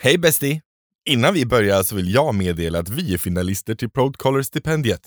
Hej 0.00 0.18
bästi! 0.18 0.60
Innan 1.06 1.34
vi 1.34 1.46
börjar 1.46 1.82
så 1.82 1.96
vill 1.96 2.14
jag 2.14 2.34
meddela 2.34 2.78
att 2.78 2.88
vi 2.88 3.14
är 3.14 3.18
finalister 3.18 3.74
till 3.74 3.90
Proudcaller-stipendiet. 3.90 5.00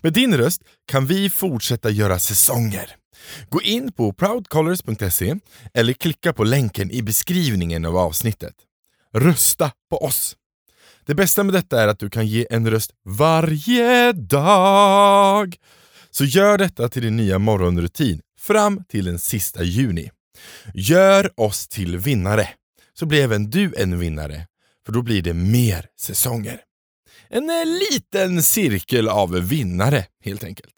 Med 0.00 0.12
din 0.12 0.36
röst 0.36 0.62
kan 0.86 1.06
vi 1.06 1.30
fortsätta 1.30 1.90
göra 1.90 2.18
säsonger. 2.18 2.96
Gå 3.48 3.62
in 3.62 3.92
på 3.92 4.12
proudcallers.se 4.12 5.36
eller 5.74 5.92
klicka 5.92 6.32
på 6.32 6.44
länken 6.44 6.90
i 6.90 7.02
beskrivningen 7.02 7.84
av 7.84 7.96
avsnittet. 7.96 8.54
Rösta 9.14 9.72
på 9.90 10.04
oss! 10.04 10.36
Det 11.06 11.14
bästa 11.14 11.44
med 11.44 11.54
detta 11.54 11.82
är 11.82 11.88
att 11.88 11.98
du 11.98 12.10
kan 12.10 12.26
ge 12.26 12.46
en 12.50 12.70
röst 12.70 12.90
varje 13.04 14.12
dag. 14.12 15.56
Så 16.10 16.24
gör 16.24 16.58
detta 16.58 16.88
till 16.88 17.02
din 17.02 17.16
nya 17.16 17.38
morgonrutin 17.38 18.20
fram 18.40 18.84
till 18.88 19.04
den 19.04 19.18
sista 19.18 19.62
juni. 19.64 20.10
Gör 20.74 21.40
oss 21.40 21.68
till 21.68 21.96
vinnare, 21.98 22.48
så 22.98 23.06
blir 23.06 23.24
även 23.24 23.50
du 23.50 23.74
en 23.76 23.98
vinnare, 23.98 24.46
för 24.86 24.92
då 24.92 25.02
blir 25.02 25.22
det 25.22 25.34
mer 25.34 25.86
säsonger. 26.00 26.60
En 27.28 27.50
eh, 27.50 27.66
liten 27.92 28.42
cirkel 28.42 29.08
av 29.08 29.30
vinnare 29.30 30.06
helt 30.24 30.44
enkelt. 30.44 30.74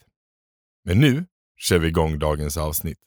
Men 0.85 0.99
nu 0.99 1.27
kör 1.59 1.79
vi 1.79 1.89
igång 1.89 2.19
dagens 2.19 2.57
avsnitt. 2.57 2.99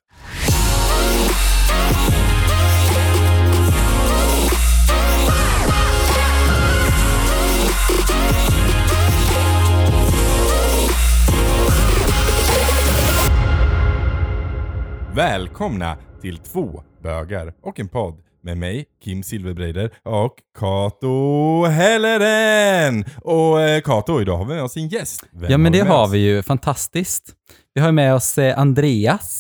Välkomna 15.15 15.97
till 16.21 16.37
två 16.37 16.83
bögar 17.03 17.53
och 17.61 17.79
en 17.79 17.89
podd 17.89 18.23
med 18.43 18.57
mig, 18.57 18.85
Kim 19.03 19.23
Silverbreider 19.23 19.89
och 20.03 20.35
Kato 20.59 21.65
Helleren. 21.65 23.05
Och 23.21 23.61
eh, 23.61 23.81
Kato, 23.81 24.21
idag 24.21 24.37
har 24.37 24.45
vi 24.45 24.53
med 24.53 24.63
oss 24.63 24.77
en 24.77 24.87
gäst. 24.87 25.23
Vem 25.31 25.51
Ja, 25.51 25.57
men 25.57 25.71
vi 25.71 25.79
det 25.79 25.85
har 25.85 26.03
oss? 26.03 26.13
vi 26.13 26.17
ju. 26.19 26.43
Fantastiskt. 26.43 27.33
Vi 27.73 27.81
har 27.81 27.91
med 27.91 28.13
oss 28.15 28.37
eh, 28.37 28.59
Andreas 28.59 29.37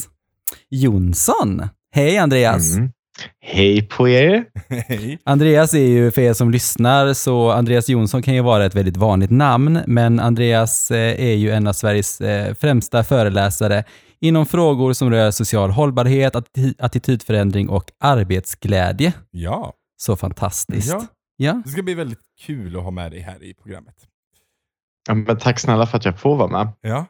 Jonsson. 0.69 1.61
Hej 1.95 2.17
Andreas! 2.17 2.75
Mm. 2.75 2.91
Hej 3.41 3.87
på 3.87 4.09
er! 4.09 4.43
Hej. 4.87 5.19
Andreas 5.23 5.73
är 5.73 5.87
ju, 5.87 6.11
för 6.11 6.21
er 6.21 6.33
som 6.33 6.51
lyssnar, 6.51 7.13
så 7.13 7.51
Andreas 7.51 7.89
Jonsson 7.89 8.21
kan 8.21 8.33
ju 8.33 8.41
vara 8.41 8.65
ett 8.65 8.75
väldigt 8.75 8.97
vanligt 8.97 9.29
namn, 9.31 9.79
men 9.87 10.19
Andreas 10.19 10.91
eh, 10.91 11.21
är 11.25 11.33
ju 11.35 11.51
en 11.51 11.67
av 11.67 11.73
Sveriges 11.73 12.17
främsta 12.59 13.03
föreläsare 13.03 13.83
inom 14.21 14.45
frågor 14.45 14.93
som 14.93 15.09
rör 15.09 15.31
social 15.31 15.71
hållbarhet, 15.71 16.33
atti- 16.35 16.75
attitydförändring 16.79 17.69
och 17.69 17.91
arbetsglädje. 17.99 19.13
Ja. 19.31 19.73
Så 19.97 20.15
fantastiskt. 20.15 20.89
ja, 20.89 21.05
Ja, 21.37 21.61
det 21.65 21.69
ska 21.71 21.83
bli 21.83 21.93
väldigt 21.93 22.19
kul 22.39 22.77
att 22.77 22.83
ha 22.83 22.91
med 22.91 23.11
dig 23.11 23.19
här 23.19 23.43
i 23.43 23.53
programmet. 23.53 23.95
Ja, 25.07 25.13
men 25.13 25.37
tack 25.37 25.59
snälla 25.59 25.85
för 25.87 25.97
att 25.97 26.05
jag 26.05 26.19
får 26.19 26.35
vara 26.37 26.47
med. 26.47 26.67
Ja, 26.81 27.05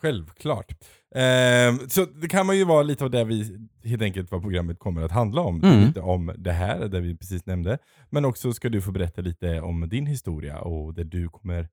självklart. 0.00 0.72
Ehm, 1.14 1.78
så 1.88 2.04
det 2.04 2.28
kan 2.28 2.46
man 2.46 2.56
ju 2.56 2.64
vara 2.64 2.82
lite 2.82 3.04
av 3.04 3.10
det 3.10 3.24
vi, 3.24 3.68
helt 3.84 4.02
enkelt 4.02 4.30
vad 4.30 4.42
programmet 4.42 4.78
kommer 4.78 5.02
att 5.02 5.10
handla 5.12 5.40
om. 5.42 5.62
Mm. 5.64 5.80
Lite 5.86 6.00
om 6.00 6.32
det 6.38 6.52
här, 6.52 6.78
det 6.88 7.00
vi 7.00 7.16
precis 7.16 7.46
nämnde. 7.46 7.78
Men 8.10 8.24
också 8.24 8.52
ska 8.52 8.68
du 8.68 8.80
få 8.80 8.90
berätta 8.92 9.20
lite 9.20 9.60
om 9.60 9.88
din 9.88 10.06
historia 10.06 10.58
och 10.60 10.94
det 10.94 11.04
du 11.04 11.28
kommer 11.28 11.68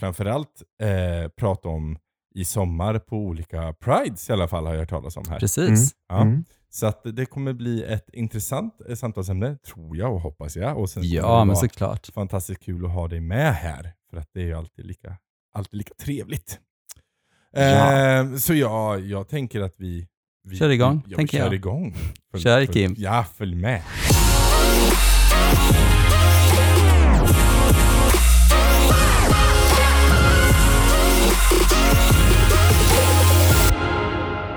framförallt 0.00 0.62
eh, 0.82 1.28
prata 1.28 1.68
om 1.68 1.98
i 2.36 2.44
sommar 2.44 2.98
på 2.98 3.16
olika 3.16 3.72
prides 3.72 4.30
i 4.30 4.32
alla 4.32 4.48
fall 4.48 4.66
har 4.66 4.72
jag 4.72 4.80
hört 4.80 4.88
talas 4.90 5.16
om 5.16 5.24
här. 5.28 5.38
precis. 5.40 5.90
Ja. 6.08 6.22
Mm. 6.22 6.44
Så 6.68 6.86
att 6.86 7.00
det 7.16 7.26
kommer 7.26 7.52
bli 7.52 7.82
ett 7.84 8.08
intressant 8.12 8.74
eh, 8.88 8.94
samtalsämne, 8.94 9.56
tror 9.56 9.96
jag 9.96 10.14
och 10.14 10.20
hoppas 10.20 10.56
jag. 10.56 10.78
Och 10.78 10.90
sen 10.90 11.02
Ja, 11.08 11.38
det 11.38 11.44
men 11.44 11.56
såklart. 11.56 12.06
fantastiskt 12.14 12.62
kul 12.64 12.84
att 12.84 12.90
ha 12.92 13.08
dig 13.08 13.20
med 13.20 13.54
här. 13.54 13.92
För 14.10 14.16
att 14.16 14.28
det 14.34 14.40
är 14.40 14.44
ju 14.44 14.54
alltid 14.54 14.86
lika, 14.86 15.16
alltid 15.54 15.78
lika 15.78 15.94
trevligt. 15.94 16.60
Ja. 17.52 17.60
Ehm, 17.92 18.38
så 18.38 18.54
ja, 18.54 18.98
jag 18.98 19.28
tänker 19.28 19.60
att 19.60 19.74
vi... 19.78 20.06
vi 20.44 20.56
Kör 20.56 20.68
igång, 20.70 20.94
vi, 20.94 21.00
ja, 21.00 21.08
vi 21.08 21.14
tänker 21.16 21.38
kör 21.38 21.44
jag. 21.44 21.54
igång. 21.54 21.94
Följ- 22.32 22.42
Kör, 22.42 22.60
följ- 22.60 22.72
Kim. 22.72 22.94
Ja, 22.98 23.24
följ 23.36 23.54
med. 23.54 23.82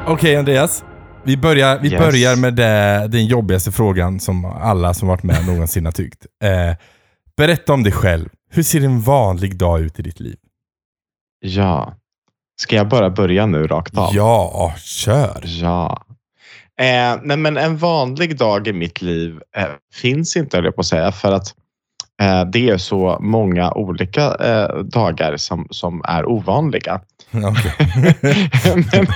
Okej 0.08 0.36
Andreas, 0.36 0.84
vi 1.24 1.38
börjar, 1.38 1.80
vi 1.80 1.92
Yes. 1.92 2.00
börjar 2.02 2.36
med 2.36 2.54
det, 2.56 3.08
den 3.12 3.26
jobbigaste 3.26 3.72
frågan 3.72 4.20
som 4.20 4.46
alla 4.46 4.94
som 4.94 5.08
varit 5.08 5.24
med 5.24 5.46
någonsin 5.48 5.86
har 5.86 5.92
tyckt. 5.92 6.26
Eh, 6.44 6.76
berätta 7.38 7.74
om 7.74 7.84
dig 7.84 7.92
själv. 7.94 8.30
Hur 8.52 8.64
ser 8.64 8.82
en 8.86 9.02
vanlig 9.02 9.58
dag 9.58 9.80
ut 9.82 10.00
i 10.00 10.02
ditt 10.02 10.20
liv? 10.20 10.38
Ja. 11.40 11.94
Ska 12.62 12.76
jag 12.76 12.88
bara 12.90 13.10
börja 13.10 13.46
nu 13.46 13.68
rakt 13.68 13.98
av? 13.98 14.10
Ja, 14.16 14.74
kör! 14.78 15.42
Ja. 15.46 16.04
Eh, 16.80 17.20
nej, 17.24 17.38
men 17.38 17.58
en 17.58 17.78
vanlig 17.78 18.38
dag 18.38 18.68
i 18.68 18.74
mitt 18.74 19.02
liv 19.02 19.40
eh, 19.56 19.66
finns 19.94 20.38
inte, 20.38 20.58
höll 20.58 20.66
jag 20.66 20.76
på 20.76 20.81
att 20.81 20.88
säga, 20.88 21.12
för 21.12 21.31
att 21.31 21.54
det 22.52 22.69
är 22.69 22.78
så 22.78 23.18
många 23.22 23.72
olika 23.72 24.35
eh, 24.35 24.78
dagar 24.78 25.38
som, 25.38 25.68
som 25.69 26.02
är 26.07 26.30
ovanliga. 26.30 27.02
Okej. 27.34 28.50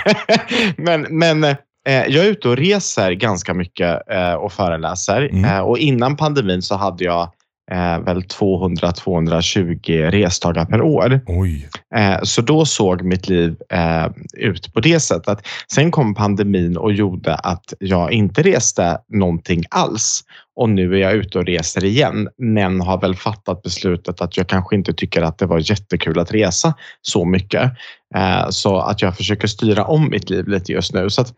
men 0.77 1.01
men, 1.07 1.17
men 1.17 1.55
eh, 1.87 2.05
jag 2.07 2.25
är 2.25 2.29
ute 2.29 2.49
och 2.49 2.57
reser 2.57 3.11
ganska 3.11 3.53
mycket 3.53 4.11
eh, 4.11 4.33
och 4.33 4.53
föreläser. 4.53 5.29
Mm. 5.31 5.45
Eh, 5.45 5.59
och 5.59 5.77
innan 5.77 6.17
pandemin 6.17 6.61
så 6.61 6.75
hade 6.75 7.03
jag 7.03 7.31
eh, 7.71 7.99
väl 7.99 8.21
200-220 8.21 10.11
resdagar 10.11 10.65
per 10.65 10.81
år. 10.81 11.21
Oj. 11.27 11.69
Eh, 11.95 12.19
Så 12.23 12.41
då 12.41 12.65
såg 12.65 13.01
mitt 13.01 13.29
liv 13.29 13.55
eh, 13.69 14.07
ut 14.37 14.73
på 14.73 14.79
det 14.79 14.99
sättet. 14.99 15.47
Sen 15.73 15.91
kom 15.91 16.15
pandemin 16.15 16.77
och 16.77 16.93
gjorde 16.93 17.35
att 17.35 17.73
jag 17.79 18.11
inte 18.11 18.41
reste 18.41 18.97
någonting 19.09 19.63
alls. 19.69 20.23
Och 20.55 20.69
nu 20.69 20.93
är 20.95 20.97
jag 20.97 21.13
ute 21.13 21.37
och 21.37 21.45
reser 21.45 21.83
igen, 21.85 22.29
men 22.37 22.81
har 22.81 23.01
väl 23.01 23.15
fattat 23.15 23.61
beslutet 23.61 24.21
att 24.21 24.37
jag 24.37 24.47
kanske 24.47 24.75
inte 24.75 24.93
tycker 24.93 25.21
att 25.21 25.37
det 25.37 25.45
var 25.45 25.69
jättekul 25.71 26.19
att 26.19 26.31
resa 26.33 26.73
så 27.01 27.25
mycket. 27.25 27.71
Eh, 28.15 28.49
Så 28.49 28.77
att 28.79 29.01
jag 29.01 29.17
försöker 29.17 29.47
styra 29.47 29.83
om 29.85 30.09
mitt 30.09 30.29
liv 30.29 30.47
lite 30.47 30.71
just 30.71 30.93
nu. 30.93 31.09
Så 31.09 31.21
att, 31.21 31.29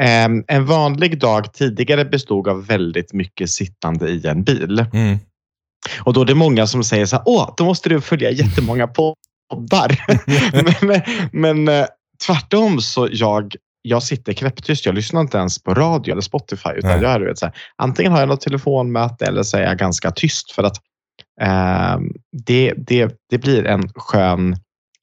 eh, 0.00 0.28
en 0.56 0.66
vanlig 0.66 1.20
dag 1.20 1.52
tidigare 1.52 2.04
bestod 2.04 2.48
av 2.48 2.66
väldigt 2.66 3.12
mycket 3.12 3.50
sittande 3.50 4.08
i 4.08 4.26
en 4.26 4.42
bil. 4.44 4.84
Mm. 4.92 5.18
Och 6.00 6.12
då 6.12 6.20
är 6.20 6.24
det 6.24 6.34
många 6.34 6.66
som 6.66 6.84
säger 6.84 7.06
så 7.06 7.16
här, 7.16 7.22
åh, 7.26 7.54
då 7.56 7.64
måste 7.64 7.88
du 7.88 8.00
följa 8.00 8.30
jättemånga 8.30 8.86
poddar. 8.86 10.04
men 10.86 11.02
men 11.32 11.68
eh, 11.68 11.86
tvärtom 12.26 12.80
så 12.80 13.08
jag, 13.12 13.54
jag 13.82 14.02
sitter 14.02 14.32
knäpptyst. 14.32 14.86
Jag 14.86 14.94
lyssnar 14.94 15.20
inte 15.20 15.38
ens 15.38 15.62
på 15.62 15.74
radio 15.74 16.12
eller 16.12 16.22
Spotify. 16.22 16.70
Utan 16.76 16.90
Nej. 16.90 17.02
jag 17.02 17.12
är, 17.12 17.20
du 17.20 17.26
vet, 17.26 17.38
så 17.38 17.46
här, 17.46 17.54
antingen 17.76 18.12
har 18.12 18.20
jag 18.20 18.28
något 18.28 18.40
telefonmöte 18.40 19.26
eller 19.26 19.42
så 19.42 19.56
är 19.56 19.62
jag 19.62 19.78
ganska 19.78 20.10
tyst. 20.10 20.52
För 20.52 20.62
att 20.62 20.76
eh, 21.40 21.98
det, 22.46 22.74
det, 22.76 23.14
det 23.30 23.38
blir 23.38 23.66
en 23.66 23.88
skön 23.94 24.56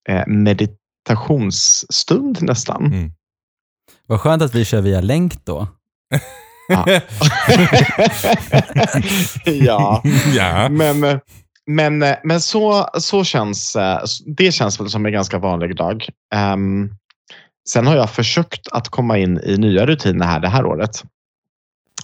eh, 0.10 0.28
meditationsstund 0.28 2.42
nästan. 2.42 2.86
Mm. 2.86 3.12
Vad 4.08 4.20
skönt 4.20 4.42
att 4.42 4.56
vi 4.56 4.66
kör 4.66 4.82
via 4.82 5.02
länk 5.02 5.46
då. 5.46 5.68
Ja. 6.68 6.86
ja. 9.46 10.02
ja. 10.36 10.70
Men, 10.70 11.20
men, 11.66 12.16
men 12.24 12.42
så, 12.42 12.90
så 12.94 13.24
känns 13.24 13.78
det 14.26 14.52
känns 14.52 14.80
väl 14.80 14.90
som 14.90 15.06
en 15.06 15.12
ganska 15.12 15.38
vanlig 15.38 15.76
dag. 15.76 16.10
Ehm, 16.34 16.90
sen 17.70 17.88
har 17.88 17.96
jag 17.96 18.10
försökt 18.10 18.68
att 18.72 18.90
komma 18.90 19.18
in 19.18 19.40
i 19.44 19.58
nya 19.58 19.86
rutiner 19.86 20.26
här 20.26 20.40
det 20.40 20.50
här 20.50 20.66
året. 20.66 21.04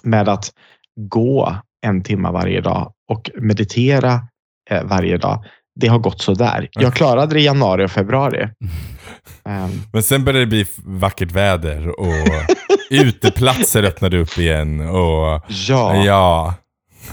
Med 0.04 0.30
att 0.30 0.52
gå 0.96 1.56
en 1.82 2.04
timme 2.04 2.32
varje 2.32 2.62
dag 2.62 2.94
och 3.08 3.32
meditera 3.36 4.28
eh, 4.70 4.84
varje 4.84 5.18
dag. 5.18 5.46
Det 5.80 5.88
har 5.88 6.00
gått 6.00 6.22
så 6.22 6.34
där. 6.34 6.70
Jag 6.72 6.94
klarade 6.94 7.34
det 7.34 7.40
i 7.40 7.46
januari 7.46 7.86
och 7.86 7.92
februari. 7.92 8.50
Ehm, 9.46 9.82
Men 9.94 10.04
sen 10.04 10.24
började 10.24 10.46
det 10.46 10.50
bli 10.50 10.66
vackert 10.86 11.32
väder 11.32 12.00
och 12.00 12.14
uteplatser 12.90 13.84
öppnade 13.84 14.18
upp 14.18 14.38
igen. 14.38 14.80
Och 14.80 15.42
ja, 15.48 15.96
ja. 16.06 16.54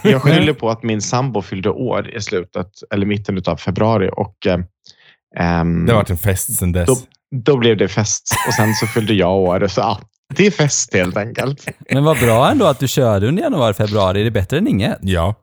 jag 0.02 0.22
skyller 0.22 0.52
på 0.61 0.70
att 0.70 0.82
min 0.82 1.02
sambo 1.02 1.43
fyllde 1.43 1.70
år 1.70 2.11
i 2.16 2.20
slutet 2.20 2.69
eller 2.94 3.06
mitten 3.06 3.43
av 3.46 3.56
februari. 3.56 4.11
Och, 4.12 4.46
ehm, 4.46 5.87
Det 5.87 5.93
har 5.93 5.99
varit 5.99 6.10
en 6.10 6.17
fest 6.17 6.56
sen 6.56 6.72
dess. 6.72 6.87
Då, 6.87 6.96
då 7.44 7.56
blev 7.56 7.76
det 7.76 7.88
fest 7.88 8.28
och 8.49 8.55
sen 8.55 8.75
så 8.75 8.87
fyllde 8.87 9.14
jag 9.14 9.32
år. 9.37 9.67
Så, 9.69 9.81
ja, 9.81 10.00
det 10.37 10.46
är 10.46 10.50
fest 10.50 10.94
helt 10.94 11.17
enkelt. 11.17 11.69
Men 11.90 12.05
vad 12.05 12.19
bra 12.19 12.50
ändå 12.50 12.67
att 12.67 12.78
du 12.78 12.88
körde 12.88 13.28
under 13.28 13.43
januari, 13.43 13.75
februari. 13.75 14.22
Det 14.22 14.28
är 14.28 14.31
bättre 14.31 14.58
än 14.58 14.69
inget. 14.69 14.99
Ja. 15.00 15.34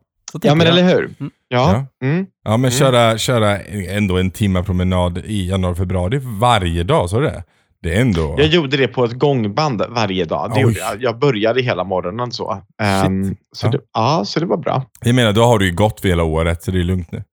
Ja, 0.42 0.54
men 0.54 0.66
jag. 0.66 0.78
eller 0.78 0.94
hur? 0.94 1.14
Mm. 1.20 1.32
Ja. 1.52 1.86
Mm. 2.02 2.26
Ja 2.44 2.56
men 2.56 2.70
köra, 2.70 3.18
köra 3.18 3.58
ändå 3.88 4.18
en 4.18 4.30
timma 4.30 4.62
promenad 4.62 5.18
i 5.18 5.48
januari, 5.48 5.74
februari 5.74 6.20
varje 6.22 6.82
dag, 6.82 7.10
så 7.10 7.20
det? 7.20 7.44
Det 7.82 7.96
är 7.96 8.00
ändå... 8.00 8.34
Jag 8.38 8.46
gjorde 8.46 8.76
det 8.76 8.88
på 8.88 9.04
ett 9.04 9.12
gångband 9.12 9.82
varje 9.88 10.24
dag. 10.24 10.52
Det 10.54 10.60
jag. 10.60 11.02
jag 11.02 11.18
började 11.18 11.62
hela 11.62 11.84
morgonen 11.84 12.32
så. 12.32 12.62
Ehm, 12.82 13.36
så, 13.52 13.66
Ja. 13.66 13.70
Det, 13.70 13.80
ja, 13.94 14.24
så 14.26 14.40
det 14.40 14.46
var 14.46 14.56
bra. 14.56 14.84
Jag 15.00 15.14
menar, 15.14 15.32
då 15.32 15.44
har 15.44 15.58
du 15.58 15.66
ju 15.66 15.74
gått 15.74 16.00
för 16.00 16.08
hela 16.08 16.24
året, 16.24 16.62
så 16.62 16.70
det 16.70 16.80
är 16.80 16.84
lugnt 16.84 17.12
nu. 17.12 17.24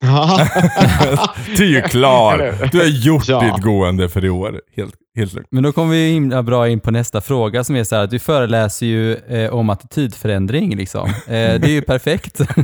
du 1.56 1.64
är 1.64 1.68
ju 1.68 1.82
klar. 1.82 2.68
Du 2.72 2.78
har 2.78 2.86
gjort 2.86 3.28
Ja. 3.28 3.40
ditt 3.40 3.64
gående 3.64 4.08
för 4.08 4.24
i 4.24 4.30
år. 4.30 4.60
Helt, 4.76 4.94
helt 5.16 5.32
lugnt. 5.34 5.48
Men 5.50 5.62
då 5.62 5.72
kommer 5.72 5.92
vi 5.94 6.10
himla 6.10 6.42
bra 6.42 6.68
in 6.68 6.80
på 6.80 6.90
nästa 6.90 7.20
fråga 7.20 7.64
som 7.64 7.76
är 7.76 7.84
så 7.84 7.96
här 7.96 8.04
att 8.04 8.10
du 8.10 8.18
föreläser 8.18 8.86
ju 8.86 9.14
eh, 9.16 9.52
om 9.54 9.70
attitydförändring 9.70 10.76
liksom. 10.76 11.08
Eh, 11.08 11.14
det 11.26 11.64
är 11.64 11.68
ju 11.70 11.82
perfekt. 11.82 12.40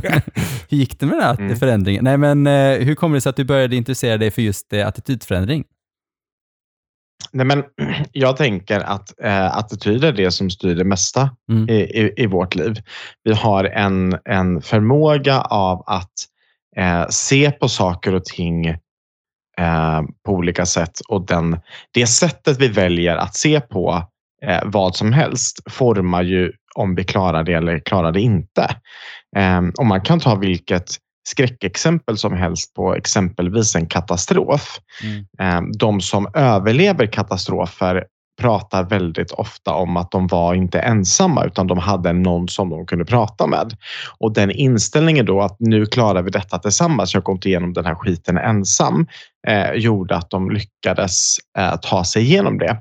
hur 0.69 0.77
gick 0.77 0.99
det 0.99 1.05
med 1.05 1.15
den 1.17 1.23
här 1.23 1.35
Mm. 1.39 1.55
förändringen? 1.55 2.03
Nej 2.03 2.17
men 2.17 2.47
eh, 2.47 2.77
hur 2.85 2.95
kommer 2.95 3.15
det 3.15 3.21
sig 3.21 3.29
att 3.29 3.35
du 3.35 3.43
började 3.43 3.75
intressera 3.75 4.17
dig 4.17 4.31
för 4.31 4.41
just 4.41 4.73
eh, 4.73 4.87
attitydförändring? 4.87 5.63
Nej, 7.31 7.45
men 7.45 7.63
jag 8.11 8.37
tänker 8.37 8.79
att 8.79 9.19
eh, 9.23 9.57
attityd 9.57 10.03
är 10.03 10.11
det 10.11 10.31
som 10.31 10.49
styr 10.49 10.75
det 10.75 10.83
mesta 10.83 11.29
Mm. 11.51 11.69
i, 11.69 11.73
i, 11.81 12.13
i 12.17 12.25
vårt 12.27 12.55
liv. 12.55 12.75
Vi 13.23 13.33
har 13.33 13.63
en, 13.63 14.17
en 14.25 14.61
förmåga 14.61 15.41
av 15.41 15.83
att 15.87 16.11
eh, 16.77 17.05
se 17.09 17.51
på 17.51 17.69
saker 17.69 18.15
och 18.15 18.25
ting 18.25 18.67
eh, 19.57 20.01
på 20.25 20.31
olika 20.31 20.65
sätt 20.65 20.99
och 21.07 21.25
den, 21.25 21.59
det 21.93 22.07
sättet 22.07 22.61
vi 22.61 22.67
väljer 22.67 23.15
att 23.15 23.35
se 23.35 23.61
på 23.61 24.03
eh, 24.45 24.61
vad 24.65 24.95
som 24.95 25.13
helst 25.13 25.59
formar 25.69 26.23
ju 26.23 26.51
om 26.75 26.95
vi 26.95 27.03
klarar 27.03 27.43
det 27.43 27.53
eller 27.53 27.79
klarar 27.79 28.11
det 28.11 28.21
inte. 28.21 28.75
Eh, 29.37 29.61
och 29.77 29.85
man 29.85 30.01
kan 30.01 30.19
ta 30.19 30.35
vilket 30.35 30.85
skräckexempel 31.27 32.17
som 32.17 32.33
helst 32.33 32.73
på 32.73 32.95
exempelvis 32.95 33.75
en 33.75 33.87
katastrof. 33.87 34.79
Mm. 35.03 35.25
Eh, 35.39 35.69
De 35.79 36.01
som 36.01 36.27
överlever 36.33 37.05
katastrofer 37.07 38.05
pratar 38.41 38.83
väldigt 38.83 39.31
ofta 39.31 39.73
om 39.73 39.97
att 39.97 40.11
de 40.11 40.27
var 40.27 40.53
inte 40.53 40.79
ensamma 40.79 41.45
utan 41.45 41.67
de 41.67 41.77
hade 41.77 42.13
någon 42.13 42.47
som 42.47 42.69
de 42.69 42.85
kunde 42.85 43.05
prata 43.05 43.47
med. 43.47 43.77
Och 44.17 44.33
den 44.33 44.51
inställningen 44.51 45.25
då 45.25 45.41
att 45.41 45.55
nu 45.59 45.85
klarar 45.85 46.21
vi 46.21 46.29
detta 46.29 46.59
tillsammans, 46.59 47.13
jag 47.13 47.23
går 47.23 47.35
inte 47.35 47.49
igenom 47.49 47.73
den 47.73 47.85
här 47.85 47.95
skiten 47.95 48.37
ensam, 48.37 49.07
eh, 49.47 49.71
gjorde 49.71 50.15
att 50.15 50.29
de 50.29 50.51
lyckades 50.51 51.35
eh, 51.57 51.75
ta 51.75 52.03
sig 52.03 52.23
igenom 52.23 52.57
det. 52.57 52.77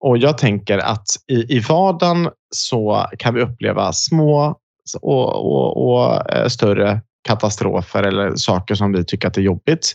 Och 0.00 0.18
jag 0.18 0.38
tänker 0.38 0.78
att 0.78 1.06
i, 1.32 1.56
i 1.56 1.58
vardagen 1.58 2.28
så 2.54 3.06
kan 3.18 3.34
vi 3.34 3.40
uppleva 3.42 3.92
små 3.92 4.56
och, 5.00 5.28
och, 5.34 5.88
och 5.88 6.32
eh, 6.32 6.48
större 6.48 7.00
katastrofer 7.24 8.02
eller 8.02 8.36
saker 8.36 8.74
som 8.74 8.92
vi 8.92 9.04
tycker 9.04 9.28
att 9.28 9.36
är 9.36 9.42
jobbigt. 9.42 9.94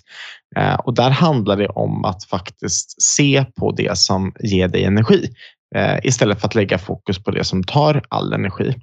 Eh, 0.57 0.75
och 0.75 0.96
där 0.96 1.10
handlar 1.10 1.57
det 1.57 1.68
om 1.68 2.06
att 2.06 2.24
faktiskt 2.24 3.01
se 3.01 3.46
på 3.56 3.72
det 3.72 3.98
som 3.98 4.34
ger 4.40 4.68
dig 4.68 4.84
energi 4.84 5.30
eh, 5.75 6.00
istället 6.04 6.40
för 6.40 6.48
att 6.48 6.56
lägga 6.56 6.78
fokus 6.78 7.24
på 7.24 7.31
det 7.31 7.44
som 7.44 7.63
tar 7.63 8.01
all 8.10 8.34
energi. 8.34 8.75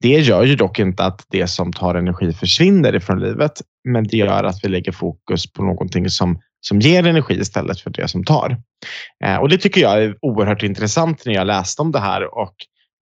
Det 0.00 0.08
gör 0.08 0.44
ju 0.44 0.56
dock 0.56 0.78
inte 0.78 1.04
att 1.04 1.26
det 1.30 1.46
som 1.46 1.72
tar 1.72 1.94
energi 1.94 2.32
försvinner 2.32 2.94
ifrån 2.94 3.20
livet, 3.20 3.52
men 3.88 4.04
det 4.04 4.16
gör 4.16 4.44
att 4.44 4.64
vi 4.64 4.68
lägger 4.68 4.92
fokus 4.92 5.52
på 5.52 5.62
någonting 5.62 6.10
som, 6.10 6.40
som 6.60 6.80
ger 6.80 7.06
energi 7.06 7.34
istället 7.34 7.80
för 7.80 7.90
det 7.90 8.08
som 8.08 8.24
tar. 8.24 8.56
Eh, 9.24 9.36
och 9.36 9.48
Det 9.48 9.58
tycker 9.58 9.80
jag 9.80 10.02
är 10.02 10.16
oerhört 10.20 10.62
intressant 10.62 11.26
när 11.26 11.34
jag 11.34 11.46
läste 11.46 11.82
om 11.82 11.92
det 11.92 12.00
här 12.00 12.38
och 12.38 12.54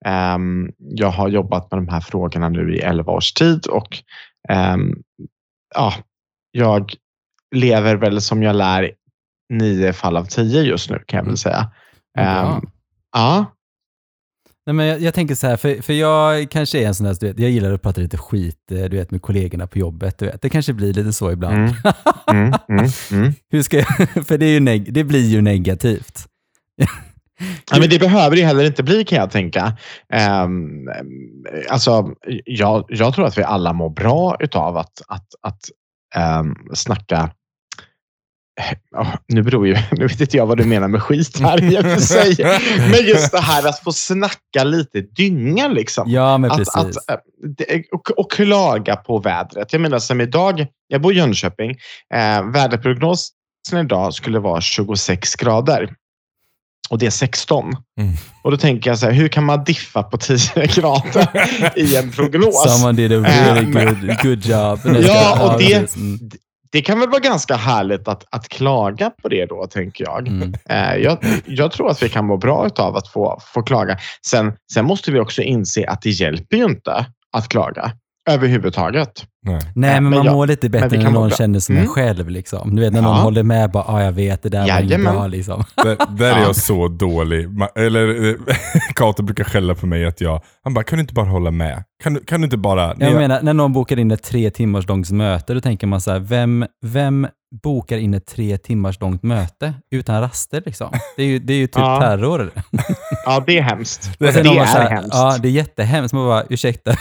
ehm, 0.05 0.71
jag 0.77 1.09
har 1.09 1.29
jobbat 1.29 1.71
med 1.71 1.77
de 1.77 1.87
här 1.87 2.01
frågorna 2.01 2.49
nu 2.49 2.75
i 2.75 2.79
11 2.79 3.11
års 3.11 3.33
tid 3.33 3.67
och 3.67 3.97
ehm, 4.49 4.93
ja, 5.75 5.93
jag 6.51 6.93
lever 7.53 7.95
väl 7.95 8.21
som 8.21 8.43
jag 8.43 8.55
lär 8.55 8.91
nio 9.49 9.93
fall 9.93 10.17
av 10.17 10.25
tio 10.25 10.61
just 10.61 10.89
nu 10.89 11.03
kan 11.05 11.17
jag 11.17 11.25
väl 11.25 11.37
säga. 11.37 11.71
Bra. 12.15 12.23
Ehm, 12.23 12.61
ja, 13.13 13.45
Nej, 14.65 14.73
men 14.73 14.85
jag, 14.85 15.01
jag 15.01 15.13
tänker 15.13 15.35
så 15.35 15.47
här, 15.47 15.57
för, 15.57 15.81
för 15.81 15.93
jag 15.93 16.51
kanske 16.51 16.79
är 16.79 16.87
en 16.87 16.95
sån 16.95 17.05
där, 17.05 17.17
du 17.19 17.27
vet, 17.27 17.39
jag 17.39 17.51
gillar 17.51 17.73
att 17.73 17.81
prata 17.81 18.01
lite 18.01 18.17
skit 18.17 18.71
eh, 18.71 18.77
du 18.83 18.97
vet, 18.97 19.11
med 19.11 19.21
kollegorna 19.21 19.67
på 19.67 19.77
jobbet. 19.79 20.17
Du 20.17 20.25
vet. 20.25 20.41
Det 20.41 20.49
kanske 20.49 20.73
blir 20.73 20.93
lite 20.93 21.13
så 21.13 21.31
ibland. 21.31 21.55
Mm. 21.55 21.73
mm, 22.27 22.53
mm, 22.69 22.89
mm. 23.11 23.33
Hur 23.49 23.61
ska 23.61 23.77
jag, 23.77 23.87
för 24.27 24.37
det, 24.37 24.45
är 24.45 24.59
neg- 24.59 24.91
det 24.91 25.03
blir 25.03 25.25
ju 25.27 25.41
negativt. 25.41 26.27
Ja, 27.71 27.79
men 27.79 27.89
det 27.89 27.99
behöver 27.99 28.35
det 28.35 28.45
heller 28.45 28.63
inte 28.63 28.83
bli 28.83 29.03
kan 29.03 29.17
jag 29.17 29.31
tänka. 29.31 29.77
Um, 30.43 30.89
alltså, 31.69 32.09
jag, 32.45 32.85
jag 32.89 33.13
tror 33.13 33.25
att 33.25 33.37
vi 33.37 33.43
alla 33.43 33.73
mår 33.73 33.89
bra 33.89 34.37
utav 34.39 34.77
att, 34.77 35.01
att, 35.07 35.27
att 35.41 35.59
um, 36.39 36.55
snacka 36.73 37.29
Ja, 38.91 39.07
nu 39.27 39.41
beror 39.43 39.67
ju, 39.67 39.77
nu 39.91 40.07
vet 40.07 40.21
inte 40.21 40.37
jag 40.37 40.45
vad 40.45 40.57
du 40.57 40.63
menar 40.65 40.87
med 40.87 41.01
skit 41.03 41.39
här 41.39 41.63
i 41.73 41.79
och 41.79 41.83
för 41.83 41.99
sig. 41.99 42.35
Men 42.91 43.07
just 43.07 43.31
det 43.31 43.39
här 43.41 43.67
att 43.67 43.79
få 43.79 43.91
snacka 43.91 44.63
lite 44.63 45.01
dynga 45.01 45.67
liksom. 45.67 46.09
Ja, 46.11 46.37
men 46.37 46.51
att, 46.51 46.57
precis. 46.57 46.75
att, 47.07 47.23
det- 47.57 47.83
och, 47.91 48.11
och 48.19 48.31
klaga 48.31 48.95
på 48.95 49.19
vädret. 49.19 49.73
Jag 49.73 49.81
menar 49.81 49.99
som 49.99 50.21
idag, 50.21 50.67
jag 50.87 51.01
bor 51.01 51.13
i 51.13 51.15
Jönköping. 51.15 51.69
Eh, 52.13 52.51
väderprognosen 52.51 53.33
idag 53.81 54.13
skulle 54.13 54.39
vara 54.39 54.61
26 54.61 55.35
grader. 55.35 55.93
Och 56.89 56.97
det 56.99 57.05
är 57.05 57.09
16. 57.09 57.65
Mm. 57.99 58.13
Och 58.43 58.51
då 58.51 58.57
tänker 58.57 58.89
jag 58.89 58.99
så 58.99 59.05
här, 59.05 59.13
hur 59.13 59.27
kan 59.27 59.43
man 59.43 59.63
diffa 59.63 60.03
på 60.03 60.17
10 60.17 60.37
grader 60.75 61.27
i 61.79 61.95
en 61.95 62.11
prognos? 62.11 62.77
Someone 62.77 63.01
did 63.01 63.11
a 63.13 63.15
really 63.29 63.81
Eh, 63.81 63.85
good, 63.85 64.21
good 64.23 64.45
job. 64.45 64.79
Ja, 65.07 65.53
och 65.53 65.59
det-. 65.59 65.95
Det 66.73 66.81
kan 66.81 66.99
väl 66.99 67.09
vara 67.09 67.19
ganska 67.19 67.55
härligt 67.55 68.07
att, 68.07 68.25
att 68.29 68.49
klaga 68.49 69.09
på 69.09 69.29
det 69.29 69.45
då, 69.45 69.67
tänker 69.67 70.03
jag. 70.03 70.27
Mm. 70.27 70.53
Eh, 70.69 70.95
jag, 70.95 71.17
jag 71.45 71.71
tror 71.71 71.89
att 71.89 72.03
vi 72.03 72.09
kan 72.09 72.25
må 72.25 72.37
bra 72.37 72.69
av 72.77 72.95
att 72.95 73.07
få, 73.07 73.39
få 73.53 73.61
klaga. 73.61 73.97
Sen, 74.27 74.53
sen 74.73 74.85
måste 74.85 75.11
vi 75.11 75.19
också 75.19 75.41
inse 75.41 75.87
att 75.87 76.01
det 76.01 76.09
hjälper 76.09 76.57
ju 76.57 76.63
inte 76.63 77.05
att 77.31 77.49
klaga 77.49 77.91
överhuvudtaget. 78.29 79.23
Nej. 79.45 79.59
Nej, 79.75 79.89
Ja, 79.93 80.01
men, 80.01 80.03
men 80.03 80.17
man 80.17 80.25
ja, 80.25 80.33
mår 80.33 80.47
lite 80.47 80.69
bättre 80.69 80.97
när 81.03 81.11
någon 81.11 81.29
känner 81.29 81.59
som 81.59 81.75
en 81.75 81.81
Mm. 81.81 81.93
själv. 81.93 82.29
Liksom. 82.29 82.75
Du 82.75 82.81
vet 82.81 82.93
när 82.93 83.01
någon 83.01 83.15
Ja. 83.17 83.21
håller 83.23 83.43
med, 83.43 83.71
bara, 83.71 83.83
ah, 83.83 84.03
jag 84.03 84.11
vet, 84.11 84.43
det 84.43 84.49
där 84.49 84.59
var 84.59 84.65
inget 84.67 84.89
Jajamän. 84.91 85.13
bra. 85.15 85.27
Liksom. 85.27 85.63
Där, 85.83 85.97
där 86.17 86.25
är 86.25 86.39
Ja. 86.39 86.41
jag 86.41 86.55
så 86.55 86.87
dålig. 86.87 87.47
Eller 87.75 88.29
eh, 88.29 88.35
Kato 88.95 89.23
brukar 89.23 89.43
skälla 89.43 89.75
på 89.75 89.85
mig 89.85 90.05
att 90.05 90.21
jag, 90.21 90.41
han 90.63 90.73
bara, 90.73 90.83
kan 90.83 90.97
du 90.97 91.01
inte 91.01 91.13
bara 91.13 91.25
hålla 91.25 91.51
med? 91.51 91.83
Kan, 92.03 92.13
du- 92.13 92.23
kan 92.25 92.41
du 92.41 92.45
inte 92.45 92.57
bara... 92.57 92.95
Jag 92.99 93.13
menar, 93.13 93.41
när 93.41 93.53
någon 93.53 93.73
bokar 93.73 93.99
in 93.99 94.11
ett 94.11 94.23
tre 94.23 94.49
timmars 94.49 94.87
långt 94.87 95.11
möte, 95.11 95.53
då 95.53 95.61
tänker 95.61 95.87
man 95.87 96.01
så 96.01 96.11
här, 96.11 96.19
vem, 96.19 96.65
vem 96.85 97.27
bokar 97.63 97.97
in 97.97 98.13
ett 98.13 98.25
tre 98.27 98.57
timmars 98.57 98.99
långt 99.01 99.23
möte 99.23 99.73
utan 99.91 100.21
raster? 100.21 100.63
Liksom? 100.65 100.89
Det, 101.17 101.23
är 101.23 101.27
ju, 101.27 101.39
det 101.39 101.53
är 101.53 101.57
ju 101.57 101.67
typ 101.67 101.75
Ja. 101.75 101.99
terror. 102.01 102.51
Ja, 103.25 103.43
det 103.47 103.57
är 103.57 103.61
hemskt. 103.61 104.11
Det- 104.19 104.31
Det, 104.31 104.39
är 104.49 104.63
här, 104.65 104.89
hemskt. 104.89 105.09
Ja, 105.13 105.37
det 105.41 105.47
är 105.47 105.51
jättehemskt. 105.51 106.13
Man 106.13 106.25
bara, 106.25 106.43
ursäkta, 106.49 106.95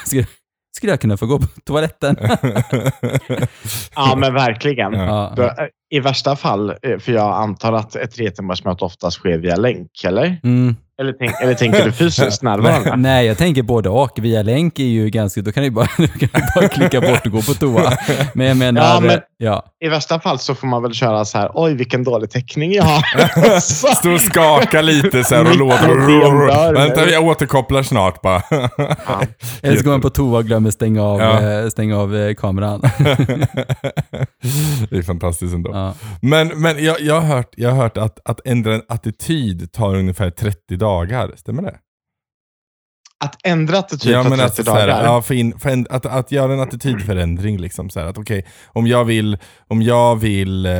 skulle 0.76 0.92
jag 0.92 1.00
kunna 1.00 1.16
få 1.16 1.26
gå 1.26 1.38
på 1.38 1.46
toaletten? 1.64 2.16
Ja, 3.94 4.16
men 4.16 4.34
verkligen. 4.34 4.93
Ja. 4.93 5.32
Då, 5.36 5.43
eh, 5.43 5.50
I 5.91 6.00
värsta 6.00 6.36
fall, 6.36 6.70
eh, 6.82 6.98
för 6.98 7.12
jag 7.12 7.32
antar 7.43 7.72
att 7.72 7.96
ett 7.96 8.14
tretimmarsmöte 8.14 8.84
oftast 8.84 9.17
sker 9.19 9.38
via 9.38 9.56
länk, 9.56 9.91
eller? 10.05 10.41
Mm. 10.44 10.76
Eller, 11.00 11.12
tänk, 11.19 11.32
eller 11.43 11.55
tänker 11.55 11.84
du 11.84 11.93
fysiskt 11.93 12.43
närvarande? 12.43 12.96
Nej, 12.96 13.26
jag 13.26 13.38
tänker 13.38 13.62
både 13.62 13.88
och. 13.88 14.10
Via 14.17 14.43
länk 14.43 14.79
är 14.79 14.84
ju 14.84 15.10
ganska, 15.10 15.41
då 15.43 15.52
kan 15.52 15.62
du 15.62 15.70
bara, 15.70 15.86
kan 15.86 16.43
bara 16.56 16.69
klicka 16.69 17.00
bort 17.00 17.26
och 17.26 17.32
gå 17.32 17.43
på 17.43 17.55
toa. 17.55 17.93
Men 18.34 18.46
jag 18.46 18.56
menar, 18.56 18.82
Ja, 18.82 19.00
men- 19.00 19.20
ja. 19.43 19.65
I 19.84 19.89
värsta 19.89 20.20
fall 20.20 20.39
så 20.39 20.55
får 20.55 20.67
man 20.67 20.82
väl 20.82 20.94
köra 20.94 21.25
så 21.25 21.39
här, 21.39 21.51
oj 21.55 21.75
vilken 21.75 22.05
dålig 22.05 22.31
täckning 22.31 22.72
jag 22.72 22.82
har. 22.84 23.61
Så- 23.61 23.87
Stå 23.94 24.13
och 24.13 24.20
skaka 24.20 24.82
lite 24.82 25.25
så 25.25 25.34
här 25.34 25.51
och 25.51 25.56
låter... 25.56 26.72
Vänta, 26.75 27.11
jag 27.11 27.25
återkopplar 27.25 27.82
snart 27.82 28.22
bara. 28.22 28.43
Ja. 28.51 29.22
Eller 29.63 29.77
så 29.77 29.84
går 29.84 29.91
man 29.91 30.01
på 30.01 30.11
toa 30.11 30.39
och 30.39 30.44
glömmer 30.44 30.70
stänga 30.70 31.03
av, 31.03 31.20
Ja. 31.20 31.41
eh, 31.63 31.69
stänga 31.69 31.99
av 31.99 32.17
eh, 32.17 32.34
kameran. 32.34 32.81
det 34.91 34.96
är 34.96 35.03
fantastiskt 35.03 35.55
ändå. 35.55 35.70
Ja. 35.75 35.94
Men, 36.22 36.49
men 36.49 36.84
jag, 36.84 37.01
jag, 37.01 37.20
har 37.20 37.37
hört, 37.37 37.55
jag 37.56 37.70
har 37.70 37.77
hört 37.82 37.96
att, 37.96 38.19
att 38.25 38.41
ändra 38.46 38.75
en 38.75 38.82
attityd 38.89 39.72
tar 39.72 39.94
ungefär 39.96 40.31
30 40.31 40.77
dagar. 40.77 41.31
Stämmer 41.37 41.63
det? 41.63 41.75
Att 43.22 43.36
ändra 43.44 43.79
attityd 43.79 44.12
ja, 44.12 44.22
på 44.22 44.29
men 44.29 44.38
30 44.38 44.44
alltså, 44.44 44.64
så 44.64 44.74
här, 44.74 44.86
dagar. 44.88 45.05
ja, 45.05 45.22
för 45.22 45.34
in, 45.34 45.58
för 45.58 45.70
en, 45.70 45.86
att, 45.91 46.06
att 46.06 46.32
göra 46.32 46.52
en 46.52 46.60
attitydförändring. 46.60 47.58
Liksom, 47.58 47.91
så 47.91 48.00
här, 48.00 48.06
att, 48.06 48.19
okej, 48.19 48.46
om 48.67 48.86
jag 48.86 49.05
vill, 49.05 49.38
om 49.69 49.82
jag 49.82 50.17
vill 50.17 50.67
eh, 50.67 50.72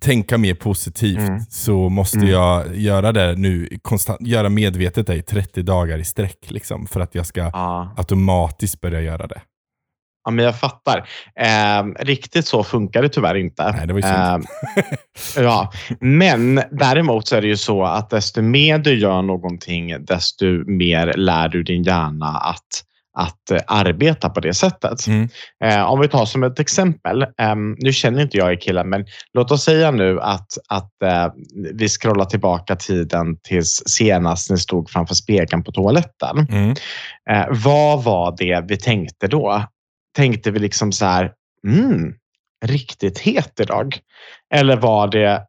tänka 0.00 0.38
mer 0.38 0.54
positivt 0.54 1.18
Mm. 1.18 1.40
så 1.50 1.88
måste 1.88 2.16
Mm. 2.18 2.30
jag 2.30 2.76
göra 2.76 3.12
det 3.12 3.34
nu, 3.36 3.68
konstant, 3.82 4.20
göra 4.26 4.48
medvetet 4.48 5.06
det 5.06 5.14
i 5.14 5.22
30 5.22 5.62
dagar 5.62 5.98
i 5.98 6.04
sträck. 6.04 6.38
Liksom, 6.50 6.86
för 6.86 7.00
att 7.00 7.14
jag 7.14 7.26
ska 7.26 7.40
Ja. 7.40 7.94
automatiskt 7.96 8.80
börja 8.80 9.00
göra 9.00 9.26
det. 9.26 9.40
Ja, 10.24 10.30
men 10.30 10.44
jag 10.44 10.60
fattar. 10.60 11.08
Eh, 11.40 12.04
riktigt 12.04 12.46
så 12.46 12.64
funkar 12.64 13.02
det 13.02 13.08
tyvärr 13.08 13.34
inte. 13.34 13.72
Nej, 13.72 13.86
det 13.86 13.92
var 13.92 14.00
ju. 14.00 14.06
Eh, 14.06 14.38
ja. 15.44 15.72
Men 16.00 16.62
däremot 16.70 17.28
så 17.28 17.36
är 17.36 17.40
det 17.40 17.48
ju 17.48 17.56
så 17.56 17.84
att 17.84 18.10
desto 18.10 18.42
mer 18.42 18.78
du 18.78 18.98
gör 18.98 19.22
någonting, 19.22 20.04
desto 20.04 20.46
mer 20.66 21.14
lär 21.16 21.48
du 21.48 21.62
din 21.62 21.82
hjärna 21.82 22.26
att, 22.26 22.84
att 23.18 23.50
eh, 23.50 23.60
arbeta 23.66 24.30
på 24.30 24.40
det 24.40 24.54
sättet. 24.54 25.06
Mm. 25.06 25.28
Eh, 25.64 25.82
om 25.82 26.00
vi 26.00 26.08
tar 26.08 26.24
som 26.24 26.42
ett 26.42 26.60
exempel. 26.60 27.22
Eh, 27.22 27.56
nu 27.78 27.92
känner 27.92 28.22
inte 28.22 28.36
jag 28.36 28.52
er 28.52 28.60
killen, 28.60 28.88
men 28.88 29.04
låt 29.32 29.50
oss 29.50 29.64
säga 29.64 29.90
nu 29.90 30.20
att, 30.20 30.48
att 30.68 31.02
eh, 31.02 31.28
vi 31.74 31.88
scrollar 31.88 32.24
tillbaka 32.24 32.76
tiden 32.76 33.36
tills 33.42 33.82
senast 33.86 34.50
ni 34.50 34.58
stod 34.58 34.90
framför 34.90 35.14
spegeln 35.14 35.64
på 35.64 35.72
toaletten. 35.72 36.46
Mm. 36.50 36.70
Eh, 37.30 37.46
vad 37.64 38.04
var 38.04 38.36
det 38.38 38.64
vi 38.68 38.76
tänkte 38.76 39.26
då? 39.26 39.64
Tänkte 40.16 40.50
vi 40.50 40.58
liksom 40.58 40.92
så 40.92 41.04
här, 41.04 41.32
mm, 41.66 42.14
riktigt 42.64 43.18
het 43.18 43.60
idag? 43.60 43.98
Eller 44.54 44.76
var 44.76 45.08
det, 45.08 45.46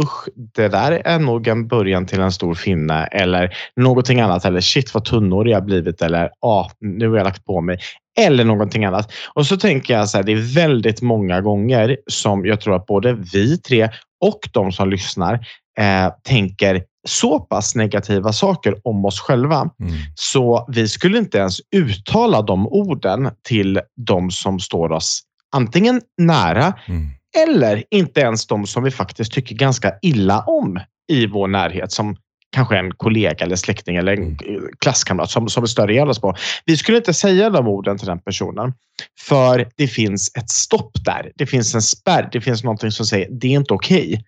usch, 0.00 0.28
det 0.34 0.68
där 0.68 0.92
är 1.04 1.18
nog 1.18 1.46
en 1.46 1.68
början 1.68 2.06
till 2.06 2.20
en 2.20 2.32
stor 2.32 2.54
finne 2.54 3.06
eller 3.06 3.56
någonting 3.76 4.20
annat. 4.20 4.44
Eller 4.44 4.60
shit 4.60 4.94
vad 4.94 5.04
tunnhårig 5.04 5.52
jag 5.52 5.64
blivit 5.64 6.02
eller 6.02 6.30
ah, 6.40 6.70
nu 6.80 7.08
har 7.08 7.16
jag 7.16 7.24
lagt 7.24 7.44
på 7.44 7.60
mig. 7.60 7.78
Eller 8.18 8.44
någonting 8.44 8.84
annat. 8.84 9.12
Och 9.34 9.46
så 9.46 9.56
tänker 9.56 9.94
jag 9.94 10.08
så 10.08 10.16
här, 10.18 10.24
det 10.24 10.32
är 10.32 10.54
väldigt 10.54 11.02
många 11.02 11.40
gånger 11.40 11.96
som 12.06 12.46
jag 12.46 12.60
tror 12.60 12.76
att 12.76 12.86
både 12.86 13.12
vi 13.12 13.58
tre 13.58 13.88
och 14.20 14.40
de 14.52 14.72
som 14.72 14.90
lyssnar 14.90 15.34
eh, 15.78 16.12
tänker 16.22 16.84
så 17.08 17.40
pass 17.40 17.74
negativa 17.74 18.32
saker 18.32 18.76
om 18.84 19.04
oss 19.04 19.20
själva. 19.20 19.56
Mm. 19.56 19.92
Så 20.14 20.66
vi 20.68 20.88
skulle 20.88 21.18
inte 21.18 21.38
ens 21.38 21.60
uttala 21.76 22.42
de 22.42 22.66
orden 22.66 23.30
till 23.48 23.80
de 23.96 24.30
som 24.30 24.60
står 24.60 24.92
oss 24.92 25.22
antingen 25.54 26.00
nära 26.18 26.72
Mm. 26.86 27.10
eller 27.46 27.84
inte 27.90 28.20
ens 28.20 28.46
de 28.46 28.66
som 28.66 28.84
vi 28.84 28.90
faktiskt 28.90 29.32
tycker 29.32 29.54
ganska 29.54 29.92
illa 30.02 30.40
om 30.40 30.80
i 31.08 31.26
vår 31.26 31.48
närhet 31.48 31.92
som 31.92 32.16
kanske 32.52 32.78
en 32.78 32.92
kollega 32.94 33.44
eller 33.44 33.56
släkting 33.56 33.96
eller 33.96 34.12
en 34.12 34.38
klasskamrat 34.80 35.30
som, 35.30 35.48
som 35.48 35.62
vi 35.62 35.68
stör 35.68 35.90
ihjäl 35.90 36.08
oss 36.08 36.20
på. 36.20 36.34
Vi 36.64 36.76
skulle 36.76 36.96
inte 36.98 37.14
säga 37.14 37.50
de 37.50 37.68
orden 37.68 37.98
till 37.98 38.06
den 38.06 38.18
personen 38.20 38.72
för 39.20 39.68
det 39.76 39.86
finns 39.86 40.30
ett 40.38 40.50
stopp 40.50 40.90
där. 41.04 41.32
Det 41.34 41.46
finns 41.46 41.74
en 41.74 41.82
spärr. 41.82 42.28
Det 42.32 42.40
finns 42.40 42.64
någonting 42.64 42.90
som 42.90 43.06
säger 43.06 43.28
det 43.30 43.46
är 43.46 43.58
inte 43.58 43.74
okej. 43.74 44.24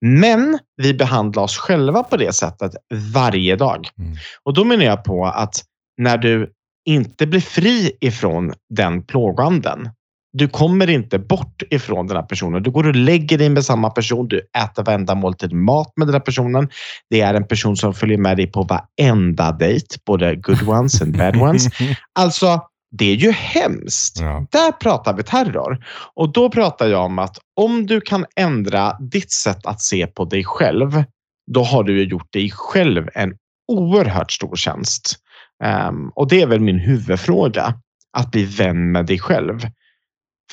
Men 0.00 0.58
vi 0.76 0.94
behandlar 0.94 1.42
oss 1.42 1.56
själva 1.56 2.02
på 2.02 2.16
det 2.16 2.32
sättet 2.32 2.72
varje 3.14 3.56
dag. 3.56 3.88
Mm. 3.98 4.16
Och 4.42 4.54
då 4.54 4.64
menar 4.64 4.84
jag 4.84 5.04
på 5.04 5.26
att 5.26 5.64
när 5.98 6.18
du 6.18 6.52
inte 6.88 7.26
blir 7.26 7.40
fri 7.40 7.92
ifrån 8.00 8.52
den 8.74 9.02
plågoanden, 9.02 9.88
du 10.32 10.48
kommer 10.48 10.90
inte 10.90 11.18
bort 11.18 11.62
ifrån 11.70 12.06
den 12.06 12.16
här 12.16 12.24
personen. 12.24 12.62
Du 12.62 12.70
går 12.70 12.86
och 12.86 12.96
lägger 12.96 13.38
dig 13.38 13.48
med 13.48 13.64
samma 13.64 13.90
person. 13.90 14.28
Du 14.28 14.40
äter 14.58 14.84
varenda 14.84 15.14
måltid 15.14 15.52
mat 15.52 15.92
med 15.96 16.06
den 16.06 16.14
här 16.14 16.20
personen. 16.20 16.68
Det 17.10 17.20
är 17.20 17.34
en 17.34 17.46
person 17.46 17.76
som 17.76 17.94
följer 17.94 18.18
med 18.18 18.36
dig 18.36 18.46
på 18.46 18.62
varenda 18.62 19.52
dejt, 19.52 19.96
både 20.06 20.36
good 20.36 20.68
ones 20.68 21.02
and 21.02 21.16
bad 21.16 21.36
ones. 21.36 21.66
Alltså, 22.18 22.60
det 22.90 23.10
är 23.10 23.14
ju 23.14 23.30
hemskt. 23.30 24.20
Ja. 24.20 24.46
Där 24.50 24.72
pratar 24.72 25.14
vi 25.14 25.22
terror. 25.22 25.84
Och 26.14 26.32
då 26.32 26.50
pratar 26.50 26.88
jag 26.88 27.04
om 27.04 27.18
att 27.18 27.38
om 27.56 27.86
du 27.86 28.00
kan 28.00 28.26
ändra 28.36 28.96
ditt 29.00 29.32
sätt 29.32 29.66
att 29.66 29.80
se 29.80 30.06
på 30.06 30.24
dig 30.24 30.44
själv, 30.44 31.04
då 31.50 31.62
har 31.62 31.84
du 31.84 32.04
gjort 32.04 32.32
dig 32.32 32.50
själv 32.50 33.08
en 33.14 33.34
oerhört 33.68 34.32
stor 34.32 34.56
tjänst. 34.56 35.16
Ehm, 35.64 36.10
och 36.14 36.28
det 36.28 36.42
är 36.42 36.46
väl 36.46 36.60
min 36.60 36.78
huvudfråga. 36.78 37.74
Att 38.12 38.30
bli 38.30 38.44
vän 38.44 38.92
med 38.92 39.06
dig 39.06 39.18
själv. 39.18 39.60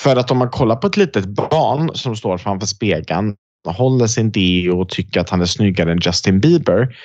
För 0.00 0.16
att 0.16 0.30
om 0.30 0.38
man 0.38 0.50
kollar 0.50 0.76
på 0.76 0.86
ett 0.86 0.96
litet 0.96 1.26
barn 1.26 1.90
som 1.94 2.16
står 2.16 2.38
framför 2.38 2.66
spegeln 2.66 3.36
och 3.66 3.74
håller 3.74 4.06
sin 4.06 4.30
deo 4.30 4.80
och 4.80 4.88
tycker 4.88 5.20
att 5.20 5.30
han 5.30 5.40
är 5.40 5.46
snyggare 5.46 5.92
än 5.92 6.00
Justin 6.02 6.40
Bieber. 6.40 6.96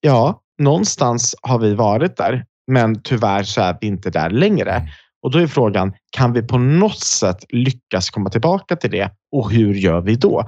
Ja, 0.00 0.40
någonstans 0.58 1.34
har 1.42 1.58
vi 1.58 1.74
varit 1.74 2.16
där, 2.16 2.44
men 2.70 3.02
tyvärr 3.02 3.42
så 3.42 3.60
är 3.60 3.76
vi 3.80 3.86
inte 3.86 4.10
där 4.10 4.30
längre. 4.30 4.70
Mm. 4.72 4.88
Och 5.22 5.30
då 5.30 5.38
är 5.38 5.46
frågan, 5.46 5.92
kan 6.10 6.32
vi 6.32 6.42
på 6.42 6.58
något 6.58 6.98
sätt 7.00 7.44
lyckas 7.48 8.10
komma 8.10 8.30
tillbaka 8.30 8.76
till 8.76 8.90
det? 8.90 9.10
Och 9.32 9.50
hur 9.52 9.74
gör 9.74 10.00
vi 10.00 10.14
då? 10.16 10.44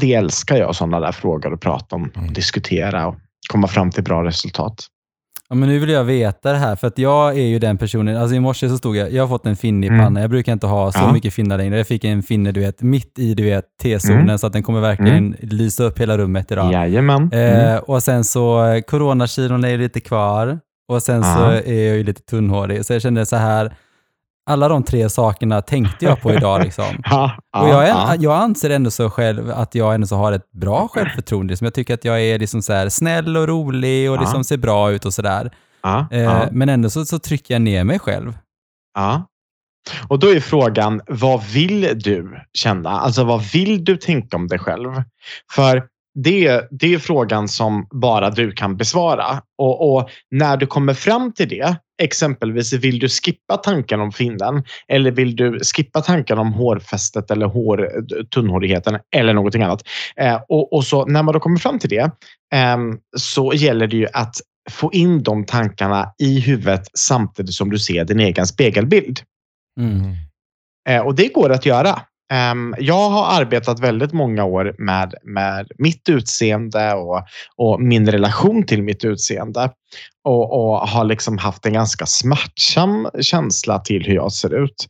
Det 0.00 0.14
älskar 0.14 0.56
jag, 0.56 0.74
sådana 0.74 1.00
där 1.00 1.12
frågor 1.12 1.54
att 1.54 1.60
prata 1.60 1.96
om, 1.96 2.10
Mm. 2.16 2.32
diskutera 2.32 3.06
och 3.06 3.14
komma 3.52 3.66
fram 3.68 3.90
till 3.90 4.04
bra 4.04 4.24
resultat. 4.24 4.86
Ja, 5.48 5.54
men 5.56 5.68
nu 5.68 5.78
vill 5.78 5.88
jag 5.90 6.04
veta 6.04 6.52
det 6.52 6.58
här, 6.58 6.76
för 6.76 6.86
att 6.86 6.98
jag 6.98 7.38
är 7.38 7.42
ju 7.46 7.58
den 7.58 7.78
personen, 7.78 8.16
alltså 8.16 8.36
i 8.36 8.40
morse 8.40 8.68
så 8.68 8.78
stod 8.78 8.96
jag, 8.96 9.12
jag 9.12 9.22
har 9.22 9.28
fått 9.28 9.46
en 9.46 9.56
finne 9.56 9.86
i 9.86 9.88
Mm. 9.88 10.00
pannan, 10.00 10.20
jag 10.20 10.30
brukar 10.30 10.52
inte 10.52 10.66
ha 10.66 10.92
så 10.92 10.98
Ja. 10.98 11.12
mycket 11.12 11.34
finnar 11.34 11.58
längre. 11.58 11.76
Jag 11.76 11.86
fick 11.86 12.04
en 12.04 12.22
finne, 12.22 12.52
du 12.52 12.60
vet, 12.60 12.82
mitt 12.82 13.18
i, 13.18 13.34
du 13.34 13.42
vet, 13.44 13.64
T-zonen, 13.82 14.20
Mm. 14.22 14.38
så 14.38 14.46
att 14.46 14.52
den 14.52 14.62
kommer 14.62 14.80
verkligen 14.80 15.36
lysa 15.40 15.84
upp 15.84 16.00
hela 16.00 16.18
rummet 16.18 16.52
idag. 16.52 16.72
Jajamän. 16.72 17.30
Mm. 17.32 17.74
Eh, 17.74 17.76
och 17.78 18.02
sen 18.02 18.24
så, 18.24 18.64
eh, 18.64 18.80
coronakilon 18.80 19.64
är 19.64 19.78
lite 19.78 20.00
kvar, 20.00 20.58
och 20.88 21.02
sen 21.02 21.22
så 21.22 21.28
Ja. 21.28 21.52
är 21.52 21.86
jag 21.86 21.96
ju 21.96 22.02
lite 22.04 22.22
tunnhårig, 22.22 22.86
så 22.86 22.92
jag 22.92 23.02
kände 23.02 23.26
så 23.26 23.36
här, 23.36 23.76
alla 24.50 24.68
de 24.68 24.82
tre 24.82 25.08
sakerna 25.10 25.62
tänkte 25.62 26.04
jag 26.04 26.20
på 26.20 26.32
idag 26.32 26.62
liksom. 26.64 26.84
Och 27.56 27.68
jag, 27.68 27.84
är, 27.84 27.88
ja. 27.88 28.14
jag 28.18 28.36
anser 28.36 28.70
ändå 28.70 28.90
så 28.90 29.10
själv 29.10 29.50
att 29.50 29.74
jag 29.74 29.94
ändå 29.94 30.06
så 30.06 30.16
har 30.16 30.32
ett 30.32 30.52
bra 30.52 30.88
självförtroende. 30.88 31.52
Liksom 31.52 31.64
jag 31.64 31.74
tycker 31.74 31.94
att 31.94 32.04
jag 32.04 32.22
är 32.22 32.38
liksom 32.38 32.62
så 32.62 32.90
snäll 32.90 33.36
och 33.36 33.48
rolig 33.48 34.10
och 34.10 34.20
liksom 34.20 34.44
ser 34.44 34.56
bra 34.56 34.90
ut 34.90 35.04
och 35.04 35.14
sådär. 35.14 35.50
Eh. 36.10 36.42
Men 36.52 36.68
ändå 36.68 36.90
så, 36.90 37.06
så 37.06 37.18
trycker 37.18 37.54
jag 37.54 37.62
ner 37.62 37.84
mig 37.84 37.98
själv. 37.98 38.38
Ja. 38.94 39.26
Och 40.08 40.18
då 40.18 40.26
är 40.34 40.40
frågan, 40.40 41.00
vad 41.06 41.44
vill 41.44 41.80
du 41.98 42.40
känna? 42.52 42.90
Alltså 42.90 43.24
vad 43.24 43.42
vill 43.52 43.84
du 43.84 43.96
tänka 43.96 44.36
om 44.36 44.48
dig 44.48 44.58
själv? 44.58 44.90
För 45.54 45.84
det, 46.24 46.68
det 46.70 46.94
är 46.94 46.98
frågan 46.98 47.48
som 47.48 47.86
bara 47.90 48.30
du 48.30 48.52
kan 48.52 48.76
besvara. 48.76 49.42
Och, 49.58 49.96
och 49.96 50.10
när 50.30 50.56
du 50.56 50.66
kommer 50.66 50.94
fram 50.94 51.32
till 51.32 51.48
det, 51.48 51.76
exempelvis 52.02 52.72
vill 52.72 52.98
du 52.98 53.08
skippa 53.08 53.56
tanken 53.56 54.00
om 54.00 54.12
finnen 54.12 54.64
eller 54.88 55.10
vill 55.10 55.36
du 55.36 55.60
skippa 55.60 56.00
tanken 56.00 56.38
om 56.38 56.52
hårfästet 56.52 57.30
eller 57.30 57.46
hår, 57.46 57.90
tunnhårigheten 58.34 58.98
eller 59.16 59.34
någonting 59.34 59.62
annat. 59.62 59.82
Eh, 60.16 60.40
och, 60.48 60.72
och 60.72 60.84
så 60.84 61.06
när 61.06 61.22
man 61.22 61.34
då 61.34 61.40
kommer 61.40 61.58
fram 61.58 61.78
till 61.78 61.90
det 61.90 62.10
ehm, 62.54 62.98
så 63.16 63.52
gäller 63.54 63.86
det 63.86 63.96
ju 63.96 64.06
att 64.12 64.36
få 64.70 64.92
in 64.92 65.22
de 65.22 65.44
tankarna 65.44 66.12
i 66.18 66.40
huvudet 66.40 66.88
samtidigt 66.94 67.54
som 67.54 67.70
du 67.70 67.78
ser 67.78 68.04
din 68.04 68.20
egen 68.20 68.46
spegelbild. 68.46 69.20
Mm. 69.80 70.14
Eh, 70.88 71.06
och 71.06 71.14
det 71.14 71.28
går 71.28 71.52
att 71.52 71.66
göra. 71.66 72.00
Ehm, 72.32 72.74
jag 72.78 73.10
har 73.10 73.40
arbetat 73.40 73.80
väldigt 73.80 74.12
många 74.12 74.44
år 74.44 74.74
med, 74.78 75.14
med 75.22 75.70
mitt 75.78 76.08
utseende 76.08 76.94
och, 76.94 77.22
och 77.56 77.80
min 77.80 78.10
relation 78.10 78.66
till 78.66 78.82
mitt 78.82 79.04
utseende. 79.04 79.70
Och, 80.24 80.52
och 80.52 80.88
har 80.88 81.04
liksom 81.04 81.38
haft 81.38 81.66
en 81.66 81.72
ganska 81.72 82.06
smärtsam 82.06 83.08
känsla 83.20 83.78
till 83.78 84.04
hur 84.04 84.14
jag 84.14 84.32
ser 84.32 84.64
ut. 84.64 84.88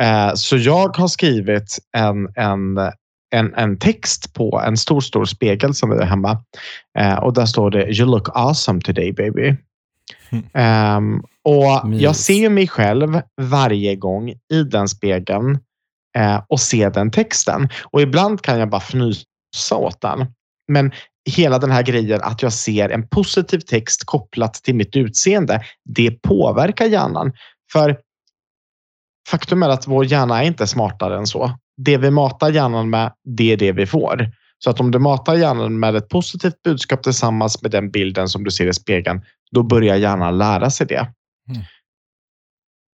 Eh, 0.00 0.34
så 0.34 0.56
jag 0.56 0.96
har 0.96 1.08
skrivit 1.08 1.78
en, 1.96 2.28
en, 2.34 2.78
en, 3.30 3.54
en 3.54 3.78
text 3.78 4.34
på 4.34 4.62
en 4.66 4.76
stor, 4.76 5.00
stor 5.00 5.24
spegel 5.24 5.74
som 5.74 5.90
vi 5.90 5.96
har 5.96 6.04
hemma. 6.04 6.38
Eh, 6.98 7.14
och 7.14 7.34
där 7.34 7.46
står 7.46 7.70
det 7.70 7.98
You 7.98 8.06
look 8.10 8.28
awesome 8.34 8.80
today 8.80 9.12
baby. 9.12 9.56
Ehm, 10.54 11.22
och 11.44 11.88
Mys. 11.88 12.02
jag 12.02 12.16
ser 12.16 12.50
mig 12.50 12.68
själv 12.68 13.20
varje 13.40 13.96
gång 13.96 14.30
i 14.52 14.62
den 14.62 14.88
spegeln 14.88 15.58
eh, 16.16 16.42
och 16.48 16.60
se 16.60 16.88
den 16.88 17.10
texten. 17.10 17.68
Och 17.84 18.02
ibland 18.02 18.42
kan 18.42 18.58
jag 18.58 18.70
bara 18.70 18.80
fnysa 18.80 19.76
åt 19.76 20.00
den. 20.00 20.26
Men 20.68 20.92
hela 21.30 21.58
den 21.58 21.70
här 21.70 21.82
grejen 21.82 22.20
att 22.22 22.42
jag 22.42 22.52
ser 22.52 22.88
en 22.88 23.08
positiv 23.08 23.58
text 23.58 24.04
kopplat 24.04 24.54
till 24.54 24.74
mitt 24.74 24.96
utseende, 24.96 25.64
det 25.84 26.10
påverkar 26.10 26.86
hjärnan. 26.86 27.32
För 27.72 27.98
faktum 29.28 29.62
är 29.62 29.68
att 29.68 29.86
vår 29.86 30.04
hjärna 30.04 30.42
är 30.42 30.46
inte 30.46 30.66
smartare 30.66 31.16
än 31.16 31.26
så. 31.26 31.50
Det 31.76 31.96
vi 31.96 32.10
matar 32.10 32.50
hjärnan 32.50 32.90
med, 32.90 33.12
det 33.24 33.52
är 33.52 33.56
det 33.56 33.72
vi 33.72 33.86
får. 33.86 34.30
Så 34.58 34.70
att 34.70 34.80
om 34.80 34.90
du 34.90 34.98
matar 34.98 35.34
hjärnan 35.34 35.78
med 35.78 35.96
ett 35.96 36.08
positivt 36.08 36.62
budskap 36.62 37.02
tillsammans 37.02 37.62
med 37.62 37.70
den 37.70 37.90
bilden 37.90 38.28
som 38.28 38.44
du 38.44 38.50
ser 38.50 38.66
i 38.66 38.74
spegeln, 38.74 39.22
då 39.50 39.62
börjar 39.62 39.96
hjärnan 39.96 40.38
lära 40.38 40.70
sig 40.70 40.86
det. 40.86 41.12
Mm. 41.48 41.62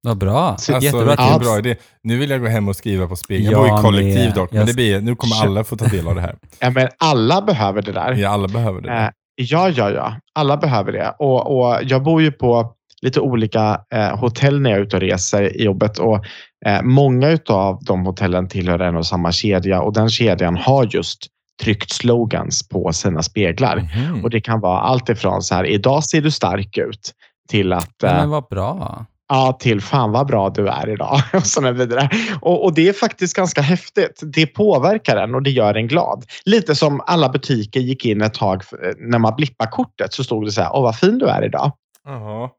Vad 0.02 0.18
bra. 0.18 0.58
Så- 0.58 0.74
Alltså 0.76 0.86
Jättebra 0.86 1.16
tips. 1.16 1.48
bor 1.50 1.60
idé. 1.60 1.76
Nu 2.04 2.18
vill 2.18 2.30
jag 2.30 2.42
gå 2.42 2.48
hem 2.48 2.68
och 2.68 2.76
skriva 2.76 3.08
på 3.08 3.16
spegeln. 3.16 3.52
Jag 3.52 3.70
bor 3.70 3.80
i 3.80 3.82
kollektiv 3.82 4.26
med. 4.26 4.34
dock, 4.36 4.52
men 4.52 4.66
det 4.66 4.74
blir, 4.74 5.02
nu 5.02 5.16
kommer 5.16 5.36
alla 5.44 5.64
få 5.64 5.76
ta 5.78 5.86
del 5.86 6.08
av 6.08 6.16
det 6.16 6.22
här. 6.22 6.36
Ja, 6.60 6.70
men 6.70 6.88
alla 6.98 7.42
behöver 7.42 7.82
det 7.82 7.92
där. 7.92 8.14
Ja, 8.14 8.30
alla 8.30 8.48
behöver 8.48 8.82
det. 8.82 8.90
Eh, 8.92 9.10
ja, 9.36 9.70
ja, 9.70 9.90
ja. 9.92 10.16
Alla 10.36 10.58
behöver 10.58 10.92
det. 10.92 11.16
Och, 11.20 11.58
och 11.60 11.80
jag 11.84 12.04
bor 12.04 12.22
ju 12.22 12.32
på 12.32 12.74
lite 13.02 13.20
olika 13.20 13.82
eh, 13.96 14.18
hotell 14.20 14.60
när 14.62 14.70
jag 14.70 14.80
är 14.80 14.84
ute 14.84 14.96
och 14.96 15.02
reser 15.02 15.58
i 15.58 15.64
jobbet. 15.64 15.98
Och, 15.98 16.26
eh, 16.66 16.82
många 16.84 17.38
av 17.50 17.80
de 17.86 18.06
hotellen 18.06 18.48
tillhör 18.48 18.80
en 18.80 18.96
och 18.96 19.06
samma 19.06 19.32
kedja 19.32 19.82
och 19.82 19.94
den 19.94 20.10
kedjan 20.10 20.56
har 20.58 20.88
just 20.96 21.20
tryckt 21.64 21.92
slogans 21.92 22.70
på 22.70 22.94
sina 22.94 23.24
speglar. 23.24 23.78
Mhm. 23.78 24.24
Och 24.24 24.30
Det 24.30 24.42
kan 24.42 24.60
vara 24.60 24.80
allt 24.80 25.10
ifrån 25.10 25.42
så 25.42 25.56
här, 25.56 25.64
idag 25.66 26.04
ser 26.04 26.22
du 26.22 26.32
stark 26.32 26.78
ut 26.78 27.12
till 27.50 27.74
att 27.74 27.90
Ja, 28.04 28.08
eh, 28.10 28.16
men 28.16 28.30
vad 28.30 28.44
bra. 28.48 29.06
Ja, 29.30 29.58
till 29.60 29.82
fan 29.82 30.12
vad 30.12 30.28
bra 30.28 30.50
du 30.50 30.68
är 30.68 30.90
idag. 30.90 31.20
Och, 31.34 31.46
så 31.46 31.72
vidare. 31.72 32.10
Och, 32.42 32.64
och 32.66 32.74
det 32.74 32.90
är 32.90 32.94
faktiskt 32.94 33.36
ganska 33.36 33.62
häftigt. 33.62 34.20
Det 34.34 34.46
påverkar 34.46 35.18
en 35.18 35.36
och 35.36 35.44
det 35.44 35.50
gör 35.50 35.76
en 35.76 35.88
glad. 35.88 36.24
Lite 36.46 36.76
som 36.76 37.02
alla 37.06 37.30
butiker 37.30 37.80
gick 37.80 38.06
in 38.06 38.22
ett 38.22 38.34
tag 38.34 38.64
eh, 38.84 38.94
när 38.98 39.20
man 39.20 39.36
blippar 39.36 39.66
kortet 39.72 40.14
så 40.14 40.24
stod 40.24 40.46
det 40.46 40.52
så 40.52 40.62
här, 40.62 40.70
åh 40.76 40.82
vad 40.84 40.96
fin 40.96 41.18
du 41.18 41.26
är 41.28 41.46
idag. 41.46 41.72
Jaha. 42.06 42.50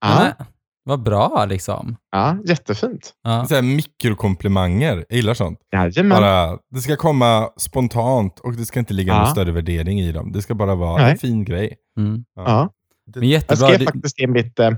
Ja. 0.00 0.18
Men, 0.38 0.46
Vad 0.84 1.02
bra 1.02 1.44
liksom. 1.48 1.96
Ja, 2.12 2.36
jättefint. 2.44 3.12
Ja. 3.22 3.44
Så 3.46 3.54
här 3.54 3.62
mikrokomplimanger, 3.62 5.04
jag 5.08 5.16
gillar 5.16 5.34
sånt. 5.34 5.58
Jajamän. 5.72 6.20
Bara, 6.20 6.58
det 6.74 6.80
ska 6.80 6.96
komma 6.96 7.48
spontant 7.56 8.38
och 8.40 8.52
det 8.56 8.64
ska 8.66 8.78
inte 8.78 8.94
ligga 8.94 9.12
Ja. 9.12 9.18
någon 9.18 9.30
större 9.30 9.52
värdering 9.52 10.00
i 10.00 10.12
dem. 10.12 10.32
Det 10.32 10.42
ska 10.42 10.54
bara 10.54 10.74
vara 10.74 11.02
Nej. 11.02 11.10
en 11.10 11.18
fin 11.18 11.44
grej. 11.44 11.76
Mm. 11.98 12.24
Ja. 12.36 12.68
Men 13.14 13.22
Jag 13.22 13.30
jättebra. 13.30 13.56
skrev 13.68 13.78
Du- 13.78 13.84
faktiskt 13.84 14.16
det 14.16 14.26
mitt, 14.26 14.58
eh, 14.58 14.70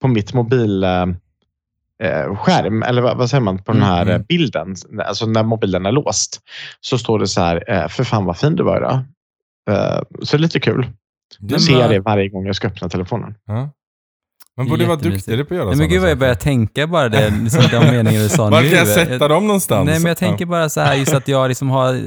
på 0.00 0.08
mitt 0.08 0.34
mobil 0.34 0.84
eh, 0.84 1.02
eh, 2.02 2.36
skärm, 2.36 2.82
eller 2.82 3.02
vad, 3.02 3.16
vad 3.16 3.30
säger 3.30 3.40
man, 3.42 3.58
på 3.62 3.72
den 3.72 3.82
Mm, 3.82 3.94
här 3.94 4.02
mm. 4.06 4.22
bilden, 4.28 4.74
alltså 5.04 5.26
när 5.26 5.42
mobilen 5.42 5.86
är 5.86 5.92
låst, 5.92 6.40
så 6.80 6.98
står 6.98 7.18
det 7.18 7.26
så 7.26 7.40
här, 7.40 7.64
eh, 7.70 7.88
för 7.88 8.04
fan 8.04 8.24
vad 8.24 8.38
fin 8.38 8.56
du 8.56 8.62
var 8.62 8.76
idag. 8.76 9.00
Eh, 9.70 10.02
så 10.22 10.38
lite 10.38 10.60
kul. 10.60 10.86
Nu 11.38 11.58
ser 11.58 11.80
jag 11.80 11.90
det 11.90 12.00
varje 12.00 12.28
gång 12.28 12.46
jag 12.46 12.56
ska 12.56 12.68
öppna 12.68 12.88
telefonen. 12.88 13.34
Ja. 13.46 13.70
Man 14.56 14.68
borde 14.68 14.86
vara 14.86 14.96
duktigare 14.96 15.44
på 15.44 15.54
att 15.54 15.58
göra 15.58 15.68
Nej, 15.68 15.76
men 15.78 15.88
gud 15.88 16.00
vad 16.00 16.10
jag 16.10 16.18
börjar 16.18 16.34
tänka 16.34 16.86
bara 16.86 17.08
det, 17.08 17.30
liksom 17.42 17.62
de 17.70 17.78
meningar 17.86 18.22
du 18.22 18.28
sa 18.28 18.50
Var 18.50 18.62
nu. 18.62 18.68
kan 18.68 18.78
jag 18.78 18.88
sätta 18.88 19.28
dem 19.28 19.46
någonstans? 19.46 19.86
Nej, 19.86 19.98
men 20.00 20.08
jag 20.08 20.16
tänker 20.16 20.46
bara 20.46 20.68
så 20.68 20.80
här, 20.80 20.94
just 20.94 21.14
att 21.14 21.28
jag 21.28 21.48
liksom 21.48 21.70
har 21.70 22.00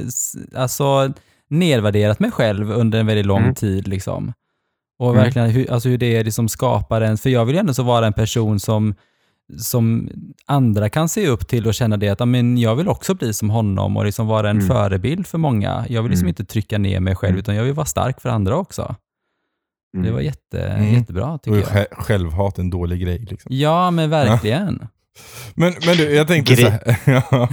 alltså, 0.56 1.12
nedvärderat 1.50 2.20
mig 2.20 2.30
själv 2.30 2.70
under 2.72 3.00
en 3.00 3.06
väldigt 3.06 3.26
lång 3.26 3.42
Mm. 3.42 3.54
tid. 3.54 3.88
Liksom. 3.88 4.32
Och 4.98 5.10
Mm. 5.10 5.22
verkligen 5.24 5.50
hur, 5.50 5.70
alltså 5.72 5.88
hur 5.88 5.98
det 5.98 6.22
liksom 6.24 6.48
skapar 6.48 7.00
en, 7.00 7.18
för 7.18 7.30
jag 7.30 7.44
vill 7.44 7.54
ju 7.54 7.60
ändå 7.60 7.74
så 7.74 7.82
vara 7.82 8.06
en 8.06 8.12
person 8.12 8.60
som, 8.60 8.94
som 9.58 10.08
andra 10.46 10.88
kan 10.88 11.08
se 11.08 11.26
upp 11.28 11.48
till 11.48 11.66
och 11.66 11.74
känna 11.74 11.96
det 11.96 12.08
att 12.08 12.28
men 12.28 12.58
jag 12.58 12.76
vill 12.76 12.88
också 12.88 13.14
bli 13.14 13.32
som 13.32 13.50
honom 13.50 13.96
och 13.96 14.04
liksom 14.04 14.26
vara 14.26 14.50
en 14.50 14.56
Mm. 14.56 14.68
förebild 14.68 15.26
för 15.26 15.38
många. 15.38 15.84
Jag 15.88 16.02
vill 16.02 16.10
liksom 16.10 16.24
Mm. 16.24 16.28
inte 16.28 16.44
trycka 16.44 16.78
ner 16.78 17.00
mig 17.00 17.16
själv, 17.16 17.30
Mm. 17.30 17.38
utan 17.40 17.54
jag 17.54 17.64
vill 17.64 17.72
vara 17.74 17.86
stark 17.86 18.20
för 18.20 18.28
andra 18.28 18.56
också. 18.56 18.94
Mm. 19.96 20.06
Det 20.06 20.12
var 20.12 20.20
jätte, 20.20 20.62
Mm. 20.62 20.94
jättebra 20.94 21.38
tycker 21.38 21.50
Och 21.58 21.58
jag. 21.58 21.68
sj- 21.68 21.86
självhat 21.94 22.58
är 22.58 22.62
en 22.62 22.70
dålig 22.70 23.00
grej. 23.00 23.18
Liksom. 23.18 23.48
Ja, 23.54 23.90
men 23.90 24.10
verkligen. 24.10 24.86
Men, 25.54 25.74
men 25.86 25.96
du, 25.96 26.14
jag 26.14 26.28
tänkte 26.28 26.54
Grej- 26.54 26.64
så 26.64 26.70
här. 26.70 26.96
ja, 27.30 27.48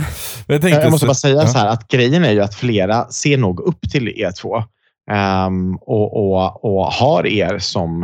jag, 0.48 0.62
tänkte 0.62 0.70
Jag 0.82 0.92
måste 0.92 1.00
så- 1.00 1.08
bara 1.08 1.14
säga 1.14 1.36
ja. 1.42 1.48
så 1.48 1.58
här 1.58 1.68
att 1.68 1.88
grejen 1.88 2.24
är 2.26 2.32
ju 2.32 2.42
att 2.42 2.56
flera 2.56 3.10
ser 3.10 3.38
nog 3.38 3.60
upp 3.60 3.82
till 3.92 4.08
er 4.08 4.32
två 4.42 4.64
ehm, 5.12 5.76
och, 5.76 6.18
och, 6.18 6.66
och 6.66 6.86
har 6.86 7.28
er 7.28 7.60
som 7.60 8.04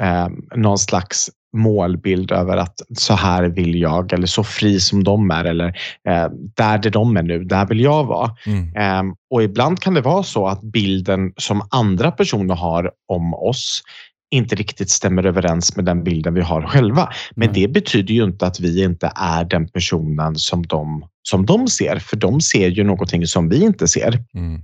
um, 0.00 0.48
någon 0.56 0.78
slags 0.78 1.30
målbild 1.56 2.32
över 2.32 2.56
att 2.56 2.80
så 2.96 3.14
här 3.14 3.44
vill 3.44 3.80
jag 3.80 4.12
eller 4.12 4.26
så 4.26 4.44
fri 4.44 4.80
som 4.80 5.04
de 5.04 5.30
är 5.30 5.44
eller 5.44 5.66
eh, 6.08 6.28
där 6.56 6.78
det 6.78 6.90
de 6.90 7.16
är 7.16 7.22
nu, 7.22 7.44
där 7.44 7.66
vill 7.66 7.80
jag 7.80 8.04
vara. 8.04 8.30
Mm. 8.46 8.76
Ehm, 8.76 9.14
och 9.30 9.42
ibland 9.42 9.80
kan 9.80 9.94
det 9.94 10.00
vara 10.00 10.22
så 10.22 10.46
att 10.46 10.62
bilden 10.62 11.32
som 11.36 11.62
andra 11.70 12.10
personer 12.10 12.54
har 12.54 12.90
om 13.08 13.34
oss 13.34 13.82
inte 14.30 14.54
riktigt 14.54 14.90
stämmer 14.90 15.26
överens 15.26 15.76
med 15.76 15.84
den 15.84 16.04
bilden 16.04 16.34
vi 16.34 16.40
har 16.40 16.62
själva. 16.62 17.12
Men 17.34 17.50
Nej. 17.52 17.62
det 17.62 17.68
betyder 17.68 18.14
ju 18.14 18.24
inte 18.24 18.46
att 18.46 18.60
vi 18.60 18.84
inte 18.84 19.12
är 19.14 19.44
den 19.44 19.68
personen 19.68 20.36
som 20.36 20.66
de, 20.66 21.04
som 21.22 21.46
de 21.46 21.68
ser, 21.68 21.98
för 21.98 22.16
de 22.16 22.40
ser 22.40 22.68
ju 22.68 22.84
någonting 22.84 23.26
som 23.26 23.48
vi 23.48 23.62
inte 23.62 23.88
ser. 23.88 24.24
Mm. 24.34 24.62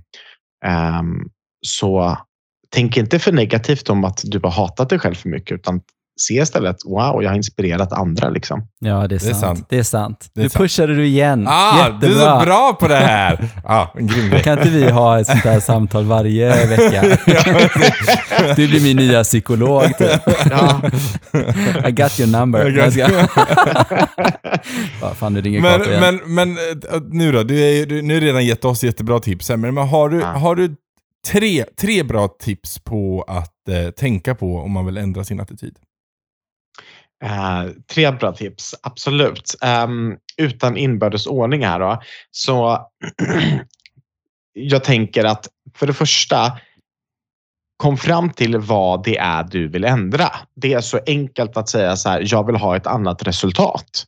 Ehm, 0.65 1.29
så 1.65 2.17
tänk 2.73 2.97
inte 2.97 3.19
för 3.19 3.31
negativt 3.31 3.89
om 3.89 4.05
att 4.05 4.21
du 4.23 4.39
har 4.43 4.51
hatat 4.51 4.89
dig 4.89 4.99
själv 4.99 5.15
för 5.15 5.29
mycket, 5.29 5.51
utan 5.55 5.81
se 6.19 6.33
istället, 6.33 6.75
wow, 6.85 7.23
jag 7.23 7.29
har 7.29 7.35
inspirerat 7.35 7.93
andra. 7.93 8.29
Liksom. 8.29 8.67
Ja, 8.79 8.93
det 8.95 9.03
är, 9.03 9.07
Det 9.07 9.15
är 9.15 9.19
sant. 9.19 9.39
sant. 9.39 9.65
Det 9.69 9.77
är 9.77 9.83
sant. 9.83 10.29
Det 10.33 10.41
är 10.41 10.43
nu 10.43 10.49
sant. 10.49 10.61
pushade 10.63 10.95
du 10.95 11.05
igen. 11.05 11.45
Ah, 11.49 11.75
du 11.75 11.81
är 11.81 12.09
Jättebra. 12.11 12.39
så 12.39 12.45
bra 12.45 12.73
på 12.79 12.87
det 12.87 12.95
här! 12.95 13.47
Ah, 13.65 13.87
en 13.97 14.07
grym 14.07 14.29
grej. 14.29 14.43
Kan 14.43 14.57
inte 14.57 14.69
vi 14.69 14.89
ha 14.91 15.19
ett 15.19 15.27
sånt 15.27 15.39
här 15.39 15.59
samtal 15.71 16.03
varje 16.05 16.65
vecka? 16.65 17.03
Du 18.55 18.67
blir 18.67 18.81
min 18.83 18.97
nya 18.97 19.23
psykolog. 19.23 19.83
Typ. 19.97 20.21
Ja. 20.51 20.81
I 21.87 21.91
got 21.91 22.19
your 22.19 22.31
number. 22.39 22.69
Got- 22.69 23.25
fan, 25.15 25.33
nu 25.33 25.41
ringer 25.41 25.61
Men, 25.61 25.81
men, 25.99 26.19
men 26.35 26.49
eh, 26.49 27.01
nu 27.11 27.31
då, 27.31 27.43
du, 27.43 27.59
är, 27.61 27.85
du, 27.85 28.01
nu 28.01 28.13
har 28.13 28.21
du 28.21 28.27
redan 28.27 28.45
gett 28.45 28.65
oss 28.65 28.83
jättebra 28.83 29.19
tips 29.19 29.49
men, 29.49 29.77
har 29.77 30.09
du, 30.09 30.19
Ja. 30.19 30.27
har 30.27 30.55
du 30.55 30.75
tre, 31.25 31.65
tre 31.77 32.03
bra 32.03 32.27
tips 32.27 32.79
på 32.79 33.25
att 33.27 33.69
eh, 33.69 33.89
tänka 33.89 34.35
på 34.35 34.57
om 34.57 34.71
man 34.71 34.85
vill 34.85 34.97
ändra 34.97 35.23
sin 35.23 35.39
attityd? 35.39 35.77
Eh, 37.23 37.71
tre 37.93 38.11
bra 38.11 38.31
tips, 38.31 38.75
absolut. 38.83 39.55
Ehm, 39.61 40.15
utan 40.37 40.77
inbördes 40.77 41.27
ordning 41.27 41.65
här 41.65 41.79
då. 41.79 42.01
Så 42.31 42.87
jag 44.53 44.83
tänker 44.83 45.23
att 45.23 45.47
för 45.75 45.87
det 45.87 45.93
första, 45.93 46.59
kom 47.77 47.97
fram 47.97 48.29
till 48.29 48.57
vad 48.57 49.03
det 49.03 49.17
är 49.17 49.43
du 49.43 49.67
vill 49.67 49.83
ändra. 49.83 50.31
Det 50.55 50.73
är 50.73 50.81
så 50.81 50.99
enkelt 51.05 51.57
att 51.57 51.69
säga 51.69 51.95
så 51.95 52.09
här, 52.09 52.23
jag 52.25 52.45
vill 52.45 52.55
ha 52.55 52.75
ett 52.75 52.87
annat 52.87 53.23
resultat. 53.23 54.05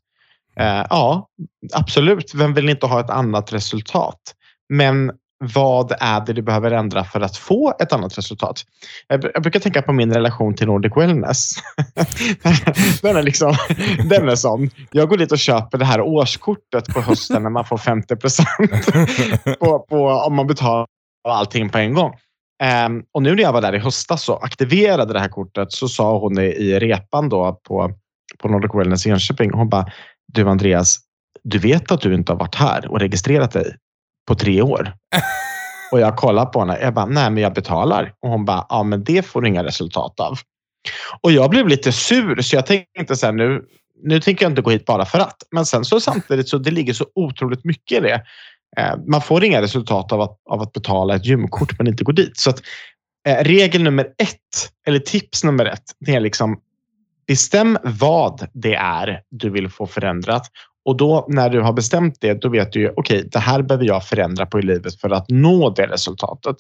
Eh, 0.55 0.85
ja, 0.89 1.27
absolut. 1.73 2.35
Vem 2.35 2.53
vill 2.53 2.69
inte 2.69 2.85
ha 2.85 2.99
ett 2.99 3.09
annat 3.09 3.53
resultat? 3.53 4.21
Men 4.69 5.11
vad 5.39 5.93
är 5.99 6.25
det 6.25 6.33
du 6.33 6.41
behöver 6.41 6.71
ändra 6.71 7.03
för 7.03 7.21
att 7.21 7.37
få 7.37 7.73
ett 7.79 7.93
annat 7.93 8.17
resultat? 8.17 8.63
Jag, 9.07 9.25
jag 9.33 9.43
brukar 9.43 9.59
tänka 9.59 9.81
på 9.81 9.93
min 9.93 10.13
relation 10.13 10.55
till 10.55 10.67
Nordic 10.67 10.93
Wellness. 10.95 11.51
den, 13.01 13.15
är 13.15 13.23
liksom, 13.23 13.55
den 14.09 14.29
är 14.29 14.35
sån. 14.35 14.69
Jag 14.91 15.09
går 15.09 15.17
dit 15.17 15.31
och 15.31 15.39
köper 15.39 15.77
det 15.77 15.85
här 15.85 16.01
årskortet 16.01 16.93
på 16.93 17.01
hösten 17.01 17.43
när 17.43 17.49
man 17.49 17.65
får 17.65 17.77
50 17.77 18.15
på, 19.59 19.79
på, 19.79 20.07
om 20.07 20.35
man 20.35 20.47
betalar 20.47 20.87
allting 21.27 21.69
på 21.69 21.77
en 21.77 21.93
gång. 21.93 22.13
Um, 22.85 23.03
och 23.11 23.23
nu 23.23 23.35
när 23.35 23.43
jag 23.43 23.53
var 23.53 23.61
där 23.61 23.75
i 23.75 23.79
höstas 23.79 24.29
och 24.29 24.45
aktiverade 24.45 25.13
det 25.13 25.19
här 25.19 25.29
kortet 25.29 25.71
så 25.71 25.87
sa 25.87 26.19
hon 26.19 26.39
i, 26.39 26.45
i 26.45 26.79
repan 26.79 27.29
då 27.29 27.59
på, 27.67 27.91
på 28.37 28.47
Nordic 28.47 28.71
Wellness 28.73 29.05
i 29.05 29.09
Jönköping. 29.09 29.51
Hon 29.53 29.69
bara, 29.69 29.85
du 30.33 30.49
Andreas, 30.49 30.99
du 31.43 31.59
vet 31.59 31.91
att 31.91 32.01
du 32.01 32.15
inte 32.15 32.31
har 32.31 32.39
varit 32.39 32.55
här 32.55 32.91
och 32.91 32.99
registrerat 32.99 33.51
dig 33.51 33.75
på 34.27 34.35
tre 34.35 34.61
år. 34.61 34.93
Och 35.91 35.99
jag 35.99 36.15
kollar 36.15 36.45
på 36.45 36.59
henne. 36.59 36.79
Jag 36.81 36.93
bara, 36.93 37.05
nej 37.05 37.29
men 37.31 37.43
jag 37.43 37.53
betalar. 37.53 38.13
Och 38.19 38.29
hon 38.29 38.45
bara, 38.45 38.65
ja 38.69 38.83
men 38.83 39.03
det 39.03 39.25
får 39.25 39.41
du 39.41 39.47
inga 39.47 39.63
resultat 39.63 40.19
av. 40.19 40.39
Och 41.21 41.31
jag 41.31 41.49
blev 41.49 41.67
lite 41.67 41.91
sur 41.91 42.41
så 42.41 42.55
jag 42.55 42.65
tänkte 42.65 43.15
så 43.15 43.25
här 43.25 43.33
nu, 43.33 43.63
nu 44.03 44.21
tänker 44.21 44.45
jag 44.45 44.51
inte 44.51 44.61
gå 44.61 44.69
hit 44.69 44.85
bara 44.85 45.05
för 45.05 45.19
att. 45.19 45.37
Men 45.51 45.65
sen 45.65 45.85
så 45.85 45.99
samtidigt 45.99 46.49
så 46.49 46.57
det 46.57 46.71
ligger 46.71 46.93
så 46.93 47.05
otroligt 47.15 47.65
mycket 47.65 47.97
i 47.97 48.01
det. 48.01 48.23
Eh, 48.77 48.95
man 49.07 49.21
får 49.21 49.43
inga 49.43 49.61
resultat 49.61 50.11
av 50.11 50.21
att, 50.21 50.39
av 50.49 50.61
att 50.61 50.73
betala 50.73 51.15
ett 51.15 51.25
gymkort 51.25 51.77
men 51.77 51.87
inte 51.87 52.03
gå 52.03 52.11
dit. 52.11 52.37
Så 52.37 52.49
att, 52.49 52.61
eh, 53.27 53.43
regel 53.43 53.83
nummer 53.83 54.05
ett, 54.17 54.71
eller 54.87 54.99
tips 54.99 55.43
nummer 55.43 55.65
ett, 55.65 55.83
det 55.99 56.15
är 56.15 56.19
liksom 56.19 56.59
bestäm 57.27 57.77
vad 57.83 58.47
det 58.53 58.75
är 58.75 59.21
du 59.29 59.49
vill 59.49 59.69
få 59.69 59.87
förändrat. 59.87 60.47
Och 60.87 60.97
då 60.97 61.25
när 61.29 61.49
du 61.49 61.61
har 61.61 61.73
bestämt 61.73 62.17
det, 62.19 62.33
då 62.33 62.49
vet 62.49 62.71
du 62.71 62.79
ju, 62.79 62.93
okej, 62.95 63.29
det 63.31 63.39
här 63.39 63.61
behöver 63.61 63.85
jag 63.85 64.03
förändra 64.03 64.45
på 64.45 64.59
i 64.59 64.61
livet 64.61 65.01
för 65.01 65.09
att 65.09 65.29
nå 65.29 65.69
det 65.69 65.87
resultatet. 65.87 66.55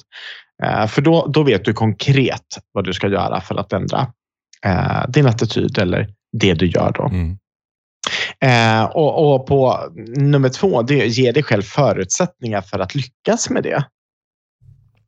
Eh, 0.63 0.87
för 0.87 1.01
då, 1.01 1.27
då 1.27 1.43
vet 1.43 1.65
du 1.65 1.73
konkret 1.73 2.45
vad 2.71 2.85
du 2.85 2.93
ska 2.93 3.07
göra 3.07 3.41
för 3.41 3.55
att 3.55 3.73
ändra 3.73 4.07
eh, 4.65 5.09
din 5.09 5.25
attityd 5.25 5.77
eller 5.77 6.09
det 6.31 6.53
du 6.53 6.67
gör 6.67 6.91
då. 6.91 7.03
Mm. 7.03 7.37
Eh, 8.39 8.85
och, 8.85 9.33
och 9.33 9.47
på 9.47 9.89
nummer 10.17 10.49
två, 10.49 10.81
det 10.81 11.01
är 11.01 11.05
ge 11.05 11.31
dig 11.31 11.43
själv 11.43 11.61
förutsättningar 11.61 12.61
för 12.61 12.79
att 12.79 12.95
lyckas 12.95 13.49
med 13.49 13.63
det. 13.63 13.85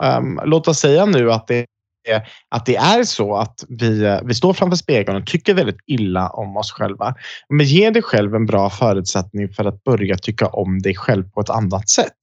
Um, 0.04 0.42
låt 0.46 0.68
oss 0.68 0.80
säga 0.80 1.06
nu 1.06 1.32
att 1.32 1.48
det, 1.48 1.66
att 2.50 2.66
det 2.66 2.76
är 2.76 3.04
så 3.04 3.36
att 3.36 3.66
vi, 3.70 4.06
eh, 4.06 4.20
vi 4.24 4.34
står 4.34 4.54
framför 4.54 4.78
spegeln 4.78 5.18
och 5.18 5.28
tycker 5.28 5.54
väldigt 5.54 5.80
illa 5.88 6.30
om 6.30 6.58
oss 6.58 6.72
själva. 6.72 7.16
Men 7.50 7.66
ge 7.66 7.90
dig 7.90 8.02
själv 8.02 8.36
en 8.36 8.46
bra 8.46 8.70
förutsättning 8.70 9.50
för 9.50 9.66
att 9.66 9.84
börja 9.84 10.18
tycka 10.18 10.48
om 10.48 10.80
dig 10.82 10.96
själv 10.96 11.24
på 11.30 11.42
ett 11.42 11.50
annat 11.50 11.90
sätt. 11.90 12.14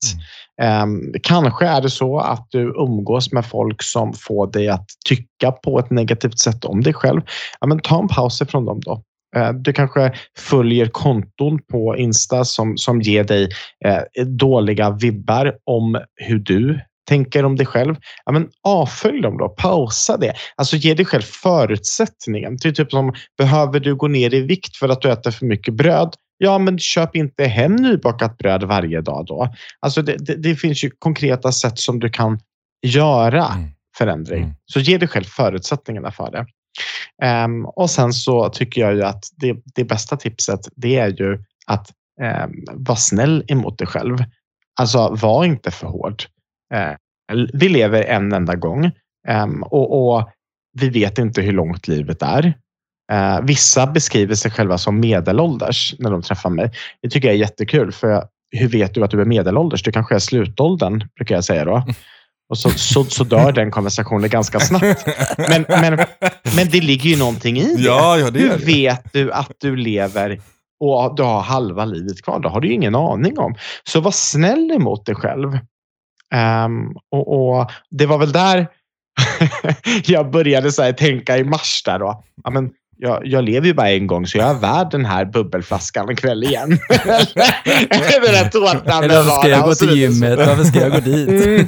Um, 0.83 1.13
kanske 1.23 1.65
är 1.65 1.81
det 1.81 1.89
så 1.89 2.19
att 2.19 2.47
du 2.49 2.61
umgås 2.61 3.31
med 3.31 3.45
folk 3.45 3.83
som 3.83 4.13
får 4.13 4.51
dig 4.51 4.69
att 4.69 4.85
tycka 5.05 5.51
på 5.51 5.79
ett 5.79 5.89
negativt 5.89 6.39
sätt 6.39 6.65
om 6.65 6.81
dig 6.81 6.93
själv. 6.93 7.21
Ja, 7.59 7.67
men 7.67 7.79
ta 7.79 7.99
en 8.01 8.07
paus 8.07 8.41
ifrån 8.41 8.65
dem 8.65 8.79
då. 8.79 9.01
Eh, 9.35 9.53
Du 9.53 9.73
kanske 9.73 10.13
följer 10.37 10.87
konton 10.87 11.59
på 11.71 11.97
Insta 11.97 12.45
som, 12.45 12.77
som 12.77 13.01
ger 13.01 13.23
dig 13.23 13.49
eh, 13.85 14.25
dåliga 14.25 14.89
vibbar 14.89 15.55
om 15.65 16.01
hur 16.15 16.39
du 16.39 16.79
tänker 17.07 17.45
om 17.45 17.55
dig 17.55 17.65
själv. 17.65 17.95
Ja, 18.25 18.31
men 18.31 18.49
avfölj 18.63 19.21
dem 19.21 19.37
då, 19.37 19.49
pausa 19.49 20.17
det. 20.17 20.33
Alltså 20.55 20.75
ge 20.75 20.93
dig 20.93 21.05
själv 21.05 21.21
förutsättningen. 21.21 22.57
Det 22.61 22.67
är 22.67 22.71
typ 22.71 22.91
som, 22.91 23.13
behöver 23.37 23.79
du 23.79 23.95
gå 23.95 24.07
ner 24.07 24.33
i 24.33 24.41
vikt 24.41 24.77
för 24.77 24.89
att 24.89 25.01
du 25.01 25.11
äter 25.11 25.31
för 25.31 25.45
mycket 25.45 25.73
bröd? 25.73 26.13
Ja, 26.37 26.57
men 26.57 26.79
köp 26.79 27.15
inte 27.15 27.45
hem 27.45 27.75
nybakat 27.75 28.37
bröd 28.37 28.63
varje 28.63 29.01
dag 29.01 29.25
då. 29.25 29.49
Alltså 29.79 30.01
det, 30.01 30.17
det, 30.19 30.35
det 30.35 30.55
finns 30.55 30.83
ju 30.83 30.91
konkreta 30.99 31.51
sätt 31.51 31.79
som 31.79 31.99
du 31.99 32.09
kan 32.09 32.39
göra 32.87 33.45
Mm. 33.45 33.69
förändring. 33.97 34.43
Mm. 34.43 34.55
Så 34.65 34.79
ge 34.79 34.97
dig 34.97 35.07
själv 35.07 35.23
förutsättningarna 35.23 36.11
för 36.11 36.31
det. 36.31 36.45
Ehm, 37.23 37.65
och 37.65 37.89
sen 37.89 38.13
så 38.13 38.49
tycker 38.49 38.81
jag 38.81 38.95
ju 38.95 39.03
att 39.03 39.23
det, 39.37 39.55
det 39.75 39.83
bästa 39.83 40.17
tipset 40.17 40.59
det 40.75 40.95
är 40.95 41.07
ju 41.07 41.43
att 41.67 41.91
um, 42.43 42.63
vara 42.85 42.95
snäll 42.95 43.43
emot 43.47 43.77
dig 43.77 43.87
själv. 43.87 44.17
Alltså 44.79 45.15
var 45.21 45.45
inte 45.45 45.71
för 45.71 45.87
hård. 45.87 46.23
Eh, 46.73 46.93
vi 47.53 47.69
lever 47.69 48.03
en 48.03 48.33
enda 48.33 48.55
gång 48.55 48.91
ehm, 49.27 49.63
och, 49.63 50.15
och 50.17 50.29
vi 50.79 50.89
vet 50.89 51.17
inte 51.17 51.41
hur 51.41 51.53
långt 51.53 51.87
livet 51.87 52.21
är. 52.21 52.53
Eh, 53.11 53.41
vissa 53.41 53.87
beskriver 53.87 54.35
sig 54.35 54.51
själva 54.51 54.77
som 54.77 54.99
medelålders 54.99 55.95
när 55.99 56.11
de 56.11 56.21
träffar 56.21 56.49
mig. 56.49 56.71
Det 57.01 57.09
tycker 57.09 57.27
jag 57.27 57.35
är 57.35 57.39
jättekul. 57.39 57.91
För 57.91 58.23
hur 58.51 58.67
vet 58.67 58.93
du 58.93 59.03
att 59.03 59.11
du 59.11 59.21
är 59.21 59.25
medelålders? 59.25 59.83
Du 59.83 59.91
kanske 59.91 60.15
är 60.15 60.19
slutåldern, 60.19 61.03
brukar 61.15 61.35
jag 61.35 61.43
säga 61.43 61.65
då. 61.65 61.83
Och 62.49 62.57
så, 62.57 62.69
så, 62.69 63.03
så 63.03 63.23
dör 63.23 63.51
den 63.51 63.71
konversationen 63.71 64.29
ganska 64.29 64.59
snabbt. 64.59 65.07
Men, 65.37 65.65
men, 65.69 65.97
men 66.55 66.69
det 66.71 66.81
ligger 66.81 67.09
ju 67.09 67.17
någonting 67.17 67.57
i 67.57 67.75
det. 67.75 67.81
Ja, 67.81 68.17
ja, 68.17 68.31
det 68.31 68.39
Hur 68.39 68.57
vet 68.57 69.13
du 69.13 69.31
att 69.31 69.51
du 69.59 69.75
lever 69.75 70.41
och 70.79 71.15
du 71.15 71.23
har 71.23 71.41
halva 71.41 71.85
livet 71.85 72.21
kvar? 72.21 72.39
Det 72.39 72.49
har 72.49 72.61
du 72.61 72.67
ju 72.67 72.73
ingen 72.73 72.95
aning 72.95 73.39
om. 73.39 73.55
Så 73.83 73.99
var 73.99 74.11
snäll 74.11 74.71
emot 74.71 75.05
dig 75.05 75.15
själv. 75.15 75.59
Ehm, 76.33 76.93
och, 77.11 77.57
och 77.57 77.71
Det 77.89 78.05
var 78.05 78.17
väl 78.17 78.31
där 78.31 78.67
jag 80.05 80.31
började 80.31 80.71
så 80.71 80.83
här, 80.83 80.93
tänka 80.93 81.37
i 81.37 81.43
mars. 81.43 81.83
Där 81.85 81.99
då. 81.99 82.23
Ja, 82.43 82.49
men 82.49 82.69
jag, 82.97 83.27
jag 83.27 83.43
lever 83.43 83.67
ju 83.67 83.73
bara 83.73 83.89
en 83.89 84.07
gång, 84.07 84.27
så 84.27 84.37
jag 84.37 84.49
är 84.49 84.53
värd 84.53 84.91
den 84.91 85.05
här 85.05 85.25
bubbelflaskan 85.25 86.09
en 86.09 86.15
kväll 86.15 86.43
igen. 86.43 86.71
Eller 87.89 88.41
den 88.41 88.49
tårtan. 88.49 89.03
Eller 89.03 89.23
varför 89.23 89.37
ska 89.37 89.49
jag 89.49 89.63
gå 89.63 89.75
till 89.75 89.97
gymmet? 89.97 90.37
Varför 90.37 90.63
ska 90.63 90.79
jag 90.79 90.91
gå 90.91 90.99
dit? 90.99 91.45
Mm. 91.45 91.67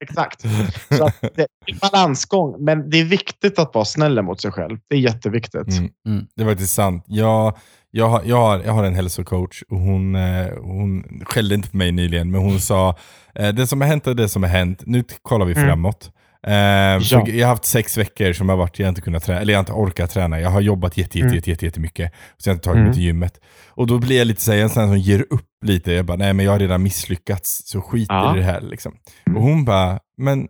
Exakt. 0.00 0.40
Så 0.88 1.10
det 1.20 1.42
är 1.42 1.46
en 1.66 1.78
balansgång, 1.78 2.64
men 2.64 2.90
det 2.90 3.00
är 3.00 3.04
viktigt 3.04 3.58
att 3.58 3.74
vara 3.74 3.84
snäll 3.84 4.22
mot 4.22 4.40
sig 4.40 4.52
själv. 4.52 4.78
Det 4.88 4.96
är 4.96 5.00
jätteviktigt. 5.00 5.78
Mm. 5.78 5.90
Mm. 6.06 6.26
Det 6.36 6.44
var 6.44 6.52
faktiskt 6.52 6.74
sant. 6.74 7.04
Jag, 7.06 7.56
jag, 7.90 8.08
har, 8.08 8.22
jag, 8.24 8.36
har, 8.36 8.58
jag 8.64 8.72
har 8.72 8.84
en 8.84 8.94
hälsocoach 8.94 9.62
och 9.68 9.78
hon, 9.80 10.14
eh, 10.14 10.46
hon 10.60 11.04
skällde 11.24 11.54
inte 11.54 11.70
på 11.70 11.76
mig 11.76 11.92
nyligen, 11.92 12.30
men 12.30 12.40
hon 12.40 12.60
sa 12.70 12.96
eh, 13.34 13.48
det 13.48 13.66
som 13.66 13.80
har 13.80 13.88
hänt 13.88 14.06
är 14.06 14.14
det 14.14 14.28
som 14.28 14.42
har 14.42 14.50
hänt. 14.50 14.82
Nu 14.86 15.04
kollar 15.22 15.46
vi 15.46 15.52
Mm. 15.52 15.66
framåt. 15.68 16.10
Eh, 16.46 16.52
Ja. 16.52 17.00
Jag 17.28 17.46
har 17.46 17.46
haft 17.46 17.64
sex 17.64 17.98
veckor 17.98 18.32
som 18.32 18.48
jag 18.48 18.56
har 18.56 18.58
varit, 18.62 18.78
jag 18.78 18.86
har 18.86 18.88
inte 18.88 19.00
kunnat 19.00 19.24
träna, 19.24 19.40
eller 19.40 19.52
jag 19.52 19.58
har 19.58 19.62
inte 19.62 19.72
orkat 19.72 20.10
träna. 20.10 20.40
Jag 20.40 20.50
har 20.50 20.60
jobbat 20.60 20.96
jätte, 20.96 21.18
jätte, 21.18 21.26
Mm. 21.26 21.34
jätte, 21.36 21.50
jätte, 21.50 21.64
jättemycket. 21.64 22.12
Så 22.36 22.48
jag 22.48 22.52
har 22.52 22.56
inte 22.56 22.64
tagit 22.64 22.76
mig 22.76 22.82
Mm. 22.82 22.94
till 22.94 23.02
gymmet. 23.02 23.40
Och 23.68 23.86
då 23.86 23.98
blir 23.98 24.18
jag 24.18 24.26
lite 24.26 24.40
så 24.42 24.52
här, 24.52 24.58
en 24.58 24.68
sån 24.70 24.88
som 24.88 24.98
ger 24.98 25.24
upp 25.30 25.48
lite. 25.64 25.92
Jag 25.92 26.04
bara, 26.06 26.16
nej 26.16 26.32
men 26.32 26.44
jag 26.44 26.52
har 26.52 26.58
redan 26.58 26.82
misslyckats, 26.82 27.62
så 27.64 27.80
skit 27.80 28.06
Ja. 28.08 28.34
i 28.34 28.38
det 28.38 28.44
här 28.44 28.60
liksom. 28.60 28.94
Mm. 29.26 29.36
Och 29.36 29.42
hon 29.42 29.64
bara, 29.64 29.98
men 30.18 30.48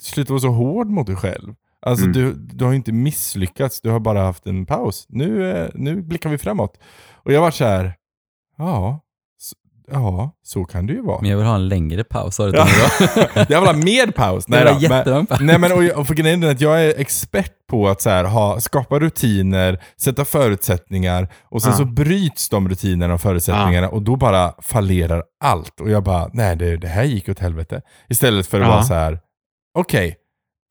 sluta 0.00 0.32
vara 0.32 0.40
så 0.40 0.48
hård 0.48 0.86
mot 0.86 1.06
dig 1.06 1.16
själv. 1.16 1.54
Alltså 1.86 2.04
Mm. 2.04 2.12
du, 2.12 2.32
du 2.34 2.64
har 2.64 2.72
ju 2.72 2.76
inte 2.76 2.92
misslyckats, 2.92 3.80
du 3.80 3.90
har 3.90 4.00
bara 4.00 4.20
haft 4.22 4.46
en 4.46 4.66
paus. 4.66 5.06
Nu, 5.08 5.50
eh, 5.50 5.68
nu 5.74 6.02
blickar 6.02 6.30
vi 6.30 6.38
framåt. 6.38 6.78
Och 7.12 7.32
jag 7.32 7.40
var 7.40 7.50
så 7.50 7.64
här, 7.64 7.94
ja, 8.58 9.00
så, 9.38 9.56
ja, 9.92 10.30
så 10.42 10.64
kan 10.64 10.86
det 10.86 10.92
ju 10.92 11.02
vara. 11.02 11.20
Men 11.20 11.30
jag 11.30 11.36
vill 11.36 11.46
ha 11.46 11.54
en 11.54 11.68
längre 11.68 12.04
paus, 12.04 12.34
sa 12.36 12.46
du 12.46 12.58
Ja. 12.58 12.66
jag 13.48 13.60
vill 13.60 13.68
ha 13.68 13.72
mer 13.72 14.10
paus. 14.10 14.44
Det 14.46 14.64
Nej, 14.64 14.88
var 14.88 15.04
då, 15.04 15.12
men, 15.14 15.26
paus. 15.26 15.40
nej 15.40 15.58
men 15.58 15.72
och, 15.72 15.84
jag- 15.84 15.98
och 15.98 16.06
för 16.06 16.14
grejen 16.14 16.42
är 16.42 16.50
att 16.50 16.60
jag 16.60 16.84
är 16.84 17.00
expert 17.00 17.52
på 17.70 17.88
att 17.88 18.00
så 18.00 18.10
här, 18.10 18.24
ha, 18.24 18.60
skapa 18.60 18.98
rutiner, 18.98 19.82
sätta 19.96 20.24
förutsättningar 20.24 21.28
och 21.44 21.62
sen 21.62 21.70
Ja. 21.72 21.78
så 21.78 21.84
bryts 21.84 22.48
de 22.48 22.68
rutinerna 22.68 23.14
och 23.14 23.20
förutsättningarna 23.20 23.88
och 23.88 24.02
då 24.02 24.16
bara 24.16 24.54
fallerar 24.62 25.22
allt. 25.44 25.80
Och 25.80 25.90
jag 25.90 26.02
bara, 26.04 26.30
nej 26.32 26.56
det, 26.56 26.76
det 26.76 26.88
här 26.88 27.04
gick 27.04 27.28
åt 27.28 27.38
helvete. 27.38 27.82
Istället 28.08 28.46
för 28.46 28.60
att 28.60 28.66
Ja. 28.66 28.72
vara 28.72 28.82
så 28.82 28.94
här, 28.94 29.18
okej, 29.78 30.16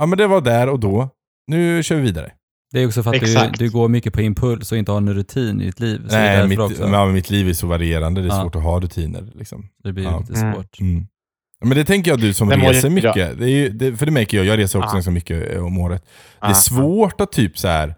ja 0.01 0.05
men 0.05 0.17
det 0.17 0.27
var 0.27 0.41
där 0.41 0.69
och 0.69 0.79
då, 0.79 1.09
nu 1.47 1.83
kör 1.83 1.95
vi 1.95 2.01
vidare. 2.01 2.31
Det 2.73 2.79
är 2.81 2.87
också 2.87 3.03
för 3.03 3.15
att 3.15 3.21
du, 3.21 3.65
du 3.65 3.71
går 3.71 3.87
mycket 3.87 4.13
på 4.13 4.21
impuls 4.21 4.71
och 4.71 4.77
inte 4.77 4.91
har 4.91 4.97
en 4.97 5.13
rutin 5.13 5.61
i 5.61 5.65
ditt 5.65 5.79
liv. 5.79 6.01
Så 6.07 6.15
det, 6.15 6.21
är 6.21 6.47
nej, 6.47 6.57
mitt, 6.57 6.79
ja, 6.79 7.05
mitt 7.05 7.29
liv 7.29 7.49
är 7.49 7.53
så 7.53 7.67
varierande, 7.67 8.21
det 8.21 8.27
är 8.27 8.29
Ja. 8.29 8.41
svårt 8.41 8.55
att 8.55 8.63
ha 8.63 8.79
rutiner. 8.79 9.23
Liksom. 9.35 9.69
det 9.83 9.93
blir 9.93 10.03
ja. 10.03 10.19
lite 10.19 10.39
Mm. 10.41 10.53
svårt. 10.53 10.79
Mm. 10.79 11.07
Men 11.63 11.77
det 11.77 11.85
tänker 11.85 12.11
jag 12.11 12.19
du 12.19 12.33
som 12.33 12.49
ju- 12.51 12.55
reser 12.57 12.87
ja. 12.87 12.93
mycket. 12.93 13.39
Det 13.39 13.45
är 13.45 13.49
ju, 13.49 13.69
det, 13.69 13.97
för 13.97 14.05
det 14.05 14.11
märker 14.11 14.37
jag, 14.37 14.45
jag 14.45 14.59
reser 14.59 14.79
också 14.79 14.89
Ja. 14.89 14.93
ganska 14.93 15.11
mycket 15.11 15.55
eh, 15.55 15.65
om 15.65 15.77
året. 15.77 16.05
Det 16.39 16.45
är 16.45 16.49
Ja. 16.49 16.53
svårt 16.55 17.21
att 17.21 17.31
typ 17.31 17.57
så 17.57 17.67
här. 17.67 17.95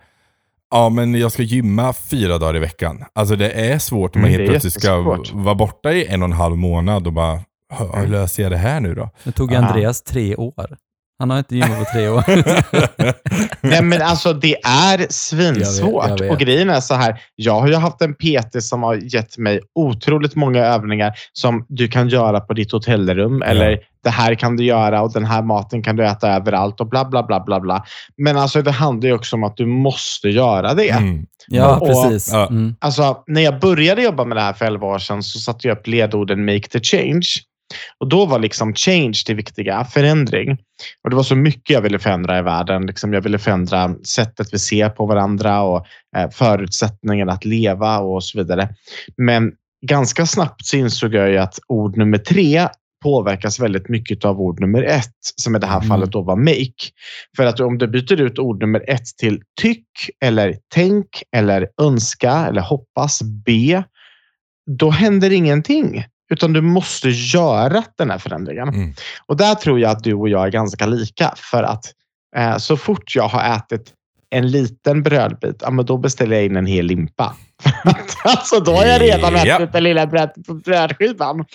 ja 0.71 0.89
men 0.89 1.15
jag 1.15 1.31
ska 1.31 1.43
gymma 1.43 1.93
fyra 1.93 2.37
dagar 2.37 2.55
i 2.55 2.59
veckan. 2.59 3.03
Alltså 3.15 3.35
det 3.35 3.51
är 3.51 3.79
svårt 3.79 4.15
om 4.15 4.21
man 4.21 4.29
Mm, 4.29 4.39
helt 4.39 4.51
plötsligt 4.51 4.73
ska 4.83 5.19
vara 5.33 5.55
borta 5.55 5.91
i 5.93 6.05
en 6.07 6.21
och 6.21 6.25
en 6.27 6.33
halv 6.33 6.57
månad 6.57 7.07
och 7.07 7.13
bara, 7.13 7.39
hur 7.79 7.99
hur 8.01 8.07
löser 8.07 8.43
jag 8.43 8.51
det 8.51 8.57
här 8.57 8.79
nu 8.79 8.95
då? 8.95 9.09
Det 9.23 9.31
tog 9.31 9.51
Ja. 9.53 9.57
Andreas 9.57 10.01
tre 10.01 10.35
år. 10.35 10.77
Han 11.19 11.29
har 11.29 11.37
inte 11.37 11.55
gymmat 11.55 11.79
på 11.79 11.85
tre 11.93 12.09
år. 12.09 12.23
Nej, 13.67 13.81
men 13.83 14.01
alltså 14.01 14.33
det 14.33 14.55
är 14.65 15.07
svinsvårt. 15.09 16.03
Jag 16.03 16.11
vet, 16.11 16.19
jag 16.19 16.25
vet. 16.27 16.31
Och 16.33 16.39
grejen 16.39 16.69
är 16.69 16.79
så 16.79 16.93
här. 16.93 17.21
Jag 17.35 17.59
har 17.59 17.67
ju 17.67 17.75
haft 17.75 18.01
en 18.01 18.13
PT 18.13 18.63
som 18.63 18.83
har 18.83 18.95
gett 18.95 19.37
mig 19.37 19.61
otroligt 19.75 20.35
många 20.35 20.65
övningar 20.65 21.13
som 21.33 21.65
du 21.69 21.87
kan 21.87 22.09
göra 22.09 22.39
på 22.39 22.53
ditt 22.53 22.71
hotellrum. 22.71 23.41
Eller 23.41 23.79
det 24.03 24.09
här 24.09 24.35
kan 24.35 24.55
du 24.55 24.63
göra 24.65 25.01
och 25.01 25.13
den 25.13 25.25
här 25.25 25.41
maten 25.41 25.83
kan 25.83 25.95
du 25.95 26.05
äta 26.05 26.29
överallt 26.35 26.79
och 26.81 26.89
bla 26.89 27.05
bla 27.05 27.23
bla 27.23 27.39
bla 27.39 27.59
bla. 27.59 27.83
Men 28.17 28.37
alltså 28.37 28.61
det 28.61 28.71
handlar 28.71 29.09
ju 29.09 29.15
också 29.15 29.35
om 29.35 29.43
att 29.43 29.57
du 29.57 29.65
måste 29.65 30.29
göra 30.29 30.73
det. 30.73 30.89
Mm. 30.89 31.25
ja, 31.47 31.77
Och- 31.77 31.87
precis. 31.87 32.29
ja. 32.33 32.47
Mm. 32.47 32.75
Alltså, 32.79 33.23
när 33.27 33.41
jag 33.41 33.59
började 33.59 34.01
jobba 34.03 34.25
med 34.25 34.37
det 34.37 34.41
här 34.41 34.53
för 34.53 34.65
11 34.65 34.87
år 34.87 34.99
sedan 34.99 35.23
så 35.23 35.39
satte 35.39 35.67
jag 35.67 35.77
upp 35.77 35.87
ledorden 35.87 36.45
make 36.45 36.67
the 36.67 36.79
change. 36.79 37.25
Och 37.97 38.09
då 38.09 38.25
var 38.25 38.39
liksom 38.39 38.73
change 38.75 39.23
det 39.25 39.33
viktiga, 39.33 39.85
förändring. 39.85 40.51
Och 41.03 41.09
det 41.09 41.15
var 41.15 41.23
så 41.23 41.35
mycket 41.35 41.69
jag 41.69 41.81
ville 41.81 41.99
förändra 41.99 42.39
i 42.39 42.41
världen. 42.41 42.85
Liksom 42.85 43.13
jag 43.13 43.21
ville 43.21 43.39
förändra 43.39 43.95
sättet 44.03 44.53
vi 44.53 44.59
ser 44.59 44.89
på 44.89 45.05
varandra 45.05 45.61
och 45.61 45.85
eh, 46.17 46.29
förutsättningen 46.29 47.29
att 47.29 47.45
leva 47.45 47.99
och 47.99 48.23
så 48.23 48.37
vidare. 48.37 48.69
Men 49.17 49.51
ganska 49.87 50.25
snabbt 50.25 50.65
så 50.65 50.77
insåg 50.77 51.13
jag 51.13 51.29
ju 51.29 51.37
att 51.37 51.59
ord 51.67 51.97
nummer 51.97 52.17
tre 52.17 52.67
påverkas 53.03 53.59
väldigt 53.59 53.89
mycket 53.89 54.25
av 54.25 54.41
ord 54.41 54.59
nummer 54.59 54.83
ett, 54.83 55.19
som 55.35 55.55
i 55.55 55.59
det 55.59 55.67
här 55.67 55.77
Mm. 55.77 55.87
fallet 55.87 56.11
då 56.11 56.21
var 56.21 56.35
make. 56.35 56.89
För 57.37 57.45
att 57.45 57.59
om 57.59 57.77
du 57.77 57.87
byter 57.87 58.21
ut 58.21 58.39
ord 58.39 58.61
nummer 58.61 58.89
ett 58.89 59.05
till 59.17 59.41
tyck 59.61 59.87
eller 60.25 60.55
tänk 60.73 61.07
eller 61.35 61.67
önska 61.81 62.31
eller 62.31 62.61
hoppas, 62.61 63.21
be, 63.21 63.83
då 64.71 64.89
händer 64.89 65.31
ingenting. 65.31 66.05
Utan 66.33 66.53
du 66.53 66.61
måste 66.61 67.09
göra 67.09 67.83
den 67.97 68.09
här 68.11 68.17
förändringen. 68.17 68.67
Mm. 68.69 68.93
Och 69.25 69.37
där 69.37 69.55
tror 69.55 69.79
jag 69.79 69.91
att 69.91 70.03
du 70.03 70.13
och 70.13 70.29
jag 70.29 70.45
är 70.45 70.51
ganska 70.51 70.85
lika. 70.85 71.33
För 71.37 71.63
att 71.63 71.85
eh, 72.35 72.57
så 72.57 72.77
fort 72.77 73.15
jag 73.15 73.27
har 73.27 73.55
ätit 73.57 73.91
en 74.29 74.51
liten 74.51 75.03
brödbit, 75.03 75.55
ja, 75.61 75.71
men 75.71 75.85
då 75.85 75.97
beställer 75.97 76.35
jag 76.35 76.45
in 76.45 76.55
en 76.55 76.65
hel 76.65 76.85
limpa. 76.85 77.35
alltså 78.23 78.59
då 78.59 78.75
har 78.75 78.85
jag 78.85 79.01
redan 79.01 79.33
Ja. 79.33 79.55
ätit 79.57 79.71
den 79.73 79.83
lilla 79.83 80.07
bröd, 80.07 80.31
brödskivan. 80.65 81.45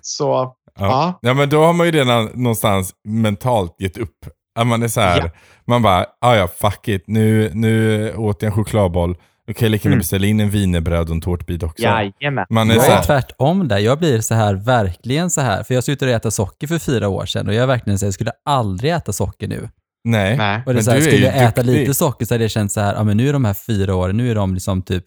Så 0.00 0.54
Ja. 0.78 0.86
Ja. 0.86 1.18
ja 1.22 1.34
men 1.34 1.48
då 1.48 1.64
har 1.64 1.72
man 1.72 1.86
ju 1.86 1.92
redan 1.92 2.24
någonstans 2.34 2.92
mentalt 3.08 3.76
gett 3.78 3.98
upp. 3.98 4.18
Att 4.58 4.66
man 4.66 4.82
är 4.82 4.88
så 4.88 5.00
här, 5.00 5.18
Ja. 5.18 5.30
man 5.66 5.82
bara, 5.82 6.06
ah, 6.20 6.34
ja 6.34 6.48
fuck 6.48 6.88
it, 6.88 7.04
nu, 7.06 7.50
nu 7.54 8.14
åt 8.16 8.42
jag 8.42 8.48
en 8.50 8.54
chokladboll. 8.56 9.16
Då 9.46 9.52
kan 9.54 9.70
lika 9.70 9.82
gärna 9.88 9.92
Mm. 9.94 9.98
beställa 9.98 10.26
in 10.26 10.40
en 10.40 10.50
wienerbröd 10.50 11.08
och 11.08 11.14
en 11.14 11.20
tårtbit 11.20 11.62
också. 11.62 11.82
jajamän. 11.82 12.46
Man 12.50 12.70
är 12.70 12.74
Jag 12.74 12.84
så 12.84 12.90
är 12.90 12.94
här, 12.96 13.02
tvärtom 13.02 13.68
där. 13.68 13.78
Jag 13.78 13.98
blir 13.98 14.20
så 14.20 14.34
här, 14.34 14.54
verkligen 14.54 15.30
så 15.30 15.40
här. 15.40 15.62
För 15.62 15.74
jag 15.74 15.84
slutade 15.84 16.12
äta 16.14 16.30
socker 16.30 16.66
för 16.66 16.78
fyra 16.78 17.08
år 17.08 17.26
sedan 17.26 17.48
och 17.48 17.54
jag 17.54 17.62
är 17.62 17.66
verkligen 17.66 17.98
så 17.98 18.04
här, 18.04 18.08
jag 18.08 18.14
skulle 18.14 18.32
aldrig 18.44 18.92
äta 18.92 19.12
socker 19.12 19.48
nu. 19.48 19.68
nej. 20.04 20.36
Nej. 20.36 20.58
Och 20.58 20.64
det 20.64 20.70
är 20.70 20.74
Men 20.74 20.84
så 20.84 20.90
här, 20.90 20.98
du 20.98 21.04
är 21.04 21.08
skulle 21.10 21.26
ju 21.26 21.32
jag 21.32 21.44
äta 21.44 21.62
duktig. 21.62 21.80
lite 21.80 21.94
socker 21.94 22.26
så 22.26 22.34
hade 22.34 22.44
jag 22.44 22.50
känt 22.50 22.72
så 22.72 22.80
här, 22.80 22.94
ja 22.94 23.04
men 23.04 23.16
nu 23.16 23.28
är 23.28 23.32
de 23.32 23.44
här 23.44 23.54
fyra 23.54 23.94
åren, 23.94 24.16
nu 24.16 24.30
är 24.30 24.34
de 24.34 24.54
liksom 24.54 24.82
typ 24.82 25.04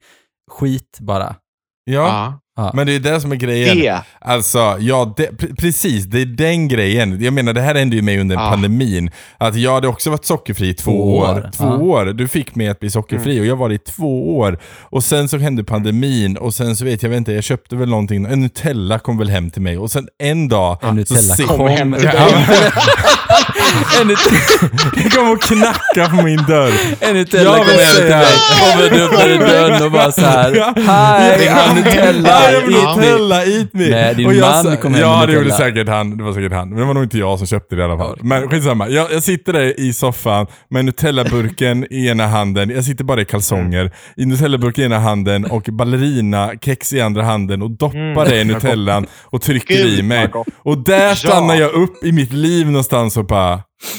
skit 0.50 0.98
bara. 1.00 1.36
Ja, 1.84 1.92
Ja. 1.92 2.40
Ja. 2.58 2.70
men 2.74 2.86
det 2.86 2.94
är 2.94 3.00
det 3.00 3.20
som 3.20 3.32
är 3.32 3.36
grejen. 3.36 3.78
Det. 3.78 4.02
Alltså, 4.20 4.76
ja, 4.80 5.14
det, 5.16 5.30
pre- 5.30 5.56
precis. 5.56 6.04
Det 6.04 6.20
är 6.20 6.26
den 6.26 6.68
grejen. 6.68 7.22
Jag 7.24 7.32
menar, 7.32 7.52
det 7.52 7.60
här 7.60 7.74
hände 7.74 7.96
ju 7.96 8.02
mig 8.02 8.20
under 8.20 8.36
Ja. 8.36 8.50
pandemin. 8.50 9.10
Att 9.38 9.56
jag 9.56 9.74
hade 9.74 9.88
också 9.88 10.10
varit 10.10 10.24
sockerfri 10.24 10.68
i 10.68 10.74
två, 10.74 10.90
Två 10.92 11.16
år. 11.16 11.24
år. 11.34 11.50
Två 11.56 11.64
Ja. 11.64 11.76
år. 11.76 12.04
Du 12.06 12.28
fick 12.28 12.54
mig 12.54 12.68
att 12.68 12.80
bli 12.80 12.90
sockerfri 12.90 13.40
och 13.40 13.46
jag 13.46 13.56
var 13.56 13.68
det 13.68 13.74
i 13.74 13.78
två 13.78 14.36
år. 14.38 14.58
Och 14.80 15.04
sen 15.04 15.28
så 15.28 15.38
hände 15.38 15.64
pandemin 15.64 16.36
och 16.36 16.54
sen 16.54 16.76
så 16.76 16.84
vet 16.84 17.02
jag 17.02 17.10
vet 17.10 17.16
inte, 17.16 17.32
jag 17.32 17.44
köpte 17.44 17.76
väl 17.76 17.88
någonting. 17.88 18.24
En 18.24 18.40
Nutella 18.40 18.98
kom 18.98 19.18
väl 19.18 19.28
hem 19.28 19.50
till 19.50 19.62
mig 19.62 19.78
och 19.78 19.90
sen 19.90 20.08
en 20.18 20.48
dag... 20.48 20.78
En 20.82 20.96
Nutella 20.96 21.34
så 21.34 21.42
kom 21.46 21.68
hem 21.68 21.92
till 21.92 22.02
dig. 22.02 22.14
En 24.00 24.08
Nutella- 24.08 24.92
Det 24.94 25.10
kom 25.16 25.30
och 25.30 25.42
knacka 25.42 26.16
på 26.16 26.22
min 26.22 26.36
dörr. 26.48 26.72
En 27.00 27.14
Nutella 27.14 27.44
Jag 27.44 27.66
kommer 27.66 27.84
hem 27.84 27.94
till 27.96 28.04
mig, 28.04 28.26
kommer 28.60 29.04
öppnar 29.04 29.28
i 29.28 29.38
dörren 29.38 29.82
och 29.84 29.90
bara 29.92 30.12
så 30.12 30.20
här, 30.20 30.72
Hej, 30.76 31.46
har 31.48 31.74
Nutella, 31.74 32.52
eat 32.52 32.64
me. 32.66 32.76
Nutella, 32.96 33.44
eat 33.44 33.68
me. 33.72 33.88
Nej, 33.90 34.14
din 34.14 34.26
Och 34.26 34.34
jag 34.34 34.50
man 34.50 34.64
sa- 34.64 34.76
kom 34.76 34.94
hem 34.94 35.02
Ja, 35.02 35.26
det 35.26 35.32
gjorde 35.32 35.50
säkert 35.52 35.88
han. 35.88 36.16
Det 36.16 36.24
var 36.24 36.32
säkert 36.32 36.52
han. 36.52 36.68
Men 36.68 36.78
det 36.78 36.84
var 36.84 36.94
nog 36.94 37.02
inte 37.02 37.18
jag 37.18 37.38
som 37.38 37.46
köpte 37.46 37.74
det 37.76 37.82
i 37.82 37.84
alla 37.84 37.98
fall. 37.98 38.18
Men 38.22 38.48
skitsamma. 38.50 38.88
Jag, 38.88 39.12
jag 39.12 39.22
sitter 39.22 39.52
där 39.52 39.80
i 39.80 39.92
soffan 39.92 40.46
med 40.70 40.84
Nutella-burken 40.84 41.86
i 41.90 42.08
ena 42.08 42.26
handen. 42.26 42.70
Jag 42.70 42.84
sitter 42.84 43.04
bara 43.04 43.20
i 43.20 43.24
kalsonger. 43.24 43.90
I 44.16 44.24
Nutella-burken 44.26 44.82
i 44.82 44.86
ena 44.86 44.98
handen 44.98 45.44
och 45.44 45.62
ballerina-kex 45.62 46.92
i 46.92 47.00
andra 47.00 47.22
handen 47.22 47.62
och 47.62 47.70
doppar 47.70 47.96
Mm, 47.96 48.24
det 48.28 48.40
i 48.40 48.44
Nutellan 48.44 49.06
och 49.22 49.42
trycker 49.42 49.74
i 49.98 50.02
mig. 50.02 50.28
Och 50.58 50.78
där 50.78 51.14
stannar 51.14 51.54
jag 51.54 51.70
upp 51.72 52.04
i 52.04 52.12
mitt 52.12 52.32
liv 52.32 52.66
någonstans 52.66 53.16
och 53.16 53.26
bara 53.26 53.55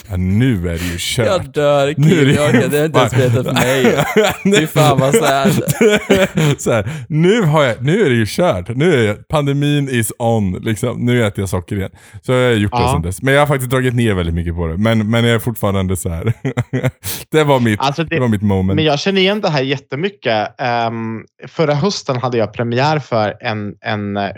ja, 0.09 0.17
nu 0.17 0.69
är 0.69 0.73
det 0.73 0.85
ju 0.85 0.95
kört. 0.99 1.25
Jag 1.27 1.51
dör, 1.51 1.93
Nu 1.97 2.21
är 2.21 2.25
det- 2.25 2.33
Kim. 2.33 2.43
Jag 2.43 2.71
Det 2.71 2.77
har 2.77 2.85
inte 2.85 2.99
ens 2.99 3.13
berättat 3.13 3.45
för 3.45 3.53
mig. 3.53 4.59
Fy 4.59 4.67
fan 4.67 4.99
vad 4.99 5.15
sad. 5.15 5.51
så 6.57 6.71
här, 6.71 6.89
nu, 7.09 7.41
har 7.41 7.63
jag, 7.63 7.83
nu 7.83 8.05
är 8.05 8.09
det 8.09 8.15
ju 8.15 8.25
kört. 8.27 8.67
Nu 8.75 8.93
är 8.93 9.07
jag, 9.07 9.27
pandemin 9.27 9.89
is 9.89 10.11
on. 10.19 10.51
Liksom. 10.53 11.05
Nu 11.05 11.25
äter 11.25 11.39
jag 11.41 11.49
socker 11.49 11.75
igen. 11.75 11.91
Så 12.21 12.31
jag 12.31 12.49
har 12.49 12.55
gjort 12.55 12.71
det 12.71 12.77
Ja. 12.77 12.91
sen 12.93 13.01
dess. 13.01 13.21
Men 13.21 13.33
jag 13.33 13.41
har 13.41 13.47
faktiskt 13.47 13.71
dragit 13.71 13.93
ner 13.93 14.13
väldigt 14.13 14.35
mycket 14.35 14.55
på 14.55 14.67
det. 14.67 14.77
Men, 14.77 15.09
men 15.09 15.23
jag 15.25 15.35
är 15.35 15.39
fortfarande 15.39 15.97
så 15.97 16.09
här. 16.09 16.33
det, 17.31 17.43
var 17.43 17.59
mitt, 17.59 17.79
Alltså 17.79 18.03
det, 18.03 18.15
det, 18.15 18.21
var 18.21 18.27
mitt 18.27 18.41
moment. 18.41 18.75
Men 18.75 18.85
jag 18.85 18.99
känner 18.99 19.21
igen 19.21 19.41
det 19.41 19.49
här 19.49 19.61
jättemycket. 19.61 20.47
Um, 20.87 21.25
förra 21.47 21.73
hösten 21.73 22.17
hade 22.17 22.37
jag 22.37 22.53
premiär 22.53 22.99
för 22.99 23.33
en, 23.41 23.73
en 23.85 24.17
eh, 24.17 24.31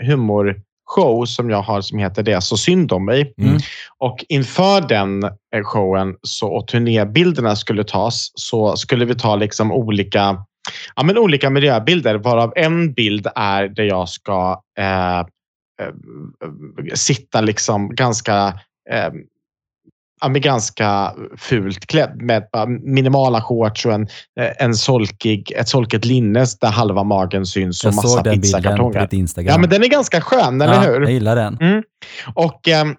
humorshow 0.96 1.24
som 1.24 1.50
jag 1.50 1.62
har 1.62 1.80
som 1.80 1.98
heter 1.98 2.22
Det 2.22 2.32
är 2.32 2.40
så 2.40 2.56
synd 2.56 2.92
om 2.92 3.04
mig. 3.04 3.34
Mm. 3.40 3.58
Och 3.98 4.24
inför 4.28 4.80
den 4.88 5.22
eh, 5.22 5.62
showen 5.62 6.16
så, 6.22 6.48
och 6.48 6.68
turnébilderna 6.68 7.56
skulle 7.56 7.84
tas 7.84 8.32
så 8.34 8.76
skulle 8.76 9.04
vi 9.04 9.14
ta 9.14 9.36
liksom 9.36 9.72
olika, 9.72 10.44
ja, 10.96 11.02
men 11.02 11.18
olika 11.18 11.50
miljöbilder 11.50 12.14
varav 12.14 12.52
en 12.56 12.92
bild 12.92 13.26
är 13.34 13.68
där 13.68 13.84
jag 13.84 14.08
ska 14.08 14.62
eh, 14.78 15.18
eh, 15.18 15.24
sitta 16.94 17.40
liksom 17.40 17.94
ganska 17.94 18.60
eh, 18.90 19.10
ja, 20.20 20.28
men 20.28 20.40
ganska 20.40 21.14
fult 21.36 21.86
klädd 21.86 22.22
med 22.22 22.48
minimala 22.82 23.40
shorts 23.40 23.86
och 23.86 23.92
en, 23.92 24.02
eh, 24.40 24.64
en 24.64 24.74
solkig, 24.74 25.52
ett 25.56 25.68
solkigt 25.68 26.04
linne 26.04 26.46
där 26.60 26.68
halva 26.68 27.04
magen 27.04 27.46
syns 27.46 27.84
och 27.84 27.94
massa 27.94 28.22
pizzakartonger. 28.40 29.08
Ja, 29.52 29.58
men 29.58 29.70
den 29.70 29.82
är 29.82 29.88
ganska 29.88 30.20
skön, 30.20 30.60
eller 30.60 30.74
Ja, 30.74 30.80
hur? 30.80 31.00
Jag 31.00 31.12
gillar 31.12 31.36
den. 31.36 31.58
Och, 32.34 32.68
ehm, 32.68 32.96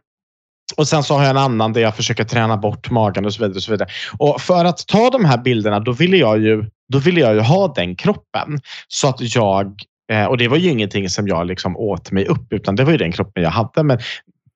och 0.77 0.87
sen 0.87 1.03
så 1.03 1.13
har 1.13 1.21
jag 1.21 1.29
en 1.29 1.37
annan 1.37 1.73
där 1.73 1.81
jag 1.81 1.95
försöker 1.95 2.23
träna 2.23 2.57
bort 2.57 2.91
magen 2.91 3.25
och 3.25 3.33
så 3.33 3.43
vidare. 3.43 3.55
Och, 3.55 3.63
så 3.63 3.71
vidare. 3.71 3.89
och 4.17 4.41
för 4.41 4.65
att 4.65 4.87
ta 4.87 5.09
de 5.09 5.25
här 5.25 5.37
bilderna, 5.37 5.79
då 5.79 5.91
ville 5.91 6.17
jag 6.17 6.39
ju, 6.39 6.65
då 6.93 6.99
ville 6.99 7.19
jag 7.19 7.33
ju 7.33 7.39
ha 7.39 7.73
den 7.75 7.95
kroppen. 7.95 8.59
Så 8.87 9.07
att 9.07 9.35
jag, 9.35 9.73
eh, 10.11 10.25
och 10.25 10.37
det 10.37 10.47
var 10.47 10.57
ju 10.57 10.69
ingenting 10.69 11.09
som 11.09 11.27
jag 11.27 11.47
liksom 11.47 11.77
åt 11.77 12.11
mig 12.11 12.25
upp, 12.25 12.53
utan 12.53 12.75
det 12.75 12.83
var 12.83 12.91
ju 12.91 12.97
den 12.97 13.11
kroppen 13.11 13.43
jag 13.43 13.49
hade. 13.49 13.83
Men 13.83 13.99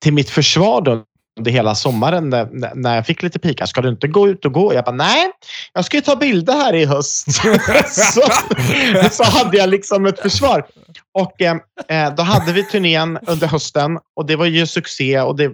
till 0.02 0.12
mitt 0.12 0.30
försvar 0.30 0.80
då, 0.80 1.02
under 1.38 1.50
hela 1.50 1.74
sommaren 1.74 2.30
när, 2.30 2.74
när 2.74 2.94
jag 2.94 3.06
fick 3.06 3.22
lite 3.22 3.38
pika. 3.38 3.66
Ska 3.66 3.80
du 3.80 3.88
inte 3.88 4.08
gå 4.08 4.28
ut 4.28 4.44
och 4.44 4.52
gå? 4.52 4.74
Jag 4.74 4.84
bara, 4.84 4.96
nej, 4.96 5.30
jag 5.72 5.84
ska 5.84 5.96
ju 5.96 6.00
ta 6.00 6.16
bilder 6.16 6.52
här 6.52 6.74
i 6.74 6.84
höst. 6.84 7.32
så, 7.88 8.22
så 9.10 9.24
hade 9.24 9.56
jag 9.56 9.68
liksom 9.68 10.06
ett 10.06 10.20
försvar. 10.20 10.66
Och 11.14 11.42
eh, 11.42 11.56
eh, 11.88 12.14
då 12.14 12.22
hade 12.22 12.52
vi 12.52 12.64
turnén 12.64 13.18
under 13.26 13.46
hösten 13.46 13.98
och 14.16 14.26
det 14.26 14.36
var 14.36 14.46
ju 14.46 14.66
succé 14.66 15.20
och 15.20 15.36
det 15.36 15.52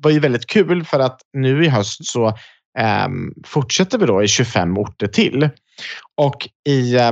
var 0.00 0.10
ju 0.10 0.20
väldigt 0.20 0.46
kul 0.46 0.84
för 0.84 1.00
att 1.00 1.20
nu 1.32 1.64
i 1.64 1.68
höst 1.68 2.06
så 2.06 2.26
eh, 2.78 3.08
fortsätter 3.44 3.98
vi 3.98 4.06
då 4.06 4.22
i 4.22 4.28
25 4.28 4.78
orter 4.78 5.06
till. 5.06 5.48
Och 6.16 6.48
i, 6.68 6.94
eh, 6.94 7.08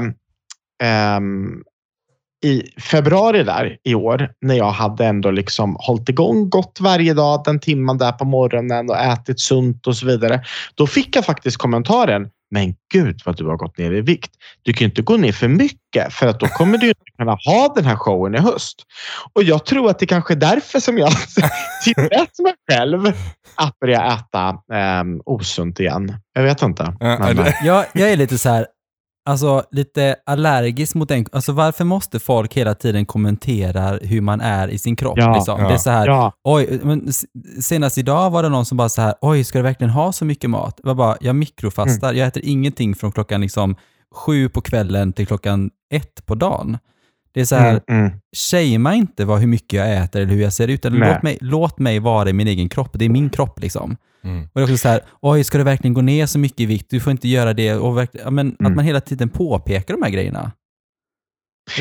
eh 0.83 1.20
i 2.44 2.62
februari 2.81 3.42
där 3.42 3.76
i 3.85 3.94
år 3.94 4.31
när 4.40 4.55
jag 4.55 4.70
hade 4.70 5.07
ändå 5.07 5.31
liksom 5.31 5.76
hållit 5.78 6.09
igång 6.09 6.50
gott 6.50 6.78
varje 6.81 7.14
dag, 7.14 7.42
den 7.44 7.61
timman 7.61 7.98
där 7.98 8.12
på 8.12 8.24
morgonen 8.24 8.90
och 8.90 8.96
ätit 8.98 9.40
sunt 9.40 9.87
och 9.87 9.96
så 9.96 10.07
vidare. 10.07 10.44
Då 10.74 10.87
fick 10.87 11.16
jag 11.16 11.24
faktiskt 11.24 11.57
kommentaren 11.57 12.28
men 12.50 12.74
gud 12.92 13.20
vad 13.24 13.37
du 13.37 13.46
har 13.46 13.57
gått 13.57 13.78
ner 13.78 13.92
i 13.92 14.00
vikt. 14.00 14.31
Du 14.62 14.72
kan 14.72 14.81
ju 14.81 14.85
inte 14.85 15.02
gå 15.02 15.16
ner 15.16 15.33
för 15.33 15.48
mycket 15.48 16.12
för 16.12 16.26
att 16.26 16.40
då 16.40 16.46
kommer 16.46 16.78
du 16.78 16.88
inte 16.88 17.00
kunna 17.18 17.33
ha 17.33 17.72
den 17.74 17.85
här 17.85 17.96
showen 17.96 18.35
i 18.35 18.38
höst. 18.38 18.83
Och 19.33 19.42
jag 19.42 19.66
tror 19.66 19.90
att 19.90 19.98
det 19.98 20.07
kanske 20.07 20.35
är 20.35 20.37
därför 20.37 20.81
som 20.81 20.98
jag 20.98 21.12
tillät 21.85 22.38
mig 22.42 22.55
själv 22.70 23.07
att 23.55 23.78
börja 23.81 24.05
äta 24.07 24.57
um, 25.00 25.22
osunt 25.24 25.81
igen. 25.81 26.16
Jag 26.33 26.42
vet 26.42 26.62
inte. 26.62 26.96
Ja, 27.00 27.18
Men, 27.18 27.37
det- 27.37 27.55
Jag, 27.64 27.85
jag 27.92 28.11
är 28.12 28.16
lite 28.16 28.38
så 28.38 28.48
här, 28.48 28.66
alltså 29.25 29.65
lite 29.71 30.17
allergisk 30.27 30.95
mot 30.95 31.09
den. 31.09 31.27
Alltså 31.33 31.53
varför 31.53 31.85
måste 31.85 32.19
folk 32.19 32.55
hela 32.55 32.75
tiden 32.75 33.07
kommentera 33.07 33.99
hur 34.03 34.21
man 34.21 34.41
är 34.41 34.69
i 34.69 34.79
sin 34.79 34.97
kropp? 34.97 35.19
Ja, 35.19 35.35
liksom? 35.35 35.61
ja. 35.61 35.69
Det 35.69 35.75
är 35.75 35.79
så 35.79 35.91
här, 35.91 36.07
ja, 36.07 36.33
oj, 36.45 36.81
men 36.83 37.13
senast 37.61 37.99
idag 37.99 38.31
var 38.31 38.43
det 38.43 38.49
någon 38.49 38.67
som 38.67 38.77
bara 38.77 38.89
så 38.89 39.03
här, 39.03 39.15
oj, 39.21 39.45
ska 39.45 39.59
du 39.59 39.63
verkligen 39.63 39.91
ha 39.91 40.13
så 40.13 40.25
mycket 40.25 40.51
mat? 40.51 40.81
Jag 40.83 40.97
bara, 40.97 41.17
jag 41.21 41.37
mikrofastar, 41.37 42.09
Mm. 42.09 42.19
jag 42.19 42.29
äter 42.29 42.43
ingenting 42.45 42.95
från 42.95 43.13
klockan 43.13 43.41
liksom 43.41 43.77
sju 44.15 44.49
på 44.49 44.61
kvällen 44.61 45.13
till 45.13 45.27
klockan 45.27 45.71
ett 45.95 46.27
på 46.27 46.35
dagen. 46.35 46.79
Det 47.35 47.41
är 47.41 47.45
så 47.45 47.57
här, 47.57 47.81
mm, 47.89 48.01
mm. 48.07 48.13
shamea 48.51 48.95
inte 48.95 49.25
vad, 49.25 49.41
hur 49.41 49.47
mycket 49.47 49.79
jag 49.79 49.97
äter 49.97 50.23
eller 50.23 50.33
hur 50.33 50.43
jag 50.43 50.53
ser 50.53 50.69
ut, 50.69 50.85
Nej. 50.85 50.93
låt 50.93 51.23
mig, 51.23 51.39
låt 51.41 51.79
mig 51.79 51.99
vara 51.99 52.31
i 52.31 52.33
min 52.33 52.49
egen 52.49 52.69
kropp. 52.69 52.91
Det 52.93 53.05
är 53.05 53.09
min 53.09 53.31
kropp 53.31 53.61
liksom. 53.61 53.97
Mm. 54.25 54.43
Och 54.45 54.51
det 54.55 54.61
är 54.61 54.65
också 54.65 54.77
så 54.77 54.89
här, 54.89 55.01
oj, 55.21 55.45
ska 55.45 55.59
du 55.59 55.65
verkligen 55.65 55.95
gå 55.95 56.01
ner 56.01 56.27
så 56.27 56.39
mycket 56.39 56.61
i 56.61 56.67
vikt? 56.67 56.87
Du 56.91 57.01
får 57.01 57.11
inte 57.11 57.29
göra 57.29 57.53
det. 57.53 57.75
Och 57.75 58.07
ja, 58.13 58.31
men 58.31 58.49
Att 58.53 58.61
Mm. 58.61 58.75
man 58.75 58.85
hela 58.85 59.01
tiden 59.01 59.29
påpekar 59.29 59.95
de 59.95 60.03
här 60.03 60.11
grejerna. 60.11 60.53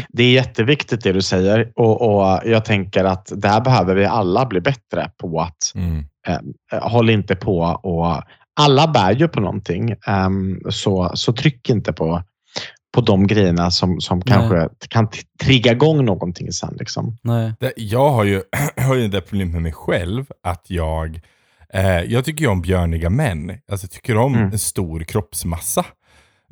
Det 0.09 0.23
är 0.23 0.31
jätteviktigt 0.31 1.03
det 1.03 1.11
du 1.13 1.21
säger 1.21 1.71
och, 1.75 2.01
och 2.01 2.39
jag 2.45 2.65
tänker 2.65 3.03
att 3.03 3.31
där 3.35 3.61
behöver 3.61 3.95
vi 3.95 4.05
alla 4.05 4.45
bli 4.45 4.61
bättre 4.61 5.11
på 5.17 5.41
att 5.41 5.71
Mm. 5.75 6.05
eh, 6.27 6.89
håll 6.89 7.09
inte 7.09 7.35
på 7.35 7.59
och 7.83 8.23
alla 8.59 8.87
bär 8.87 9.11
ju 9.15 9.27
på 9.27 9.39
någonting. 9.39 9.95
Ehm, 10.07 10.59
så, 10.69 11.11
så 11.13 11.33
tryck 11.33 11.69
inte 11.69 11.93
på, 11.93 12.23
på 12.95 13.01
de 13.01 13.27
grejerna 13.27 13.71
som, 13.71 14.01
som 14.01 14.21
kanske 14.21 14.69
kan 14.89 15.07
trigga 15.43 15.71
igång 15.71 16.05
någonting 16.05 16.51
sen. 16.51 16.75
Liksom. 16.79 17.17
Nej. 17.21 17.53
Det, 17.59 17.73
jag 17.75 18.09
har 18.09 18.23
ju, 18.23 18.41
har 18.77 18.95
ju 18.95 19.07
det 19.07 19.21
problemet 19.21 19.53
med 19.53 19.61
mig 19.61 19.73
själv 19.73 20.25
att 20.43 20.65
jag, 20.69 21.19
eh, 21.73 21.99
jag 22.01 22.25
tycker 22.25 22.41
ju 22.41 22.47
om 22.51 22.61
björniga 22.61 23.09
män. 23.09 23.51
Alltså 23.71 23.85
jag 23.85 23.91
tycker 23.91 24.17
om 24.17 24.35
Mm. 24.35 24.47
en 24.51 24.59
stor 24.59 24.99
kroppsmassa. 25.03 25.85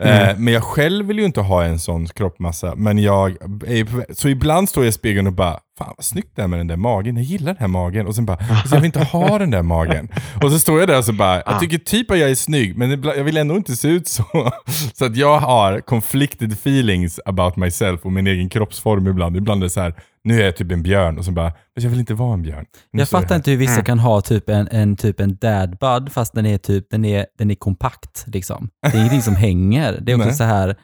Mm. 0.01 0.29
Eh, 0.29 0.35
men 0.37 0.53
jag 0.53 0.63
själv 0.63 1.05
vill 1.05 1.19
ju 1.19 1.25
inte 1.25 1.41
ha 1.41 1.63
en 1.63 1.79
sån 1.79 2.07
kroppsmassa. 2.07 2.75
Men 2.75 2.97
jag 2.99 3.29
är 3.67 4.13
så 4.13 4.27
ibland 4.29 4.69
står 4.69 4.83
jag 4.83 4.89
i 4.89 4.91
spegeln 4.91 5.27
och 5.27 5.33
bara, 5.33 5.59
fan 5.77 5.93
vad 5.97 6.05
snyggt 6.05 6.35
det 6.35 6.41
är 6.41 6.47
med 6.47 6.59
den 6.59 6.67
där 6.67 6.75
magen. 6.75 7.15
Jag 7.15 7.25
gillar 7.25 7.53
den 7.53 7.59
här 7.59 7.67
magen. 7.67 8.07
Och 8.07 8.15
sen 8.15 8.25
bara, 8.25 8.37
alltså, 8.49 8.75
jag 8.75 8.81
vill 8.81 8.85
inte 8.85 9.03
ha 9.03 9.37
den 9.39 9.51
där 9.51 9.61
magen. 9.61 10.09
Och 10.43 10.51
så 10.51 10.59
står 10.59 10.79
jag 10.79 10.87
där 10.89 10.97
och 10.97 11.05
så 11.05 11.13
bara, 11.13 11.35
jag 11.35 11.43
Ah. 11.45 11.59
tycker 11.59 11.77
typ 11.77 12.11
att 12.11 12.17
jag 12.19 12.29
är 12.31 12.35
snygg, 12.35 12.77
men 12.77 12.89
jag 13.03 13.23
vill 13.23 13.37
ändå 13.37 13.55
inte 13.55 13.75
se 13.75 13.87
ut 13.87 14.07
så. 14.07 14.23
Så 14.93 15.05
att 15.05 15.15
jag 15.15 15.39
har 15.39 15.79
conflicted 15.79 16.53
feelings 16.53 17.19
about 17.25 17.55
myself 17.55 18.05
och 18.05 18.11
min 18.11 18.27
egen 18.27 18.49
kroppsform 18.49 19.07
ibland. 19.07 19.37
Ibland 19.37 19.61
är 19.63 19.65
det 19.65 19.69
så 19.69 19.81
här, 19.81 19.93
nu 20.23 20.41
är 20.41 20.45
jag 20.45 20.55
typ 20.57 20.71
en 20.71 20.83
björn 20.83 21.17
och 21.17 21.25
så 21.25 21.31
bara, 21.31 21.53
men 21.75 21.83
jag 21.83 21.89
vill 21.89 21.99
inte 21.99 22.13
vara 22.13 22.33
en 22.33 22.41
björn. 22.41 22.65
Nu 22.91 23.01
Jag 23.01 23.09
fattar 23.09 23.35
inte 23.35 23.51
hur 23.51 23.57
vissa 23.57 23.73
Mm. 23.73 23.85
kan 23.85 23.99
ha 23.99 24.21
typ 24.21 24.49
en, 24.49 24.67
en, 24.71 24.95
typ 24.95 25.19
en 25.19 25.35
dad 25.35 25.77
bud 25.79 26.11
fast 26.13 26.33
den 26.33 26.45
är, 26.45 26.57
typ, 26.57 26.87
den 26.89 27.05
är, 27.05 27.25
den 27.37 27.51
är 27.51 27.55
kompakt. 27.55 28.23
Liksom. 28.27 28.69
Det 28.81 28.87
är 28.87 28.97
ingenting 28.99 29.21
som 29.21 29.35
hänger. 29.35 29.99
Det 30.01 30.11
är 30.11 30.15
också 30.15 30.27
Nej. 30.27 30.35
så 30.35 30.43
här, 30.43 30.75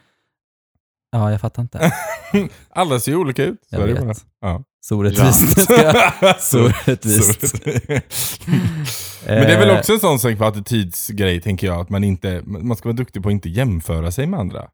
ja 1.11 1.31
jag 1.31 1.41
fattar 1.41 1.61
inte. 1.61 1.91
Alla 2.69 2.99
ser 2.99 3.11
ju 3.11 3.17
olika 3.17 3.43
ut. 3.43 3.59
Så 3.69 3.75
Jag 3.75 3.83
är 3.83 3.87
det 3.87 3.93
vet. 3.93 4.03
bara. 4.03 4.15
Ja. 4.41 4.63
Så 4.81 4.97
orättvist. 4.97 5.59
så 6.39 6.65
orättvist. 6.65 7.65
Men 9.25 9.41
det 9.41 9.53
är 9.53 9.59
väl 9.59 9.69
Eh, 9.69 9.79
också 9.79 9.93
en 9.93 9.99
sån 9.99 10.19
sak 10.19 10.37
för 10.37 10.45
attitydsgrej, 10.45 11.41
tänker 11.41 11.67
jag. 11.67 11.79
Att 11.81 11.89
man, 11.89 12.03
inte, 12.03 12.41
man 12.45 12.77
ska 12.77 12.89
vara 12.89 12.95
duktig 12.97 13.23
på 13.23 13.29
att 13.29 13.33
inte 13.33 13.49
jämföra 13.49 14.11
sig 14.11 14.27
med 14.27 14.39
andra. 14.39 14.67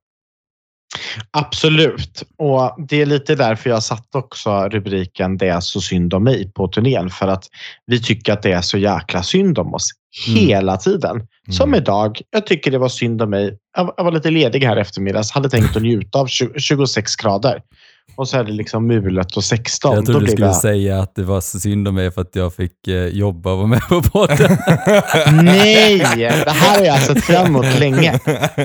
Absolut. 1.31 2.23
Och 2.37 2.75
Det 2.87 3.01
är 3.01 3.05
lite 3.05 3.35
därför 3.35 3.69
jag 3.69 3.83
satt 3.83 4.15
också 4.15 4.69
rubriken 4.69 5.37
Det 5.37 5.47
är 5.47 5.59
så 5.59 5.81
synd 5.81 6.13
om 6.13 6.23
mig 6.23 6.51
på 6.51 6.67
turnén. 6.67 7.09
För 7.09 7.27
att 7.27 7.43
vi 7.85 8.01
tycker 8.01 8.33
att 8.33 8.41
det 8.41 8.51
är 8.51 8.61
så 8.61 8.77
jäkla 8.77 9.23
synd 9.23 9.59
om 9.59 9.73
oss 9.73 9.89
Mm. 10.27 10.39
hela 10.47 10.77
tiden. 10.77 11.27
Som 11.51 11.75
idag. 11.75 12.21
Jag 12.29 12.45
tycker 12.45 12.71
det 12.71 12.77
var 12.77 12.89
synd 12.89 13.21
om 13.21 13.29
mig. 13.29 13.57
Jag 13.77 13.93
jag 13.97 14.03
var 14.03 14.11
lite 14.11 14.29
ledig 14.31 14.63
här 14.65 14.77
eftermiddags. 14.77 15.31
Hade 15.31 15.49
tänkt 15.49 15.75
att 15.75 15.81
njuta 15.81 16.19
av 16.19 16.27
20 16.27 16.59
26 16.59 17.15
grader. 17.15 17.61
Och 18.21 18.27
så 18.27 18.37
är 18.37 18.43
det 18.43 18.51
liksom 18.51 18.87
mulet 18.87 19.37
och 19.37 19.43
16. 19.43 19.95
Jag 19.95 20.05
trodde 20.05 20.25
du 20.25 20.31
skulle 20.31 20.47
det- 20.47 20.53
säga 20.53 20.99
att 20.99 21.15
det 21.15 21.23
var 21.23 21.41
så 21.41 21.59
synd 21.59 21.87
om 21.87 21.95
mig 21.95 22.11
för 22.11 22.21
att 22.21 22.35
jag 22.35 22.53
fick 22.53 22.87
eh, 22.87 22.93
jobba 23.07 23.51
och 23.51 23.57
vara 23.57 23.67
med 23.67 23.81
på 23.89 24.01
podden. 24.01 24.57
Nej, 25.45 25.97
det 26.45 26.49
här 26.51 26.77
har 26.79 26.85
jag 26.85 27.01
sett 27.01 27.23
fram 27.23 27.45
emot 27.45 27.79
länge. 27.79 28.19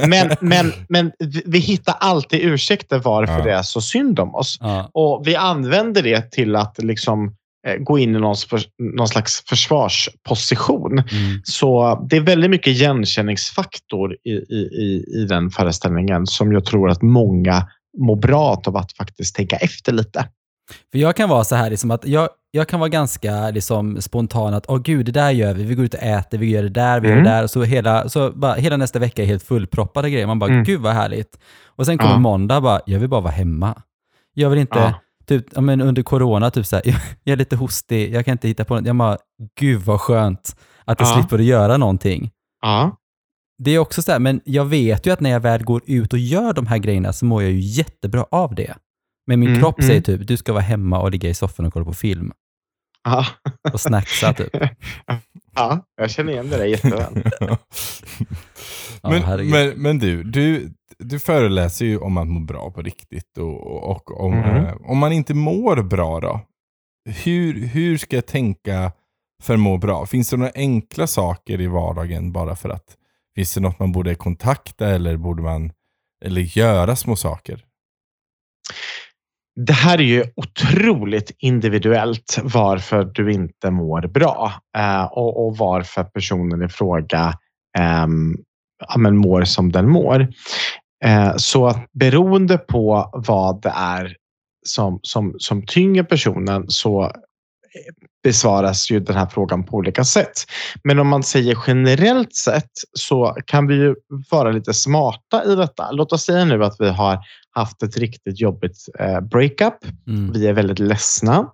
Men, 0.09 0.31
men, 0.41 0.73
men 0.89 1.13
vi- 1.19 1.43
vi 1.47 1.59
hittar 1.59 1.95
alltid 2.01 2.41
ursäkter 2.43 2.99
varför 2.99 3.39
Ja. 3.39 3.45
det 3.45 3.53
är 3.53 3.63
så 3.63 3.81
synd 3.81 4.21
om 4.21 4.35
oss. 4.35 4.59
ja. 4.61 4.91
Och 4.93 5.23
vi 5.27 5.37
använder 5.37 6.03
det 6.03 6.31
till 6.33 6.57
att 6.57 6.79
liksom 6.79 7.35
eh, 7.69 7.75
gå 7.77 7.99
in 7.99 8.17
i 8.17 8.19
någon, 8.19 8.37
för, 8.37 8.61
någon 8.97 9.09
slags 9.09 9.43
försvarsposition. 9.49 10.93
mm. 10.99 11.41
Så 11.45 12.01
det 12.11 12.17
är 12.17 12.21
väldigt 12.21 12.51
mycket 12.51 12.67
igenkänningsfaktor 12.67 14.13
i, 14.25 14.31
i, 14.31 14.69
i, 14.83 15.05
i 15.23 15.25
den 15.29 15.51
föreställningen 15.51 16.27
som 16.27 16.53
jag 16.53 16.65
tror 16.65 16.91
att 16.91 17.03
många 17.03 17.67
mår 17.99 18.17
bra 18.17 18.63
av 18.67 18.77
att 18.77 18.93
faktiskt 18.93 19.35
tänka 19.37 19.57
efter 19.57 19.93
lite. 19.93 20.29
För 20.93 20.99
jag 20.99 21.17
kan 21.17 21.29
vara 21.29 21.45
så 21.45 21.55
här, 21.57 21.71
liksom 21.71 21.91
att 21.91 22.07
jag, 22.07 22.29
jag 22.51 22.69
kan 22.69 22.81
vara 22.81 22.89
ganska 22.89 23.51
liksom, 23.51 24.03
spontan 24.03 24.55
att 24.55 24.65
åh 24.69 24.79
gud, 24.79 25.07
det 25.07 25.13
där 25.13 25.31
gör 25.31 25.55
vi, 25.55 25.65
vi 25.65 25.75
går 25.75 25.85
ut 25.85 25.95
och 25.95 26.03
äter, 26.03 26.39
vi 26.39 26.51
gör 26.51 26.63
det 26.63 26.69
där, 26.69 27.01
vi 27.01 27.09
gör 27.09 27.15
Mm. 27.15 27.25
det 27.25 27.31
där. 27.31 27.43
Och 27.43 27.51
så 27.51 27.63
hela, 27.63 28.09
så 28.09 28.31
bara, 28.31 28.55
hela 28.55 28.77
nästa 28.77 28.99
vecka 28.99 29.23
är 29.23 29.27
helt 29.27 29.43
fullproppade 29.43 30.11
grejer. 30.11 30.27
Man 30.27 30.39
bara, 30.39 30.51
Mm. 30.51 30.65
gud 30.65 30.81
vad 30.81 30.93
härligt. 30.95 31.39
Och 31.67 31.87
sen 31.87 31.99
kommer 31.99 32.13
Ja. 32.13 32.19
måndag, 32.19 32.61
bara, 32.61 32.81
jag 32.87 32.99
vill 33.01 33.09
bara 33.09 33.21
vara 33.21 33.33
hemma. 33.33 33.75
Jag 34.35 34.51
vill 34.51 34.59
inte 34.59 34.79
Ja. 34.79 34.95
typ, 35.27 35.47
ja, 35.55 35.61
men 35.61 35.81
under 35.81 36.03
corona, 36.03 36.51
typ 36.51 36.67
så 36.67 36.77
här, 36.77 36.83
jag 37.25 37.33
är 37.33 37.37
lite 37.37 37.57
hostig, 37.57 38.15
jag 38.15 38.25
kan 38.25 38.33
inte 38.33 38.49
hitta 38.49 38.65
på 38.65 38.75
något. 38.75 38.87
Jag 38.87 38.97
bara, 38.97 39.17
gud 39.61 39.81
vad 39.83 40.01
skönt 40.01 40.57
att 40.85 41.01
jag 41.01 41.09
Ja. 41.09 41.15
slipper 41.15 41.39
att 41.39 41.45
göra 41.45 41.77
någonting. 41.77 42.31
Ja. 42.63 42.97
Det 43.59 43.71
är 43.71 43.79
också 43.79 44.03
så 44.03 44.13
här, 44.13 44.19
men 44.19 44.41
jag 44.45 44.65
vet 44.65 45.07
ju 45.07 45.11
att 45.13 45.21
när 45.21 45.31
jag 45.31 45.41
väl 45.41 45.65
går 45.65 45.83
ut 45.87 46.13
och 46.13 46.19
gör 46.19 46.53
de 46.53 46.67
här 46.67 46.79
grejerna 46.79 47.13
så 47.13 47.25
mår 47.25 47.43
jag 47.43 47.53
ju 47.53 47.59
jättebra 47.61 48.27
av 48.31 48.55
det. 48.55 48.75
Men 49.27 49.41
min 49.41 49.49
Mm, 49.49 49.61
kropp 49.61 49.79
mm. 49.79 49.89
säger 49.89 50.01
typ, 50.01 50.29
du 50.29 50.37
ska 50.37 50.53
vara 50.53 50.63
hemma 50.63 51.01
och 51.01 51.11
ligga 51.11 51.29
i 51.31 51.35
soffan 51.35 51.67
och 51.67 51.73
kolla 51.73 51.85
på 51.85 51.95
film 51.95 52.33
Ja. 53.05 53.27
och 53.73 53.81
snacksa 53.81 54.33
typ. 54.33 54.57
ja, 55.55 55.81
jag 55.97 56.11
känner 56.11 56.33
igen 56.33 56.51
det 56.51 56.57
där 56.57 56.65
jätteväl. 56.65 57.23
Ja, 59.03 59.11
men, 59.27 59.51
men, 59.51 59.69
men 59.83 59.99
du, 59.99 60.23
du, 60.23 60.71
du 60.99 61.19
föreläser 61.19 61.85
ju 61.87 61.99
om 61.99 62.17
att 62.17 62.27
må 62.27 62.41
bra 62.41 62.71
på 62.71 62.83
riktigt. 62.83 63.39
Och, 63.39 63.91
och 63.91 64.21
om, 64.21 64.33
Mhm. 64.35 64.45
eh, 64.67 64.75
om 64.85 64.99
man 64.99 65.13
inte 65.13 65.35
mår 65.35 65.83
bra 65.83 66.21
då? 66.21 66.41
Hur, 67.25 67.67
hur 67.67 67.99
ska 67.99 68.17
jag 68.17 68.27
tänka 68.27 68.93
för 69.43 69.55
att 69.55 69.61
må 69.61 69.77
bra? 69.79 70.07
Finns 70.07 70.31
det 70.31 70.37
några 70.37 70.53
enkla 70.55 71.07
saker 71.07 71.61
i 71.61 71.67
vardagen 71.67 72.33
bara 72.33 72.57
för 72.57 72.69
att? 72.69 72.97
Finns 73.37 73.55
det 73.55 73.61
något 73.61 73.79
man 73.79 73.93
borde 73.93 74.15
kontakta 74.15 74.89
eller 74.89 75.17
borde 75.17 75.43
man 75.43 75.73
eller 76.25 76.41
göra 76.41 76.97
små 76.97 77.17
saker? 77.17 77.65
Det 79.67 79.73
här 79.73 79.99
är 79.99 80.05
ju 80.05 80.25
otroligt 80.37 81.31
individuellt 81.39 82.39
varför 82.43 83.05
du 83.05 83.33
inte 83.33 83.71
mår 83.71 84.07
bra 84.07 84.53
eh, 84.79 85.05
och, 85.05 85.47
och 85.47 85.57
varför 85.57 86.05
personen 86.05 86.63
i 86.63 86.69
fråga 86.69 87.33
eh, 87.79 88.07
ja, 88.89 88.99
men 88.99 89.17
mår 89.17 89.45
som 89.45 89.73
den 89.73 89.89
mår. 89.89 90.29
Eh, 91.05 91.37
så 91.37 91.67
att 91.67 91.93
beroende 91.93 92.59
på 92.59 93.11
vad 93.13 93.63
det 93.63 93.73
är 93.77 94.17
som, 94.67 94.99
som, 95.03 95.35
som 95.39 95.67
tynger 95.67 96.03
personen 96.03 96.65
så 96.69 97.05
eh, 97.05 97.11
besvaras 98.27 98.91
ju 98.91 99.01
den 99.01 99.17
här 99.17 99.27
frågan 99.27 99.65
på 99.65 99.77
olika 99.77 100.05
sätt. 100.05 100.33
Men 100.85 100.99
om 100.99 101.09
man 101.09 101.23
säger 101.23 101.59
generellt 101.67 102.35
sett 102.35 102.71
så 102.93 103.37
kan 103.47 103.67
vi 103.67 103.75
ju 103.75 103.95
vara 104.31 104.51
lite 104.51 104.75
smarta 104.75 105.45
i 105.45 105.55
detta. 105.55 105.91
Låt 105.91 106.13
oss 106.13 106.25
säga 106.25 106.45
nu 106.45 106.65
att 106.65 106.77
vi 106.79 106.89
har 106.89 107.19
haft 107.51 107.83
ett 107.83 107.97
riktigt 107.97 108.41
jobbigt 108.41 108.77
eh, 108.99 109.21
breakup. 109.21 109.75
Mm. 110.09 110.33
Vi 110.33 110.47
är 110.47 110.53
väldigt 110.53 110.79
ledsna. 110.79 111.47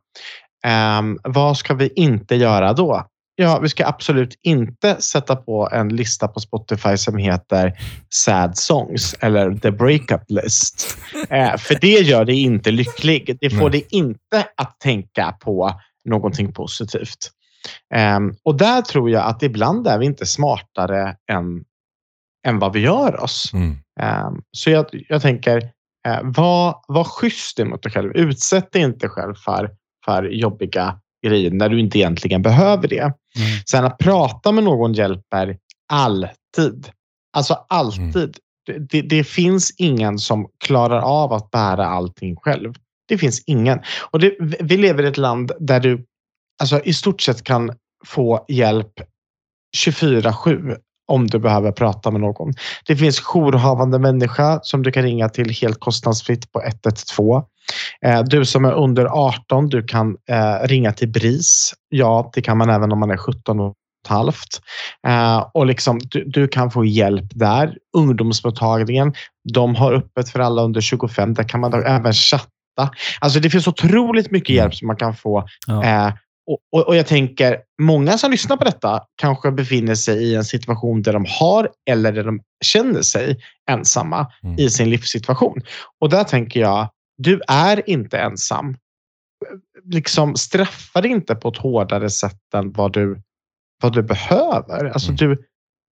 Ehm, 0.67 1.19
vad 1.25 1.57
ska 1.57 1.75
vi 1.75 1.93
inte 1.97 2.37
göra 2.37 2.73
då? 2.73 3.07
Ja, 3.35 3.59
vi 3.63 3.69
ska 3.69 3.87
absolut 3.87 4.39
inte 4.43 4.97
sätta 5.01 5.37
på 5.37 5.69
en 5.73 5.89
lista 5.89 6.29
på 6.29 6.41
Spotify 6.41 6.97
som 6.97 7.17
heter 7.17 7.73
Sad 8.11 8.57
Songs 8.57 9.15
eller 9.21 9.55
The 9.55 9.71
Breakup 9.71 10.23
List. 10.29 10.97
Eh, 11.31 11.57
för 11.57 11.79
det 11.81 12.01
gör 12.01 12.25
dig 12.25 12.43
inte 12.43 12.71
lycklig. 12.71 13.39
Det 13.41 13.51
får 13.51 13.71
Nej. 13.71 13.71
dig 13.71 13.87
inte 13.91 14.47
att 14.57 14.81
tänka 14.81 15.37
på 15.41 15.81
någonting 16.09 16.53
positivt. 16.53 17.31
Ehm, 17.95 18.35
och 18.45 18.57
där 18.57 18.83
tror 18.83 19.11
jag 19.11 19.25
att 19.25 19.43
ibland 19.43 19.87
är 19.87 19.99
vi 19.99 20.07
inte 20.07 20.27
smartare 20.27 21.17
än, 21.33 21.65
än 22.47 22.59
vad 22.59 22.73
vi 22.73 22.81
gör 22.81 23.21
oss. 23.23 23.51
Mm. 23.53 23.77
Ehm, 24.01 24.43
Så 24.53 24.71
jag, 24.71 24.87
jag 25.09 25.23
tänker, 25.23 25.71
eh, 26.09 26.21
var, 26.23 26.85
var 26.89 27.05
schysst 27.05 27.61
emot 27.61 27.83
dig 27.83 27.93
själv. 27.93 28.13
Utsätt 28.17 28.73
dig 28.73 28.83
inte 28.83 29.09
själv 29.09 29.35
för, 29.35 29.71
för 30.05 30.23
jobbiga 30.23 30.99
grejer 31.27 31.51
när 31.51 31.69
du 31.69 31.81
inte 31.81 31.99
egentligen 31.99 32.43
behöver 32.43 32.89
det. 32.89 33.03
Mm. 33.03 33.15
Sen 33.71 33.85
att 33.85 33.99
prata 33.99 34.53
med 34.53 34.65
någon 34.65 34.93
hjälper 34.93 35.59
alltid. 35.93 36.91
Alltså 37.37 37.67
alltid. 37.69 38.37
Det, 38.67 38.79
det, 38.79 39.03
det 39.03 39.25
finns 39.25 39.75
ingen 39.79 40.19
som 40.19 40.49
klarar 40.65 41.01
av 41.01 41.33
att 41.33 41.51
bära 41.51 41.87
allting 41.87 42.37
själv. 42.37 42.75
Det 43.09 43.19
finns 43.19 43.43
ingen. 43.47 43.81
Och 44.11 44.19
det, 44.19 44.37
vi 44.61 44.77
lever 44.77 45.03
i 45.03 45.07
ett 45.07 45.17
land 45.17 45.53
där 45.61 45.81
du 45.81 46.05
alltså, 46.61 46.81
i 46.81 46.95
stort 46.95 47.21
sett 47.21 47.45
kan 47.45 47.73
få 48.07 48.45
hjälp 48.49 48.93
24-7 49.77 50.77
om 51.09 51.27
du 51.27 51.39
behöver 51.39 51.73
prata 51.73 52.11
med 52.11 52.21
någon. 52.21 52.53
Det 52.87 52.97
finns 52.97 53.21
jourhavande 53.21 53.99
människa 53.99 54.61
som 54.63 54.83
du 54.83 54.93
kan 54.93 55.03
ringa 55.03 55.29
till 55.29 55.51
helt 55.51 55.81
kostnadsfritt 55.81 56.53
på 56.53 56.63
112. 56.63 57.43
Eh, 58.05 58.23
du 58.23 58.45
som 58.45 58.65
är 58.65 58.73
under 58.73 59.05
18, 59.05 59.69
du 59.69 59.83
kan 59.83 60.17
eh, 60.31 60.67
ringa 60.69 60.93
till 60.93 61.09
BRIS. 61.09 61.75
Ja, 61.89 62.31
det 62.35 62.43
kan 62.43 62.59
man 62.59 62.71
även 62.71 62.93
om 62.93 63.01
man 63.01 63.11
är 63.11 63.17
17 63.17 63.61
och 63.61 63.75
ett 64.05 64.11
halvt. 64.11 64.61
Eh, 65.07 65.47
och 65.55 65.67
liksom, 65.67 65.99
du, 65.99 66.25
du 66.25 66.49
kan 66.49 66.71
få 66.71 66.85
hjälp 66.85 67.31
där. 67.35 67.77
Ungdomsmottagningen, 67.97 69.15
de 69.55 69.75
har 69.75 69.93
öppet 69.93 70.29
för 70.29 70.41
alla 70.41 70.63
under 70.63 70.81
25. 70.81 71.35
Där 71.35 71.49
kan 71.49 71.61
man 71.61 71.75
även 71.75 72.13
chatta. 72.13 72.52
Alltså 73.21 73.41
det 73.41 73.51
finns 73.51 73.69
otroligt 73.69 74.31
mycket 74.31 74.57
hjälp 74.57 74.75
som 74.75 74.87
man 74.87 74.97
kan 74.97 75.17
få 75.17 75.47
Ja. 75.67 75.85
Eh, 75.85 76.13
och, 76.47 76.59
och, 76.73 76.89
och 76.89 76.97
jag 76.97 77.07
tänker, 77.07 77.59
många 77.83 78.19
som 78.19 78.31
lyssnar 78.31 78.57
på 78.57 78.65
detta 78.65 79.03
kanske 79.17 79.51
befinner 79.53 79.95
sig 79.95 80.23
i 80.25 80.35
en 80.35 80.45
situation 80.45 81.03
där 81.03 81.13
de 81.13 81.27
har 81.29 81.71
eller 81.91 82.13
där 82.13 82.25
de 82.25 82.41
känner 82.65 83.03
sig 83.03 83.39
ensamma 83.71 84.27
Mm. 84.43 84.59
i 84.59 84.71
sin 84.71 84.91
livssituation. 84.91 85.61
Och 86.01 86.09
där 86.11 86.25
tänker 86.25 86.61
jag, 86.61 86.89
du 87.19 87.41
är 87.49 87.91
inte 87.91 88.19
ensam. 88.19 88.77
Liksom 89.85 90.37
straffa 90.37 91.01
dig 91.01 91.11
inte 91.11 91.35
på 91.35 91.49
ett 91.49 91.57
hårdare 91.57 92.11
sätt 92.11 92.55
än 92.55 92.73
vad 92.73 92.93
du, 92.93 93.23
vad 93.83 93.93
du 93.93 94.03
behöver. 94.03 94.85
Alltså 94.85 95.09
Mm. 95.13 95.17
du, 95.17 95.45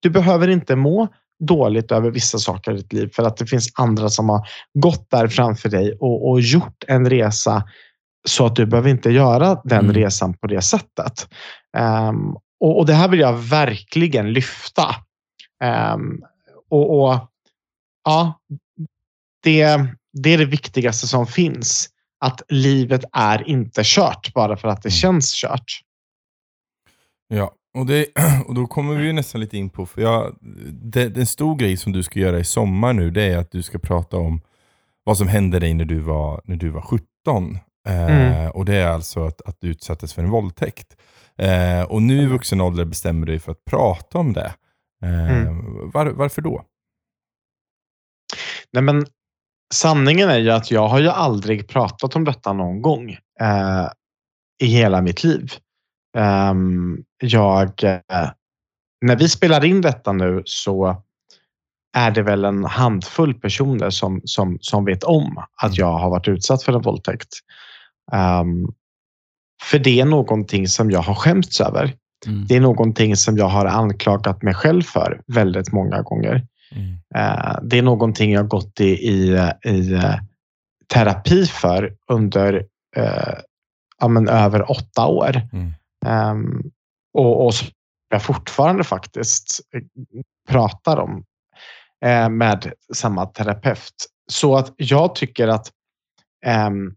du 0.02 0.10
behöver 0.10 0.48
inte 0.48 0.76
må 0.76 1.08
dåligt 1.48 1.92
över 1.92 2.12
vissa 2.12 2.38
saker 2.38 2.72
i 2.72 2.76
ditt 2.76 2.94
liv 2.94 3.10
för 3.14 3.24
att 3.24 3.38
det 3.38 3.46
finns 3.46 3.70
andra 3.76 4.10
som 4.10 4.30
har 4.30 4.48
gått 4.74 5.10
där 5.10 5.28
framför 5.28 5.70
dig 5.70 5.98
och, 6.00 6.30
och 6.30 6.42
gjort 6.42 6.84
en 6.88 7.10
resa 7.10 7.64
så 8.28 8.46
att 8.46 8.56
du 8.56 8.66
behöver 8.66 8.90
inte 8.90 9.10
göra 9.10 9.62
den 9.64 9.80
Mm. 9.80 9.94
resan 9.94 10.34
på 10.34 10.48
det 10.48 10.62
sättet. 10.62 11.28
Ehm, 11.78 12.36
och, 12.60 12.78
och 12.80 12.86
det 12.86 12.94
här 12.94 13.08
vill 13.08 13.20
jag 13.20 13.34
verkligen 13.34 14.34
lyfta. 14.34 14.96
Ehm, 15.64 16.22
och, 16.70 17.04
och 17.04 17.30
ja, 18.04 18.40
det, 19.44 19.88
det 20.14 20.34
är 20.34 20.38
det 20.38 20.46
viktigaste 20.46 21.08
som 21.08 21.28
finns. 21.28 21.90
Att 22.26 22.42
livet 22.50 23.04
är 23.12 23.50
inte 23.50 23.82
kört 23.86 24.34
bara 24.34 24.58
för 24.58 24.68
att 24.68 24.82
det 24.82 24.90
Mm. 24.90 24.96
känns 24.98 25.34
kört. 25.36 25.66
Ja, 27.28 27.52
och, 27.74 27.86
det, 27.86 28.06
och 28.48 28.54
då 28.56 28.68
kommer 28.68 28.96
vi 28.96 29.14
nästan 29.14 29.42
lite 29.42 29.58
in 29.58 29.70
på, 29.70 29.86
för 29.86 30.02
jag, 30.02 30.36
det, 30.72 31.10
det 31.10 31.20
en 31.22 31.26
stor 31.28 31.56
grej 31.56 31.78
som 31.78 31.92
du 31.92 32.04
ska 32.04 32.20
göra 32.20 32.40
i 32.40 32.44
sommar 32.44 32.94
nu, 32.94 33.12
det 33.12 33.24
är 33.24 33.38
att 33.38 33.52
du 33.52 33.62
ska 33.64 33.80
prata 33.80 34.18
om 34.18 34.42
vad 35.04 35.18
som 35.18 35.28
hände 35.28 35.60
dig 35.60 35.74
när 35.74 35.86
du 35.86 36.00
var, 36.00 36.42
när 36.46 36.56
du 36.56 36.70
var 36.70 36.82
17. 36.82 37.04
Eh, 37.88 38.06
Mm. 38.06 38.52
Och 38.52 38.66
det 38.66 38.76
är 38.76 38.88
alltså 38.88 39.26
att, 39.26 39.42
att 39.42 39.58
du 39.62 39.68
utsattes 39.68 40.14
för 40.14 40.24
en 40.24 40.30
våldtäkt. 40.30 40.98
Eh, 41.38 41.82
och 41.82 42.02
nu 42.02 42.22
i 42.22 42.26
vuxen 42.26 42.62
ålder 42.62 42.86
bestämmer 42.86 43.26
du 43.26 43.32
dig 43.32 43.40
för 43.40 43.52
att 43.52 43.66
prata 43.66 44.18
om 44.18 44.34
det. 44.34 44.54
Eh, 45.04 45.32
Mm. 45.42 45.92
var, 45.92 46.06
varför 46.06 46.42
då? 46.42 46.64
Nej, 48.74 48.84
men 48.84 49.06
sanningen 49.74 50.30
är 50.30 50.40
ju 50.40 50.50
att 50.52 50.72
jag 50.72 50.88
har 50.88 51.00
ju 51.00 51.10
aldrig 51.10 51.68
pratat 51.68 52.16
om 52.16 52.24
detta 52.24 52.54
någon 52.54 52.82
gång 52.82 53.12
eh, 53.42 53.88
i 54.64 54.66
hela 54.66 55.02
mitt 55.02 55.24
liv. 55.24 55.52
Ehm, 56.18 56.98
jag, 57.22 57.84
eh, 57.84 58.30
när 59.02 59.16
vi 59.16 59.30
spelar 59.30 59.66
in 59.66 59.82
detta 59.82 60.12
nu 60.12 60.42
så 60.46 61.04
är 61.98 62.12
det 62.12 62.22
väl 62.22 62.46
en 62.46 62.66
handfull 62.66 63.34
personer 63.34 63.90
som, 63.90 64.22
som, 64.24 64.58
som 64.62 64.86
vet 64.86 65.04
om 65.04 65.44
att 65.62 65.78
jag 65.78 65.98
har 65.98 66.10
varit 66.10 66.28
utsatt 66.28 66.64
för 66.64 66.74
en 66.74 66.82
våldtäkt. 66.82 67.30
Ehm, 68.12 68.68
för 69.64 69.80
det 69.80 70.00
är 70.00 70.06
någonting 70.06 70.68
som 70.68 70.92
jag 70.92 71.02
har 71.02 71.16
skämts 71.16 71.62
över. 71.62 71.94
Mm. 72.26 72.46
Det 72.48 72.56
är 72.56 72.62
någonting 72.62 73.16
som 73.16 73.38
jag 73.38 73.48
har 73.48 73.66
anklagat 73.66 74.42
mig 74.42 74.54
själv 74.54 74.82
för 74.82 75.22
väldigt 75.28 75.72
många 75.72 76.02
gånger. 76.02 76.48
Mm. 76.72 76.98
Eh, 77.16 77.56
Det 77.64 77.78
är 77.78 77.82
någonting 77.82 78.32
jag 78.32 78.48
gått 78.48 78.80
i, 78.80 78.90
i, 78.90 79.50
i 79.66 79.94
eh, 79.94 80.16
terapi 80.94 81.46
för 81.46 81.94
under 82.08 82.66
eh, 82.96 83.34
ja, 84.00 84.08
men 84.08 84.28
över 84.28 84.72
åtta 84.72 85.06
år. 85.06 85.42
Mm. 85.54 85.74
Ehm, 86.06 86.72
och, 87.14 87.46
och 87.46 87.54
som 87.54 87.68
jag 88.10 88.24
fortfarande 88.24 88.84
faktiskt 88.84 89.62
eh, 89.76 89.82
pratar 90.50 90.98
om 90.98 91.26
eh, 92.06 92.30
med 92.30 92.74
samma 92.94 93.26
terapeut. 93.26 94.06
Så 94.32 94.56
att 94.56 94.74
jag 94.78 95.16
tycker 95.16 95.48
att 95.48 95.72
ehm, 96.46 96.96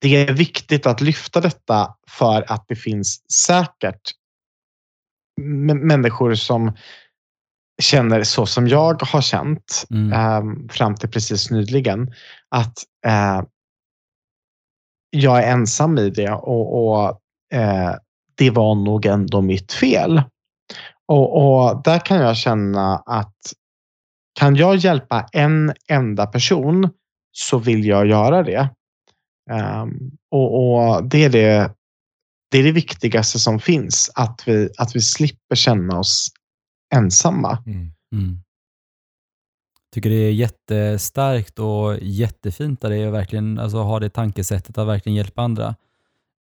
det 0.00 0.16
är 0.16 0.32
viktigt 0.32 0.86
att 0.86 1.00
lyfta 1.00 1.40
detta 1.40 1.94
för 2.10 2.52
att 2.52 2.64
det 2.68 2.76
finns 2.76 3.32
säkert 3.46 4.00
människor 5.40 6.34
som 6.34 6.76
känner 7.82 8.22
så 8.22 8.46
som 8.46 8.68
jag 8.68 9.02
har 9.02 9.22
känt 9.22 9.84
Mm. 9.90 10.12
ehm, 10.12 10.68
fram 10.68 10.94
till 10.94 11.10
precis 11.10 11.50
nyligen. 11.50 12.14
Att 12.48 12.78
eh, 13.06 13.42
jag 15.10 15.44
är 15.44 15.52
ensam 15.52 15.98
i 15.98 16.10
det 16.10 16.30
och, 16.30 16.88
och 16.88 17.20
eh, 17.58 17.94
det 18.38 18.50
var 18.50 18.74
nog 18.74 19.06
ändå 19.06 19.40
mitt 19.40 19.72
fel. 19.72 20.22
Och, 21.06 21.36
och 21.36 21.82
där 21.82 21.98
kan 21.98 22.16
jag 22.16 22.36
känna 22.36 22.96
att 22.96 23.34
kan 24.38 24.56
jag 24.56 24.76
hjälpa 24.76 25.26
en 25.32 25.72
enda 25.88 26.26
person 26.26 26.90
så 27.32 27.58
vill 27.58 27.84
jag 27.84 28.06
göra 28.06 28.42
det. 28.42 28.70
Um, 29.50 30.10
och, 30.30 30.54
och, 30.54 31.04
det, 31.04 31.24
är 31.24 31.30
det, 31.30 31.74
det 32.50 32.58
är 32.58 32.62
det 32.62 32.72
viktigaste 32.72 33.38
som 33.38 33.60
finns, 33.60 34.10
att 34.14 34.42
vi, 34.46 34.70
att 34.78 34.96
vi 34.96 35.00
slipper 35.00 35.56
känna 35.56 35.98
oss 35.98 36.28
ensamma. 36.94 37.62
Mm. 37.66 37.92
Mm. 38.12 38.38
tycker 39.94 40.10
det 40.10 40.16
är 40.16 40.32
jättestarkt 40.32 41.58
och 41.58 41.98
jättefint 42.00 42.84
att 42.84 42.90
verkligen 42.90 43.58
alltså, 43.58 43.78
ha 43.78 44.00
det 44.00 44.10
tankesättet 44.10 44.78
att 44.78 44.86
verkligen 44.86 45.16
hjälpa 45.16 45.42
andra. 45.42 45.74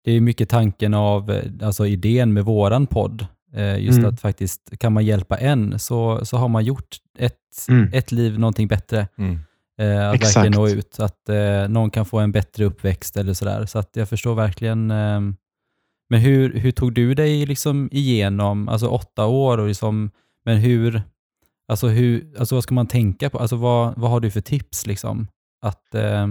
Det 0.08 0.12
är 0.12 0.22
mycket 0.22 0.50
tanken 0.50 0.94
av 0.94 1.42
alltså, 1.62 1.86
idén 1.86 2.34
med 2.34 2.46
våran 2.46 2.88
podd. 2.88 3.28
Eh, 3.54 3.80
just 3.80 3.98
mm. 3.98 4.10
att 4.10 4.22
faktiskt 4.22 4.80
kan 4.80 4.94
man 4.94 5.06
hjälpa 5.06 5.38
en 5.38 5.80
så, 5.80 6.26
så 6.26 6.38
har 6.38 6.48
man 6.48 6.66
gjort 6.66 6.98
ett, 7.18 7.66
mm. 7.70 7.90
ett 7.94 8.12
liv 8.12 8.40
någonting 8.40 8.68
bättre. 8.68 9.08
Mm. 9.18 9.40
Eh, 9.80 10.10
att 10.10 10.16
Exakt. 10.16 10.38
verkligen 10.38 10.62
nå 10.62 10.68
ut, 10.68 11.00
att 11.00 11.30
eh, 11.30 11.68
någon 11.70 11.90
kan 11.90 12.06
få 12.06 12.20
en 12.20 12.32
bättre 12.32 12.66
uppväxt 12.66 13.18
eller 13.18 13.34
sådär. 13.34 13.66
Så 13.66 13.80
att 13.80 13.90
jag 13.94 14.10
förstår 14.10 14.36
verkligen. 14.36 14.92
Eh, 14.92 15.22
men 16.10 16.20
hur, 16.20 16.54
hur 16.54 16.72
tog 16.72 16.94
du 16.94 17.14
dig 17.14 17.46
liksom 17.46 17.90
igenom, 17.92 18.70
alltså 18.70 18.88
åtta 18.88 19.26
år, 19.26 19.58
och 19.58 19.68
liksom, 19.68 20.12
men 20.46 20.58
hur, 20.58 21.02
alltså 21.68 21.88
hur, 21.88 22.34
alltså 22.40 22.56
vad 22.56 22.64
ska 22.64 22.76
man 22.76 22.88
tänka 22.88 23.30
på? 23.30 23.40
Alltså 23.40 23.56
vad, 23.56 23.94
vad 23.98 24.12
har 24.12 24.20
du 24.20 24.32
för 24.32 24.42
tips 24.42 24.88
liksom? 24.88 25.28
Att, 25.62 25.96
eh, 25.96 26.28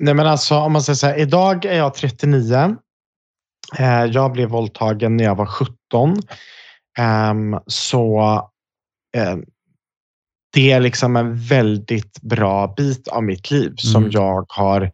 Nej 0.00 0.14
men 0.14 0.26
alltså 0.26 0.54
om 0.54 0.72
man 0.72 0.82
säger 0.82 0.96
så 0.96 1.06
här, 1.06 1.18
idag 1.18 1.64
är 1.64 1.76
jag 1.76 1.94
39. 1.94 2.76
Eh, 3.78 4.04
jag 4.04 4.32
blev 4.32 4.48
våldtagen 4.48 5.16
när 5.16 5.24
jag 5.24 5.34
var 5.34 5.46
17. 5.46 6.16
Ehm, 6.98 7.56
så 7.66 8.20
eh, 9.16 9.36
det 10.52 10.72
är 10.72 10.80
liksom 10.80 11.16
en 11.16 11.36
väldigt 11.36 12.20
bra 12.20 12.74
bit 12.76 13.08
av 13.08 13.24
mitt 13.24 13.50
liv 13.50 13.74
som 13.76 14.02
mm. 14.02 14.10
jag 14.10 14.46
har 14.48 14.92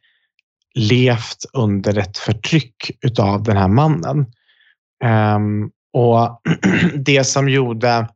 levt 0.75 1.45
under 1.53 1.99
ett 1.99 2.19
förtryck 2.19 2.91
utav 3.01 3.43
den 3.43 3.57
här 3.57 3.69
mannen. 3.69 4.27
Um, 5.05 5.71
och 5.93 6.41
det 6.95 7.25
som 7.25 7.49
gjorde 7.49 8.09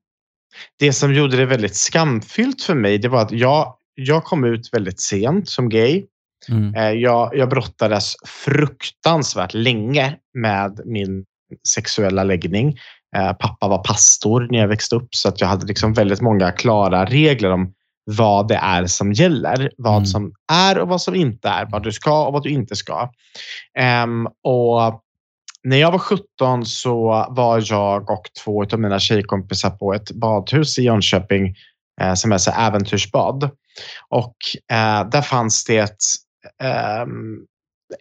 det 0.78 0.92
som 0.92 1.14
gjorde 1.14 1.36
det 1.36 1.46
väldigt 1.46 1.76
skamfyllt 1.76 2.62
för 2.62 2.74
mig, 2.74 2.98
det 2.98 3.08
var 3.08 3.22
att 3.22 3.32
jag, 3.32 3.76
jag 3.94 4.24
kom 4.24 4.44
ut 4.44 4.74
väldigt 4.74 5.00
sent 5.00 5.48
som 5.48 5.68
gay. 5.68 6.06
Mm. 6.48 6.74
Eh, 6.74 6.90
jag, 6.90 7.30
jag 7.34 7.48
brottades 7.48 8.14
fruktansvärt 8.26 9.54
länge 9.54 10.16
med 10.34 10.80
min 10.84 11.24
sexuella 11.68 12.24
läggning. 12.24 12.78
Eh, 13.16 13.32
pappa 13.32 13.68
var 13.68 13.78
pastor 13.78 14.48
när 14.50 14.58
jag 14.58 14.68
växte 14.68 14.96
upp 14.96 15.14
så 15.14 15.28
att 15.28 15.40
jag 15.40 15.48
hade 15.48 15.66
liksom 15.66 15.92
väldigt 15.92 16.20
många 16.20 16.52
klara 16.52 17.04
regler 17.04 17.50
om 17.50 17.72
vad 18.04 18.48
det 18.48 18.56
är 18.56 18.86
som 18.86 19.12
gäller. 19.12 19.70
Vad 19.76 19.96
mm. 19.96 20.06
som 20.06 20.32
är 20.52 20.78
och 20.78 20.88
vad 20.88 21.02
som 21.02 21.14
inte 21.14 21.48
är. 21.48 21.66
Vad 21.70 21.82
du 21.82 21.92
ska 21.92 22.26
och 22.26 22.32
vad 22.32 22.42
du 22.42 22.50
inte 22.50 22.76
ska. 22.76 23.10
Um, 24.04 24.26
och 24.26 25.02
när 25.62 25.76
jag 25.76 25.92
var 25.92 25.98
17 25.98 26.66
så 26.66 27.26
var 27.30 27.62
jag 27.66 28.10
och 28.10 28.22
två 28.44 28.64
av 28.64 28.80
mina 28.80 28.98
tjejkompisar 28.98 29.70
på 29.70 29.94
ett 29.94 30.10
badhus 30.10 30.78
i 30.78 30.82
Jönköping 30.82 31.54
eh, 32.00 32.14
som 32.14 32.32
heter 32.32 32.54
Äventyrsbad. 32.58 33.50
Och 34.08 34.36
eh, 34.72 35.08
där 35.08 35.22
fanns 35.22 35.64
det 35.64 36.02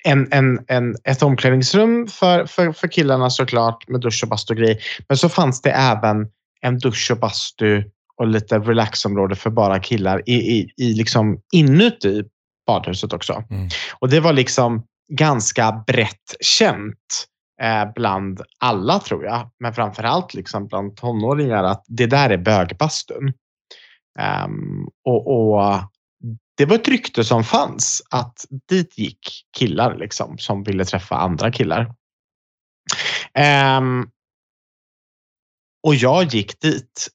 en, 0.03 0.27
en, 0.31 0.59
en, 0.67 0.95
ett 1.03 1.23
omklädningsrum 1.23 2.07
för, 2.07 2.45
för, 2.45 2.71
för 2.71 2.87
killarna 2.87 3.29
såklart 3.29 3.87
med 3.87 4.01
dusch 4.01 4.23
och 4.23 4.29
bastu 4.29 4.53
och 4.53 4.57
grej. 4.57 4.79
Men 5.07 5.17
så 5.17 5.29
fanns 5.29 5.61
det 5.61 5.71
även 5.71 6.27
en 6.61 6.79
dusch 6.79 7.11
och 7.11 7.19
bastu 7.19 7.83
och 8.17 8.27
lite 8.27 8.59
relaxområde 8.59 9.35
för 9.35 9.49
bara 9.49 9.79
killar 9.79 10.21
i, 10.25 10.33
i, 10.33 10.73
i 10.77 10.93
liksom 10.93 11.41
inuti 11.53 12.23
badhuset 12.67 13.13
också. 13.13 13.43
Mm. 13.49 13.67
Och 13.99 14.09
det 14.09 14.19
var 14.19 14.33
liksom 14.33 14.83
ganska 15.13 15.83
brett 15.87 16.35
känt 16.39 17.25
eh, 17.61 17.93
bland 17.95 18.41
alla 18.59 18.99
tror 18.99 19.25
jag. 19.25 19.49
Men 19.59 19.73
framför 19.73 20.03
allt 20.03 20.33
liksom 20.33 20.67
bland 20.67 20.97
tonåringar 20.97 21.63
att 21.63 21.85
det 21.87 22.05
där 22.05 22.29
är 22.29 22.37
bögbastun. 22.37 23.33
Um, 24.45 24.89
och, 25.05 25.27
och 25.27 25.83
det 26.60 26.66
var 26.66 26.76
ett 26.76 26.88
rykte 26.88 27.24
som 27.24 27.43
fanns 27.43 28.03
att 28.10 28.45
dit 28.70 28.97
gick 28.97 29.45
killar 29.57 29.97
liksom, 29.97 30.38
som 30.38 30.64
ville 30.64 30.86
träffa 30.86 31.16
andra 31.16 31.51
killar. 31.51 31.95
Um, 33.78 34.10
och 35.88 35.95
jag 35.95 36.24
gick 36.24 36.62
dit 36.62 37.07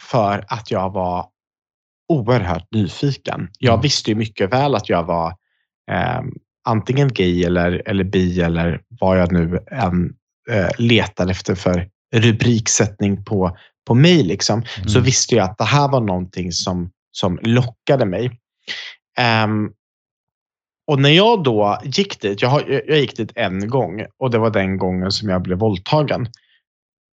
för 0.00 0.44
att 0.48 0.70
jag 0.70 0.92
var 0.92 1.26
oerhört 2.08 2.66
nyfiken. 2.72 3.48
Jag 3.58 3.72
mm. 3.72 3.82
visste 3.82 4.10
ju 4.10 4.16
mycket 4.16 4.52
väl 4.52 4.74
att 4.74 4.88
jag 4.88 5.04
var 5.04 5.28
eh, 5.90 6.20
antingen 6.64 7.08
gay 7.08 7.44
eller, 7.44 7.82
eller 7.86 8.04
bi 8.04 8.40
eller 8.40 8.80
vad 9.00 9.20
jag 9.20 9.32
nu 9.32 9.64
än 9.70 10.14
eh, 10.50 10.70
letade 10.78 11.30
efter 11.30 11.54
för 11.54 11.88
rubriksättning 12.14 13.24
på, 13.24 13.56
på 13.86 13.94
mig. 13.94 14.22
Liksom, 14.22 14.64
mm. 14.76 14.88
Så 14.88 15.00
visste 15.00 15.34
jag 15.34 15.50
att 15.50 15.58
det 15.58 15.64
här 15.64 15.88
var 15.88 16.00
någonting 16.00 16.52
som, 16.52 16.90
som 17.12 17.38
lockade 17.42 18.06
mig. 18.06 18.38
Um, 19.44 19.72
och 20.86 21.00
när 21.00 21.10
jag 21.10 21.42
då 21.42 21.78
gick 21.84 22.20
dit, 22.20 22.42
jag, 22.42 22.70
jag 22.86 22.98
gick 22.98 23.16
dit 23.16 23.32
en 23.34 23.68
gång 23.68 24.06
och 24.18 24.30
det 24.30 24.38
var 24.38 24.50
den 24.50 24.78
gången 24.78 25.12
som 25.12 25.28
jag 25.28 25.42
blev 25.42 25.58
våldtagen. 25.58 26.28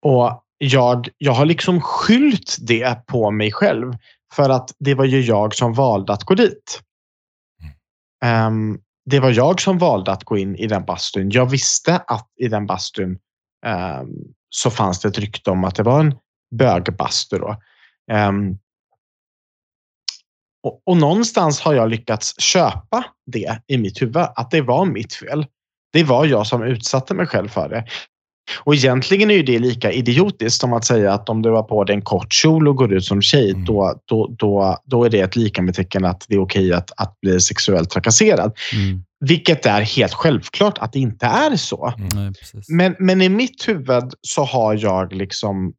Och 0.02 0.42
jag, 0.58 1.08
jag 1.18 1.32
har 1.32 1.44
liksom 1.46 1.80
skylt 1.80 2.56
det 2.60 3.06
på 3.06 3.30
mig 3.30 3.52
själv 3.52 3.92
för 4.34 4.50
att 4.50 4.70
det 4.78 4.94
var 4.94 5.04
ju 5.04 5.20
jag 5.20 5.54
som 5.54 5.72
valde 5.74 6.12
att 6.12 6.24
gå 6.24 6.34
dit. 6.34 6.80
Um, 8.24 8.80
det 9.10 9.20
var 9.20 9.30
jag 9.30 9.60
som 9.60 9.78
valde 9.78 10.12
att 10.12 10.24
gå 10.24 10.38
in 10.38 10.56
i 10.56 10.66
den 10.66 10.84
bastun. 10.84 11.30
Jag 11.30 11.50
visste 11.50 11.96
att 11.96 12.28
i 12.36 12.48
den 12.48 12.66
bastun 12.66 13.18
um, 13.66 14.34
så 14.48 14.70
fanns 14.70 15.00
det 15.00 15.08
ett 15.08 15.18
rykte 15.18 15.50
om 15.50 15.64
att 15.64 15.74
det 15.74 15.82
var 15.82 16.00
en 16.00 16.14
bögbastu. 16.58 17.38
Då. 17.38 17.56
Um, 18.12 18.58
och, 20.66 20.82
och, 20.86 20.96
någonstans 20.96 21.60
har 21.60 21.74
jag 21.74 21.90
lyckats 21.90 22.40
köpa 22.40 23.04
det 23.26 23.58
i 23.66 23.78
mitt 23.78 24.02
huvud, 24.02 24.16
att 24.16 24.50
det 24.50 24.60
var 24.60 24.84
mitt 24.84 25.14
fel. 25.14 25.46
Det 25.92 26.04
var 26.04 26.26
jag 26.26 26.46
som 26.46 26.62
utsatte 26.62 27.14
mig 27.14 27.26
själv 27.26 27.48
för 27.48 27.68
det. 27.68 27.84
Och 28.64 28.74
egentligen 28.74 29.30
är 29.30 29.34
ju 29.34 29.42
det 29.42 29.58
lika 29.58 29.92
idiotiskt 29.92 30.60
som 30.60 30.72
att 30.72 30.84
säga 30.84 31.12
att 31.12 31.28
om 31.28 31.42
du 31.42 31.50
har 31.50 31.62
på 31.62 31.84
dig 31.84 31.96
en 31.96 32.02
kort 32.02 32.32
kjol 32.32 32.68
och 32.68 32.76
går 32.76 32.92
ut 32.92 33.04
som 33.04 33.22
tjej, 33.22 33.50
mm. 33.50 33.64
då, 33.64 34.00
då, 34.04 34.34
då, 34.38 34.78
då 34.84 35.04
är 35.04 35.10
det 35.10 35.20
ett 35.20 35.36
lika 35.36 35.62
med 35.62 35.74
tecken 35.74 36.04
att 36.04 36.24
det 36.28 36.34
är 36.34 36.42
okej 36.42 36.72
att, 36.72 36.90
att 36.96 37.20
bli 37.20 37.40
sexuellt 37.40 37.90
trakasserad. 37.90 38.52
Mm. 38.72 39.04
Vilket 39.20 39.66
är 39.66 39.80
helt 39.80 40.14
självklart 40.14 40.78
att 40.78 40.92
det 40.92 40.98
inte 40.98 41.26
är 41.26 41.56
så. 41.56 41.94
Mm. 41.98 42.32
Men, 42.68 42.96
men 42.98 43.22
i 43.22 43.28
mitt 43.28 43.68
huvud 43.68 44.14
så 44.20 44.44
har 44.44 44.74
jag 44.74 45.12
liksom 45.12 45.72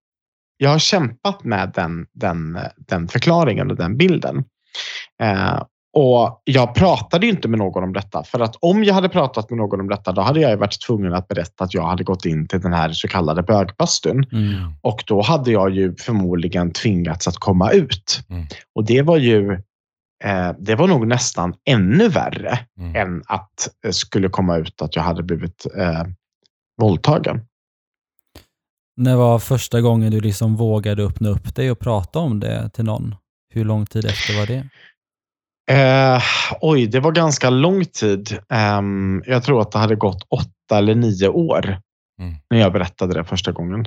jag 0.57 0.69
har 0.69 0.79
kämpat 0.79 1.43
med 1.43 1.71
den, 1.75 2.05
den, 2.13 2.59
den 2.77 3.07
förklaringen 3.07 3.71
och 3.71 3.77
den 3.77 3.97
bilden. 3.97 4.43
Eh, 5.23 5.61
och 5.99 6.41
jag 6.43 6.75
pratade 6.75 7.27
inte 7.27 7.47
med 7.47 7.59
någon 7.59 7.83
om 7.83 7.93
detta 7.93 8.23
för 8.23 8.39
att 8.39 8.55
om 8.59 8.83
jag 8.83 8.93
hade 8.93 9.09
pratat 9.09 9.49
med 9.49 9.57
någon 9.57 9.79
om 9.79 9.89
detta, 9.89 10.11
då 10.11 10.21
hade 10.21 10.39
jag 10.39 10.57
varit 10.57 10.81
tvungen 10.81 11.13
att 11.13 11.27
berätta 11.27 11.63
att 11.63 11.73
jag 11.73 11.87
hade 11.87 12.03
gått 12.03 12.25
in 12.25 12.47
till 12.47 12.61
den 12.61 12.73
här 12.73 12.91
så 12.91 13.07
kallade 13.07 13.43
bögbastun. 13.43 14.23
Mm. 14.31 14.73
Och 14.81 15.03
då 15.07 15.21
hade 15.21 15.51
jag 15.51 15.69
ju 15.69 15.95
förmodligen 15.95 16.71
tvingats 16.71 17.27
att 17.27 17.37
komma 17.37 17.71
ut. 17.71 18.19
Mm. 18.29 18.45
Och 18.75 18.85
det 18.85 19.01
var 19.01 19.17
ju 19.17 19.53
eh, 20.23 20.51
det 20.59 20.75
var 20.75 20.87
nog 20.87 21.07
nästan 21.07 21.53
ännu 21.65 22.09
värre 22.09 22.59
mm. 22.79 22.95
än 22.95 23.23
att 23.27 23.69
det 23.83 23.93
skulle 23.93 24.29
komma 24.29 24.57
ut 24.57 24.81
att 24.81 24.95
jag 24.95 25.03
hade 25.03 25.23
blivit 25.23 25.65
eh, 25.77 26.03
våldtagen. 26.81 27.41
När 28.97 29.15
var 29.15 29.39
första 29.39 29.81
gången 29.81 30.11
du 30.11 30.21
liksom 30.21 30.55
vågade 30.55 31.03
öppna 31.03 31.29
upp 31.29 31.55
dig 31.55 31.71
och 31.71 31.79
prata 31.79 32.19
om 32.19 32.39
det 32.39 32.69
till 32.69 32.85
någon? 32.85 33.15
Hur 33.49 33.65
lång 33.65 33.85
tid 33.85 34.05
efter 34.05 34.39
var 34.39 34.45
det? 34.45 34.69
Eh, 35.71 36.21
oj, 36.61 36.87
det 36.87 36.99
var 36.99 37.11
ganska 37.11 37.49
lång 37.49 37.85
tid. 37.85 38.31
Eh, 38.49 38.81
jag 39.25 39.43
tror 39.43 39.61
att 39.61 39.71
det 39.71 39.79
hade 39.79 39.95
gått 39.95 40.23
åtta 40.29 40.77
eller 40.77 40.95
nio 40.95 41.27
år 41.27 41.79
mm. 42.21 42.35
när 42.49 42.59
jag 42.59 42.73
berättade 42.73 43.13
det 43.13 43.23
första 43.23 43.51
gången. 43.51 43.85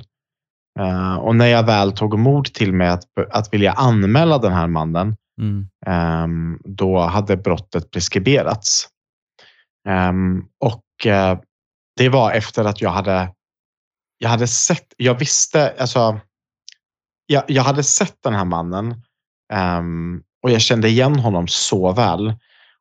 Eh, 0.79 1.15
och 1.15 1.35
när 1.35 1.47
jag 1.47 1.65
väl 1.65 1.91
tog 1.91 2.19
mod 2.19 2.53
till 2.53 2.73
mig 2.73 2.87
att, 2.87 3.03
att 3.31 3.53
vilja 3.53 3.71
anmäla 3.71 4.37
den 4.37 4.53
här 4.53 4.67
mannen, 4.67 5.15
mm. 5.41 5.67
eh, 5.85 6.57
då 6.63 6.99
hade 6.99 7.37
brottet 7.37 7.91
preskriberats. 7.91 8.87
Ehm, 9.87 10.45
och 10.59 11.05
eh, 11.05 11.39
det 11.97 12.09
var 12.09 12.31
efter 12.31 12.65
att 12.65 12.81
jag 12.81 12.89
hade, 12.89 13.33
jag 14.17 14.29
hade 14.29 14.47
sett, 14.47 14.93
jag 14.97 15.19
visste, 15.19 15.75
alltså, 15.79 16.19
jag, 17.25 17.43
jag 17.47 17.63
hade 17.63 17.83
sett 17.83 18.15
den 18.23 18.33
här 18.33 18.45
mannen 18.45 19.01
um, 19.53 20.23
och 20.43 20.51
jag 20.51 20.61
kände 20.61 20.89
igen 20.89 21.19
honom 21.19 21.47
så 21.47 21.91
väl. 21.91 22.33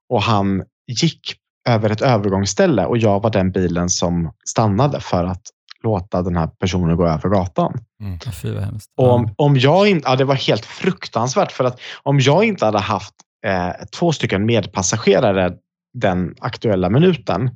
Och 0.09 0.23
han 0.23 0.63
gick 0.87 1.35
över 1.69 1.91
ett 1.91 2.01
övergångsställe 2.01 2.87
och 2.87 2.99
jag 2.99 3.23
var 3.23 3.31
den 3.31 3.53
bilen 3.53 3.89
som 3.89 4.33
stannade 4.45 5.01
för 5.01 5.25
att 5.25 5.43
låta 5.83 6.23
den 6.23 6.37
här 6.37 6.47
personen 6.47 6.97
gå 6.97 7.07
över 7.07 7.29
gatan. 7.29 7.85
Mm. 8.01 8.19
Fy, 8.21 8.55
och 8.97 9.13
om, 9.13 9.35
om 9.37 9.57
jag 9.57 9.89
inte, 9.89 10.09
ja, 10.09 10.17
det 10.17 10.25
var 10.25 10.35
helt 10.35 10.65
fruktansvärt 10.65 11.53
för 11.53 11.65
att 11.65 11.81
om 12.03 12.21
jag 12.21 12.45
inte 12.45 12.65
hade 12.65 12.79
haft 12.79 13.15
eh, 13.47 13.71
två 13.93 14.13
stycken 14.13 14.47
medpassagerare 14.47 15.53
den 15.95 16.35
aktuella 16.39 16.91
minuten, 16.91 17.51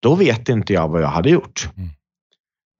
då 0.00 0.14
vet 0.14 0.48
inte 0.48 0.72
jag 0.72 0.88
vad 0.88 1.02
jag 1.02 1.08
hade 1.08 1.30
gjort. 1.30 1.68
Mm. 1.76 1.90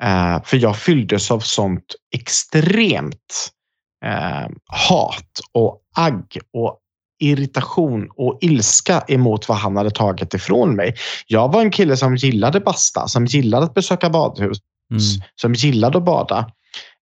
Eh, 0.02 0.42
för 0.44 0.56
jag 0.56 0.76
fylldes 0.76 1.30
av 1.30 1.40
sånt 1.40 1.94
extremt 2.14 3.52
eh, 4.04 4.48
hat 4.66 5.40
och 5.52 5.80
agg 5.96 6.38
och 6.52 6.78
irritation 7.20 8.08
och 8.16 8.38
ilska 8.40 9.04
emot 9.08 9.48
vad 9.48 9.58
han 9.58 9.76
hade 9.76 9.90
tagit 9.90 10.34
ifrån 10.34 10.76
mig. 10.76 10.94
Jag 11.26 11.52
var 11.52 11.60
en 11.60 11.70
kille 11.70 11.96
som 11.96 12.16
gillade 12.16 12.60
basta, 12.60 13.08
som 13.08 13.26
gillade 13.26 13.66
att 13.66 13.74
besöka 13.74 14.10
badhus, 14.10 14.58
Mm. 14.90 15.00
som 15.40 15.54
gillade 15.54 15.98
att 15.98 16.04
bada 16.04 16.50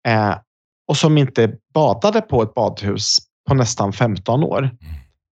eh, 0.09 0.35
och 0.89 0.97
som 0.97 1.19
inte 1.19 1.53
badade 1.75 2.21
på 2.21 2.43
ett 2.43 2.55
badhus 2.55 3.17
på 3.49 3.55
nästan 3.55 3.93
15 3.93 4.45
år. 4.45 4.71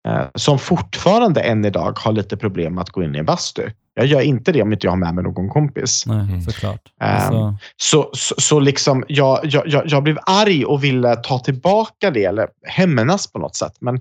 Eh, 0.09 0.27
som 0.35 0.59
fortfarande 0.59 1.41
än 1.41 1.65
idag 1.65 1.99
har 1.99 2.13
lite 2.13 2.37
problem 2.37 2.79
att 2.79 2.91
gå 2.91 3.03
in 3.03 3.15
i 3.15 3.19
en 3.19 3.25
bastu. 3.25 3.71
Jag 3.99 4.07
gör 4.07 4.20
inte 4.20 4.53
det 4.53 4.62
om 4.62 4.72
inte 4.72 4.86
jag 4.86 4.92
har 4.92 4.97
med 4.97 5.14
mig 5.14 5.24
någon 5.24 5.49
kompis. 5.49 6.07
Nej, 6.07 6.16
Mm. 6.18 6.40
såklart. 6.42 6.80
Alltså, 7.01 7.57
Så, 7.76 8.11
så, 8.12 8.34
så 8.38 8.61
liksom, 8.61 9.05
jag, 9.09 9.40
jag, 9.42 9.86
jag, 9.86 10.03
blev 10.03 10.18
arg 10.26 10.64
och 10.64 10.84
ville 10.84 11.16
ta 11.16 11.38
tillbaka 11.38 12.11
det, 12.11 12.24
eller 12.24 12.49
hämnas 12.62 13.32
på 13.32 13.38
något 13.38 13.57
sätt. 13.57 13.72
Men, 13.80 14.01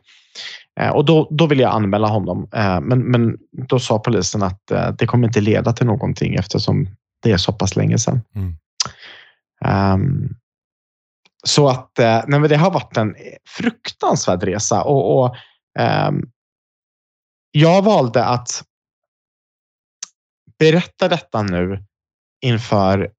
eh, 0.80 0.90
och 0.90 1.06
då, 1.06 1.28
då 1.32 1.48
ville 1.48 1.64
jag 1.64 1.74
anmäla 1.74 2.08
honom. 2.08 2.48
Eh, 2.54 2.82
men, 2.82 3.00
men 3.00 3.38
då 3.52 3.80
sa 3.80 4.00
polisen 4.00 4.44
att 4.44 4.72
eh, 4.72 4.92
det 4.92 5.08
kommer 5.08 5.28
inte 5.28 5.42
leda 5.42 5.74
till 5.74 5.86
någonting 5.86 6.36
eftersom 6.36 6.88
det 7.24 7.32
är 7.32 7.38
så 7.38 7.54
pass 7.54 7.76
länge 7.76 7.98
sedan. 7.98 8.22
Mm. 8.36 8.56
Ehm, 9.66 10.30
så 11.44 11.68
att 11.70 11.92
nej, 11.98 12.40
men 12.40 12.50
det 12.50 12.56
har 12.58 12.72
varit 12.72 12.98
en 12.98 13.16
fruktansvärd 13.48 14.44
resa. 14.44 14.84
Och, 14.84 15.20
och 15.20 15.36
ehm, 15.80 16.22
jag 17.52 17.82
valde 17.82 18.26
att 18.26 18.64
berätta 20.60 21.08
detta 21.08 21.44
nu 21.44 21.84
inför 22.46 23.10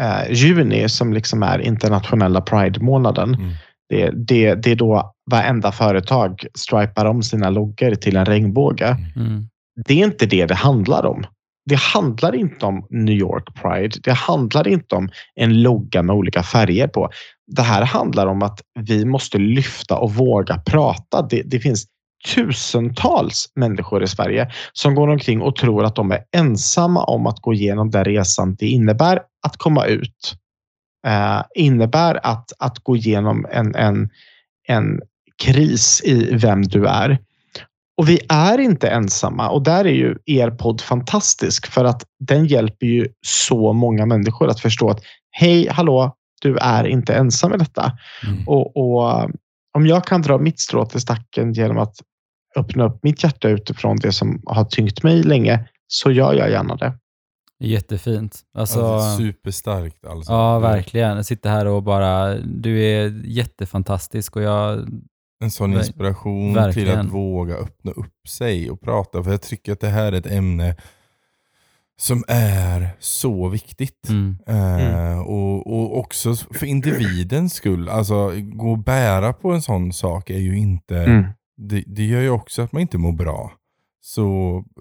eh, 0.00 0.32
juni 0.32 0.88
som 0.88 1.12
liksom 1.12 1.42
är 1.42 1.58
internationella 1.58 2.40
Pride-månaden. 2.40 3.34
Mm. 3.34 3.52
Det, 3.88 4.10
det, 4.10 4.54
det 4.54 4.70
är 4.70 4.76
då 4.76 5.14
varenda 5.30 5.72
företag 5.72 6.46
stripar 6.54 7.04
om 7.04 7.22
sina 7.22 7.50
loggor 7.50 7.94
till 7.94 8.16
en 8.16 8.24
regnbåge. 8.24 8.96
mm. 9.16 9.48
Det 9.86 10.00
är 10.00 10.04
inte 10.04 10.26
det 10.26 10.46
det 10.46 10.54
handlar 10.54 11.06
om. 11.06 11.24
Det 11.64 11.78
handlar 11.78 12.34
inte 12.34 12.66
om 12.66 12.86
New 12.90 13.14
York 13.14 13.62
Pride. 13.62 13.96
Det 14.02 14.12
handlar 14.12 14.68
inte 14.68 14.94
om 14.94 15.08
en 15.34 15.62
logga 15.62 16.02
med 16.02 16.16
olika 16.16 16.42
färger 16.42 16.88
på. 16.88 17.10
Det 17.46 17.62
här 17.62 17.82
handlar 17.82 18.26
om 18.26 18.42
att 18.42 18.60
vi 18.80 19.04
måste 19.04 19.38
lyfta 19.38 19.98
och 19.98 20.14
våga 20.14 20.58
prata. 20.58 21.22
Det, 21.22 21.42
det 21.42 21.60
finns 21.60 21.86
tusentals 22.34 23.52
människor 23.54 24.02
i 24.02 24.08
Sverige 24.08 24.52
som 24.72 24.94
går 24.94 25.08
omkring 25.08 25.42
och 25.42 25.56
tror 25.56 25.84
att 25.84 25.94
de 25.94 26.12
är 26.12 26.24
ensamma 26.36 27.04
om 27.04 27.26
att 27.26 27.40
gå 27.40 27.54
igenom 27.54 27.90
den 27.90 28.04
resan 28.04 28.54
det 28.54 28.66
innebär 28.66 29.20
att 29.46 29.56
komma 29.56 29.86
ut. 29.86 30.34
Eh, 31.06 31.42
innebär 31.54 32.26
att, 32.26 32.52
att 32.58 32.78
gå 32.78 32.96
igenom 32.96 33.46
en, 33.50 33.74
en, 33.74 34.10
en 34.68 35.00
kris 35.42 36.02
i 36.04 36.34
vem 36.34 36.62
du 36.62 36.86
är. 36.86 37.18
Och 37.96 38.08
vi 38.08 38.20
är 38.28 38.58
inte 38.58 38.88
ensamma 38.88 39.50
och 39.50 39.62
där 39.62 39.84
är 39.84 39.94
ju 39.94 40.16
er 40.26 40.50
podd 40.50 40.80
fantastisk 40.80 41.66
för 41.66 41.84
att 41.84 42.04
den 42.18 42.46
hjälper 42.46 42.86
ju 42.86 43.08
så 43.26 43.72
många 43.72 44.06
människor 44.06 44.48
att 44.48 44.60
förstå 44.60 44.90
att 44.90 45.02
hej, 45.30 45.68
hallå, 45.70 46.16
du 46.42 46.56
är 46.56 46.84
inte 46.84 47.14
ensam 47.14 47.54
i 47.54 47.56
detta. 47.56 47.92
Mm. 48.26 48.48
Och, 48.48 48.76
och 48.76 49.30
om 49.74 49.86
jag 49.86 50.04
kan 50.04 50.22
dra 50.22 50.38
mitt 50.38 50.60
strå 50.60 50.86
till 50.86 51.00
stacken 51.00 51.52
genom 51.52 51.78
att 51.78 51.96
öppna 52.56 52.84
upp 52.84 53.02
mitt 53.02 53.24
hjärta 53.24 53.48
utifrån 53.48 53.96
det 53.96 54.12
som 54.12 54.42
har 54.46 54.64
tyngt 54.64 55.02
mig 55.02 55.22
länge 55.22 55.68
så 55.86 56.10
gör 56.10 56.34
jag 56.34 56.50
gärna 56.50 56.76
det. 56.76 56.92
Jättefint. 57.62 58.40
Alltså, 58.54 58.80
Alltså, 58.86 59.22
superstarkt 59.22 60.06
alltså. 60.06 60.32
ja, 60.32 60.58
verkligen. 60.58 61.16
Jag 61.16 61.26
sitter 61.26 61.50
här 61.50 61.66
och 61.66 61.82
bara, 61.82 62.34
du 62.38 62.82
är 62.84 63.22
jättefantastisk 63.24 64.36
och 64.36 64.42
jag, 64.42 64.88
En 65.42 65.50
sån 65.50 65.72
inspiration 65.74 66.46
till 66.54 66.62
verkligen. 66.62 66.98
att 67.00 67.12
våga 67.12 67.54
öppna 67.54 67.90
upp 67.92 68.28
sig 68.28 68.70
och 68.70 68.80
prata. 68.80 69.22
För 69.24 69.30
jag 69.30 69.42
tycker 69.42 69.72
att 69.72 69.80
det 69.80 69.88
här 69.88 70.12
är 70.12 70.16
ett 70.18 70.26
ämne 70.32 70.76
som 72.00 72.24
är 72.28 72.88
så 72.98 73.48
viktigt. 73.48 74.08
mm, 74.08 74.36
Eh, 74.46 75.18
och, 75.20 75.66
och 75.66 75.98
också 75.98 76.34
för 76.34 76.66
individens 76.66 77.54
skull. 77.54 77.88
Alltså 77.88 78.32
gå 78.42 78.70
och 78.70 78.78
bära 78.78 79.32
på 79.32 79.52
en 79.52 79.62
sån 79.62 79.92
sak 79.92 80.30
är 80.30 80.38
ju 80.38 80.58
inte, 80.58 80.96
Mm. 80.98 81.24
Det, 81.68 81.84
det 81.86 82.04
gör 82.04 82.20
ju 82.20 82.30
också 82.30 82.62
att 82.62 82.72
man 82.72 82.82
inte 82.82 82.98
mår 82.98 83.12
bra. 83.12 83.52
Så 84.00 84.24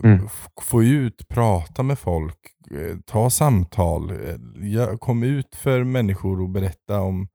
Mm. 0.04 0.28
få 0.62 0.84
ut, 0.84 1.28
prata 1.28 1.84
med 1.84 2.00
folk, 2.00 2.36
eh, 2.72 2.98
ta 3.06 3.30
samtal, 3.30 4.12
eh, 4.12 4.98
kom 4.98 5.24
ut 5.24 5.56
för 5.56 5.84
människor 5.84 6.42
och 6.42 6.50
berätta 6.50 7.02
om, 7.02 7.28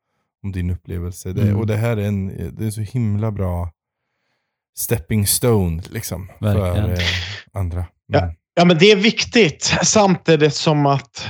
om 0.43 0.53
din 0.53 0.71
upplevelse. 0.71 1.33
Det, 1.33 1.43
Mm. 1.43 1.57
och 1.57 1.67
det 1.67 1.77
här 1.77 1.97
är 1.97 2.07
en, 2.09 2.27
det 2.57 2.67
är 2.67 2.71
så 2.71 2.81
himla 2.81 3.31
bra 3.31 3.71
stepping 4.77 5.27
stone 5.27 5.83
liksom, 5.91 6.31
Verkligen. 6.41 6.75
för 6.87 6.93
eh, 6.93 6.99
andra. 7.53 7.85
Ja. 8.07 8.19
Mm. 8.23 8.35
Ja, 8.55 8.65
men 8.65 8.79
det 8.79 8.91
är 8.93 8.97
viktigt. 8.97 9.63
Samtidigt 9.83 10.55
som 10.55 10.87
att 10.87 11.27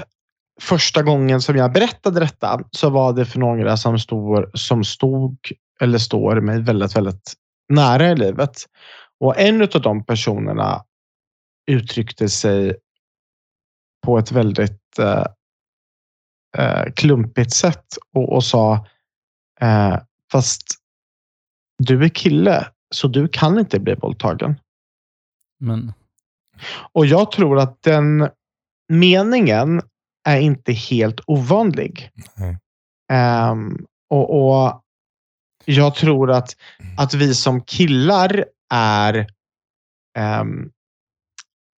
första 0.60 1.02
gången 1.02 1.40
som 1.40 1.56
jag 1.56 1.72
berättade 1.72 2.20
detta 2.20 2.60
så 2.70 2.90
var 2.90 3.12
det 3.12 3.26
för 3.26 3.38
några 3.40 3.76
som 3.76 3.98
stod, 3.98 4.50
som 4.58 4.84
stod 4.84 5.36
eller 5.80 5.98
står 5.98 6.40
mig 6.40 6.60
väldigt, 6.62 6.96
väldigt 6.96 7.32
nära 7.68 8.10
i 8.10 8.16
livet. 8.16 8.64
Och 9.20 9.38
en 9.40 9.62
av 9.62 9.82
de 9.82 10.04
personerna 10.04 10.84
uttryckte 11.70 12.28
sig 12.28 12.76
på 14.06 14.18
ett 14.18 14.32
väldigt 14.32 14.98
eh, 14.98 15.26
eh, 16.58 16.92
klumpigt 16.92 17.52
sätt 17.52 17.86
och, 18.12 18.32
och 18.32 18.44
sa 18.44 18.86
eh, 19.60 19.98
fast 20.32 20.62
du 21.78 22.04
är 22.04 22.08
kille 22.08 22.68
så 22.94 23.08
du 23.08 23.28
kan 23.28 23.58
inte 23.58 23.80
bli 23.80 23.94
våldtagen. 23.94 24.60
men 25.60 25.92
Och 26.92 27.06
jag 27.06 27.32
tror 27.32 27.58
att 27.58 27.82
den 27.82 28.28
meningen 28.88 29.82
är 30.28 30.40
inte 30.40 30.72
helt 30.72 31.20
ovanlig. 31.26 32.10
Nej. 32.36 32.58
Ehm, 33.12 33.86
och, 34.10 34.46
och 34.46 34.84
jag 35.64 35.94
tror 35.94 36.30
att, 36.30 36.56
att 36.98 37.14
vi 37.14 37.34
som 37.34 37.60
killar 37.60 38.44
är 38.74 39.26
ehm, 40.18 40.70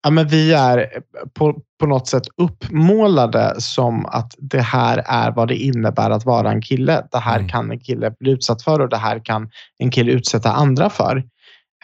ja, 0.04 0.10
men 0.10 0.28
vi 0.28 0.54
är 0.54 0.88
på, 1.34 1.62
på 1.80 1.86
något 1.88 2.08
sätt 2.08 2.24
uppmålade 2.38 3.62
som 3.62 4.06
att 4.06 4.36
det 4.38 4.62
här 4.62 5.04
är 5.06 5.32
vad 5.32 5.48
det 5.48 5.56
innebär 5.56 6.10
att 6.10 6.26
vara 6.26 6.52
en 6.52 6.62
kille. 6.62 7.08
Det 7.12 7.20
här 7.20 7.38
Mm. 7.38 7.50
kan 7.50 7.72
en 7.72 7.80
kille 7.80 8.12
bli 8.20 8.32
utsatt 8.32 8.64
för 8.64 8.82
och 8.82 8.90
det 8.90 8.98
här 8.98 9.26
kan 9.26 9.50
en 9.78 9.92
kille 9.92 10.12
utsätta 10.12 10.52
andra 10.52 10.90
för. 10.90 11.18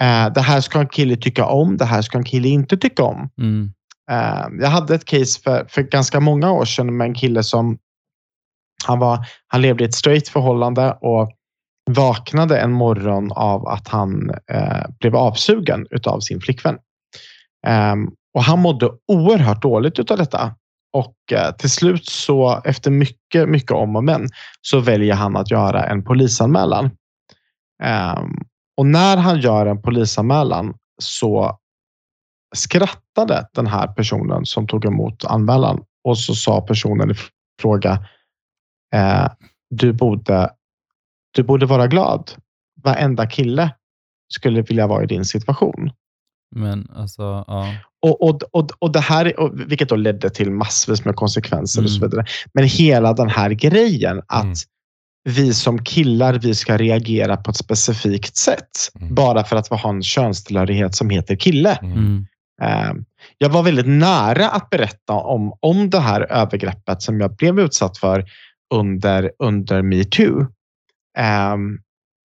Eh, 0.02 0.34
det 0.34 0.42
här 0.42 0.62
ska 0.62 0.80
en 0.80 0.88
kille 0.88 1.16
tycka 1.16 1.46
om, 1.46 1.78
det 1.78 1.86
här 1.86 2.02
ska 2.02 2.18
en 2.18 2.24
kille 2.24 2.48
inte 2.48 2.78
tycka 2.78 3.04
om. 3.04 3.30
mm, 3.38 3.74
Eh, 4.12 4.46
jag 4.62 4.70
hade 4.70 4.96
ett 4.96 5.06
case 5.06 5.42
för, 5.42 5.66
för 5.70 5.82
ganska 5.82 6.20
många 6.20 6.52
år 6.52 6.66
sedan 6.66 6.98
med 6.98 7.06
en 7.08 7.14
kille 7.14 7.44
som 7.44 7.78
han, 8.86 9.00
var, 9.00 9.26
han 9.48 9.62
levde 9.62 9.84
i 9.84 9.88
ett 9.88 9.94
straight 9.94 10.28
förhållande 10.28 10.98
och 11.02 11.32
vaknade 11.90 12.60
en 12.60 12.72
morgon 12.72 13.32
av 13.32 13.68
att 13.68 13.88
han 13.88 14.30
eh, 14.52 14.86
blev 15.00 15.16
avsugen 15.16 15.88
av 16.06 16.20
sin 16.20 16.42
flickvän. 16.42 16.78
Ehm, 17.68 18.12
och 18.34 18.44
han 18.44 18.60
mådde 18.60 18.92
oerhört 19.08 19.62
dåligt 19.62 20.12
av 20.12 20.18
detta. 20.18 20.56
Och 20.94 21.16
eh, 21.32 21.52
till 21.56 21.70
slut 21.70 22.06
så 22.06 22.62
efter 22.66 22.92
mycket, 22.92 23.50
mycket 23.50 23.72
om 23.72 23.96
och 23.96 24.04
men 24.04 24.28
så 24.62 24.80
väljer 24.80 25.16
han 25.16 25.36
att 25.36 25.52
göra 25.52 25.84
en 25.84 26.04
polisanmälan. 26.04 26.90
Ehm, 27.84 28.38
och 28.78 28.86
när 28.86 29.18
han 29.18 29.40
gör 29.40 29.66
en 29.66 29.82
polisanmälan 29.82 30.74
så 31.02 31.58
skrattade 32.56 33.48
den 33.54 33.68
här 33.68 33.88
personen 33.88 34.46
som 34.46 34.68
tog 34.68 34.86
emot 34.86 35.26
anmälan 35.26 35.84
och 36.04 36.18
så 36.18 36.36
sa 36.36 36.62
personen 36.62 37.12
i 37.12 37.16
fråga 37.62 38.06
eh, 38.96 39.28
du, 39.70 39.94
borde, 39.94 40.50
du 41.32 41.44
borde 41.44 41.66
vara 41.66 41.88
glad. 41.88 42.32
Varenda 42.84 43.28
kille 43.28 43.76
skulle 44.34 44.62
vilja 44.62 44.88
vara 44.88 45.04
i 45.04 45.08
din 45.08 45.26
situation. 45.26 45.92
men 46.56 46.90
alltså, 46.96 47.22
ja. 47.48 47.74
Och, 48.02 48.22
och, 48.30 48.42
och, 48.52 48.72
och 48.80 48.92
det 48.92 49.00
här, 49.00 49.40
och, 49.40 49.60
vilket 49.72 49.90
då 49.90 49.96
ledde 49.96 50.30
till 50.30 50.52
massvis 50.52 51.06
med 51.06 51.16
konsekvenser 51.16 51.84
och 51.84 51.90
så 51.92 51.98
Mm. 51.98 52.10
vidare. 52.10 52.26
Men 52.54 52.64
hela 52.64 53.14
den 53.14 53.30
här 53.30 53.50
grejen 53.50 54.22
att 54.28 54.44
Mm. 54.44 54.56
vi 55.30 55.54
som 55.54 55.84
killar, 55.84 56.34
vi 56.34 56.56
ska 56.56 56.78
reagera 56.78 57.38
på 57.38 57.52
ett 57.52 57.58
specifikt 57.58 58.36
sätt. 58.38 58.70
Mm. 59.00 59.16
Bara 59.16 59.44
för 59.44 59.56
att 59.56 59.72
vi 59.72 59.76
har 59.76 59.90
en 59.90 60.04
könstillhörighet 60.04 60.96
som 60.96 61.10
heter 61.10 61.36
kille. 61.36 61.76
Mm. 61.76 61.92
Mm, 61.98 62.26
Eh, 62.62 62.94
Jag 63.38 63.50
var 63.50 63.64
väldigt 63.64 63.88
nära 63.88 64.50
att 64.50 64.70
berätta 64.70 65.14
om, 65.14 65.54
om 65.60 65.90
det 65.90 66.00
här 66.00 66.22
övergreppet 66.32 67.02
som 67.02 67.22
jag 67.22 67.36
blev 67.36 67.60
utsatt 67.60 67.98
för 67.98 68.26
under, 68.74 69.32
under 69.40 69.82
metoo. 69.82 70.48
Um, 71.20 71.82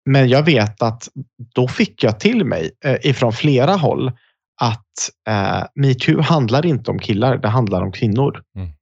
men 0.04 0.28
jag 0.28 0.42
vet 0.42 0.82
att 0.82 1.08
då 1.54 1.68
fick 1.68 2.02
jag 2.02 2.20
till 2.20 2.44
mig 2.44 2.70
eh, 2.84 2.96
ifrån 3.02 3.32
flera 3.32 3.72
håll 3.72 4.12
att 4.60 5.10
eh, 5.28 5.64
metoo 5.74 6.20
handlar 6.20 6.66
inte 6.66 6.90
om 6.90 6.98
killar, 6.98 7.36
det 7.36 7.48
handlar 7.48 7.82
om 7.82 7.92
kvinnor. 7.92 8.42
Mm. 8.56 8.72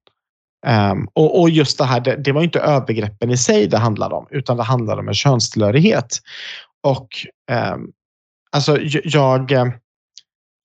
Um, 0.67 1.07
och, 1.13 1.41
och, 1.41 1.49
just 1.49 1.77
det 1.77 1.85
här, 1.85 1.99
det, 1.99 2.15
det, 2.15 2.31
var 2.31 2.43
inte 2.43 2.59
övergreppen 2.59 3.29
i 3.29 3.37
sig 3.37 3.67
det 3.67 3.77
handlade 3.77 4.15
om, 4.15 4.27
utan 4.29 4.57
det 4.57 4.63
handlade 4.63 5.01
om 5.01 5.07
en 5.07 5.13
könstillhörighet. 5.13 6.17
Och 6.83 7.07
um, 7.73 7.91
alltså 8.51 8.77
jag, 9.03 9.51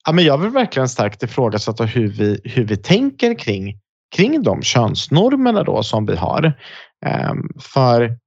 ja, 0.06 0.12
men 0.12 0.24
jag 0.24 0.38
vill 0.38 0.50
verkligen 0.50 0.88
starkt 0.88 1.22
ifrågasätta 1.22 1.84
hur 1.84 2.08
vi, 2.08 2.40
hur 2.44 2.64
vi 2.64 2.76
tänker 2.76 3.38
kring, 3.38 3.78
kring 4.16 4.42
de 4.42 4.62
könsnormerna 4.62 5.62
då 5.62 5.82
som 5.82 6.06
vi 6.06 6.16
har. 6.16 6.44
Um, 7.30 7.50
för 7.60 8.18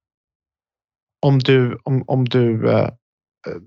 om 1.19 1.39
du, 1.39 1.79
om, 1.83 2.03
om 2.07 2.25
du 2.25 2.67
uh, 2.67 2.89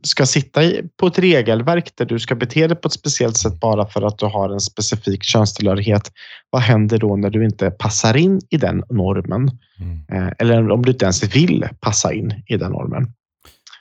ska 0.02 0.26
sitta 0.26 0.64
i, 0.64 0.82
på 0.96 1.06
ett 1.06 1.18
regelverk 1.18 1.92
där 1.96 2.04
du 2.04 2.18
ska 2.18 2.34
bete 2.34 2.66
dig 2.66 2.76
på 2.76 2.86
ett 2.86 2.92
speciellt 2.92 3.36
sätt 3.36 3.60
bara 3.60 3.86
för 3.86 4.02
att 4.02 4.18
du 4.18 4.26
har 4.26 4.50
en 4.50 4.60
specifik 4.60 5.22
könstillhörighet. 5.22 6.12
Vad 6.50 6.62
händer 6.62 6.98
då 6.98 7.16
när 7.16 7.30
du 7.30 7.44
inte 7.44 7.70
passar 7.70 8.16
in 8.16 8.40
i 8.50 8.56
den 8.56 8.84
normen? 8.90 9.50
Mm. 9.80 10.22
Uh, 10.22 10.32
eller 10.38 10.70
om 10.70 10.84
du 10.84 10.92
inte 10.92 11.04
ens 11.04 11.36
vill 11.36 11.68
passa 11.80 12.12
in 12.12 12.42
i 12.46 12.56
den 12.56 12.72
normen. 12.72 13.12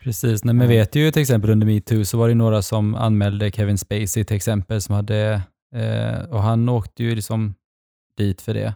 Precis, 0.04 0.44
Nej, 0.44 0.56
men 0.56 0.68
vet 0.68 0.96
ju 0.96 1.12
till 1.12 1.22
exempel 1.22 1.50
under 1.50 1.68
metoo 1.68 2.06
så 2.06 2.18
var 2.18 2.28
det 2.28 2.36
några 2.36 2.62
som 2.62 2.96
anmälde 2.96 3.52
Kevin 3.52 3.78
Spacey 3.78 4.24
till 4.24 4.36
exempel 4.36 4.82
som 4.82 4.96
hade, 4.96 5.42
eh, 5.76 6.30
och 6.30 6.42
han 6.42 6.70
åkte 6.70 7.04
ju 7.04 7.16
liksom 7.16 7.54
dit 8.18 8.42
för 8.42 8.54
det. 8.54 8.74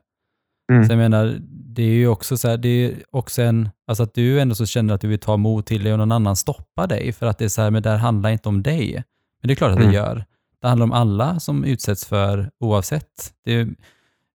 Mm. 0.72 0.86
Så 0.86 0.92
jag 0.92 0.98
menar, 0.98 1.38
det 1.50 1.84
är 1.84 1.94
ju 1.94 2.08
också 2.08 2.38
så 2.38 2.48
här, 2.48 2.58
det 2.58 2.70
är 2.70 3.04
också 3.12 3.42
en, 3.42 3.70
alltså 3.88 4.04
att 4.04 4.14
du 4.14 4.40
ändå 4.40 4.56
så 4.56 4.66
känner 4.66 4.94
att 4.94 5.02
du 5.02 5.08
vill 5.08 5.20
ta 5.20 5.34
emot 5.34 5.66
till 5.66 5.84
dig 5.84 5.94
och 5.94 6.00
någon 6.00 6.12
annan 6.12 6.36
stoppar 6.36 6.88
dig 6.88 7.12
för 7.12 7.26
att 7.26 7.38
det 7.38 7.46
är 7.46 7.50
så 7.50 7.62
här, 7.62 7.72
men 7.72 7.84
det 7.84 7.90
här 7.90 7.98
handlar 7.98 8.30
inte 8.30 8.50
om 8.50 8.64
dig. 8.64 8.94
Men 9.42 9.48
det 9.48 9.54
är 9.54 9.56
klart 9.56 9.72
att 9.72 9.78
mm. 9.78 9.90
det 9.90 9.96
gör. 9.96 10.26
Det 10.62 10.68
handlar 10.68 10.84
om 10.84 10.92
alla 10.92 11.40
som 11.40 11.64
utsätts 11.64 12.06
för 12.06 12.50
oavsett. 12.60 13.34
Det, 13.46 13.68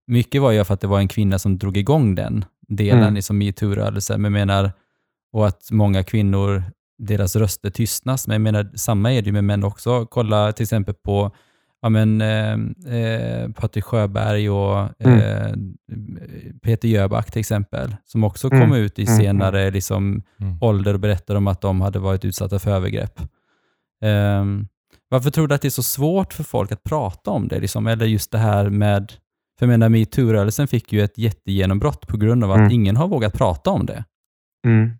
mycket 0.06 0.42
var 0.42 0.50
ju 0.50 0.64
för 0.64 0.74
att 0.74 0.80
det 0.80 0.86
var 0.86 0.98
en 0.98 1.08
kvinna 1.08 1.38
som 1.38 1.58
drog 1.58 1.76
igång 1.76 2.14
den 2.14 2.44
delen 2.68 3.02
mm. 3.02 3.16
i 3.16 3.22
som 3.22 3.38
metoo-rörelsen, 3.38 4.22
men 4.22 4.32
menar, 4.32 4.72
och 5.32 5.46
att 5.46 5.68
många 5.70 6.04
kvinnor 6.04 6.62
deras 6.98 7.36
röster 7.36 7.70
tystnas. 7.70 8.26
Men 8.26 8.34
jag 8.34 8.40
menar, 8.40 8.70
samma 8.74 9.12
är 9.12 9.22
det 9.22 9.26
ju 9.26 9.32
med 9.32 9.44
män 9.44 9.64
också. 9.64 10.06
Kolla 10.06 10.52
till 10.52 10.62
exempel 10.62 10.94
på 10.94 11.32
ja, 11.82 11.88
men, 11.88 12.20
eh, 12.20 12.52
eh 12.94 13.50
Patrik 13.50 13.84
Sjöberg 13.84 14.50
och 14.50 14.88
mm. 14.98 15.18
eh, 15.18 15.54
Peter 16.62 16.88
Jöback 16.88 17.30
till 17.30 17.40
exempel, 17.40 17.96
som 18.04 18.24
också 18.24 18.52
mm. 18.52 18.60
kom 18.60 18.76
ut 18.76 18.98
i 18.98 19.02
mm. 19.02 19.18
senare 19.18 19.70
liksom, 19.70 20.22
mm. 20.40 20.58
ålder 20.60 20.94
och 20.94 21.00
berättade 21.00 21.36
om 21.36 21.46
att 21.46 21.60
de 21.60 21.80
hade 21.80 21.98
varit 21.98 22.24
utsatta 22.24 22.58
för 22.58 22.70
övergrepp. 22.70 23.20
Eh, 24.04 24.44
varför 25.08 25.30
tror 25.30 25.48
du 25.48 25.54
att 25.54 25.62
det 25.62 25.68
är 25.68 25.70
så 25.70 25.82
svårt 25.82 26.32
för 26.32 26.44
folk 26.44 26.72
att 26.72 26.84
prata 26.84 27.30
om 27.30 27.48
det? 27.48 27.60
Liksom? 27.60 27.86
Eller 27.86 28.06
just 28.06 28.30
det 28.30 28.38
här 28.38 28.70
med, 28.70 29.12
för 29.58 29.66
jag 29.66 29.68
menar 29.68 29.88
metoo-rörelsen 29.88 30.66
fick 30.66 30.92
ju 30.92 31.02
ett 31.02 31.18
jättegenombrott 31.18 32.06
på 32.06 32.16
grund 32.16 32.44
av 32.44 32.50
att 32.50 32.58
mm. 32.58 32.72
ingen 32.72 32.96
har 32.96 33.08
vågat 33.08 33.32
prata 33.32 33.70
om 33.70 33.86
det. 33.86 34.04
Mm. 34.66 34.90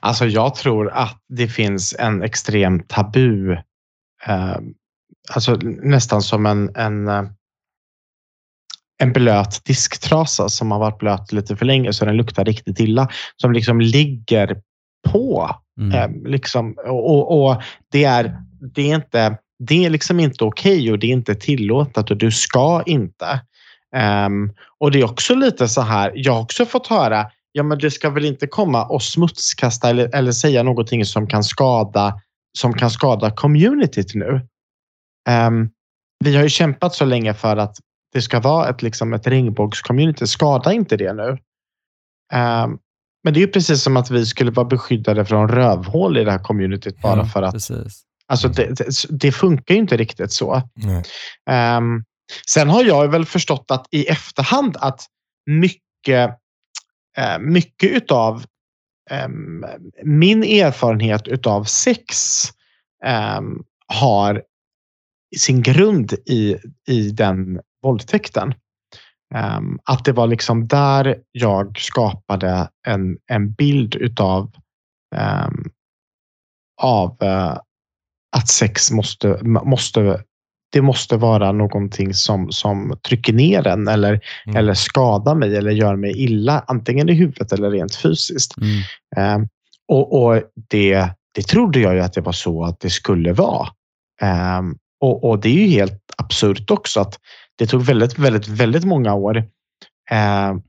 Alltså 0.00 0.26
jag 0.26 0.54
tror 0.54 0.90
att 0.90 1.22
det 1.28 1.48
finns 1.48 1.96
en 1.98 2.22
extrem 2.22 2.82
tabu, 2.88 3.52
eh, 4.26 4.58
alltså 5.34 5.58
nästan 5.82 6.22
som 6.22 6.46
en, 6.46 6.70
en, 6.76 7.08
eh, 7.08 7.22
en 9.02 9.12
blöt 9.12 9.64
disktrasa 9.64 10.48
som 10.48 10.70
har 10.70 10.78
varit 10.78 10.98
blöt 10.98 11.32
lite 11.32 11.56
för 11.56 11.66
länge 11.66 11.92
så 11.92 12.04
den 12.04 12.16
luktar 12.16 12.44
riktigt 12.44 12.80
illa. 12.80 13.08
Som 13.36 13.52
liksom 13.52 13.80
ligger 13.80 14.60
på. 15.08 15.56
Mm. 15.80 15.92
Eh, 15.92 16.30
liksom, 16.30 16.74
och, 16.86 17.42
och, 17.42 17.62
det, 17.92 18.04
är, 18.04 18.36
det, 18.74 18.90
är 18.90 18.94
inte, 18.94 19.38
det 19.58 19.84
är 19.84 19.90
liksom 19.90 20.20
inte 20.20 20.44
okej 20.44 20.78
okay 20.78 20.92
och 20.92 20.98
det 20.98 21.06
är 21.06 21.12
inte 21.12 21.34
tillåtet 21.34 22.10
och 22.10 22.16
du 22.16 22.30
ska 22.30 22.82
inte. 22.86 23.40
Um, 24.26 24.52
och 24.78 24.90
det 24.90 25.00
är 25.00 25.04
också 25.04 25.34
lite 25.34 25.68
så 25.68 25.80
här, 25.80 26.12
jag 26.14 26.32
har 26.32 26.40
också 26.40 26.66
fått 26.66 26.86
höra 26.86 27.26
ja 27.52 27.62
men 27.62 27.78
du 27.78 27.90
ska 27.90 28.10
väl 28.10 28.24
inte 28.24 28.46
komma 28.46 28.84
och 28.84 29.02
smutskasta 29.02 29.90
eller, 29.90 30.14
eller 30.14 30.32
säga 30.32 30.62
någonting 30.62 31.04
som 31.04 31.26
kan 31.26 31.44
skada 31.44 32.20
som 32.58 32.74
kan 32.74 32.90
skada 32.90 33.30
communityt 33.30 34.14
nu. 34.14 34.40
Um, 35.28 35.70
vi 36.24 36.36
har 36.36 36.42
ju 36.42 36.48
kämpat 36.48 36.94
så 36.94 37.04
länge 37.04 37.34
för 37.34 37.56
att 37.56 37.76
det 38.12 38.22
ska 38.22 38.40
vara 38.40 38.68
ett, 38.68 38.82
liksom 38.82 39.12
ett 39.12 39.26
regnbågscommunity. 39.26 40.26
Skada 40.26 40.72
inte 40.72 40.96
det 40.96 41.12
nu. 41.12 41.28
Um, 42.34 42.78
men 43.24 43.34
det 43.34 43.40
är 43.40 43.46
ju 43.46 43.52
precis 43.52 43.82
som 43.82 43.96
att 43.96 44.10
vi 44.10 44.26
skulle 44.26 44.50
vara 44.50 44.66
beskyddade 44.66 45.24
från 45.24 45.48
rövhål 45.48 46.18
i 46.18 46.24
det 46.24 46.30
här 46.30 46.38
communityt 46.38 47.02
bara 47.02 47.18
ja, 47.18 47.24
för 47.24 47.42
att 47.42 47.52
precis. 47.52 48.02
Alltså 48.26 48.48
det, 48.48 48.74
det, 49.10 49.32
funkar 49.32 49.74
ju 49.74 49.80
inte 49.80 49.96
riktigt 49.96 50.32
så. 50.32 50.62
Um, 51.50 52.04
sen 52.46 52.68
har 52.68 52.84
jag 52.84 53.08
väl 53.08 53.26
förstått 53.26 53.70
att 53.70 53.86
i 53.90 54.06
efterhand 54.06 54.76
att 54.80 55.06
mycket 55.46 56.40
Eh, 57.16 57.38
mycket 57.38 57.90
utav 57.90 58.44
ehm, 59.10 59.64
min 60.04 60.44
erfarenhet 60.44 61.28
utav 61.28 61.64
sex 61.64 62.42
ehm, 63.04 63.62
har 63.86 64.42
sin 65.38 65.62
grund 65.62 66.12
i, 66.12 66.56
i 66.88 67.10
den 67.10 67.60
våldtäkten. 67.82 68.54
Um, 69.34 69.78
att 69.84 70.04
det 70.04 70.12
var 70.12 70.26
liksom 70.26 70.68
där 70.68 71.16
jag 71.32 71.78
skapade 71.78 72.68
en, 72.86 73.18
en 73.26 73.52
bild 73.52 73.94
utav 73.94 74.52
um, 75.16 75.70
av 76.82 77.16
uh, 77.22 77.58
att 78.36 78.48
sex 78.48 78.90
måste, 78.90 79.38
måste 79.44 80.24
det 80.72 80.82
måste 80.82 81.16
vara 81.16 81.52
någonting 81.52 82.14
som, 82.14 82.52
som 82.52 82.98
trycker 83.08 83.32
ner 83.32 83.66
en 83.66 83.88
eller, 83.88 84.20
mm. 84.46 84.56
eller 84.56 84.74
skadar 84.74 85.34
mig 85.34 85.56
eller 85.56 85.70
gör 85.70 85.96
mig 85.96 86.22
illa, 86.22 86.64
antingen 86.66 87.08
i 87.08 87.12
huvudet 87.12 87.52
eller 87.52 87.70
rent 87.70 87.94
fysiskt. 87.94 88.54
Mm. 89.16 89.40
Um, 89.40 89.48
och, 89.88 90.22
och 90.22 90.42
det, 90.70 91.08
det 91.34 91.42
trodde 91.42 91.80
jag 91.80 91.94
ju 91.94 92.00
att 92.00 92.12
det 92.12 92.20
var 92.20 92.32
så 92.32 92.64
att 92.64 92.80
det 92.80 92.90
skulle 92.90 93.32
vara. 93.32 93.68
Um, 94.58 94.78
och, 95.00 95.24
och, 95.24 95.40
det 95.40 95.48
är 95.48 95.54
ju 95.54 95.66
helt 95.66 96.02
absurt 96.16 96.70
också 96.70 97.00
att 97.00 97.18
det 97.58 97.66
tog 97.66 97.82
väldigt, 97.82 98.18
väldigt, 98.18 98.48
väldigt 98.48 98.84
många 98.84 99.14
år 99.14 99.36
um, 100.10 100.62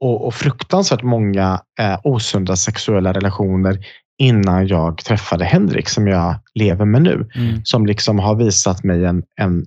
och, 0.00 0.26
och 0.26 0.34
fruktansvärt 0.34 1.02
många 1.02 1.60
uh, 1.80 1.98
osunda 2.04 2.56
sexuella 2.56 3.12
relationer 3.12 3.86
innan 4.18 4.66
jag 4.66 4.98
träffade 4.98 5.44
Henrik 5.44 5.88
som 5.88 6.06
jag 6.06 6.34
lever 6.54 6.84
med 6.84 7.02
nu. 7.02 7.28
Mm. 7.34 7.64
Som 7.64 7.86
liksom 7.86 8.18
har 8.18 8.34
visat 8.34 8.84
mig 8.84 9.04
en, 9.04 9.22
en, 9.36 9.66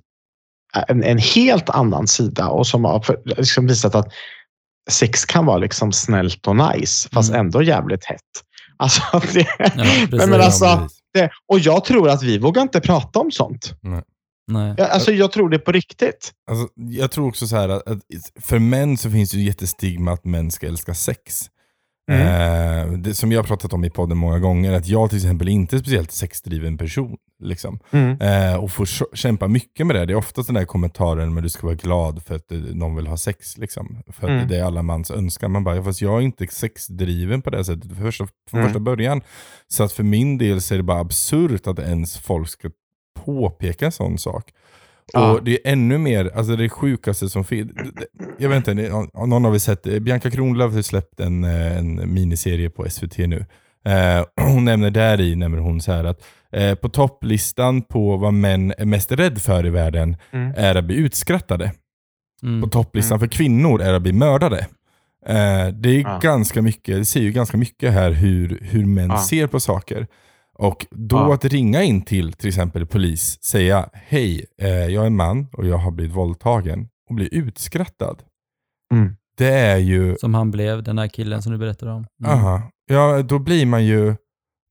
en, 0.87 1.03
en, 1.03 1.17
helt 1.17 1.69
annan 1.69 2.07
sida 2.07 2.47
och 2.47 2.67
som 2.67 2.85
har 2.85 3.17
liksom 3.25 3.67
visat 3.67 3.95
att 3.95 4.07
sex 4.89 5.25
kan 5.25 5.45
vara 5.45 5.57
liksom 5.57 5.91
snällt 5.91 6.47
och 6.47 6.55
nice 6.55 7.09
fast 7.13 7.29
mm. 7.29 7.39
ändå 7.39 7.63
jävligt 7.63 8.05
hett. 8.05 8.21
Alltså, 8.77 9.01
det, 9.33 9.47
ja, 9.59 9.85
men, 10.11 10.29
men 10.29 10.41
alltså, 10.41 10.87
det, 11.13 11.29
och 11.47 11.59
jag 11.59 11.85
tror 11.85 12.09
att 12.09 12.23
vi 12.23 12.37
vågar 12.37 12.61
inte 12.61 12.81
prata 12.81 13.19
om 13.19 13.31
sånt. 13.31 13.73
Nej. 13.81 14.03
Nej. 14.47 14.73
Jag, 14.77 14.89
alltså, 14.89 15.11
jag 15.11 15.31
tror 15.31 15.49
det 15.49 15.59
på 15.59 15.71
riktigt. 15.71 16.31
Alltså, 16.51 16.67
jag 16.75 17.11
tror 17.11 17.27
också 17.27 17.47
så 17.47 17.55
här 17.55 17.69
att, 17.69 17.87
att 17.87 18.01
för 18.41 18.59
män 18.59 18.97
så 18.97 19.11
finns 19.11 19.31
det 19.31 19.37
ju 19.37 19.43
jättestigma 19.43 20.11
att 20.11 20.25
män 20.25 20.51
ska 20.51 20.67
älska 20.67 20.93
sex. 20.93 21.45
Mm. 22.09 22.91
Eh, 22.91 22.99
det, 22.99 23.13
som 23.13 23.31
jag 23.31 23.39
har 23.39 23.47
pratat 23.47 23.73
om 23.73 23.83
i 23.83 23.89
podden 23.89 24.17
många 24.17 24.39
gånger, 24.39 24.71
att 24.71 24.87
jag 24.87 25.09
till 25.09 25.17
exempel 25.17 25.49
inte 25.49 25.75
är 25.75 25.77
speciellt 25.77 26.11
sexdriven 26.11 26.77
person. 26.77 27.17
Liksom. 27.43 27.79
Mm. 27.91 28.21
Eh, 28.21 28.55
och 28.55 28.71
får 28.71 29.15
kämpa 29.15 29.47
mycket 29.47 29.87
med 29.87 29.95
det. 29.95 30.05
Det 30.05 30.13
är 30.13 30.17
ofta 30.17 30.41
den 30.41 30.55
där 30.55 30.65
kommentaren 30.65 31.33
men 31.33 31.43
du 31.43 31.49
ska 31.49 31.67
vara 31.67 31.75
glad 31.75 32.23
för 32.23 32.35
att 32.35 32.51
någon 32.73 32.95
vill 32.95 33.07
ha 33.07 33.17
sex. 33.17 33.57
Liksom. 33.57 33.97
För 34.07 34.29
mm. 34.29 34.47
det 34.47 34.57
är 34.57 34.63
alla 34.63 34.81
mans 34.81 35.11
önskan. 35.11 35.51
Man 35.51 35.63
bara, 35.63 35.83
fast 35.83 36.01
jag 36.01 36.17
är 36.17 36.21
inte 36.21 36.47
sexdriven 36.47 37.41
på 37.41 37.49
det 37.49 37.63
sättet 37.63 37.95
för 37.95 38.03
första, 38.03 38.27
från 38.49 38.59
mm. 38.59 38.69
första 38.69 38.79
början. 38.79 39.21
Så 39.67 39.83
att 39.83 39.91
för 39.91 40.03
min 40.03 40.37
del 40.37 40.61
så 40.61 40.73
är 40.73 40.77
det 40.77 40.83
bara 40.83 40.99
absurt 40.99 41.67
att 41.67 41.79
ens 41.79 42.17
folk 42.17 42.49
ska 42.49 42.69
påpeka 43.25 43.85
en 43.85 43.91
sån 43.91 44.17
sak. 44.17 44.53
Ja. 45.13 45.31
Och 45.31 45.43
det 45.43 45.51
är 45.51 45.71
ännu 45.71 45.97
mer, 45.97 46.31
alltså 46.35 46.55
det 46.55 46.69
sjukaste 46.69 47.29
som 47.29 47.43
finns. 47.43 47.71
Jag 48.37 48.49
vet 48.49 48.67
inte, 48.67 48.89
någon 49.13 49.43
har 49.45 49.51
vi 49.51 49.59
sett, 49.59 49.83
Bianca 49.83 50.31
Kronlöf 50.31 50.73
har 50.73 50.81
släppt 50.81 51.19
en, 51.19 51.43
eh, 51.43 51.77
en 51.77 52.13
miniserie 52.13 52.69
på 52.69 52.89
SVT 52.89 53.17
nu. 53.17 53.45
Eh, 53.85 54.25
hon 54.41 54.65
nämner 54.65 54.89
där 54.89 55.21
i 55.21 55.35
nämner 55.35 55.57
hon 55.57 55.81
så 55.81 55.91
här 55.91 56.03
att 56.03 56.23
eh, 56.51 56.75
på 56.75 56.89
topplistan 56.89 57.81
på 57.81 58.17
vad 58.17 58.33
män 58.33 58.73
är 58.77 58.85
mest 58.85 59.11
rädd 59.11 59.41
för 59.41 59.65
i 59.65 59.69
världen 59.69 60.17
mm. 60.31 60.53
är 60.57 60.75
att 60.75 60.85
bli 60.85 60.95
utskrattade. 60.95 61.71
Mm. 62.43 62.61
På 62.61 62.67
topplistan 62.67 63.15
mm. 63.15 63.29
för 63.29 63.37
kvinnor 63.37 63.81
är 63.81 63.93
att 63.93 64.01
bli 64.01 64.13
mördade. 64.13 64.67
Eh, 65.25 65.67
det 65.73 65.89
är 65.89 66.01
ja. 66.01 66.19
ganska 66.21 66.61
mycket, 66.61 66.97
det 66.97 67.05
säger 67.05 67.25
ju 67.25 67.31
ganska 67.31 67.57
mycket 67.57 67.93
här 67.93 68.11
hur, 68.11 68.59
hur 68.61 68.85
män 68.85 69.09
ja. 69.09 69.17
ser 69.17 69.47
på 69.47 69.59
saker. 69.59 70.07
Och 70.59 70.85
då 70.91 71.17
ja. 71.17 71.33
att 71.33 71.45
ringa 71.45 71.83
in 71.83 72.01
till 72.01 72.33
till 72.33 72.47
exempel 72.47 72.85
polis, 72.85 73.43
säga 73.43 73.89
hej, 73.93 74.45
eh, 74.61 74.69
jag 74.69 75.05
är 75.05 75.09
man 75.09 75.47
och 75.53 75.67
jag 75.67 75.77
har 75.77 75.91
blivit 75.91 76.15
våldtagen 76.15 76.89
och 77.09 77.15
bli 77.15 77.29
utskrattad. 77.31 78.23
Mm. 78.93 79.15
Det 79.37 79.49
är 79.53 79.77
ju... 79.77 80.15
Som 80.17 80.33
han 80.33 80.51
blev, 80.51 80.83
den 80.83 80.97
här 80.97 81.07
killen 81.07 81.41
som 81.41 81.51
du 81.51 81.57
berättade 81.57 81.91
om. 81.91 82.05
Mm. 82.23 82.31
Aha. 82.31 82.61
Ja, 82.85 83.21
då 83.21 83.39
blir 83.39 83.65
man 83.65 83.85
ju... 83.85 84.15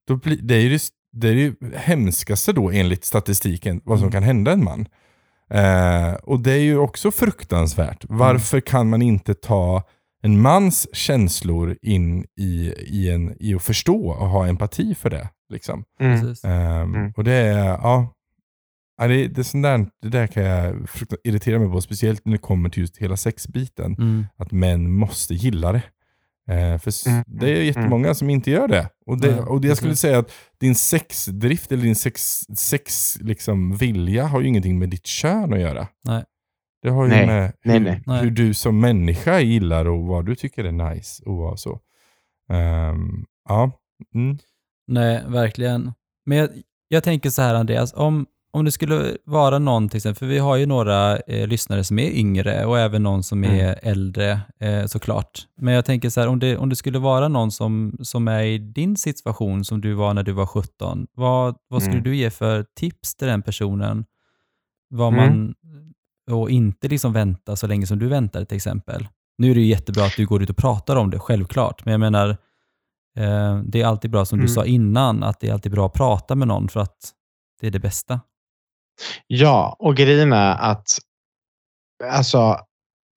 då 0.09 0.17
blir, 0.17 0.39
det 0.43 0.55
är 0.55 0.61
ju 0.61 0.69
det, 0.69 0.83
det, 1.13 1.29
är 1.29 1.33
ju 1.33 1.55
hemskaste 1.75 2.53
då 2.53 2.71
enligt 2.71 3.05
statistiken, 3.05 3.81
vad 3.85 3.99
som 3.99 4.05
Mm. 4.09 4.13
kan 4.13 4.23
hända 4.23 4.53
en 4.53 4.65
man. 4.65 4.89
Eh, 5.51 6.15
och 6.15 6.41
det 6.41 6.53
är 6.53 6.63
ju 6.63 6.79
också 6.79 7.11
fruktansvärt. 7.11 8.05
Varför 8.09 8.61
kan 8.61 8.89
man 8.89 9.03
inte 9.03 9.35
ta 9.35 9.83
en 10.23 10.41
mans 10.41 10.89
känslor 10.93 11.77
in 11.83 12.27
i, 12.37 12.75
i, 12.77 13.11
en, 13.11 13.37
i 13.41 13.55
att 13.55 13.63
förstå 13.63 14.09
och 14.09 14.29
ha 14.29 14.47
empati 14.47 14.95
för 14.95 15.11
det? 15.11 15.29
Liksom. 15.49 15.85
Mm. 16.01 16.35
Mm. 16.45 17.13
Och 17.17 17.25
det 17.25 17.33
är, 17.33 17.69
ja. 17.69 18.15
det, 18.99 19.29
det, 19.29 19.41
är 19.41 19.43
sånt 19.43 19.65
där, 19.65 19.87
det 20.03 20.09
där 20.09 20.27
kan 20.27 20.43
jag 20.43 20.87
irritera 21.25 21.59
mig 21.59 21.69
på, 21.69 21.81
speciellt 21.81 22.25
när 22.25 22.33
det 22.33 22.39
kommer 22.39 22.69
till 22.69 22.81
just 22.81 22.97
hela 22.97 23.17
sexbiten. 23.17 23.95
Mm. 23.95 24.27
Att 24.37 24.53
män 24.53 24.93
måste 24.93 25.35
gilla 25.35 25.73
det. 25.73 25.83
Eh, 26.49 26.79
för 26.79 27.09
Mm, 27.09 27.25
det 27.27 27.51
är 27.51 27.63
jättemånga 27.63 28.15
som 28.15 28.31
inte 28.31 28.51
gör 28.51 28.69
det. 28.69 28.89
Och, 29.07 29.21
det, 29.21 29.41
och 29.41 29.61
det 29.61 29.69
jag 29.69 29.77
skulle 29.77 29.97
säga 29.97 30.19
att 30.19 30.33
din 30.61 30.75
sexdrift 30.75 31.73
eller 31.73 31.83
din 31.83 31.97
sex, 31.97 32.41
sex 32.57 33.17
liksom, 33.21 33.77
vilja 33.77 34.27
har 34.27 34.41
ju 34.41 34.49
ingenting 34.49 34.79
med 34.79 34.89
ditt 34.89 35.07
kön 35.07 35.53
att 35.53 35.61
göra. 35.61 35.89
Nej. 36.05 36.25
Det 36.83 36.91
har 36.91 37.05
ju 37.05 37.11
Nej, 37.11 37.27
med 37.27 37.53
hur, 37.63 37.81
nej. 37.81 38.03
Nej. 38.07 38.23
hur 38.23 38.31
du 38.31 38.55
som 38.55 38.81
människa 38.81 39.41
gillar 39.41 39.85
och 39.85 40.05
vad 40.05 40.27
du 40.27 40.35
tycker 40.35 40.65
är 40.65 40.73
nice 40.73 41.23
och 41.25 41.37
vad 41.37 41.61
så. 41.61 41.81
Ehm, 42.53 43.25
ja. 43.49 43.71
Mm. 44.15 44.39
Nej, 44.89 45.23
verkligen. 45.27 45.93
Men 46.27 46.39
jag, 46.39 46.49
jag 46.89 47.05
tänker 47.05 47.31
så 47.31 47.43
här 47.43 47.55
Andreas, 47.55 47.93
om, 47.97 48.27
om 48.51 48.65
det 48.65 48.73
skulle 48.73 49.17
vara 49.25 49.59
någon, 49.59 49.89
till 49.89 49.97
exempel, 49.97 50.19
för 50.19 50.27
vi 50.27 50.39
har 50.39 50.57
ju 50.57 50.67
några 50.67 51.17
eh, 51.19 51.47
lyssnare 51.47 51.85
som 51.85 51.99
är 51.99 52.11
yngre 52.11 52.65
och 52.65 52.79
även 52.79 53.03
någon 53.03 53.23
som 53.23 53.45
är 53.45 53.49
Mm. 53.65 53.77
äldre 53.83 54.41
eh, 54.61 54.87
såklart. 54.87 55.47
Men 55.61 55.75
jag 55.75 55.85
tänker 55.85 56.11
så 56.11 56.21
här, 56.21 56.29
om 56.29 56.39
det, 56.39 56.57
om 56.57 56.69
det 56.69 56.77
skulle 56.77 56.99
vara 56.99 57.29
någon 57.29 57.51
som, 57.53 57.99
som 58.03 58.29
är 58.29 58.43
i 58.43 58.59
din 58.59 58.97
situation 58.97 59.65
som 59.65 59.81
du 59.81 59.95
var 59.95 60.15
när 60.15 60.23
du 60.23 60.33
var 60.33 60.47
17, 60.47 61.07
vad, 61.15 61.57
vad 61.69 61.83
skulle 61.83 61.97
Mm. 61.99 62.05
du 62.05 62.17
ge 62.17 62.31
för 62.31 62.65
tips 62.77 63.15
till 63.17 63.29
den 63.29 63.43
personen? 63.43 64.05
Vad 64.91 65.13
Mm. 65.13 65.27
man, 65.35 65.55
och 66.31 66.51
inte 66.51 66.89
liksom 66.89 67.13
vänta 67.13 67.57
så 67.57 67.67
länge 67.67 67.87
som 67.87 67.99
du 67.99 68.07
väntade 68.09 68.45
till 68.47 68.57
exempel. 68.57 69.09
Nu 69.39 69.51
är 69.51 69.55
det 69.55 69.61
ju 69.61 69.67
jättebra 69.67 70.05
att 70.05 70.17
du 70.17 70.27
går 70.27 70.43
ut 70.43 70.51
och 70.51 70.57
pratar 70.57 70.97
om 70.97 71.11
det, 71.11 71.19
självklart. 71.19 71.85
Men 71.85 71.93
jag 71.93 72.01
menar, 72.01 72.37
eh, 73.17 73.61
det 73.65 73.81
är 73.81 73.87
alltid 73.87 74.11
bra 74.11 74.25
som 74.25 74.39
du 74.39 74.45
Mm. 74.45 74.55
sa 74.55 74.65
innan, 74.65 75.23
att 75.23 75.41
det 75.41 75.49
är 75.49 75.53
alltid 75.53 75.73
bra 75.73 75.87
att 75.87 75.93
prata 75.93 76.35
med 76.35 76.49
någon 76.49 76.69
för 76.69 76.81
att 76.81 77.13
det 77.61 77.67
är 77.67 77.71
det 77.71 77.81
bästa. 77.81 78.21
Ja, 79.27 79.77
och 79.79 79.97
grejen 79.97 80.33
är 80.33 80.57
att 80.57 80.87
alltså, 82.13 82.59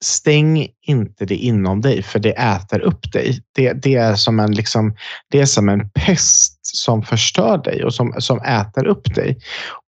stäng 0.04 0.68
inte 0.88 1.26
det 1.26 1.36
inom 1.36 1.82
dig 1.82 2.04
för 2.04 2.20
det 2.20 2.32
äter 2.32 2.80
upp 2.80 3.12
dig. 3.12 3.40
Det, 3.56 3.74
det, 3.74 3.96
är, 3.96 4.16
som 4.16 4.40
en, 4.40 4.52
liksom, 4.52 4.96
det 5.30 5.40
är 5.40 5.46
som 5.46 5.70
en 5.70 5.90
pest 5.90 6.60
som 6.62 7.04
förstör 7.04 7.58
dig 7.58 7.84
och 7.84 7.94
som, 7.94 8.14
som 8.18 8.42
äter 8.42 8.88
upp 8.88 9.16
dig. 9.16 9.38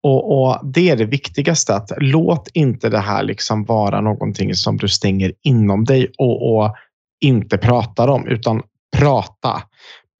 Och, 0.03 0.43
och 0.43 0.61
Det 0.65 0.91
är 0.91 0.97
det 0.97 1.05
viktigaste, 1.05 1.75
att 1.75 1.93
låt 1.97 2.49
inte 2.53 2.89
det 2.89 2.99
här 2.99 3.23
liksom 3.23 3.65
vara 3.65 4.01
någonting 4.01 4.55
som 4.55 4.77
du 4.77 4.89
stänger 4.89 5.33
inom 5.43 5.85
dig 5.85 6.13
och, 6.19 6.57
och 6.57 6.75
inte 7.21 7.59
pratar 7.59 8.09
om, 8.09 8.27
utan 8.27 8.63
prata. 8.97 9.63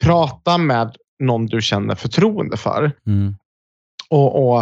Prata 0.05 0.59
med 0.59 0.97
någon 1.23 1.47
du 1.47 1.61
känner 1.61 1.95
förtroende 1.95 2.57
för. 2.57 2.93
Mm. 3.07 3.35
Och, 4.11 4.49
och 4.49 4.61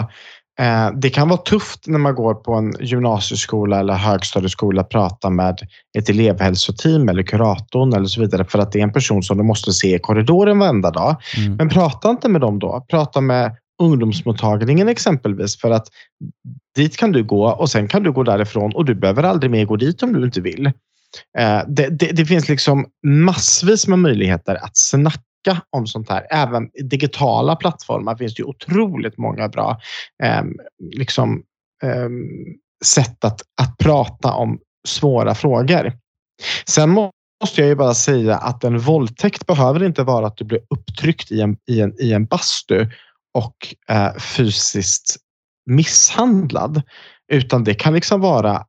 eh, 0.61 0.90
Det 0.94 1.11
kan 1.11 1.28
vara 1.28 1.40
tufft 1.40 1.86
när 1.86 1.98
man 1.98 2.14
går 2.14 2.34
på 2.34 2.54
en 2.54 2.74
gymnasieskola 2.80 3.80
eller 3.80 3.94
högstadieskola 3.94 4.80
att 4.80 4.88
prata 4.88 5.30
med 5.30 5.58
ett 5.98 6.08
elevhälsoteam 6.08 7.08
eller 7.08 7.22
kuratorn 7.22 7.92
eller 7.92 8.06
så 8.06 8.20
vidare 8.20 8.44
för 8.44 8.58
att 8.58 8.72
det 8.72 8.78
är 8.78 8.82
en 8.82 8.92
person 8.92 9.22
som 9.22 9.38
du 9.38 9.44
måste 9.44 9.72
se 9.72 9.94
i 9.94 9.98
korridoren 9.98 10.58
varenda 10.58 10.90
dag. 10.90 11.16
Mm. 11.36 11.54
Men 11.54 11.68
prata 11.68 12.11
inte 12.11 12.28
med 12.28 12.40
dem 12.40 12.58
då. 12.58 12.86
Prata 12.90 13.20
med 13.20 13.56
ungdomsmottagningen 13.82 14.88
exempelvis 14.88 15.61
för 15.61 15.70
att 15.70 15.86
dit 16.76 16.96
kan 16.96 17.12
du 17.12 17.24
gå 17.24 17.50
och 17.50 17.70
sen 17.70 17.88
kan 17.88 18.02
du 18.02 18.12
gå 18.12 18.22
därifrån 18.22 18.74
och 18.74 18.84
du 18.84 18.94
behöver 18.94 19.22
aldrig 19.22 19.50
mer 19.50 19.64
gå 19.64 19.76
dit 19.76 20.02
om 20.02 20.12
du 20.12 20.24
inte 20.24 20.40
vill. 20.40 20.72
Eh, 21.38 21.62
det, 21.68 21.88
det, 21.88 22.12
det 22.12 22.26
finns 22.26 22.48
liksom 22.48 22.86
massvis 23.06 23.86
med 23.86 23.98
möjligheter 23.98 24.54
att 24.54 24.76
snacka 24.76 25.62
om 25.70 25.86
sånt 25.86 26.08
här. 26.08 26.26
Även 26.30 26.70
digitala 26.90 27.56
plattformar 27.56 28.16
finns 28.16 28.34
det 28.34 28.40
ju 28.40 28.46
otroligt 28.46 29.18
många 29.18 29.48
bra 29.48 29.80
eh, 30.22 30.42
liksom, 30.94 31.42
eh, 31.82 32.08
sätt 32.84 33.24
att, 33.24 33.42
att 33.62 33.78
prata 33.78 34.32
om 34.32 34.58
svåra 34.88 35.34
frågor. 35.34 35.92
Sen 36.66 36.90
måste 36.90 37.61
jag 37.61 37.68
ju 37.68 37.74
bara 37.74 37.94
säga 37.94 38.36
att 38.36 38.64
en 38.64 38.78
våldtäkt 38.78 39.46
behöver 39.46 39.82
inte 39.82 40.02
vara 40.02 40.26
att 40.26 40.36
du 40.36 40.44
blir 40.44 40.61
upptryckt 40.70 41.32
i 41.32 41.40
en, 41.40 41.56
i 41.70 41.80
en, 41.80 42.02
i 42.02 42.12
en 42.12 42.24
bastu 42.26 42.86
och 43.34 43.56
eh, 43.88 44.14
fysiskt 44.14 45.16
misshandlad. 45.66 46.82
Utan 47.32 47.64
det 47.64 47.74
kan 47.74 47.94
liksom 47.94 48.20
vara 48.20 48.66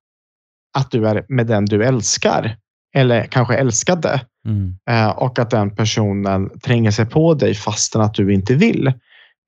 att 0.77 0.91
du 0.91 1.07
är 1.07 1.25
med 1.27 1.47
den 1.47 1.65
du 1.65 1.83
älskar 1.83 2.57
eller 2.95 3.23
kanske 3.23 3.55
älskade 3.55 4.21
Mm. 4.45 4.77
eh, 4.89 5.09
och 5.09 5.39
att 5.39 5.49
den 5.49 5.75
personen 5.75 6.59
tränger 6.59 6.91
sig 6.91 7.05
på 7.05 7.33
dig 7.33 7.53
fastän 7.53 8.01
att 8.01 8.13
du 8.13 8.33
inte 8.33 8.55
vill. 8.55 8.93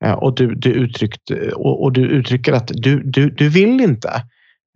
Eh, 0.04 0.12
och, 0.12 0.34
du, 0.34 0.54
du 0.54 0.72
uttryckt, 0.72 1.30
och, 1.54 1.82
och 1.82 1.92
du 1.92 2.00
uttrycker 2.00 2.52
att 2.52 2.70
du, 2.74 3.02
du, 3.02 3.30
du 3.30 3.48
vill 3.48 3.80
inte. 3.80 4.08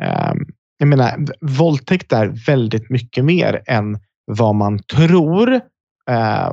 Eh, 0.03 0.33
jag 0.79 0.89
menar, 0.89 1.27
våldtäkt 1.41 2.13
är 2.13 2.27
väldigt 2.47 2.91
mycket 2.91 3.25
mer 3.25 3.63
än 3.67 3.99
vad 4.25 4.55
man 4.55 4.79
tror 4.79 5.61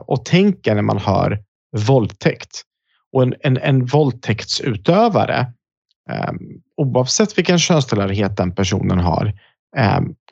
och 0.06 0.26
tänker 0.26 0.76
när 0.76 0.82
man 0.82 0.98
hör 0.98 1.40
våldtäkt. 1.88 2.62
Och 3.14 3.24
en, 3.24 3.36
en, 3.40 3.58
en 3.58 3.86
våldtäktsutövare, 3.86 5.54
oavsett 6.78 7.38
vilken 7.38 7.60
könstillhörighet 7.60 8.38
den 8.38 8.56
personen 8.56 9.00
har, 9.00 9.34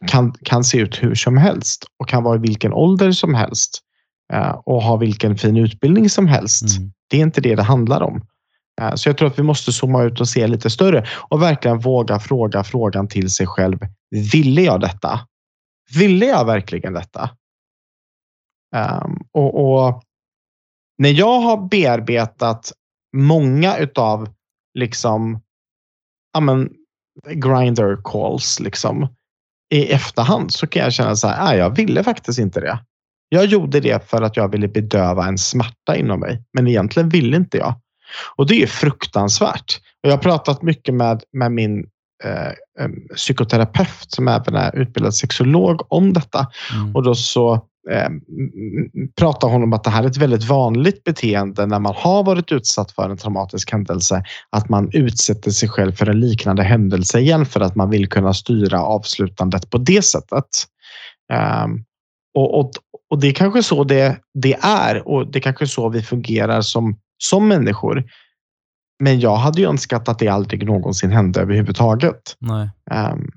kan, 0.07 0.33
kan 0.43 0.63
se 0.63 0.77
ut 0.77 1.03
hur 1.03 1.15
som 1.15 1.37
helst 1.37 1.85
och 1.99 2.09
kan 2.09 2.23
vara 2.23 2.35
i 2.35 2.39
vilken 2.39 2.73
ålder 2.73 3.11
som 3.11 3.33
helst 3.33 3.79
eh, 4.33 4.51
och 4.65 4.83
ha 4.83 4.97
vilken 4.97 5.37
fin 5.37 5.57
utbildning 5.57 6.09
som 6.09 6.27
helst. 6.27 6.77
Mm. 6.77 6.91
Det 7.09 7.17
är 7.17 7.21
inte 7.21 7.41
det 7.41 7.55
det 7.55 7.63
handlar 7.63 8.01
om. 8.01 8.21
Eh, 8.81 8.95
Så 8.95 9.09
jag 9.09 9.17
tror 9.17 9.27
att 9.27 9.39
vi 9.39 9.43
måste 9.43 9.71
zooma 9.71 10.03
ut 10.03 10.19
och 10.19 10.27
se 10.27 10.47
lite 10.47 10.69
större 10.69 11.05
och 11.29 11.41
verkligen 11.41 11.79
våga 11.79 12.19
fråga 12.19 12.63
frågan 12.63 13.07
till 13.07 13.31
sig 13.31 13.47
själv. 13.47 13.79
Ville 14.31 14.61
jag 14.61 14.81
detta? 14.81 15.19
Ville 15.95 16.25
jag 16.25 16.45
verkligen 16.45 16.93
detta? 16.93 17.29
Ehm, 18.75 19.17
och, 19.31 19.83
och 19.85 20.03
när 20.97 21.09
jag 21.09 21.39
har 21.39 21.67
bearbetat 21.69 22.71
många 23.15 23.77
utav 23.77 24.29
liksom, 24.73 25.41
ja 26.33 26.39
men, 26.39 26.69
grinder 27.33 27.97
calls 28.03 28.59
liksom, 28.59 29.07
i 29.74 29.91
efterhand 29.91 30.53
så 30.53 30.67
kan 30.67 30.84
jag 30.84 30.93
känna 30.93 31.15
så 31.15 31.28
här, 31.28 31.45
"Nej, 31.45 31.57
jag 31.57 31.76
ville 31.76 32.03
faktiskt 32.03 32.39
inte 32.39 32.59
det. 32.59 32.80
Jag 33.30 33.45
gjorde 33.45 33.80
det 33.80 34.09
för 34.09 34.21
att 34.21 34.38
jag 34.38 34.51
ville 34.51 34.67
bedöva 34.67 35.26
en 35.26 35.38
smärta 35.38 35.95
inom 35.95 36.19
mig, 36.19 36.43
men 36.53 36.67
egentligen 36.67 37.09
ville 37.09 37.38
inte 37.38 37.57
jag. 37.57 37.76
Och 38.36 38.47
det 38.47 38.63
är 38.63 38.67
fruktansvärt. 38.67 39.80
Och 40.03 40.09
jag 40.09 40.17
har 40.17 40.21
pratat 40.24 40.61
mycket 40.61 40.95
med, 40.95 41.24
med 41.34 41.51
min 41.51 41.80
eh, 42.24 42.51
psykoterapeut 43.15 44.11
som 44.11 44.28
även 44.28 44.55
är 44.55 44.76
utbildad 44.76 45.15
sexolog 45.15 45.93
om 45.93 46.13
detta. 46.13 46.47
Mm. 46.74 46.95
Och 46.95 47.03
då 47.03 47.15
så 47.15 47.67
eh, 47.91 48.09
pratar 49.19 49.47
hon 49.47 49.63
om 49.63 49.73
att 49.73 49.84
det 49.84 49.89
här 49.89 50.03
är 50.03 50.07
ett 50.07 50.17
väldigt 50.17 50.43
vanligt 50.43 51.03
beteende 51.03 51.65
när 51.65 51.79
man 51.79 51.95
har 51.97 52.23
varit 52.23 52.51
utsatt 52.51 52.91
för 52.91 53.09
en 53.09 53.17
traumatisk 53.17 53.71
händelse. 53.71 54.23
Att 54.49 54.69
man 54.69 54.89
utsätter 54.93 55.51
sig 55.51 55.69
själv 55.69 55.91
för 55.91 56.09
en 56.09 56.19
liknande 56.19 56.63
händelse 56.63 57.19
igen 57.19 57.45
för 57.45 57.61
att 57.61 57.75
man 57.75 57.89
vill 57.89 58.09
kunna 58.09 58.34
styra 58.34 58.81
avslutandet 58.81 59.69
på 59.69 59.77
det 59.77 60.05
sättet. 60.05 60.45
Ehm, 61.34 61.84
och, 62.34 62.59
och, 62.59 62.71
och 63.09 63.19
det 63.19 63.27
är 63.27 63.34
kanske 63.34 63.63
så 63.63 63.84
det, 63.84 64.19
det 64.34 64.53
är 64.61 65.07
och 65.07 65.31
det 65.31 65.39
är 65.39 65.41
kanske 65.41 65.67
så 65.67 65.89
vi 65.89 66.01
fungerar 66.01 66.61
som, 66.61 66.99
som 67.17 67.47
människor. 67.47 68.03
Men 69.03 69.19
jag 69.19 69.36
hade 69.36 69.61
ju 69.61 69.67
önskat 69.67 70.09
att 70.09 70.19
det 70.19 70.27
aldrig 70.27 70.65
någonsin 70.65 71.11
hände 71.11 71.41
överhuvudtaget. 71.41 72.36
Nej. 72.39 72.69
Ehm, 72.91 73.29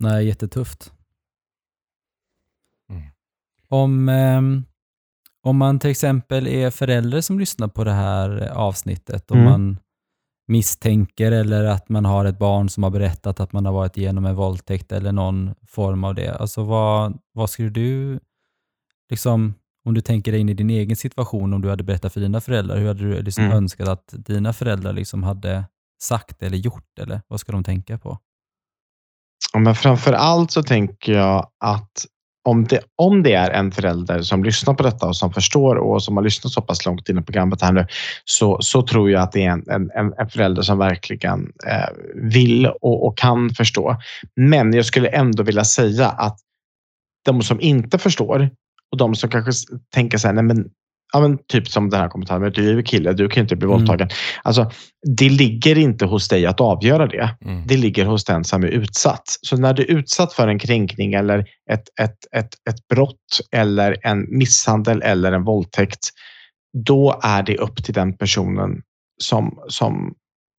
Nej, 0.00 0.26
jättetufft. 0.26 0.92
Om, 3.70 4.08
ehm, 4.08 4.64
om 5.42 5.56
man 5.56 5.78
till 5.78 5.90
exempel 5.90 6.46
är 6.46 6.70
förälder 6.70 7.20
som 7.20 7.38
lyssnar 7.38 7.68
på 7.68 7.84
det 7.84 7.92
här 7.92 8.48
avsnittet 8.48 9.30
och 9.30 9.36
Mm. 9.36 9.50
man 9.50 9.78
misstänker 10.48 11.32
eller 11.32 11.64
att 11.64 11.88
man 11.88 12.04
har 12.04 12.24
ett 12.24 12.38
barn 12.38 12.68
som 12.68 12.82
har 12.82 12.90
berättat 12.90 13.40
att 13.40 13.52
man 13.52 13.66
har 13.66 13.72
varit 13.72 13.96
igenom 13.96 14.24
en 14.26 14.34
våldtäkt 14.34 14.92
eller 14.92 15.12
någon 15.12 15.54
form 15.66 16.04
av 16.04 16.14
det. 16.14 16.34
Alltså 16.34 16.64
vad, 16.64 17.18
vad 17.32 17.50
skulle 17.50 17.68
du, 17.70 18.20
liksom, 19.10 19.54
om 19.84 19.94
du 19.94 20.00
tänker 20.00 20.32
dig 20.32 20.40
in 20.40 20.48
i 20.48 20.54
din 20.54 20.70
egen 20.70 20.96
situation, 20.96 21.54
om 21.54 21.60
du 21.62 21.70
hade 21.70 21.84
berättat 21.84 22.12
för 22.12 22.20
dina 22.20 22.40
föräldrar, 22.40 22.76
hur 22.78 22.86
hade 22.88 23.00
du 23.00 23.22
liksom 23.22 23.44
Mm. 23.44 23.56
önskat 23.56 23.88
att 23.88 24.14
dina 24.26 24.52
föräldrar 24.52 24.92
liksom 24.92 25.22
hade 25.22 25.64
sagt 26.02 26.42
eller 26.42 26.56
gjort? 26.58 26.98
Eller 26.98 27.22
vad 27.28 27.40
ska 27.40 27.52
de 27.52 27.64
tänka 27.64 27.98
på? 27.98 28.18
Ja, 29.52 29.58
men 29.58 29.74
framför 29.74 30.12
allt 30.12 30.50
så 30.50 30.62
tänker 30.62 31.12
jag 31.12 31.50
att 31.64 32.06
om 32.42 32.64
det, 32.64 32.80
om 32.96 33.22
det 33.22 33.32
är 33.32 33.50
en 33.50 33.72
förälder 33.72 34.22
som 34.22 34.44
lyssnar 34.44 34.74
på 34.74 34.82
detta 34.82 35.06
och 35.06 35.16
som 35.16 35.32
förstår 35.32 35.76
och 35.76 36.02
som 36.02 36.16
har 36.16 36.24
lyssnat 36.24 36.52
så 36.52 36.62
pass 36.62 36.86
långt 36.86 37.08
in 37.08 37.18
i 37.18 37.22
programmet 37.22 37.62
här 37.62 37.72
nu, 37.72 37.86
så, 38.24 38.58
så 38.60 38.82
tror 38.82 39.10
jag 39.10 39.22
att 39.22 39.32
det 39.32 39.44
är 39.44 39.50
en, 39.50 39.90
en, 39.90 40.12
en 40.18 40.28
förälder 40.28 40.62
som 40.62 40.78
verkligen 40.78 41.52
eh, 41.66 41.88
vill 42.14 42.66
och, 42.66 43.06
och 43.06 43.18
kan 43.18 43.50
förstå. 43.50 43.96
Men 44.36 44.72
jag 44.72 44.84
skulle 44.84 45.08
ändå 45.08 45.42
vilja 45.42 45.64
säga 45.64 46.08
att 46.08 46.38
de 47.24 47.42
som 47.42 47.60
inte 47.60 47.98
förstår 47.98 48.50
och 48.92 48.98
de 48.98 49.14
som 49.14 49.30
kanske 49.30 49.52
tänker 49.94 50.18
så 50.18 50.28
här, 50.28 50.34
nej 50.34 50.44
men 50.44 50.70
ja, 51.12 51.20
men 51.20 51.38
typ 51.48 51.68
som 51.68 51.90
den 51.90 52.00
här 52.00 52.08
kommentaren, 52.08 52.42
men 52.42 52.52
du 52.52 52.78
är 52.78 52.82
kille, 52.82 53.12
du 53.12 53.28
kan 53.28 53.42
inte 53.42 53.56
bli 53.56 53.66
Mm. 53.66 53.78
våldtagen. 53.78 54.08
Alltså, 54.42 54.70
det 55.16 55.28
ligger 55.28 55.78
inte 55.78 56.06
hos 56.06 56.28
dig 56.28 56.46
att 56.46 56.60
avgöra 56.60 57.06
det. 57.06 57.36
Mm. 57.44 57.66
Det 57.66 57.76
ligger 57.76 58.04
hos 58.04 58.24
den 58.24 58.44
som 58.44 58.62
är 58.62 58.68
utsatt. 58.68 59.22
Så 59.42 59.56
när 59.56 59.72
du 59.72 59.82
är 59.82 59.90
utsatt 59.90 60.32
för 60.32 60.48
en 60.48 60.58
kränkning 60.58 61.14
eller 61.14 61.38
ett, 61.70 61.84
ett, 62.00 62.16
ett, 62.36 62.54
ett 62.70 62.88
brott 62.88 63.40
eller 63.52 63.96
en 64.02 64.38
misshandel 64.38 65.02
eller 65.02 65.32
en 65.32 65.44
våldtäkt, 65.44 66.08
då 66.86 67.20
är 67.22 67.42
det 67.42 67.56
upp 67.56 67.84
till 67.84 67.94
den 67.94 68.16
personen 68.16 68.70
som, 69.22 69.58
som 69.68 70.14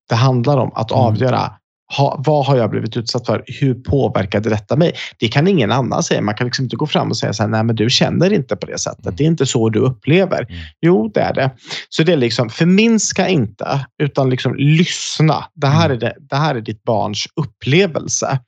det 0.08 0.14
handlar 0.14 0.58
om 0.58 0.72
att 0.74 0.90
Mm. 0.90 1.52
Ha, 1.96 2.22
vad 2.26 2.46
har 2.46 2.56
jag 2.56 2.70
blivit 2.70 2.96
utsatt 2.96 3.26
för? 3.26 3.44
Hur 3.46 3.74
påverkade 3.74 4.48
detta 4.50 4.76
mig? 4.76 4.92
Det 5.18 5.28
kan 5.28 5.48
ingen 5.48 5.72
annan 5.72 6.02
säga. 6.02 6.20
Man 6.20 6.34
kan 6.34 6.44
liksom 6.44 6.64
inte 6.64 6.76
gå 6.76 6.86
fram 6.86 7.08
och 7.08 7.16
säga 7.16 7.32
så 7.32 7.42
här, 7.42 7.50
nej 7.50 7.64
men 7.64 7.76
du 7.76 7.90
känner 7.90 8.32
inte 8.32 8.56
på 8.56 8.66
det 8.66 8.78
sättet. 8.78 9.06
Mm. 9.06 9.16
Det 9.16 9.24
är 9.24 9.26
inte 9.26 9.46
så 9.46 9.68
du 9.68 9.78
upplever. 9.78 10.42
Mm. 10.48 10.60
Jo, 10.80 11.10
det 11.14 11.20
är 11.20 11.34
det. 11.34 11.50
Så 11.88 12.02
det 12.02 12.12
är 12.12 12.16
liksom, 12.16 12.50
förminska 12.50 13.28
inte, 13.28 13.86
utan 14.02 14.30
liksom 14.30 14.54
lyssna. 14.56 15.44
Det 15.54 15.66
här, 15.66 15.84
Mm. 15.90 15.96
är, 15.96 16.00
det, 16.00 16.14
det 16.20 16.36
här 16.36 16.54
är 16.54 16.60
ditt 16.60 16.82
barns 16.82 17.24
upplevelse. 17.40 18.38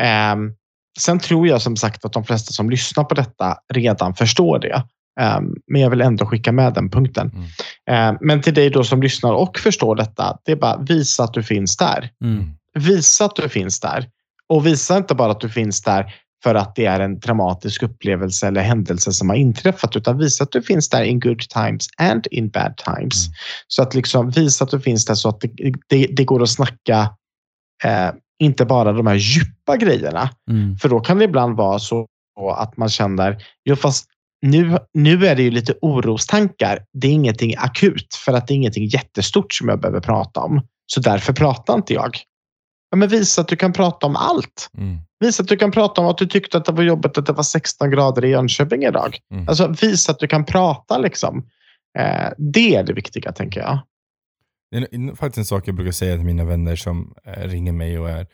Ehm, 0.00 0.52
sen 0.98 1.18
tror 1.18 1.48
jag 1.48 1.62
som 1.62 1.76
sagt 1.76 2.04
att 2.04 2.12
de 2.12 2.24
flesta 2.24 2.52
som 2.52 2.70
lyssnar 2.70 3.04
på 3.04 3.14
detta 3.14 3.56
redan 3.74 4.14
förstår 4.14 4.58
det. 4.58 4.82
Ehm, 5.20 5.54
men 5.72 5.80
jag 5.80 5.90
vill 5.90 6.00
ändå 6.00 6.26
skicka 6.26 6.52
med 6.52 6.74
den 6.74 6.90
punkten. 6.90 7.30
Mm. 7.34 7.44
Ehm, 7.90 8.16
men 8.20 8.42
till 8.42 8.54
dig 8.54 8.70
då 8.70 8.84
som 8.84 9.02
lyssnar 9.02 9.32
och 9.32 9.58
förstår 9.58 9.96
detta, 9.96 10.38
det 10.44 10.52
är 10.52 10.56
bara 10.56 10.76
visa 10.76 11.24
att 11.24 11.34
du 11.34 11.42
finns 11.42 11.76
där. 11.76 12.10
Mm. 12.24 12.44
Visa 12.74 13.24
att 13.24 13.36
du 13.36 13.48
finns 13.48 13.80
där. 13.80 14.08
Och 14.48 14.66
visa 14.66 14.96
inte 14.96 15.14
bara 15.14 15.32
att 15.32 15.40
du 15.40 15.48
finns 15.48 15.82
där 15.82 16.14
för 16.42 16.54
att 16.54 16.74
det 16.74 16.86
är 16.86 17.00
en 17.00 17.18
dramatisk 17.18 17.82
upplevelse 17.82 18.46
eller 18.46 18.60
händelse 18.60 19.12
som 19.12 19.28
har 19.28 19.36
inträffat, 19.36 19.96
utan 19.96 20.18
visa 20.18 20.44
att 20.44 20.52
du 20.52 20.62
finns 20.62 20.88
där 20.88 21.02
in 21.02 21.20
good 21.20 21.40
times 21.40 21.86
and 21.96 22.26
in 22.30 22.48
bad 22.48 22.76
times. 22.76 23.26
Mm. 23.26 23.34
Så 23.68 23.82
att 23.82 23.94
liksom 23.94 24.30
visa 24.30 24.64
att 24.64 24.70
du 24.70 24.80
finns 24.80 25.04
där 25.04 25.14
så 25.14 25.28
att 25.28 25.40
det, 25.40 25.50
det, 25.88 26.06
det 26.06 26.24
går 26.24 26.42
att 26.42 26.50
snacka 26.50 27.10
eh, 27.84 28.10
inte 28.38 28.64
bara 28.64 28.92
de 28.92 29.06
här 29.06 29.14
djupa 29.14 29.76
grejerna. 29.76 30.30
Mm. 30.50 30.76
För 30.76 30.88
då 30.88 31.00
kan 31.00 31.18
det 31.18 31.24
ibland 31.24 31.56
vara 31.56 31.78
så 31.78 32.06
att 32.56 32.76
man 32.76 32.88
känner, 32.88 33.44
jo 33.64 33.76
fast 33.76 34.06
nu, 34.42 34.78
nu 34.94 35.26
är 35.26 35.36
det 35.36 35.42
ju 35.42 35.50
lite 35.50 35.74
orostankar. 35.82 36.84
Det 36.92 37.08
är 37.08 37.12
ingenting 37.12 37.54
akut 37.58 38.14
för 38.24 38.32
att 38.32 38.46
det 38.46 38.54
är 38.54 38.56
ingenting 38.56 38.86
jättestort 38.86 39.54
som 39.54 39.68
jag 39.68 39.80
behöver 39.80 40.00
prata 40.00 40.40
om. 40.40 40.62
Så 40.86 41.00
därför 41.00 41.32
pratar 41.32 41.74
inte 41.74 41.94
jag. 41.94 42.16
Ja, 42.94 42.98
men 42.98 43.08
visa 43.08 43.40
att 43.40 43.48
du 43.48 43.56
kan 43.56 43.72
prata 43.72 44.06
om 44.06 44.16
allt. 44.16 44.70
Mm. 44.78 44.98
Visa 45.20 45.42
att 45.42 45.48
du 45.48 45.56
kan 45.56 45.70
prata 45.70 46.00
om 46.00 46.06
att 46.06 46.18
du 46.18 46.26
tyckte 46.26 46.56
att 46.58 46.64
det 46.64 46.72
var 46.72 46.82
jobbigt 46.82 47.18
att 47.18 47.26
det 47.26 47.32
var 47.32 47.42
16 47.42 47.90
grader 47.90 48.24
i 48.24 48.28
Jönköping 48.28 48.82
idag. 48.82 49.18
Mm. 49.32 49.48
Alltså 49.48 49.74
visa 49.82 50.12
att 50.12 50.18
du 50.18 50.26
kan 50.26 50.44
prata 50.44 50.98
liksom. 50.98 51.46
Eh, 51.98 52.28
det 52.38 52.74
är 52.76 52.82
det 52.82 52.92
viktiga 52.92 53.32
tänker 53.32 53.60
jag. 53.60 53.78
Det 54.70 54.76
är 54.76 55.14
faktiskt 55.16 55.38
en 55.38 55.44
sak 55.44 55.68
jag 55.68 55.74
brukar 55.74 55.92
säga 55.92 56.16
till 56.16 56.24
mina 56.24 56.44
vänner 56.44 56.76
som 56.76 57.14
eh, 57.24 57.48
ringer 57.48 57.72
mig 57.72 57.98
och 57.98 58.10
är 58.10 58.26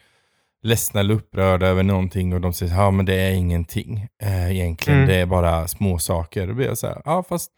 ledsna 0.62 1.00
eller 1.00 1.14
upprörda 1.14 1.66
över 1.66 1.82
någonting 1.82 2.32
och 2.34 2.40
de 2.40 2.52
säger 2.52 2.74
ja 2.74 2.90
men 2.90 3.06
det 3.06 3.14
är 3.14 3.32
ingenting 3.32 4.08
eh, 4.22 4.50
egentligen, 4.50 4.98
Mm. 4.98 5.08
det 5.08 5.16
är 5.16 5.26
bara 5.26 5.68
små 5.68 5.98
saker. 5.98 6.46
Då 6.46 6.54
blir 6.54 6.66
jag 6.66 6.78
så 6.78 6.86
här, 6.86 7.02
ja 7.04 7.22
fast 7.28 7.50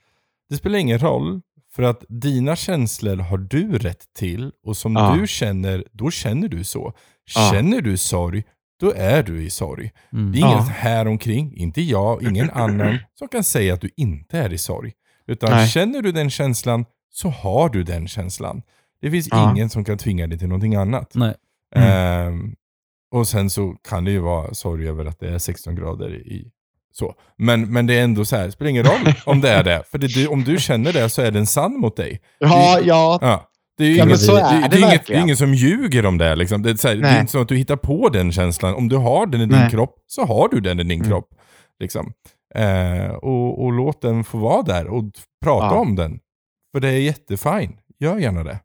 det 0.50 0.56
spelar 0.56 0.78
ingen 0.78 0.98
roll 0.98 1.40
för 1.74 1.82
att 1.82 2.04
dina 2.08 2.56
känslor 2.56 3.16
har 3.16 3.38
du 3.38 3.78
rätt 3.78 4.04
till 4.18 4.52
och 4.66 4.76
som 4.76 4.92
Ja. 4.96 5.16
du 5.20 5.26
känner, 5.26 5.84
då 5.92 6.10
känner 6.10 6.48
du 6.48 6.64
så. 6.64 6.92
Ja. 7.34 7.50
Känner 7.52 7.80
du 7.80 7.96
sorg, 7.96 8.44
då 8.80 8.92
är 8.96 9.22
du 9.22 9.42
i 9.42 9.50
sorg. 9.50 9.90
Mm. 10.12 10.32
Det 10.32 10.38
är 10.38 10.40
ingen 10.40 10.52
Ja. 10.56 10.62
här 10.62 11.06
omkring, 11.08 11.56
inte 11.56 11.82
jag, 11.82 12.22
ingen 12.22 12.50
annan 12.54 12.98
som 13.18 13.28
kan 13.28 13.44
säga 13.44 13.74
att 13.74 13.80
du 13.80 13.90
inte 13.96 14.38
är 14.38 14.52
i 14.52 14.58
sorg. 14.58 14.92
Utan 15.26 15.50
Nej. 15.50 15.68
känner 15.68 16.02
du 16.02 16.12
den 16.12 16.30
känslan 16.30 16.84
så 17.10 17.28
har 17.28 17.68
du 17.68 17.82
den 17.82 18.08
känslan. 18.08 18.62
Det 19.00 19.10
finns 19.10 19.28
Ja. 19.30 19.50
ingen 19.52 19.70
som 19.70 19.84
kan 19.84 19.98
tvinga 19.98 20.26
dig 20.26 20.38
till 20.38 20.48
någonting 20.48 20.74
annat. 20.74 21.12
Nej. 21.14 21.34
Ehm, 21.74 22.54
och 23.12 23.28
sen 23.28 23.50
så 23.50 23.72
kan 23.88 24.04
det 24.04 24.10
ju 24.10 24.18
vara 24.18 24.54
sorg 24.54 24.88
över 24.88 25.04
att 25.04 25.18
det 25.20 25.28
är 25.28 25.38
16 25.38 25.74
grader 25.74 26.14
i 26.14 26.50
så. 26.92 27.14
Men, 27.38 27.72
men 27.72 27.86
det 27.86 27.98
är 27.98 28.04
ändå 28.04 28.24
så 28.24 28.36
här, 28.36 28.44
det 28.46 28.52
spelar 28.52 28.70
ingen 28.70 28.84
roll 28.84 29.14
om 29.26 29.40
det 29.40 29.50
är 29.50 29.64
det. 29.64 29.82
För 29.90 29.98
det, 29.98 30.06
du, 30.06 30.26
om 30.26 30.44
du 30.44 30.58
känner 30.60 30.92
det 30.92 31.08
så 31.08 31.22
är 31.22 31.30
den 31.30 31.46
sann 31.46 31.80
mot 31.80 31.96
dig. 31.96 32.20
Ja, 32.38 32.80
ja, 32.84 33.18
Ja. 33.22 33.48
Det 33.78 33.84
är 33.84 33.88
ju 33.88 33.96
Ja, 33.96 34.04
ingen, 34.04 34.18
så 34.18 34.36
är 34.36 34.60
det, 34.62 34.68
det 34.68 34.78
inget, 34.80 35.06
det 35.06 35.14
är 35.14 35.20
ingen 35.20 35.36
som 35.36 35.54
ljuger 35.54 36.06
om 36.06 36.18
det. 36.18 36.34
Liksom. 36.36 36.62
Det, 36.62 36.70
är 36.70 36.74
så 36.74 36.88
här, 36.88 36.94
det 36.96 37.08
är 37.08 37.20
inte 37.20 37.32
så 37.32 37.40
att 37.40 37.48
du 37.48 37.56
hittar 37.56 37.76
på 37.76 38.08
den 38.08 38.32
känslan. 38.32 38.74
Om 38.74 38.88
du 38.88 38.96
har 38.96 39.26
den 39.26 39.40
i 39.40 39.46
din 39.46 39.58
Nej. 39.58 39.70
kropp, 39.70 39.94
så 40.06 40.24
har 40.24 40.48
du 40.48 40.60
den 40.60 40.80
i 40.80 40.84
din 40.84 40.92
Mm. 41.00 41.08
kropp. 41.10 41.28
Liksom. 41.80 42.12
Eh, 42.54 43.06
och, 43.14 43.64
och 43.64 43.72
låt 43.72 44.02
den 44.02 44.24
få 44.24 44.38
vara 44.38 44.62
där 44.62 44.86
och 44.86 45.04
prata 45.44 45.66
Ja. 45.66 45.74
om 45.80 45.96
den. 45.96 46.18
För 46.74 46.80
det 46.80 46.88
är 46.88 46.98
jättefine. 46.98 47.72
Gör 48.00 48.18
gärna 48.18 48.44
det. 48.44 48.58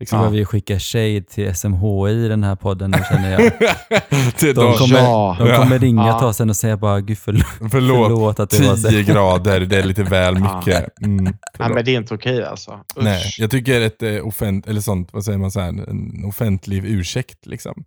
Liksom. 0.00 0.18
behöver 0.18 0.36
vi 0.38 0.44
skicka 0.44 0.78
shade 0.78 1.20
till 1.20 1.54
SMHI 1.54 2.10
i 2.24 2.28
den 2.28 2.44
här 2.44 2.56
podden 2.56 2.90
nu 2.90 2.98
känner 3.10 3.30
jag. 3.32 3.42
De 4.54 4.72
kommer, 4.74 4.98
Ja. 4.98 5.36
de 5.38 5.56
kommer 5.56 5.78
ringa 5.78 6.06
Ja. 6.06 6.26
oss 6.26 6.36
sen 6.36 6.50
och 6.50 6.56
säga 6.56 6.76
bara 6.76 7.00
gud 7.00 7.18
förlåt, 7.18 7.44
förlåt, 7.70 7.70
förlåt 8.08 8.40
att 8.40 8.50
det 8.50 8.66
var 8.68 8.76
så. 8.76 8.88
10 8.88 9.02
grader, 9.02 9.60
det 9.60 9.76
är 9.78 9.84
lite 9.84 10.02
väl 10.02 10.34
Ja. 10.40 10.56
mycket. 10.58 11.02
Mm, 11.02 11.24
ja, 11.26 11.32
förlåt. 11.56 11.74
men 11.74 11.84
det 11.84 11.90
är 11.90 11.96
inte 11.96 12.14
okej 12.14 12.44
alltså. 12.44 12.70
Usch. 12.70 13.04
Nej, 13.04 13.22
jag 13.38 13.50
tycker 13.50 13.80
ett 13.80 14.02
eh, 14.02 14.26
offent, 14.26 14.66
eller 14.66 14.80
sånt, 14.80 15.08
vad 15.12 15.24
säger 15.24 15.38
man 15.38 15.50
så 15.50 15.60
här, 15.60 15.68
en 15.68 16.24
offentlig 16.24 16.84
ursäkt 16.84 17.46
liksom. 17.46 17.84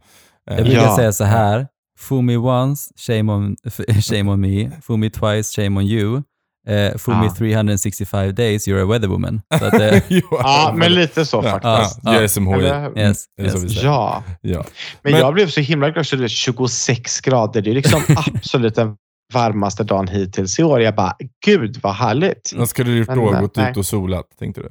Eh, 0.51 0.55
Jag 0.57 0.65
brukar 0.65 0.81
Ja. 0.83 0.95
säga 0.95 1.11
så 1.11 1.23
här. 1.23 1.67
Fool 1.99 2.21
me 2.23 2.37
once, 2.37 2.91
shame 3.07 3.33
on, 3.33 3.55
shame 4.01 4.31
on 4.31 4.39
me. 4.41 4.71
Fool 4.81 4.97
me 4.97 5.09
twice, 5.09 5.61
shame 5.61 5.79
on 5.79 5.85
you. 5.87 6.21
Uh, 6.69 6.97
fool 6.97 7.15
me 7.15 7.25
Ja. 7.25 7.35
365 7.37 8.31
days, 8.35 8.67
you're 8.67 8.81
a 8.83 8.85
weatherwoman. 8.85 9.41
Så 9.59 9.65
att, 9.65 9.73
eh, 9.73 10.01
Ja, 10.31 10.73
men 10.77 10.93
lite 10.93 11.25
så 11.25 11.37
ja, 11.45 11.51
faktiskt. 11.59 11.99
Ja, 12.03 12.13
är 12.13 12.27
SMHI. 12.27 12.53
Eller- 12.53 12.85
Mm, 12.85 12.97
Yes, 12.97 13.25
yes. 13.41 13.83
Ja, 13.83 14.23
Ja. 14.41 14.63
men, 15.01 15.11
Men- 15.11 15.21
jag 15.21 15.33
blev 15.33 15.47
så 15.47 15.61
himla 15.61 15.89
glad. 15.89 16.07
Så 16.07 16.15
det 16.15 16.23
är 16.23 16.27
26 16.27 17.21
grader. 17.21 17.61
Det 17.61 17.69
är 17.69 17.73
liksom 17.73 18.01
absolut 18.35 18.75
den 18.75 18.95
varmaste 19.33 19.83
dagen 19.83 20.07
hittills 20.07 20.59
i 20.59 20.63
år. 20.63 20.81
Jag 20.81 20.95
bara, 20.95 21.15
gud 21.45 21.79
vad 21.83 21.93
härligt. 21.95 22.53
Vad 22.55 22.69
skulle 22.69 22.91
du 22.91 22.97
gjort 22.97 23.07
då? 23.07 23.31
Gått 23.41 23.57
ut 23.57 23.77
och 23.77 23.85
solat, 23.85 24.25
tänkte 24.39 24.61
du? 24.61 24.69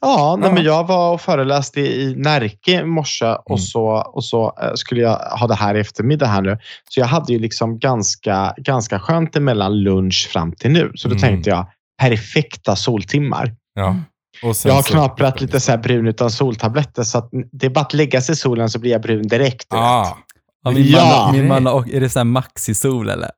Ja, 0.00 0.36
nej, 0.40 0.52
men 0.52 0.62
jag 0.64 0.86
var 0.86 1.12
och 1.12 1.20
föreläste 1.20 1.80
i 1.80 2.14
Närke 2.16 2.80
i 2.80 2.84
morse 2.84 3.24
Mm. 3.26 3.38
och 3.44 3.60
så, 3.60 3.86
och 3.86 4.24
så 4.24 4.52
eh, 4.62 4.70
skulle 4.74 5.00
jag 5.00 5.16
ha 5.16 5.46
det 5.46 5.54
här 5.54 5.74
i 5.74 5.80
eftermiddag 5.80 6.26
här 6.26 6.42
nu. 6.42 6.58
Så 6.88 7.00
jag 7.00 7.06
hade 7.06 7.32
ju 7.32 7.38
liksom 7.38 7.78
ganska, 7.78 8.54
ganska 8.56 8.98
skönt 8.98 9.36
emellan 9.36 9.78
lunch 9.82 10.28
fram 10.32 10.52
till 10.52 10.70
nu. 10.70 10.92
Så 10.94 11.08
då 11.08 11.12
Mm. 11.14 11.22
tänkte 11.22 11.50
jag, 11.50 11.66
perfekta 12.00 12.76
soltimmar. 12.76 13.54
Ja. 13.74 13.96
Och 14.42 14.56
sen 14.56 14.68
Jag 14.68 14.76
har 14.76 14.82
så- 14.82 14.88
knaprat 14.92 15.40
lite 15.40 15.60
så 15.60 15.70
här 15.70 15.78
brun 15.78 16.06
utan 16.06 16.30
soltabletter 16.30 17.02
så 17.02 17.18
att 17.18 17.28
det 17.52 17.66
är 17.66 17.70
bara 17.70 17.80
att 17.80 17.94
lägga 17.94 18.20
sig 18.20 18.32
i 18.32 18.36
solen 18.36 18.70
så 18.70 18.78
blir 18.78 18.90
jag 18.92 19.02
brun 19.02 19.28
direkt. 19.28 19.66
Ah, 19.74 20.16
ja, 20.64 20.70
min 20.70 20.86
Ja. 20.86 21.04
man, 21.26 21.36
min 21.36 21.48
man 21.48 21.66
och, 21.66 21.88
är 21.88 22.00
det 22.00 22.08
så 22.08 22.18
här 22.18 22.24
maxi-sol 22.24 23.08
eller? 23.08 23.30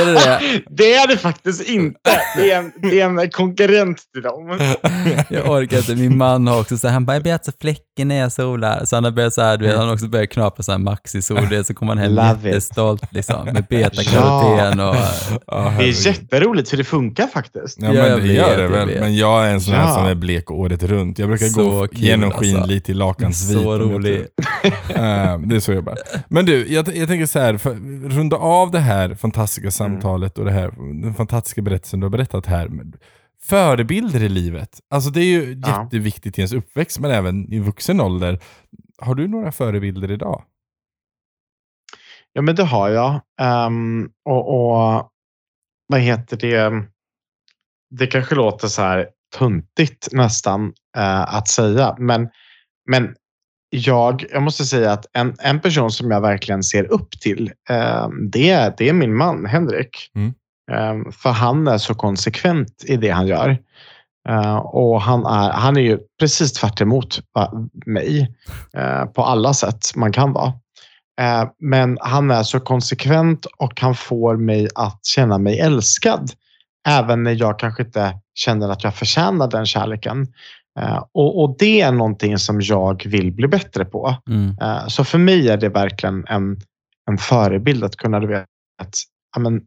Är 0.00 0.06
det 0.06 0.12
det? 0.12 0.40
Det 0.70 0.94
är 0.94 1.08
det 1.08 1.16
faktiskt 1.16 1.68
inte. 1.68 1.98
Det 2.36 2.50
är 2.52 2.58
en, 2.58 2.72
det 2.82 3.00
är 3.00 3.04
en 3.06 3.30
konkurrent 3.30 3.98
till 4.12 4.22
dem. 4.22 4.58
Jag 5.30 5.50
orkar 5.50 5.76
inte. 5.76 5.94
Min 5.94 6.16
man 6.16 6.46
har 6.46 6.60
också 6.60 6.78
så 6.78 6.86
här, 6.88 6.94
han 6.94 7.04
bara, 7.06 7.12
jag 7.12 7.22
blir 7.22 7.32
alltså 7.32 7.52
fläcken 7.60 8.08
när 8.08 8.16
jag 8.16 8.32
solar. 8.32 8.84
Så 8.84 8.96
han 8.96 9.04
har 9.04 9.10
börjat 9.10 9.34
så 9.34 9.42
här, 9.42 9.56
du 9.56 9.66
vet, 9.66 9.76
han 9.76 9.86
har 9.86 9.94
också 9.94 10.06
börjat 10.08 10.30
knapra 10.30 10.62
så 10.62 10.72
här 10.72 10.78
maxi-sol, 10.78 11.40
du 11.50 11.56
vet, 11.56 11.66
så 11.66 11.74
kommer 11.74 11.92
han 11.94 11.98
hem 12.04 12.12
Love 12.14 12.38
it. 12.38 12.44
jättestolt 12.44 13.12
liksom, 13.12 13.44
med 13.44 13.64
betakaroten 13.70 14.80
och... 14.80 14.96
ah, 15.46 15.70
Det 15.78 15.84
är 15.84 16.06
jätteroligt 16.06 16.70
för 16.70 16.76
det 16.76 16.84
funkar 16.84 17.26
faktiskt. 17.26 17.78
Ja, 17.80 17.86
Ja, 17.86 17.92
men 18.02 18.10
jag 18.10 18.20
det 18.22 18.32
gör 18.32 18.56
det 18.58 18.68
väl. 18.68 19.00
Men 19.00 19.16
jag 19.16 19.46
är 19.46 19.50
en 19.52 19.60
sån 19.60 19.74
här 19.74 19.88
Ja. 19.88 19.94
som 19.94 20.06
är 20.06 20.14
blek 20.14 20.50
året 20.50 20.82
runt. 20.82 21.18
Jag 21.18 21.28
brukar 21.28 21.46
Så 21.46 21.70
gå 21.70 21.86
kul, 21.88 21.98
genomskinligt 22.00 22.88
i 22.88 22.94
lakansvit. 22.94 23.58
Så 23.62 23.78
rolig. 23.78 24.26
Eh, 24.88 25.38
det 25.38 25.56
är 25.56 25.60
så 25.60 25.72
jag 25.72 25.84
bara. 25.84 25.96
Men 26.28 26.46
du, 26.46 26.72
jag, 26.72 26.96
jag 26.96 27.08
tänker 27.08 27.26
så 27.26 27.38
här, 27.38 27.56
för, 27.56 27.70
runda 28.08 28.36
av 28.36 28.70
det 28.70 28.78
här 28.78 28.95
fantastiska 29.16 29.70
samtalet 29.70 30.38
och 30.38 30.44
det 30.44 30.50
här, 30.52 30.70
den 31.02 31.14
fantastiska 31.14 31.62
berättelsen 31.62 32.00
du 32.00 32.04
har 32.06 32.10
berättat 32.10 32.46
här. 32.46 32.70
Förebilder 33.42 34.22
i 34.22 34.28
livet. 34.28 34.80
Alltså 34.90 35.10
det 35.10 35.20
är 35.20 35.24
ju 35.24 35.60
Ja. 35.66 35.82
jätteviktigt 35.82 36.38
i 36.38 36.40
ens 36.40 36.52
uppväxt, 36.52 36.98
men 37.00 37.10
även 37.10 37.52
i 37.52 37.58
vuxen 37.58 38.00
ålder. 38.00 38.40
Har 38.98 39.14
du 39.14 39.28
några 39.28 39.52
förebilder 39.52 40.10
idag? 40.10 40.44
Ja, 42.32 42.42
men 42.42 42.54
det 42.54 42.64
har 42.64 42.88
jag. 42.88 43.20
Ehm, 43.40 44.10
och, 44.24 44.48
och 44.48 45.10
vad 45.86 46.00
heter 46.00 46.36
det? 46.36 46.86
Det 47.90 48.06
kanske 48.06 48.34
låter 48.34 48.68
så 48.68 48.82
här 48.82 49.08
tuntigt 49.38 50.08
nästan 50.12 50.72
eh, 50.96 51.34
att 51.34 51.48
säga, 51.48 51.96
men, 51.98 52.28
men 52.90 53.14
jag, 53.70 54.24
jag 54.32 54.42
måste 54.42 54.64
säga 54.64 54.92
att 54.92 55.06
en, 55.12 55.36
en 55.38 55.60
person 55.60 55.90
som 55.90 56.10
jag 56.10 56.20
verkligen 56.20 56.62
ser 56.62 56.92
upp 56.92 57.10
till, 57.20 57.52
eh, 57.70 58.08
det, 58.30 58.74
det 58.78 58.88
är 58.88 58.92
min 58.92 59.16
man 59.16 59.46
Henrik. 59.46 60.10
Mm. 60.14 60.34
Eh, 60.72 61.12
för 61.12 61.30
han 61.30 61.68
är 61.68 61.78
så 61.78 61.94
konsekvent 61.94 62.84
i 62.86 62.96
det 62.96 63.10
han 63.10 63.26
gör. 63.26 63.58
Eh, 64.28 64.56
och 64.56 65.02
han 65.02 65.26
är, 65.26 65.50
han 65.50 65.76
är 65.76 65.80
ju 65.80 65.98
precis 66.20 66.52
tvärt 66.52 66.80
emot 66.80 67.20
mig 67.86 68.34
eh, 68.76 69.04
på 69.04 69.24
alla 69.24 69.54
sätt 69.54 69.94
man 69.94 70.12
kan 70.12 70.32
vara. 70.32 70.52
Eh, 71.20 71.44
men 71.58 71.98
han 72.00 72.30
är 72.30 72.42
så 72.42 72.60
konsekvent 72.60 73.44
och 73.44 73.80
han 73.80 73.94
får 73.94 74.36
mig 74.36 74.68
att 74.74 75.06
känna 75.06 75.38
mig 75.38 75.60
älskad. 75.60 76.30
Även 76.88 77.22
när 77.22 77.32
jag 77.32 77.58
kanske 77.58 77.82
inte 77.82 78.14
känner 78.34 78.68
att 78.68 78.84
jag 78.84 78.94
förtjänar 78.94 79.50
den 79.50 79.66
kärleken. 79.66 80.26
Eh, 80.78 81.04
och, 81.12 81.42
och 81.42 81.56
det 81.58 81.80
är 81.80 81.92
någonting 81.92 82.38
som 82.38 82.60
jag 82.60 83.06
vill 83.06 83.32
bli 83.32 83.48
bättre 83.48 83.84
på. 83.84 84.16
Mm. 84.28 84.56
Eh, 84.60 84.86
Så 84.86 85.04
för 85.04 85.18
mig 85.18 85.48
är 85.48 85.56
det 85.56 85.68
verkligen 85.68 86.24
en, 86.28 86.56
en 87.10 87.18
förebild 87.18 87.84
att 87.84 87.96
kunna 87.96 88.20
du 88.20 88.26
vet, 88.26 88.46
ja, 89.34 89.40
men, 89.40 89.62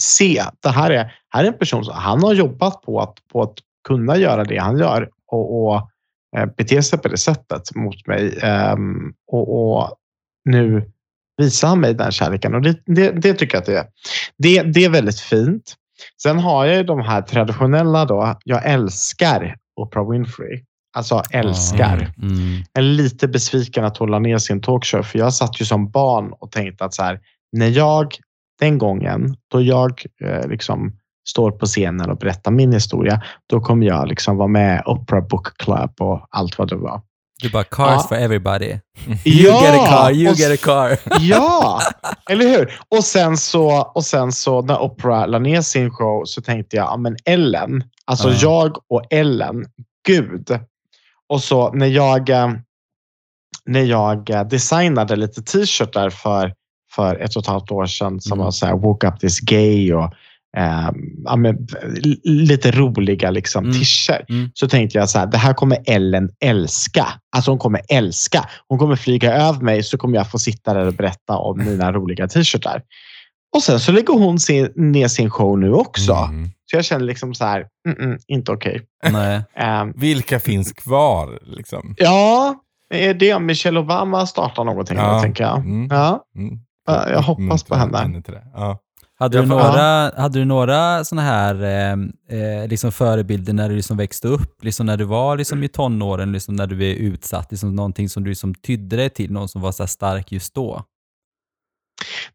se 0.00 0.40
att 0.40 0.56
det 0.60 0.70
här 0.70 0.90
är, 0.90 1.12
här 1.28 1.44
är 1.44 1.48
en 1.48 1.58
person 1.58 1.84
som 1.84 1.94
han 1.94 2.22
har 2.22 2.34
jobbat 2.34 2.82
på 2.82 3.00
att, 3.00 3.28
på 3.32 3.42
att 3.42 3.54
kunna 3.88 4.16
göra 4.16 4.44
det 4.44 4.58
han 4.58 4.78
gör 4.78 5.08
och, 5.26 5.66
och 5.66 5.90
eh, 6.36 6.46
bete 6.56 6.82
sig 6.82 6.98
på 6.98 7.08
det 7.08 7.16
sättet 7.16 7.74
mot 7.74 8.06
mig. 8.06 8.38
Ehm, 8.42 9.12
och, 9.32 9.76
och 9.76 9.96
nu 10.44 10.90
visar 11.36 11.68
han 11.68 11.80
mig 11.80 11.94
den 11.94 12.12
kärleken 12.12 12.54
och 12.54 12.62
det, 12.62 12.82
det, 12.86 13.10
det 13.10 13.34
tycker 13.34 13.54
jag 13.54 13.60
att 13.60 13.66
det 13.66 13.76
är. 13.76 13.86
Det, 14.38 14.62
det 14.62 14.84
är 14.84 14.90
väldigt 14.90 15.20
fint. 15.20 15.74
Sen 16.22 16.38
har 16.38 16.66
jag 16.66 16.76
ju 16.76 16.82
de 16.82 17.00
här 17.00 17.22
traditionella 17.22 18.04
då. 18.04 18.38
Jag 18.44 18.66
älskar 18.66 19.56
Oprah 19.82 20.10
Winfrey. 20.10 20.64
Alltså 20.96 21.22
älskar. 21.30 22.12
Mm. 22.22 22.62
Jag 22.72 22.82
är 22.84 22.88
lite 22.88 23.28
besviken 23.28 23.84
att 23.84 23.96
hon 23.96 24.10
la 24.10 24.18
ner 24.18 24.38
sin 24.38 24.60
talkshow 24.62 25.02
för 25.02 25.18
jag 25.18 25.34
satt 25.34 25.60
ju 25.60 25.64
som 25.64 25.90
barn 25.90 26.32
och 26.40 26.52
tänkte 26.52 26.84
att 26.84 26.94
så 26.94 27.02
här, 27.02 27.20
när 27.52 27.66
jag 27.68 28.14
den 28.60 28.78
gången 28.78 29.36
då 29.52 29.62
jag 29.62 30.02
eh, 30.24 30.48
liksom 30.48 30.92
står 31.28 31.50
på 31.50 31.66
scenen 31.66 32.10
och 32.10 32.16
berättar 32.18 32.50
min 32.50 32.72
historia, 32.72 33.22
då 33.50 33.60
kommer 33.60 33.86
jag 33.86 34.08
liksom 34.08 34.36
vara 34.36 34.48
med 34.48 34.82
Oprah 34.86 35.26
Book 35.28 35.56
Club 35.58 35.90
och 36.00 36.26
allt 36.30 36.58
vad 36.58 36.68
det 36.68 36.76
var. 36.76 37.02
Du 37.42 37.50
bara, 37.50 37.64
cars 37.64 37.90
Ja. 38.02 38.06
for 38.08 38.14
everybody. 38.16 38.66
You 39.24 39.48
Ja! 39.48 39.62
get 39.62 39.74
a 39.80 39.86
car, 39.88 40.10
you 40.12 40.34
get 40.34 40.52
a 40.52 40.64
car. 40.64 40.98
Ja, 41.20 41.80
eller 42.30 42.44
hur? 42.58 42.78
Och 42.88 43.04
sen 43.04 43.36
så, 43.36 43.80
och 43.94 44.04
sen 44.04 44.32
så 44.32 44.62
när 44.62 44.82
Oprah 44.82 45.28
la 45.28 45.38
ner 45.38 45.60
sin 45.60 45.90
show 45.90 46.24
så 46.24 46.42
tänkte 46.42 46.76
jag, 46.76 46.86
ja 46.86 46.96
men 46.96 47.16
Ellen, 47.24 47.84
alltså 48.10 48.28
Ja. 48.30 48.36
jag 48.40 48.76
och 48.88 49.02
Ellen, 49.10 49.64
gud. 50.06 50.58
Och 51.28 51.42
så 51.42 51.72
när 51.72 51.86
jag, 51.86 52.28
eh, 52.30 52.50
när 53.64 53.84
jag 53.84 54.30
eh, 54.30 54.44
designade 54.44 55.16
lite 55.16 55.42
t-shirtar 55.42 56.10
för, 56.10 56.54
för 56.94 57.16
ett 57.16 57.36
och 57.36 57.42
ett 57.42 57.46
halvt 57.48 57.70
år 57.70 57.86
sedan 57.86 58.20
som 58.20 58.32
Mm. 58.32 58.44
var 58.44 58.50
så 58.50 58.66
här, 58.66 58.74
woke 58.76 59.06
up 59.08 59.20
this 59.20 59.40
gay 59.40 59.92
och 59.94 60.12
eh, 60.56 60.90
ja, 61.24 61.36
men, 61.36 61.66
lite 62.24 62.70
roliga 62.70 63.30
liksom, 63.30 63.64
Mm. 63.64 63.76
t-shirts. 63.78 64.28
Mm. 64.30 64.50
Så 64.54 64.68
tänkte 64.68 64.98
jag 64.98 65.10
så 65.10 65.18
här, 65.18 65.26
det 65.26 65.38
här 65.38 65.54
kommer 65.54 65.78
Ellen 65.86 66.30
älska. 66.40 67.06
Alltså 67.36 67.50
hon 67.50 67.58
kommer 67.58 67.80
älska. 67.88 68.48
Hon 68.68 68.78
kommer 68.78 68.96
flyga 68.96 69.32
över 69.34 69.60
mig 69.60 69.82
så 69.82 69.98
kommer 69.98 70.16
jag 70.16 70.30
få 70.30 70.38
sitta 70.38 70.74
där 70.74 70.86
och 70.86 70.94
berätta 70.94 71.36
om 71.36 71.58
mina 71.58 71.92
roliga 71.92 72.28
t-shirtar. 72.28 72.82
Och 73.56 73.62
sen 73.62 73.80
så 73.80 73.92
lägger 73.92 74.14
hon 74.14 74.38
sin, 74.40 74.72
ner 74.76 75.08
sin 75.08 75.30
show 75.30 75.58
nu 75.58 75.72
också. 75.72 76.12
Mm. 76.12 76.48
Så 76.70 76.76
jag 76.76 76.84
känner 76.84 77.04
liksom 77.04 77.34
så 77.34 77.44
här, 77.44 77.66
mm, 77.88 78.02
mm, 78.04 78.18
inte 78.26 78.52
okej. 78.52 78.82
Nej. 79.10 79.42
Ehm, 79.56 79.92
Vilka 79.96 80.40
finns 80.40 80.72
kvar? 80.72 81.38
Liksom? 81.42 81.94
ja, 81.98 82.54
är 82.94 83.14
det 83.14 83.34
om 83.34 83.46
Michelle 83.46 83.80
Obama 83.80 84.26
startar 84.26 84.64
någonting 84.64 84.96
Ja. 84.98 85.14
då, 85.14 85.20
tänker 85.20 85.44
jag. 85.44 85.58
Mm. 85.58 85.88
Ja, 85.90 86.24
Mm. 86.36 86.58
Ja, 86.86 87.10
jag 87.10 87.22
hoppas 87.22 87.64
på 87.64 87.74
henne. 87.74 88.22
till 88.22 88.34
det. 88.34 88.42
Ja. 88.54 88.78
Hade 89.18 89.40
du, 89.40 89.46
några, 89.46 90.10
hade 90.20 90.38
du 90.38 90.44
några 90.44 91.04
såna 91.04 91.22
här 91.22 91.62
eh, 91.62 91.92
eh, 92.40 92.68
liksom 92.68 92.92
förebilder 92.92 93.52
när 93.52 93.68
du 93.68 93.76
liksom 93.76 93.96
växte 93.96 94.28
upp? 94.28 94.64
Liksom 94.64 94.86
när 94.86 94.96
du 94.96 95.04
var 95.04 95.36
liksom 95.36 95.62
i 95.62 95.68
tonåren, 95.68 96.32
liksom 96.32 96.56
när 96.56 96.66
du 96.66 96.90
är 96.90 96.94
utsatt? 96.94 97.50
Liksom 97.50 97.76
någonting 97.76 98.08
som 98.08 98.24
du 98.24 98.30
liksom 98.30 98.54
tydde 98.54 98.96
dig 98.96 99.10
till, 99.10 99.32
någon 99.32 99.48
som 99.48 99.62
var 99.62 99.72
så 99.72 99.86
stark 99.86 100.32
just 100.32 100.54
då? 100.54 100.84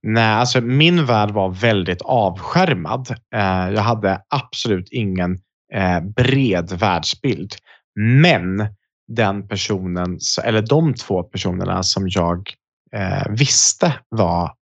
Nej, 0.01 0.34
alltså 0.34 0.61
min 0.61 1.05
värld 1.05 1.32
var 1.32 1.49
väldigt 1.49 2.01
avskärmad. 2.01 3.16
Eh, 3.36 3.70
jag 3.70 3.82
hade 3.82 4.22
absolut 4.30 4.89
ingen 4.91 5.39
eh, 5.74 5.99
bred 5.99 6.72
världsbild. 6.72 7.55
Men 7.99 8.68
den 9.07 9.47
personen, 9.47 10.20
eller 10.43 10.61
de 10.61 10.93
två 10.93 11.24
personerna 11.24 11.84
som 11.84 12.07
jag 12.09 12.53
eh, 12.95 13.30
visste 13.30 13.93
var 14.09 14.53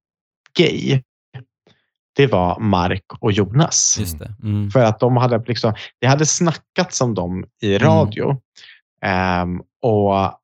gay, 0.58 1.02
det 2.16 2.28
var 2.28 2.60
Mark 2.60 3.06
och 3.20 3.32
Jonas. 3.32 4.00
Mm. 4.44 4.72
För 4.72 4.80
att 4.80 5.00
de 5.00 5.18
hade 5.18 5.44
liksom, 5.48 5.74
det 6.02 6.08
hade 6.08 6.26
snackats 6.26 7.02
om 7.02 7.14
dem 7.14 7.46
i 7.62 7.78
radio. 7.78 8.42
Ehm, 9.06 9.62
och 9.82 10.40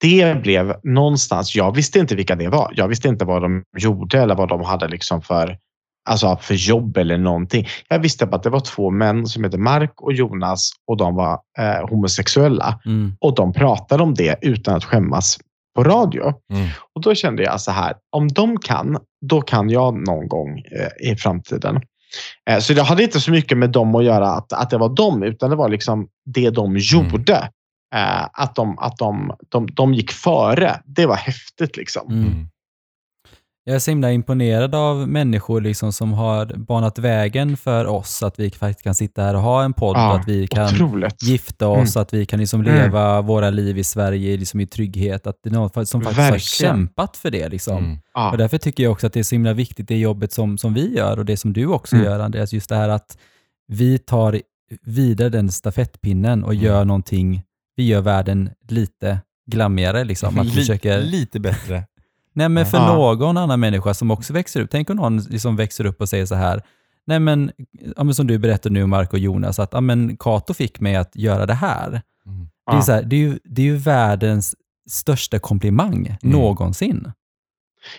det 0.00 0.42
blev 0.42 0.74
någonstans, 0.82 1.54
jag 1.54 1.74
visste 1.74 1.98
inte 1.98 2.16
vilka 2.16 2.36
det 2.36 2.48
var. 2.48 2.72
Jag 2.76 2.88
visste 2.88 3.08
inte 3.08 3.24
vad 3.24 3.42
de 3.42 3.62
gjorde 3.78 4.22
eller 4.22 4.34
vad 4.34 4.48
de 4.48 4.62
hade 4.62 4.88
liksom 4.88 5.22
för, 5.22 5.58
alltså 6.08 6.38
för 6.40 6.54
jobb 6.54 6.96
eller 6.96 7.18
någonting. 7.18 7.66
Jag 7.88 7.98
visste 7.98 8.26
bara 8.26 8.36
att 8.36 8.42
det 8.42 8.50
var 8.50 8.60
två 8.60 8.90
män 8.90 9.26
som 9.26 9.44
heter 9.44 9.58
Mark 9.58 10.02
och 10.02 10.12
Jonas 10.12 10.70
och 10.86 10.96
de 10.96 11.14
var 11.14 11.40
eh, 11.58 11.88
homosexuella. 11.88 12.80
Mm. 12.86 13.16
Och 13.20 13.34
de 13.34 13.52
pratade 13.52 14.02
om 14.02 14.14
det 14.14 14.38
utan 14.42 14.74
att 14.74 14.84
skämmas 14.84 15.38
på 15.76 15.84
radio. 15.84 16.22
Mm. 16.52 16.68
Och 16.94 17.02
då 17.02 17.14
kände 17.14 17.42
jag 17.42 17.60
så 17.60 17.70
här, 17.70 17.94
om 18.10 18.28
de 18.28 18.58
kan, 18.58 18.98
då 19.26 19.40
kan 19.40 19.70
jag 19.70 20.06
någon 20.06 20.28
gång 20.28 20.58
eh, 20.58 21.10
i 21.10 21.16
framtiden. 21.16 21.80
Eh, 22.50 22.58
så 22.58 22.72
det 22.72 22.82
hade 22.82 23.02
inte 23.02 23.20
så 23.20 23.30
mycket 23.30 23.58
med 23.58 23.70
dem 23.70 23.94
att 23.94 24.04
göra, 24.04 24.28
att, 24.28 24.52
att 24.52 24.70
det 24.70 24.78
var 24.78 24.88
dem, 24.88 25.22
utan 25.22 25.50
det 25.50 25.56
var 25.56 25.68
liksom 25.68 26.08
det 26.24 26.50
de 26.50 26.76
gjorde. 26.76 27.50
Eh, 27.94 28.24
att 28.32 28.54
de, 28.54 28.78
att 28.78 28.96
de, 28.96 29.32
de, 29.48 29.66
de 29.66 29.94
gick 29.94 30.10
före. 30.12 30.80
Det 30.84 31.06
var 31.06 31.16
häftigt 31.16 31.76
liksom. 31.76 32.12
Mm. 32.12 32.26
Mm. 32.26 32.48
Jag 33.64 33.74
är 33.74 33.78
så 33.78 33.90
himla 33.90 34.12
imponerad 34.12 34.74
av 34.74 35.08
människor 35.08 35.60
liksom 35.60 35.92
som 35.92 36.12
har 36.12 36.46
banat 36.56 36.98
vägen 36.98 37.56
för 37.56 37.86
oss, 37.86 38.22
att 38.22 38.38
vi 38.38 38.50
faktiskt 38.50 38.82
kan 38.84 38.94
sitta 38.94 39.22
här 39.22 39.34
och 39.34 39.40
ha 39.42 39.62
en 39.64 39.72
podd, 39.72 39.96
Ja, 39.96 40.10
och 40.14 40.20
att 40.20 40.28
vi 40.28 40.46
kan 40.46 40.64
Otroligt. 40.64 41.22
gifta 41.22 41.68
oss, 41.68 41.96
att 41.96 42.14
vi 42.14 42.26
kan 42.26 42.40
liksom 42.40 42.60
Mm. 42.60 42.74
leva 42.74 43.20
våra 43.20 43.50
liv 43.50 43.78
i 43.78 43.84
Sverige 43.84 44.36
liksom 44.36 44.60
i 44.60 44.66
trygghet. 44.66 45.26
Att 45.26 45.36
det 45.42 45.48
är 45.50 45.52
någon 45.54 45.86
som 45.86 46.00
faktiskt 46.02 46.16
har 46.20 46.30
Verkligen. 46.30 46.40
kämpat 46.74 47.16
för 47.16 47.30
det. 47.30 47.48
Liksom. 47.48 47.78
Mm. 47.84 47.98
Ja. 48.14 48.30
Och 48.30 48.38
därför 48.38 48.58
tycker 48.58 48.82
jag 48.82 48.92
också 48.92 49.06
att 49.06 49.12
det 49.12 49.18
är 49.20 49.24
så 49.24 49.34
himla 49.34 49.52
viktigt, 49.52 49.88
det 49.88 49.98
jobbet 49.98 50.32
som, 50.32 50.58
som 50.58 50.74
vi 50.74 50.96
gör 50.96 51.18
och 51.18 51.24
det 51.24 51.36
som 51.36 51.52
du 51.52 51.66
också 51.66 51.96
Mm. 51.96 52.06
gör 52.06 52.20
Andreas, 52.20 52.52
just 52.52 52.68
det 52.68 52.76
här 52.76 52.88
att 52.88 53.18
vi 53.66 53.98
tar 53.98 54.40
vidare 54.82 55.28
den 55.28 55.52
stafettpinnen 55.52 56.44
och 56.44 56.52
Mm. 56.52 56.64
gör 56.64 56.84
någonting, 56.84 57.42
vi 57.78 57.86
gör 57.86 58.00
världen 58.00 58.50
lite 58.68 59.20
glammigare. 59.46 60.04
Liksom. 60.04 60.38
Att 60.38 60.46
vi 60.46 60.50
försöker, 60.50 61.02
Lite 61.02 61.40
bättre. 61.40 61.84
nej 62.32 62.48
men 62.48 62.66
för 62.66 62.78
Ja. 62.78 62.94
någon 62.94 63.36
annan 63.36 63.60
människa 63.60 63.94
som 63.94 64.10
också 64.10 64.32
växer 64.32 64.60
upp, 64.60 64.70
tänk 64.70 64.90
om 64.90 64.96
någon 64.96 65.18
liksom 65.18 65.56
växer 65.56 65.84
upp 65.84 66.00
och 66.00 66.08
säger 66.08 66.26
så 66.26 66.34
här, 66.34 66.62
nej 67.06 67.20
men, 67.20 67.50
ja, 67.96 68.04
men 68.04 68.14
som 68.14 68.26
du 68.26 68.38
berättade 68.38 68.72
nu 68.72 68.86
Mark 68.86 69.12
och 69.12 69.18
Jonas, 69.18 69.58
att 69.58 69.68
ja, 69.72 69.80
men 69.80 70.16
Kato 70.16 70.54
fick 70.54 70.80
mig 70.80 70.96
att 70.96 71.16
göra 71.16 71.46
det 71.46 71.54
här. 71.54 71.88
Mm. 72.26 72.48
Det 72.70 72.76
är, 72.76 72.80
så 72.80 72.92
här, 72.92 73.02
det, 73.02 73.16
är 73.16 73.20
ju, 73.20 73.38
det 73.44 73.62
är 73.62 73.66
ju 73.66 73.76
världens 73.76 74.54
största 74.90 75.38
komplimang 75.38 76.06
Mm. 76.06 76.18
någonsin. 76.22 77.12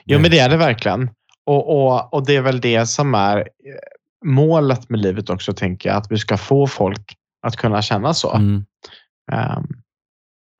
Jo, 0.06 0.20
men 0.20 0.32
det 0.32 0.40
är 0.40 0.50
det 0.50 0.58
verkligen. 0.58 1.10
Och, 1.46 1.70
och, 1.88 2.14
och 2.14 2.26
det 2.26 2.36
är 2.36 2.42
väl 2.42 2.62
det 2.62 2.86
som 2.86 3.16
är 3.16 3.38
eh, 3.38 3.44
målet 4.26 4.90
med 4.90 5.00
livet 5.00 5.30
också, 5.30 5.54
tänker 5.54 5.90
jag. 5.90 5.98
Att 5.98 6.12
vi 6.12 6.18
ska 6.18 6.38
få 6.38 6.68
folk 6.68 7.16
att 7.42 7.56
kunna 7.56 7.82
känna 7.82 8.14
så. 8.14 8.34
Mm. 8.36 8.66
Ehm, 9.32 9.68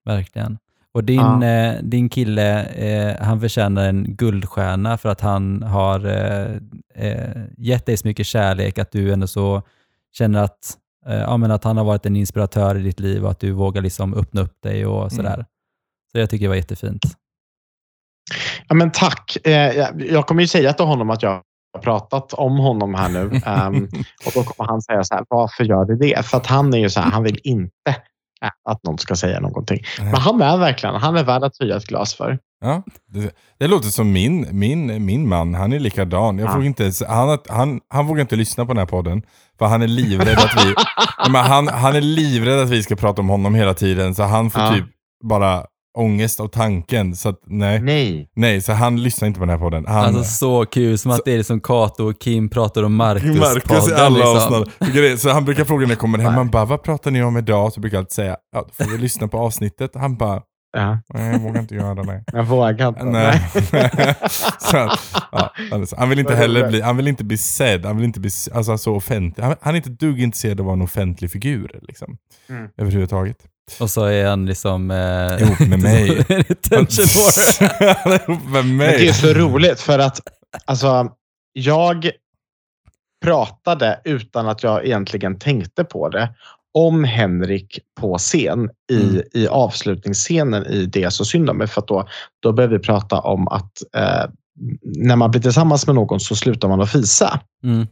Verkligen. 0.06 0.58
Och 0.92 1.04
din, 1.04 1.20
Ja. 1.20 1.44
eh, 1.46 1.80
din 1.84 2.10
kille, 2.10 2.64
eh, 2.66 3.26
han 3.26 3.40
förtjänar 3.42 3.90
en 3.90 4.16
guldstjärna 4.16 4.98
för 4.98 5.10
att 5.10 5.22
han 5.22 5.64
har 5.64 6.06
eh, 6.06 6.56
eh, 6.96 7.42
gett 7.58 7.86
dig 7.86 7.98
så 7.98 8.08
mycket 8.08 8.26
kärlek, 8.26 8.78
att 8.80 8.92
du 8.92 9.14
ändå 9.14 9.28
så 9.28 9.62
känner 10.12 10.44
att, 10.44 10.78
eh, 11.08 11.16
ja, 11.16 11.38
men 11.38 11.52
att 11.52 11.64
han 11.64 11.78
har 11.78 11.84
varit 11.86 12.06
en 12.06 12.16
inspiratör 12.16 12.78
i 12.78 12.82
ditt 12.84 13.00
liv 13.00 13.26
och 13.26 13.32
att 13.32 13.40
du 13.40 13.52
vågar 13.52 13.82
liksom 13.82 14.14
öppna 14.14 14.42
upp 14.42 14.62
dig 14.62 14.86
och 14.86 15.12
sådär. 15.12 15.46
Så 16.12 16.20
jag 16.20 16.30
tycker 16.30 16.46
det 16.46 16.50
var 16.50 16.56
jättefint. 16.56 17.04
Ja, 18.68 18.76
men 18.76 18.92
tack. 18.92 19.38
Eh, 19.44 19.52
jag- 19.78 20.02
jag 20.02 20.28
kommer 20.28 20.42
ju 20.42 20.48
säga 20.48 20.74
till 20.74 20.86
honom 20.86 21.10
att 21.10 21.24
jag 21.24 21.42
har 21.74 21.82
pratat 21.82 22.34
om 22.34 22.58
honom 22.58 22.94
här 22.96 23.10
nu. 23.10 23.20
Ehm, 23.46 23.84
och 24.26 24.32
då 24.36 24.44
kommer 24.44 24.70
han 24.70 24.82
säga 24.82 25.04
så 25.04 25.16
här, 25.16 25.26
varför 25.30 25.64
gör 25.64 25.86
du 25.86 25.96
det? 25.96 26.26
För 26.26 26.38
att 26.38 26.46
han 26.46 26.74
är 26.74 26.78
ju 26.78 26.90
så 26.90 27.00
här, 27.00 27.12
han 27.12 27.24
vill 27.24 27.40
inte 27.44 27.96
att 28.70 28.84
någon 28.84 28.98
ska 28.98 29.16
säga 29.16 29.40
någonting. 29.40 29.80
Men 30.00 30.16
han 30.16 30.42
är 30.42 30.58
verkligen, 30.58 30.96
han 30.96 31.16
är 31.18 31.24
värd 31.24 31.44
att 31.44 31.58
höja 31.60 31.78
ett 31.78 31.88
glas 31.88 32.14
för. 32.16 32.40
Ja, 32.62 32.84
det, 33.08 33.36
det 33.60 33.68
låter 33.68 33.88
som 33.90 34.12
min, 34.12 34.48
min, 34.52 35.06
min 35.06 35.28
man. 35.30 35.54
Han 35.54 35.74
är 35.74 35.80
likadan. 35.80 36.38
Jag 36.40 36.50
Ja. 36.50 36.54
vågar 36.54 36.66
inte, 36.66 36.92
han, 37.08 37.38
han, 37.50 37.80
han 37.90 38.08
vågar 38.08 38.22
inte 38.22 38.36
lyssna 38.36 38.66
på 38.66 38.74
den 38.74 38.78
här 38.80 38.86
podden. 38.86 39.22
För 39.60 39.66
han 39.66 39.82
är 39.82 39.88
livrädd 39.88 40.38
att 40.38 40.66
vi, 40.66 40.74
men 41.32 41.42
han, 41.46 41.68
han 41.68 41.96
är 41.96 42.02
livrädd 42.02 42.60
att 42.60 42.70
vi 42.70 42.84
ska 42.84 42.96
prata 42.96 43.22
om 43.22 43.30
honom 43.30 43.56
hela 43.56 43.74
tiden. 43.74 44.16
Så 44.16 44.24
han 44.24 44.50
får 44.50 44.62
Ja. 44.62 44.74
typ 44.74 44.86
bara 45.24 45.66
ångest 46.00 46.40
av 46.40 46.48
tanken. 46.48 47.16
Så 47.16 47.30
att, 47.30 47.40
nej. 47.46 47.82
Nej. 47.82 48.30
nej, 48.36 48.62
så 48.62 48.74
han 48.74 49.04
lyssnar 49.04 49.28
inte 49.28 49.40
på 49.40 49.46
den 49.46 49.50
här 49.60 49.66
podden. 49.66 49.86
Han, 49.88 50.06
Alltså 50.06 50.24
så 50.24 50.66
kul, 50.66 50.98
som 50.98 51.12
att 51.12 51.22
det 51.26 51.34
är 51.34 51.44
som 51.44 51.60
Kato 51.62 52.10
och 52.10 52.20
Kim 52.20 52.50
pratar 52.50 52.84
om 52.84 53.02
Marcus-podden. 53.02 53.40
Marcus 53.40 53.90
i 53.90 53.94
alla 53.94 54.10
liksom. 54.18 54.66
avsnitt. 54.88 55.20
Så 55.20 55.30
han 55.30 55.46
brukar 55.46 55.66
fråga 55.66 55.82
när 55.86 55.92
jag 55.92 56.00
kommer 56.00 56.18
hem, 56.20 56.34
han 56.34 56.50
bara, 56.50 56.66
vad 56.66 56.84
pratar 56.84 57.12
ni 57.12 57.24
om 57.24 57.38
idag? 57.38 57.74
Så 57.74 57.80
brukar 57.80 57.98
jag 57.98 58.02
alltid 58.02 58.12
säga, 58.12 58.38
ja, 58.56 58.66
då 58.78 58.86
får 58.86 58.92
vi 58.92 58.98
lyssna 58.98 59.28
på 59.28 59.38
avsnittet. 59.40 59.92
Han 59.96 60.18
bara, 60.18 60.42
Ja, 60.78 61.00
nej, 61.14 61.32
jag 61.32 61.40
vågar 61.40 61.62
inte 61.62 61.76
göra 61.76 62.04
det. 62.04 62.24
jag 62.34 62.44
vågar 62.44 62.88
inte. 62.88 63.04
Nej. 63.04 63.42
så, 64.60 64.90
ja, 65.32 65.52
alltså, 65.72 65.96
han 66.00 66.10
vill 66.10 66.20
inte 66.20 66.36
heller 66.36 66.68
bli, 66.70 66.82
han 66.82 66.98
vill 66.98 67.08
inte 67.08 67.24
bli 67.24 67.38
sedd, 67.38 67.86
han 67.86 67.96
vill 67.96 68.06
inte 68.06 68.20
bli 68.20 68.30
alltså, 68.54 68.78
så 68.78 68.96
offentlig. 68.96 69.44
Han, 69.44 69.56
han 69.62 69.74
är 69.74 69.78
inte 69.78 69.90
dugg 69.90 70.20
intresserad 70.22 70.60
av 70.60 70.64
att 70.64 70.66
vara 70.66 70.74
en 70.74 70.82
offentlig 70.82 71.32
figur. 71.32 71.80
Liksom, 71.88 72.18
Mm. 72.50 72.68
Överhuvudtaget. 72.78 73.38
Och 73.80 73.90
så 73.90 74.04
är 74.06 74.26
han 74.28 74.46
liksom... 74.46 74.92
Eh, 74.92 75.42
Ihop 75.42 75.60
med 75.60 75.80
mig. 75.84 76.08
Han 76.70 78.14
är 78.14 78.30
ihop 78.30 78.44
med 78.50 78.66
Men 78.66 78.78
det 78.78 78.86
är 78.96 79.00
mig. 79.00 79.14
så 79.14 79.34
roligt 79.34 79.80
för 79.82 80.00
att 80.00 80.20
alltså, 80.66 81.12
jag 81.54 82.12
pratade 83.26 84.00
utan 84.04 84.48
att 84.50 84.64
jag 84.64 84.86
egentligen 84.86 85.40
tänkte 85.40 85.84
på 85.84 86.10
det 86.10 86.30
om 86.74 87.04
Henrik 87.04 87.80
på 88.02 88.18
scen 88.18 88.70
i, 88.92 89.04
Mm. 89.04 89.22
i 89.34 89.48
avslutningsscenen 89.48 90.66
i 90.66 90.86
Det 90.86 91.04
är 91.04 91.10
så 91.10 91.26
synd 91.26 91.50
om 91.50 91.58
mig. 91.58 91.68
För 91.68 91.82
att 91.82 91.88
då, 91.88 92.08
då 92.40 92.52
började 92.54 92.78
vi 92.78 92.84
prata 92.84 93.20
om 93.20 93.48
att 93.48 93.72
eh, 93.96 94.26
när 94.84 95.16
man 95.16 95.32
blir 95.32 95.42
tillsammans 95.42 95.88
med 95.88 95.96
någon 95.96 96.20
så 96.20 96.36
slutar 96.36 96.68
man 96.68 96.82
att 96.82 96.92
fisa. 96.92 97.40
Mm. 97.64 97.88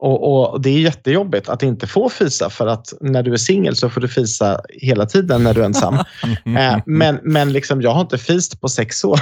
Och, 0.00 0.52
och 0.52 0.60
Det 0.60 0.70
är 0.70 0.78
jättejobbigt 0.78 1.48
att 1.48 1.62
inte 1.62 1.86
få 1.86 2.08
fisa 2.08 2.50
för 2.50 2.66
att 2.66 2.92
när 3.00 3.22
du 3.22 3.32
är 3.32 3.36
singel 3.36 3.76
så 3.76 3.90
får 3.90 4.00
du 4.00 4.08
fisa 4.08 4.60
hela 4.68 5.06
tiden 5.06 5.44
när 5.44 5.54
du 5.54 5.60
är 5.60 5.64
ensam. 5.64 5.98
Eh, 6.58 6.78
men 6.86 7.20
men 7.22 7.52
liksom, 7.52 7.82
jag 7.82 7.90
har 7.90 8.00
inte 8.00 8.18
fist 8.18 8.60
på 8.60 8.68
sex 8.68 9.04
år. 9.04 9.20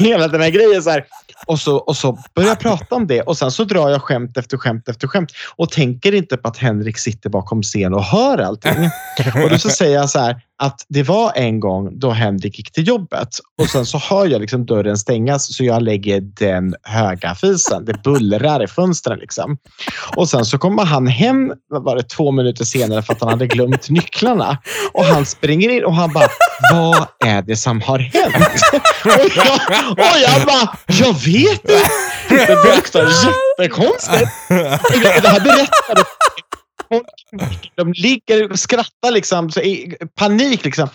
Hela 0.04 0.28
den 0.28 0.40
här 0.40 0.50
grejen. 0.50 0.82
Så 0.82 0.90
här. 0.90 1.04
Och, 1.46 1.58
så, 1.58 1.76
och 1.76 1.96
så 1.96 2.18
börjar 2.34 2.48
jag 2.48 2.60
prata 2.60 2.94
om 2.94 3.06
det 3.06 3.22
och 3.22 3.38
sen 3.38 3.50
så 3.50 3.64
drar 3.64 3.90
jag 3.90 4.02
skämt 4.02 4.36
efter 4.36 4.56
skämt 4.56 4.88
efter 4.88 5.08
skämt 5.08 5.32
och 5.56 5.70
tänker 5.70 6.14
inte 6.14 6.36
på 6.36 6.48
att 6.48 6.56
Henrik 6.56 6.98
sitter 6.98 7.30
bakom 7.30 7.62
scen 7.62 7.94
och 7.94 8.04
hör 8.04 8.38
allting. 8.38 8.90
Och 9.44 9.50
då 9.50 9.58
så 9.58 9.68
säger 9.68 9.94
jag 9.94 10.10
så 10.10 10.18
här 10.18 10.40
att 10.58 10.86
det 10.88 11.02
var 11.02 11.32
en 11.34 11.60
gång 11.60 11.98
då 11.98 12.10
Henrik 12.10 12.58
gick 12.58 12.72
till 12.72 12.88
jobbet 12.88 13.28
och 13.58 13.68
sen 13.68 13.86
så 13.86 13.98
hör 13.98 14.26
jag 14.26 14.40
liksom 14.40 14.66
dörren 14.66 14.98
stängas 14.98 15.56
så 15.56 15.64
jag 15.64 15.82
lägger 15.82 16.20
den 16.20 16.74
höga 16.82 17.34
fisen. 17.34 17.84
Det 17.84 18.02
bullrar 18.02 18.64
i 18.64 18.66
fönstren 18.66 19.18
liksom. 19.18 19.58
Och 20.16 20.28
sen 20.28 20.44
så 20.44 20.58
kommer 20.58 20.84
han 20.84 21.06
hem, 21.06 21.52
var 21.70 21.96
det, 21.96 22.02
två 22.02 22.32
minuter 22.32 22.64
senare 22.64 23.02
för 23.02 23.12
att 23.12 23.20
han 23.20 23.28
hade 23.28 23.46
glömt 23.46 23.90
nycklarna. 23.90 24.58
Och 24.92 25.04
han 25.04 25.26
springer 25.26 25.68
in 25.68 25.84
och 25.84 25.94
han 25.94 26.12
bara, 26.12 26.28
vad 26.72 27.06
är 27.24 27.42
det 27.42 27.56
som 27.56 27.80
har 27.80 27.98
hänt? 27.98 28.60
Och 29.04 29.30
jag, 29.36 29.90
och 29.90 30.18
jag 30.22 30.46
bara, 30.46 30.76
jag 30.86 31.12
vet 31.12 31.70
inte. 31.70 31.88
Det 32.28 32.74
luktar 32.74 33.02
jättekonstigt. 33.02 34.30
Det 34.48 35.28
här 35.28 35.40
berättade 35.40 36.04
de 37.74 37.92
ligger 37.92 38.50
och 38.50 38.58
skrattar 38.58 39.10
liksom, 39.10 39.50
så 39.50 39.60
i 39.60 39.96
panik. 40.14 40.64
Liksom. 40.64 40.88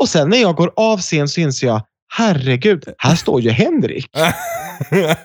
Och 0.00 0.08
sen 0.08 0.28
när 0.28 0.38
jag 0.38 0.56
går 0.56 0.72
av 0.76 0.98
scen 0.98 1.28
så 1.28 1.40
inser 1.40 1.66
jag, 1.66 1.82
herregud, 2.08 2.84
här 2.98 3.14
står 3.14 3.40
ju 3.40 3.50
Henrik. 3.50 4.10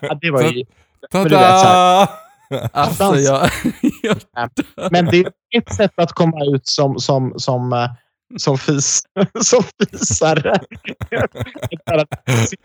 Ja, 0.01 0.17
det 0.21 0.31
var 0.31 0.41
ju, 0.41 0.65
men 1.11 1.23
du 1.23 1.29
vet, 1.29 1.59
så 1.59 1.67
här, 1.67 2.07
Tada! 2.51 2.69
Alltså 2.73 3.15
jag... 3.15 3.49
jag 4.33 4.49
men 4.91 5.05
det 5.05 5.17
är 5.17 5.31
ett 5.57 5.75
sätt 5.75 5.91
att 5.95 6.11
komma 6.11 6.45
ut 6.55 6.67
som, 6.67 6.99
som, 6.99 7.33
som, 7.37 7.73
eh, 7.73 7.89
som, 8.37 8.57
fis, 8.57 9.01
som 9.41 9.63
fisare. 9.79 10.59
Det 11.09 11.15
är 11.15 11.99
fantastiskt. 12.17 12.61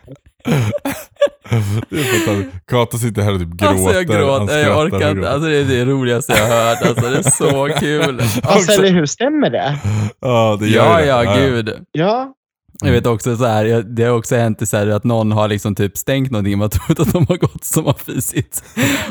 Kato 2.67 2.97
sitter 2.97 3.21
här 3.21 3.33
och 3.33 3.39
typ 3.39 3.49
gråter. 3.49 3.67
Alltså 3.67 3.93
jag 3.93 4.07
gråter, 4.07 4.57
jag 4.57 4.77
orkar 4.85 5.11
inte. 5.11 5.29
Alltså 5.29 5.49
det 5.49 5.55
är 5.57 5.65
det 5.65 5.85
roligaste 5.85 6.33
jag 6.33 6.47
har 6.47 6.55
hört. 6.69 6.81
Alltså 6.85 7.09
det 7.09 7.17
är 7.17 7.31
så 7.31 7.69
kul. 7.79 8.21
Alltså, 8.43 8.71
eller 8.71 8.89
hur? 8.91 9.05
Stämmer 9.05 9.49
det? 9.49 9.77
Ja, 10.21 10.57
det 10.59 10.67
gör 10.67 10.99
Ja, 10.99 11.17
det. 11.21 11.25
ja, 11.25 11.35
gud. 11.35 11.73
Ja. 11.91 12.33
Jag 12.83 12.91
vet 12.91 13.05
också 13.05 13.37
så 13.37 13.45
här, 13.45 13.65
det 13.95 14.03
har 14.03 14.17
också 14.17 14.35
hänt 14.35 14.69
så 14.69 14.77
här, 14.77 14.87
att 14.87 15.03
någon 15.03 15.31
har 15.31 15.47
liksom 15.47 15.75
typ 15.75 15.97
stängt 15.97 16.31
någonting 16.31 16.53
och 16.53 16.59
man 16.59 16.69
trott 16.69 16.99
att 16.99 17.11
de 17.13 17.25
har 17.29 17.37
gått 17.37 17.63
som 17.63 17.85
har 17.85 17.93
fisit. 17.93 18.63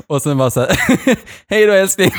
Och 0.07 0.23
sen 0.23 0.39
bara 0.39 0.51
så 0.51 0.61
här, 0.61 0.77
hej 1.49 1.67
då 1.67 1.73
älskling. 1.73 2.11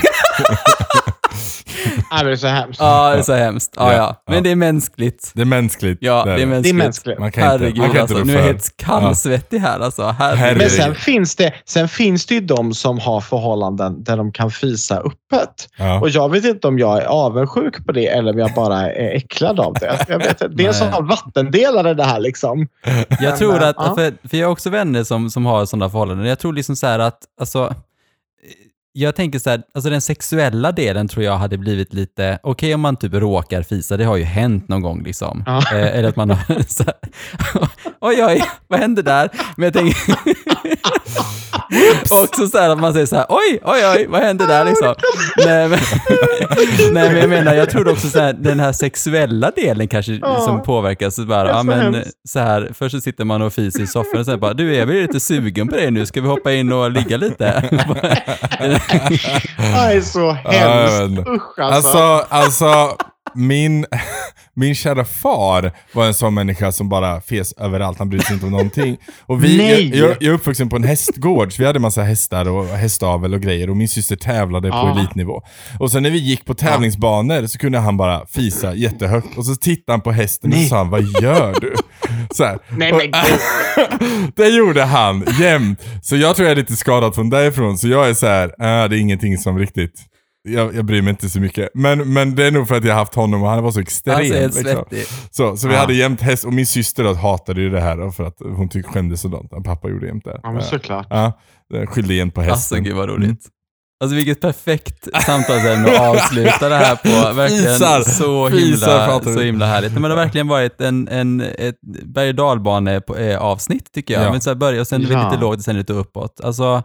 Ja, 2.12 2.24
det 2.24 2.32
är 2.32 2.36
så 2.36 2.48
hemskt. 2.48 2.80
Ja, 2.80 3.10
det 3.12 3.18
är 3.18 3.22
så 3.24 3.34
hemskt. 3.34 3.74
Ja, 3.76 3.94
Ja. 3.94 4.16
Men 4.28 4.44
det 4.44 4.52
är 4.52 4.56
mänskligt. 4.56 5.32
Det 5.34 5.42
är 5.42 5.46
mänskligt. 5.46 5.98
Ja, 6.02 6.24
det 6.26 6.32
är 6.32 6.36
Det 6.36 6.42
är 6.42 6.46
mänskligt. 6.46 6.76
mänskligt. 6.76 7.20
Man 7.20 7.32
kan 7.32 7.44
inte, 7.44 7.52
Herregud 7.66 7.78
man 7.78 7.92
kan 7.92 8.02
alltså, 8.02 8.16
inte 8.18 8.28
nu 8.28 8.34
rå 8.34 8.40
är 8.40 8.42
jag 8.42 8.48
helt 8.48 8.78
kallsvettig 8.78 9.60
här 9.60 9.80
alltså. 9.80 10.04
Herregud. 10.20 10.58
Men 10.58 10.70
sen 10.70 10.96
finns, 10.96 11.36
det, 11.36 11.54
sen 11.66 11.88
finns 11.90 12.26
det 12.26 12.36
ju 12.36 12.42
de 12.42 12.74
som 12.74 13.00
har 13.00 13.22
förhållanden 13.22 14.04
där 14.04 14.18
de 14.18 14.32
kan 14.32 14.52
fisa 14.52 14.98
öppet. 14.98 15.70
Ja. 15.78 16.00
Och 16.00 16.10
jag 16.10 16.32
vet 16.32 16.46
inte 16.46 16.68
om 16.68 16.80
jag 16.80 16.98
är 17.02 17.06
avundsjuk 17.06 17.86
på 17.86 17.92
det 17.92 18.08
eller 18.08 18.32
om 18.34 18.40
jag 18.40 18.54
bara 18.54 18.80
är 18.94 19.16
äcklad 19.16 19.60
av 19.60 19.74
det. 19.74 20.06
Jag 20.08 20.18
vet, 20.18 20.30
inte. 20.30 20.48
det 20.48 20.64
är 20.64 20.68
en 20.74 20.88
Nej. 20.88 20.94
sån 20.94 21.08
vattendelare 21.08 21.94
det 21.94 22.04
här. 22.04 22.20
Liksom. 22.20 22.68
Jag 23.20 23.38
tror 23.38 23.64
att, 23.64 23.76
Ja. 23.80 23.96
för, 23.96 24.28
för 24.30 24.38
jag 24.38 24.48
har 24.48 24.52
också 24.52 24.70
vänner 24.70 25.04
som, 25.04 25.30
som 25.30 25.46
har 25.46 25.66
sådana 25.66 25.90
förhållanden. 25.90 26.28
Jag 26.28 26.40
tror 26.40 26.54
liksom 26.54 26.76
så 26.76 26.88
här 26.88 27.00
att, 27.00 27.20
alltså, 27.40 27.74
jag 29.00 29.16
tänker 29.16 29.40
så 29.40 29.50
här, 29.50 29.62
alltså 29.76 29.90
den 29.90 30.02
sexuella 30.02 30.72
delen 30.72 31.08
tror 31.08 31.24
jag 31.26 31.38
hade 31.38 31.58
blivit 31.58 31.94
lite, 31.94 32.40
okej 32.44 32.74
om 32.76 32.82
man 32.82 32.96
typ 32.96 33.14
råkar 33.14 33.64
fisa, 33.64 33.98
det 33.98 34.04
har 34.06 34.18
ju 34.18 34.24
hänt 34.24 34.68
någon 34.68 34.82
gång 34.82 35.04
liksom. 35.04 35.44
Ja. 35.46 35.58
Eh, 35.58 35.98
eller 35.98 36.10
att 36.10 36.16
man 36.16 36.30
har 36.30 36.64
så 36.68 36.84
här, 36.84 36.94
oj 38.02 38.24
oj, 38.26 38.44
vad 38.68 38.80
hände 38.80 39.02
där? 39.02 39.30
Men 39.58 39.64
jag 39.64 39.74
tänker, 39.74 39.98
också 42.24 42.48
så 42.48 42.58
här 42.58 42.70
att 42.70 42.80
man 42.80 42.94
säger 42.94 43.06
så 43.06 43.16
här, 43.16 43.26
oj 43.30 43.60
oj 43.64 43.80
oj, 43.96 44.08
vad 44.10 44.22
hände 44.22 44.46
där 44.48 44.66
liksom? 44.66 44.96
Nej 45.46 45.68
men, 45.70 45.80
nej, 46.94 47.10
men 47.10 47.18
jag 47.18 47.30
menar, 47.30 47.54
jag 47.54 47.70
tror 47.70 47.90
också 47.92 48.08
så 48.10 48.20
här, 48.20 48.34
den 48.34 48.60
här 48.60 48.72
sexuella 48.72 49.52
delen 49.56 49.88
kanske 49.88 50.14
Ja. 50.22 50.40
som 50.40 50.64
påverkas. 50.64 51.16
Så 51.16 51.26
bara, 51.26 51.44
Det 51.44 51.50
är 51.50 51.54
ja 51.54 51.64
men 51.64 51.80
hemskt. 51.94 52.12
så 52.30 52.40
här, 52.40 52.72
först 52.74 52.96
så 52.96 53.02
sitter 53.02 53.26
man 53.26 53.42
och 53.42 53.54
fiser 53.54 53.82
i 53.84 53.88
soffan 53.88 54.20
och 54.20 54.26
sen 54.26 54.40
bara, 54.40 54.54
du 54.54 54.76
jag 54.76 54.88
blir 54.88 55.02
lite 55.02 55.20
sugen 55.20 55.68
på 55.68 55.76
dig 55.76 55.92
nu, 55.92 56.06
ska 56.06 56.22
vi 56.22 56.28
hoppa 56.28 56.54
in 56.54 56.72
och 56.74 56.92
ligga 56.92 57.18
lite? 57.18 57.64
Det 59.58 59.64
är 59.64 60.02
så 60.02 60.32
hemskt. 60.32 61.28
Usch 61.28 61.60
alltså. 61.60 61.98
Alltså, 61.98 62.26
alltså 62.30 62.98
min, 63.36 63.86
min 64.54 64.76
kära 64.76 65.06
far 65.06 65.72
var 65.94 66.06
en 66.06 66.14
sån 66.14 66.34
människa 66.34 66.72
som 66.72 66.90
bara 66.90 67.22
fes 67.22 67.54
överallt, 67.54 68.00
han 68.00 68.10
brydde 68.10 68.26
sig 68.26 68.34
inte 68.34 68.46
om 68.46 68.52
någonting. 68.52 68.98
Och 69.26 69.44
vi, 69.44 69.58
Nej! 69.58 69.90
jag, 69.98 70.10
jag, 70.10 70.18
jag 70.20 70.24
är 70.24 70.34
uppvuxen 70.36 70.70
på 70.70 70.76
en 70.76 70.84
hästgård, 70.84 71.54
så 71.54 71.62
vi 71.62 71.66
hade 71.68 71.80
massa 71.80 72.02
hästar 72.04 72.50
och 72.50 72.66
hästavel 72.66 73.34
och 73.34 73.42
grejer 73.42 73.70
och 73.70 73.78
min 73.78 73.88
syster 73.90 74.16
tävlade 74.16 74.70
på 74.70 74.76
Ja. 74.78 75.00
elitnivå. 75.00 75.42
Och 75.80 75.92
sen 75.92 76.04
när 76.04 76.10
vi 76.10 76.18
gick 76.20 76.46
på 76.46 76.54
tävlingsbanor 76.54 77.48
så 77.48 77.58
kunde 77.58 77.80
han 77.80 77.98
bara 77.98 78.26
fisa 78.26 78.74
jättehögt 78.74 79.38
och 79.38 79.46
så 79.46 79.56
tittade 79.56 79.94
han 79.94 80.02
på 80.02 80.12
hästen 80.12 80.52
och 80.52 80.58
Nej. 80.58 80.66
så 80.66 80.70
sa 80.70 80.78
han, 80.78 80.90
vad 80.90 81.02
gör 81.22 81.56
du? 81.62 81.76
Så 82.32 82.44
här. 82.44 82.60
Nej, 82.70 82.92
men 82.94 83.02
gud. 83.02 84.32
det 84.36 84.48
gjorde 84.48 84.84
han 84.84 85.24
jämt. 85.40 85.82
Så 86.02 86.16
jag 86.16 86.36
tror 86.36 86.46
jag 86.48 86.52
är 86.52 86.56
lite 86.56 86.76
skadad 86.76 87.16
från 87.16 87.30
därifrån. 87.30 87.78
Så 87.78 87.88
jag 87.88 88.10
är 88.10 88.14
så 88.14 88.28
här, 88.28 88.44
äh, 88.44 88.90
det 88.90 88.98
är 88.98 89.00
ingenting 89.00 89.38
som 89.38 89.60
riktigt, 89.60 89.94
jag, 90.50 90.76
jag 90.76 90.86
bryr 90.86 91.02
mig 91.02 91.10
inte 91.12 91.30
så 91.30 91.40
mycket. 91.40 91.70
Men, 91.74 92.14
men 92.14 92.36
det 92.36 92.44
är 92.46 92.52
nog 92.52 92.68
för 92.68 92.76
att 92.76 92.84
jag 92.84 92.94
har 92.94 93.00
haft 93.00 93.16
honom 93.16 93.44
och 93.44 93.50
han 93.50 93.64
var 93.64 93.72
så 93.72 93.80
extrem. 93.80 94.16
Alltså 94.16 94.34
helt 94.34 94.64
liksom. 94.64 94.86
Så, 95.32 95.58
så 95.58 95.68
vi 95.68 95.76
hade 95.76 95.94
jämt 95.94 96.22
häst, 96.22 96.46
och 96.46 96.54
min 96.54 96.66
syster 96.66 97.04
då 97.04 97.14
hatade 97.14 97.62
ju 97.62 97.70
det 97.70 97.82
här 97.82 97.98
då, 97.98 98.12
för 98.12 98.24
att 98.24 98.38
hon 98.40 98.70
tyckte 98.70 98.92
skämdes 98.92 99.22
sådant. 99.22 99.52
Pappa 99.66 99.90
gjorde 99.90 100.08
jämt 100.08 100.26
det. 100.26 100.40
Ja, 100.44 100.52
men 100.52 100.62
såklart. 100.62 101.08
Ja, 101.10 101.40
skyllde 101.88 102.14
igen 102.14 102.32
på 102.32 102.42
hästen. 102.42 102.54
Alltså 102.54 102.76
gud 102.76 102.96
vad 102.96 103.10
roligt. 103.10 103.24
Mm. 103.26 103.38
Alltså 104.00 104.16
vilket 104.16 104.42
perfekt 104.42 105.08
samtalsämne 105.26 105.92
att 105.92 106.00
avsluta 106.16 106.70
det 106.70 106.76
här 106.76 106.96
på. 106.96 107.34
Verkligen 107.34 107.64
Fisar. 107.64 108.02
så 108.02 108.50
Fisar 108.50 109.00
himla, 109.00 109.20
vi. 109.26 109.34
så 109.34 109.42
himla 109.42 109.66
härligt. 109.66 109.94
Men 109.94 110.02
det 110.02 110.10
har 110.10 110.16
verkligen 110.16 110.48
varit 110.48 110.82
en, 110.82 111.08
en, 111.08 111.42
ett 111.42 111.76
berg 112.06 112.30
och 112.30 112.36
dalbane 112.36 113.02
på- 113.02 113.18
eh, 113.18 113.38
avsnitt 113.42 113.92
tycker 113.92 114.14
jag. 114.14 114.24
Ja. 114.24 114.32
Men 114.32 114.42
så 114.42 114.50
här 114.50 114.56
börja 114.56 114.82
och 114.82 114.88
sen 114.88 115.02
Ja. 115.02 115.30
lite 115.30 115.42
lågt 115.42 115.58
och 115.58 115.64
sen 115.64 115.78
lite 115.78 115.94
uppåt. 115.94 116.42
Alltså, 116.44 116.84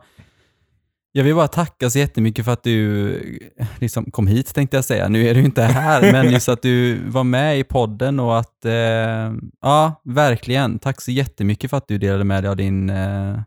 jag 1.12 1.24
vill 1.24 1.34
bara 1.34 1.48
tacka 1.48 1.90
så 1.90 1.98
jättemycket 1.98 2.44
för 2.44 2.52
att 2.52 2.62
du 2.62 3.40
liksom 3.78 4.10
kom 4.10 4.26
hit 4.26 4.54
tänkte 4.54 4.76
jag 4.76 4.84
säga. 4.84 5.08
Nu 5.08 5.28
är 5.28 5.34
du 5.34 5.40
inte 5.40 5.62
här, 5.62 6.12
men 6.12 6.30
just 6.32 6.48
att 6.48 6.62
du 6.62 7.08
var 7.08 7.24
med 7.24 7.58
i 7.58 7.64
podden 7.64 8.20
och 8.20 8.38
att, 8.38 8.64
eh, 8.64 8.72
ja, 9.62 10.00
verkligen. 10.04 10.78
Tack 10.78 11.00
så 11.00 11.10
jättemycket 11.10 11.70
för 11.70 11.76
att 11.76 11.88
du 11.88 11.98
delade 11.98 12.24
med 12.24 12.42
dig 12.44 12.50
av 12.50 12.56
din, 12.56 12.90
eh, 12.90 13.38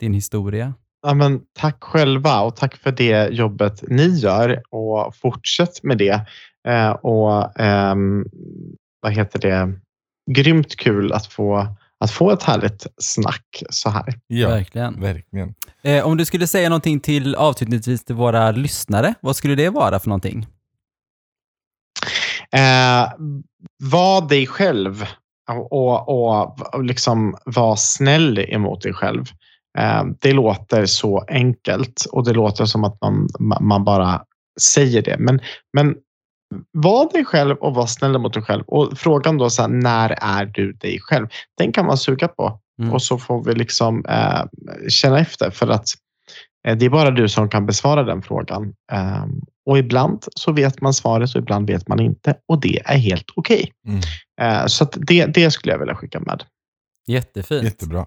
din 0.00 0.12
historia. 0.14 0.74
Ja, 1.02 1.14
men 1.14 1.40
tack 1.58 1.76
själva 1.84 2.40
och 2.40 2.56
tack 2.56 2.76
för 2.76 2.92
det 2.92 3.28
jobbet 3.28 3.84
ni 3.88 4.08
gör 4.08 4.62
och 4.70 5.16
fortsätt 5.16 5.82
med 5.82 5.98
det. 5.98 6.26
Eh, 6.68 6.90
och 6.90 7.60
ehm, 7.60 8.24
vad 9.00 9.12
heter 9.12 9.38
det? 9.38 9.72
Grymt 10.30 10.76
kul 10.76 11.12
att 11.12 11.26
få, 11.26 11.66
att 12.00 12.10
få 12.10 12.30
ett 12.30 12.42
härligt 12.42 12.86
snack 12.98 13.62
så 13.70 13.90
här. 13.90 14.14
Ja, 14.26 14.48
Verkligen. 14.48 15.00
verkligen. 15.00 15.54
Eh, 15.82 16.06
om 16.06 16.16
du 16.16 16.24
skulle 16.24 16.46
säga 16.46 16.68
någonting 16.68 17.00
till 17.00 17.34
avslutningsvis 17.34 18.04
till 18.04 18.14
våra 18.14 18.50
lyssnare, 18.50 19.14
vad 19.20 19.36
skulle 19.36 19.54
det 19.54 19.68
vara 19.68 20.00
för 20.00 20.08
någonting? 20.08 20.46
Eh, 22.52 23.12
var 23.82 24.28
dig 24.28 24.46
själv 24.46 25.04
och, 25.70 26.08
och, 26.08 26.74
och 26.74 26.84
liksom 26.84 27.36
var 27.44 27.76
snäll 27.76 28.38
emot 28.38 28.82
dig 28.82 28.92
själv. 28.94 29.24
Eh, 29.78 30.04
det 30.20 30.32
låter 30.32 30.86
så 30.86 31.24
enkelt 31.28 32.04
och 32.12 32.24
det 32.24 32.32
låter 32.32 32.64
som 32.64 32.84
att 32.84 32.98
man, 33.00 33.28
man 33.60 33.84
bara 33.84 34.22
säger 34.60 35.02
det. 35.02 35.16
Men, 35.18 35.40
men 35.72 35.96
var 36.72 37.12
dig 37.12 37.24
själv 37.24 37.56
och 37.56 37.74
var 37.74 37.86
snäll 37.86 38.18
mot 38.18 38.34
dig 38.34 38.42
själv. 38.42 38.64
Och 38.66 38.98
frågan 38.98 39.38
då, 39.38 39.50
så 39.50 39.62
här, 39.62 39.68
när 39.68 40.18
är 40.20 40.44
du 40.44 40.72
dig 40.72 40.98
själv? 41.00 41.26
Den 41.58 41.72
kan 41.72 41.86
man 41.86 41.96
suga 41.98 42.28
på 42.28 42.60
Mm. 42.80 42.92
och 42.92 43.02
så 43.02 43.18
får 43.18 43.44
vi 43.44 43.54
liksom 43.54 44.04
eh, 44.08 44.42
känna 44.88 45.18
efter 45.18 45.50
för 45.50 45.68
att 45.68 45.86
eh, 46.66 46.76
det 46.76 46.86
är 46.86 46.90
bara 46.90 47.10
du 47.10 47.28
som 47.28 47.48
kan 47.48 47.66
besvara 47.66 48.02
den 48.02 48.22
frågan. 48.22 48.74
Eh, 48.92 49.24
och 49.66 49.78
ibland 49.78 50.24
så 50.36 50.52
vet 50.52 50.80
man 50.80 50.94
svaret 50.94 51.34
och 51.34 51.40
ibland 51.40 51.66
vet 51.66 51.88
man 51.88 52.00
inte 52.00 52.34
och 52.48 52.60
det 52.60 52.80
är 52.84 52.98
helt 52.98 53.30
okej. 53.34 53.72
Mm. 53.86 54.00
Eh, 54.40 54.66
så 54.66 54.84
att 54.84 54.96
det, 55.00 55.26
det 55.26 55.50
skulle 55.50 55.72
jag 55.72 55.78
vilja 55.78 55.94
skicka 55.94 56.20
med. 56.20 56.44
Jättefint. 57.08 57.64
Jättebra. 57.64 58.06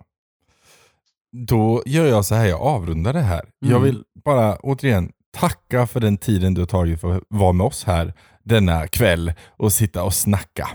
Då 1.47 1.83
gör 1.85 2.05
jag 2.05 2.25
så 2.25 2.35
här, 2.35 2.45
jag 2.45 2.61
avrundar 2.61 3.13
det 3.13 3.21
här. 3.21 3.41
Jag 3.59 3.69
Mm. 3.71 3.83
vill 3.83 4.03
bara 4.25 4.55
återigen 4.55 5.11
tacka 5.37 5.87
för 5.87 5.99
den 5.99 6.17
tiden 6.17 6.53
du 6.53 6.61
har 6.61 6.65
tagit 6.65 7.01
för 7.01 7.17
att 7.17 7.23
vara 7.29 7.51
med 7.53 7.67
oss 7.67 7.83
här 7.83 8.13
denna 8.43 8.87
kväll 8.87 9.33
och 9.57 9.73
sitta 9.73 10.03
och 10.03 10.13
snacka. 10.13 10.67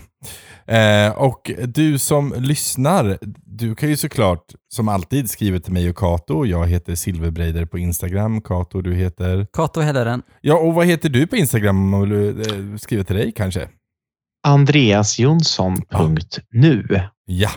Eh, 0.67 1.11
och 1.17 1.51
du 1.67 1.99
som 1.99 2.33
lyssnar, 2.37 3.17
du 3.45 3.75
kan 3.75 3.89
ju 3.89 3.97
såklart 3.97 4.45
som 4.73 4.89
alltid 4.89 5.29
skriva 5.29 5.59
till 5.59 5.73
mig 5.73 5.89
och 5.89 5.95
Kato. 5.97 6.45
Jag 6.45 6.67
heter 6.67 6.95
Silverbreider 6.95 7.65
på 7.65 7.77
Instagram. 7.77 8.41
Kato, 8.41 8.81
du 8.81 8.95
heter... 8.95 9.47
Kato 9.53 9.81
Helleren. 9.81 10.21
Ja, 10.41 10.57
och 10.57 10.73
vad 10.73 10.85
heter 10.85 11.09
du 11.09 11.27
på 11.27 11.35
Instagram 11.35 11.77
om 11.77 11.89
man 11.89 12.09
vill 12.09 12.39
eh, 12.39 12.77
skriva 12.77 13.03
till 13.03 13.15
dig 13.15 13.31
kanske? 13.31 13.69
Andreasjonsson.nu. 14.47 17.01
Ja, 17.25 17.49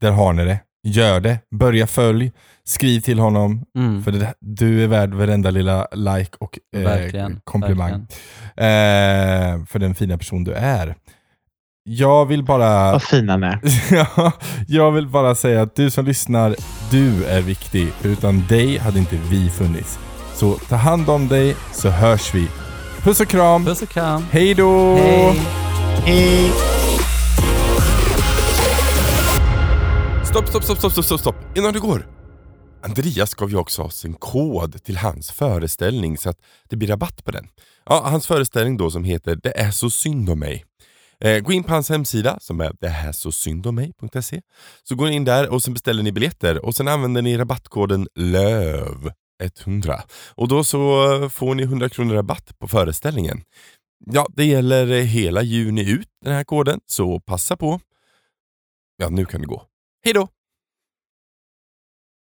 där 0.00 0.10
har 0.10 0.32
ni 0.32 0.44
det. 0.44 0.60
Gör 0.88 1.20
det. 1.20 1.38
Börja 1.50 1.86
följ. 1.86 2.32
Skriv 2.64 3.00
till 3.00 3.18
honom. 3.18 3.64
Mm. 3.78 4.04
För 4.04 4.12
det, 4.12 4.34
du 4.40 4.84
är 4.84 4.86
värd 4.86 5.14
varenda 5.14 5.50
lilla 5.50 5.86
like 5.92 6.30
och 6.40 6.58
eh, 6.76 6.82
Verkligen, 6.82 7.40
komplimang. 7.44 8.06
verkligen. 8.56 9.60
Eh, 9.60 9.66
för 9.66 9.78
den 9.78 9.94
fina 9.94 10.18
person 10.18 10.44
du 10.44 10.52
är. 10.52 10.94
Jag 11.84 12.26
vill 12.26 12.44
bara... 12.44 12.92
Vad 12.92 13.02
fina 13.02 13.36
ni 13.36 13.46
är. 13.46 13.60
Ja, 13.94 14.32
jag 14.68 14.92
vill 14.92 15.06
bara 15.08 15.34
säga 15.34 15.62
att 15.62 15.76
du 15.76 15.90
som 15.90 16.04
lyssnar, 16.04 16.56
du 16.90 17.24
är 17.24 17.40
viktig. 17.40 17.88
För 17.92 18.08
utan 18.08 18.46
dig 18.48 18.78
hade 18.78 18.98
inte 18.98 19.16
vi 19.30 19.50
funnits. 19.50 19.98
Så 20.34 20.52
ta 20.54 20.76
hand 20.76 21.08
om 21.10 21.28
dig 21.28 21.56
så 21.72 21.88
hörs 21.88 22.34
vi. 22.34 22.48
Puss 23.02 23.20
och 23.20 23.28
kram. 23.28 23.64
Puss 23.64 23.82
och 23.82 23.88
kram. 23.88 24.24
Hej 24.30 24.54
då! 24.54 24.94
Hej. 24.96 25.40
Hej! 26.04 26.50
Stopp, 30.28 30.48
stopp, 30.48 30.64
stopp, 30.64 30.78
stopp, 30.78 31.04
stopp, 31.04 31.20
stopp. 31.20 31.36
Innan 31.56 31.72
du 31.72 31.80
går. 31.80 32.06
Andreas 32.82 33.34
gav 33.34 33.50
ju 33.50 33.56
också 33.56 33.82
oss 33.82 34.04
en 34.04 34.14
kod 34.14 34.82
till 34.84 34.96
hans 34.96 35.30
föreställning 35.30 36.18
så 36.18 36.30
att 36.30 36.38
det 36.68 36.76
blir 36.76 36.88
rabatt 36.88 37.24
på 37.24 37.30
den. 37.30 37.48
Ja, 37.86 38.02
hans 38.04 38.26
föreställning 38.26 38.76
då 38.76 38.90
som 38.90 39.04
heter 39.04 39.36
Det 39.42 39.58
är 39.58 39.70
så 39.70 39.90
synd 39.90 40.30
om 40.30 40.38
mig. 40.38 40.64
Eh, 41.20 41.38
gå 41.38 41.52
in 41.52 41.64
på 41.64 41.72
hans 41.72 41.88
hemsida 41.88 42.38
som 42.40 42.60
är 42.60 42.72
dethärsosyndommig.se 42.80 44.40
så 44.82 44.94
går 44.94 45.06
ni 45.06 45.14
in 45.14 45.24
där 45.24 45.48
och 45.48 45.62
sen 45.62 45.74
beställer 45.74 46.02
ni 46.02 46.12
biljetter 46.12 46.64
och 46.64 46.74
sen 46.74 46.88
använder 46.88 47.22
ni 47.22 47.36
rabattkoden 47.36 48.06
LÖV100 48.18 50.00
och 50.34 50.48
då 50.48 50.64
så 50.64 51.30
får 51.30 51.54
ni 51.54 51.62
100 51.62 51.88
kronor 51.88 52.14
rabatt 52.14 52.58
på 52.58 52.68
föreställningen. 52.68 53.42
Ja, 54.06 54.26
det 54.36 54.44
gäller 54.44 54.86
hela 54.86 55.42
juni 55.42 55.90
ut 55.90 56.08
den 56.24 56.34
här 56.34 56.44
koden 56.44 56.80
så 56.86 57.20
passa 57.20 57.56
på. 57.56 57.80
Ja, 58.96 59.08
nu 59.08 59.24
kan 59.24 59.40
det 59.40 59.46
gå. 59.46 59.64
Hej 60.08 60.14
då! 60.14 60.37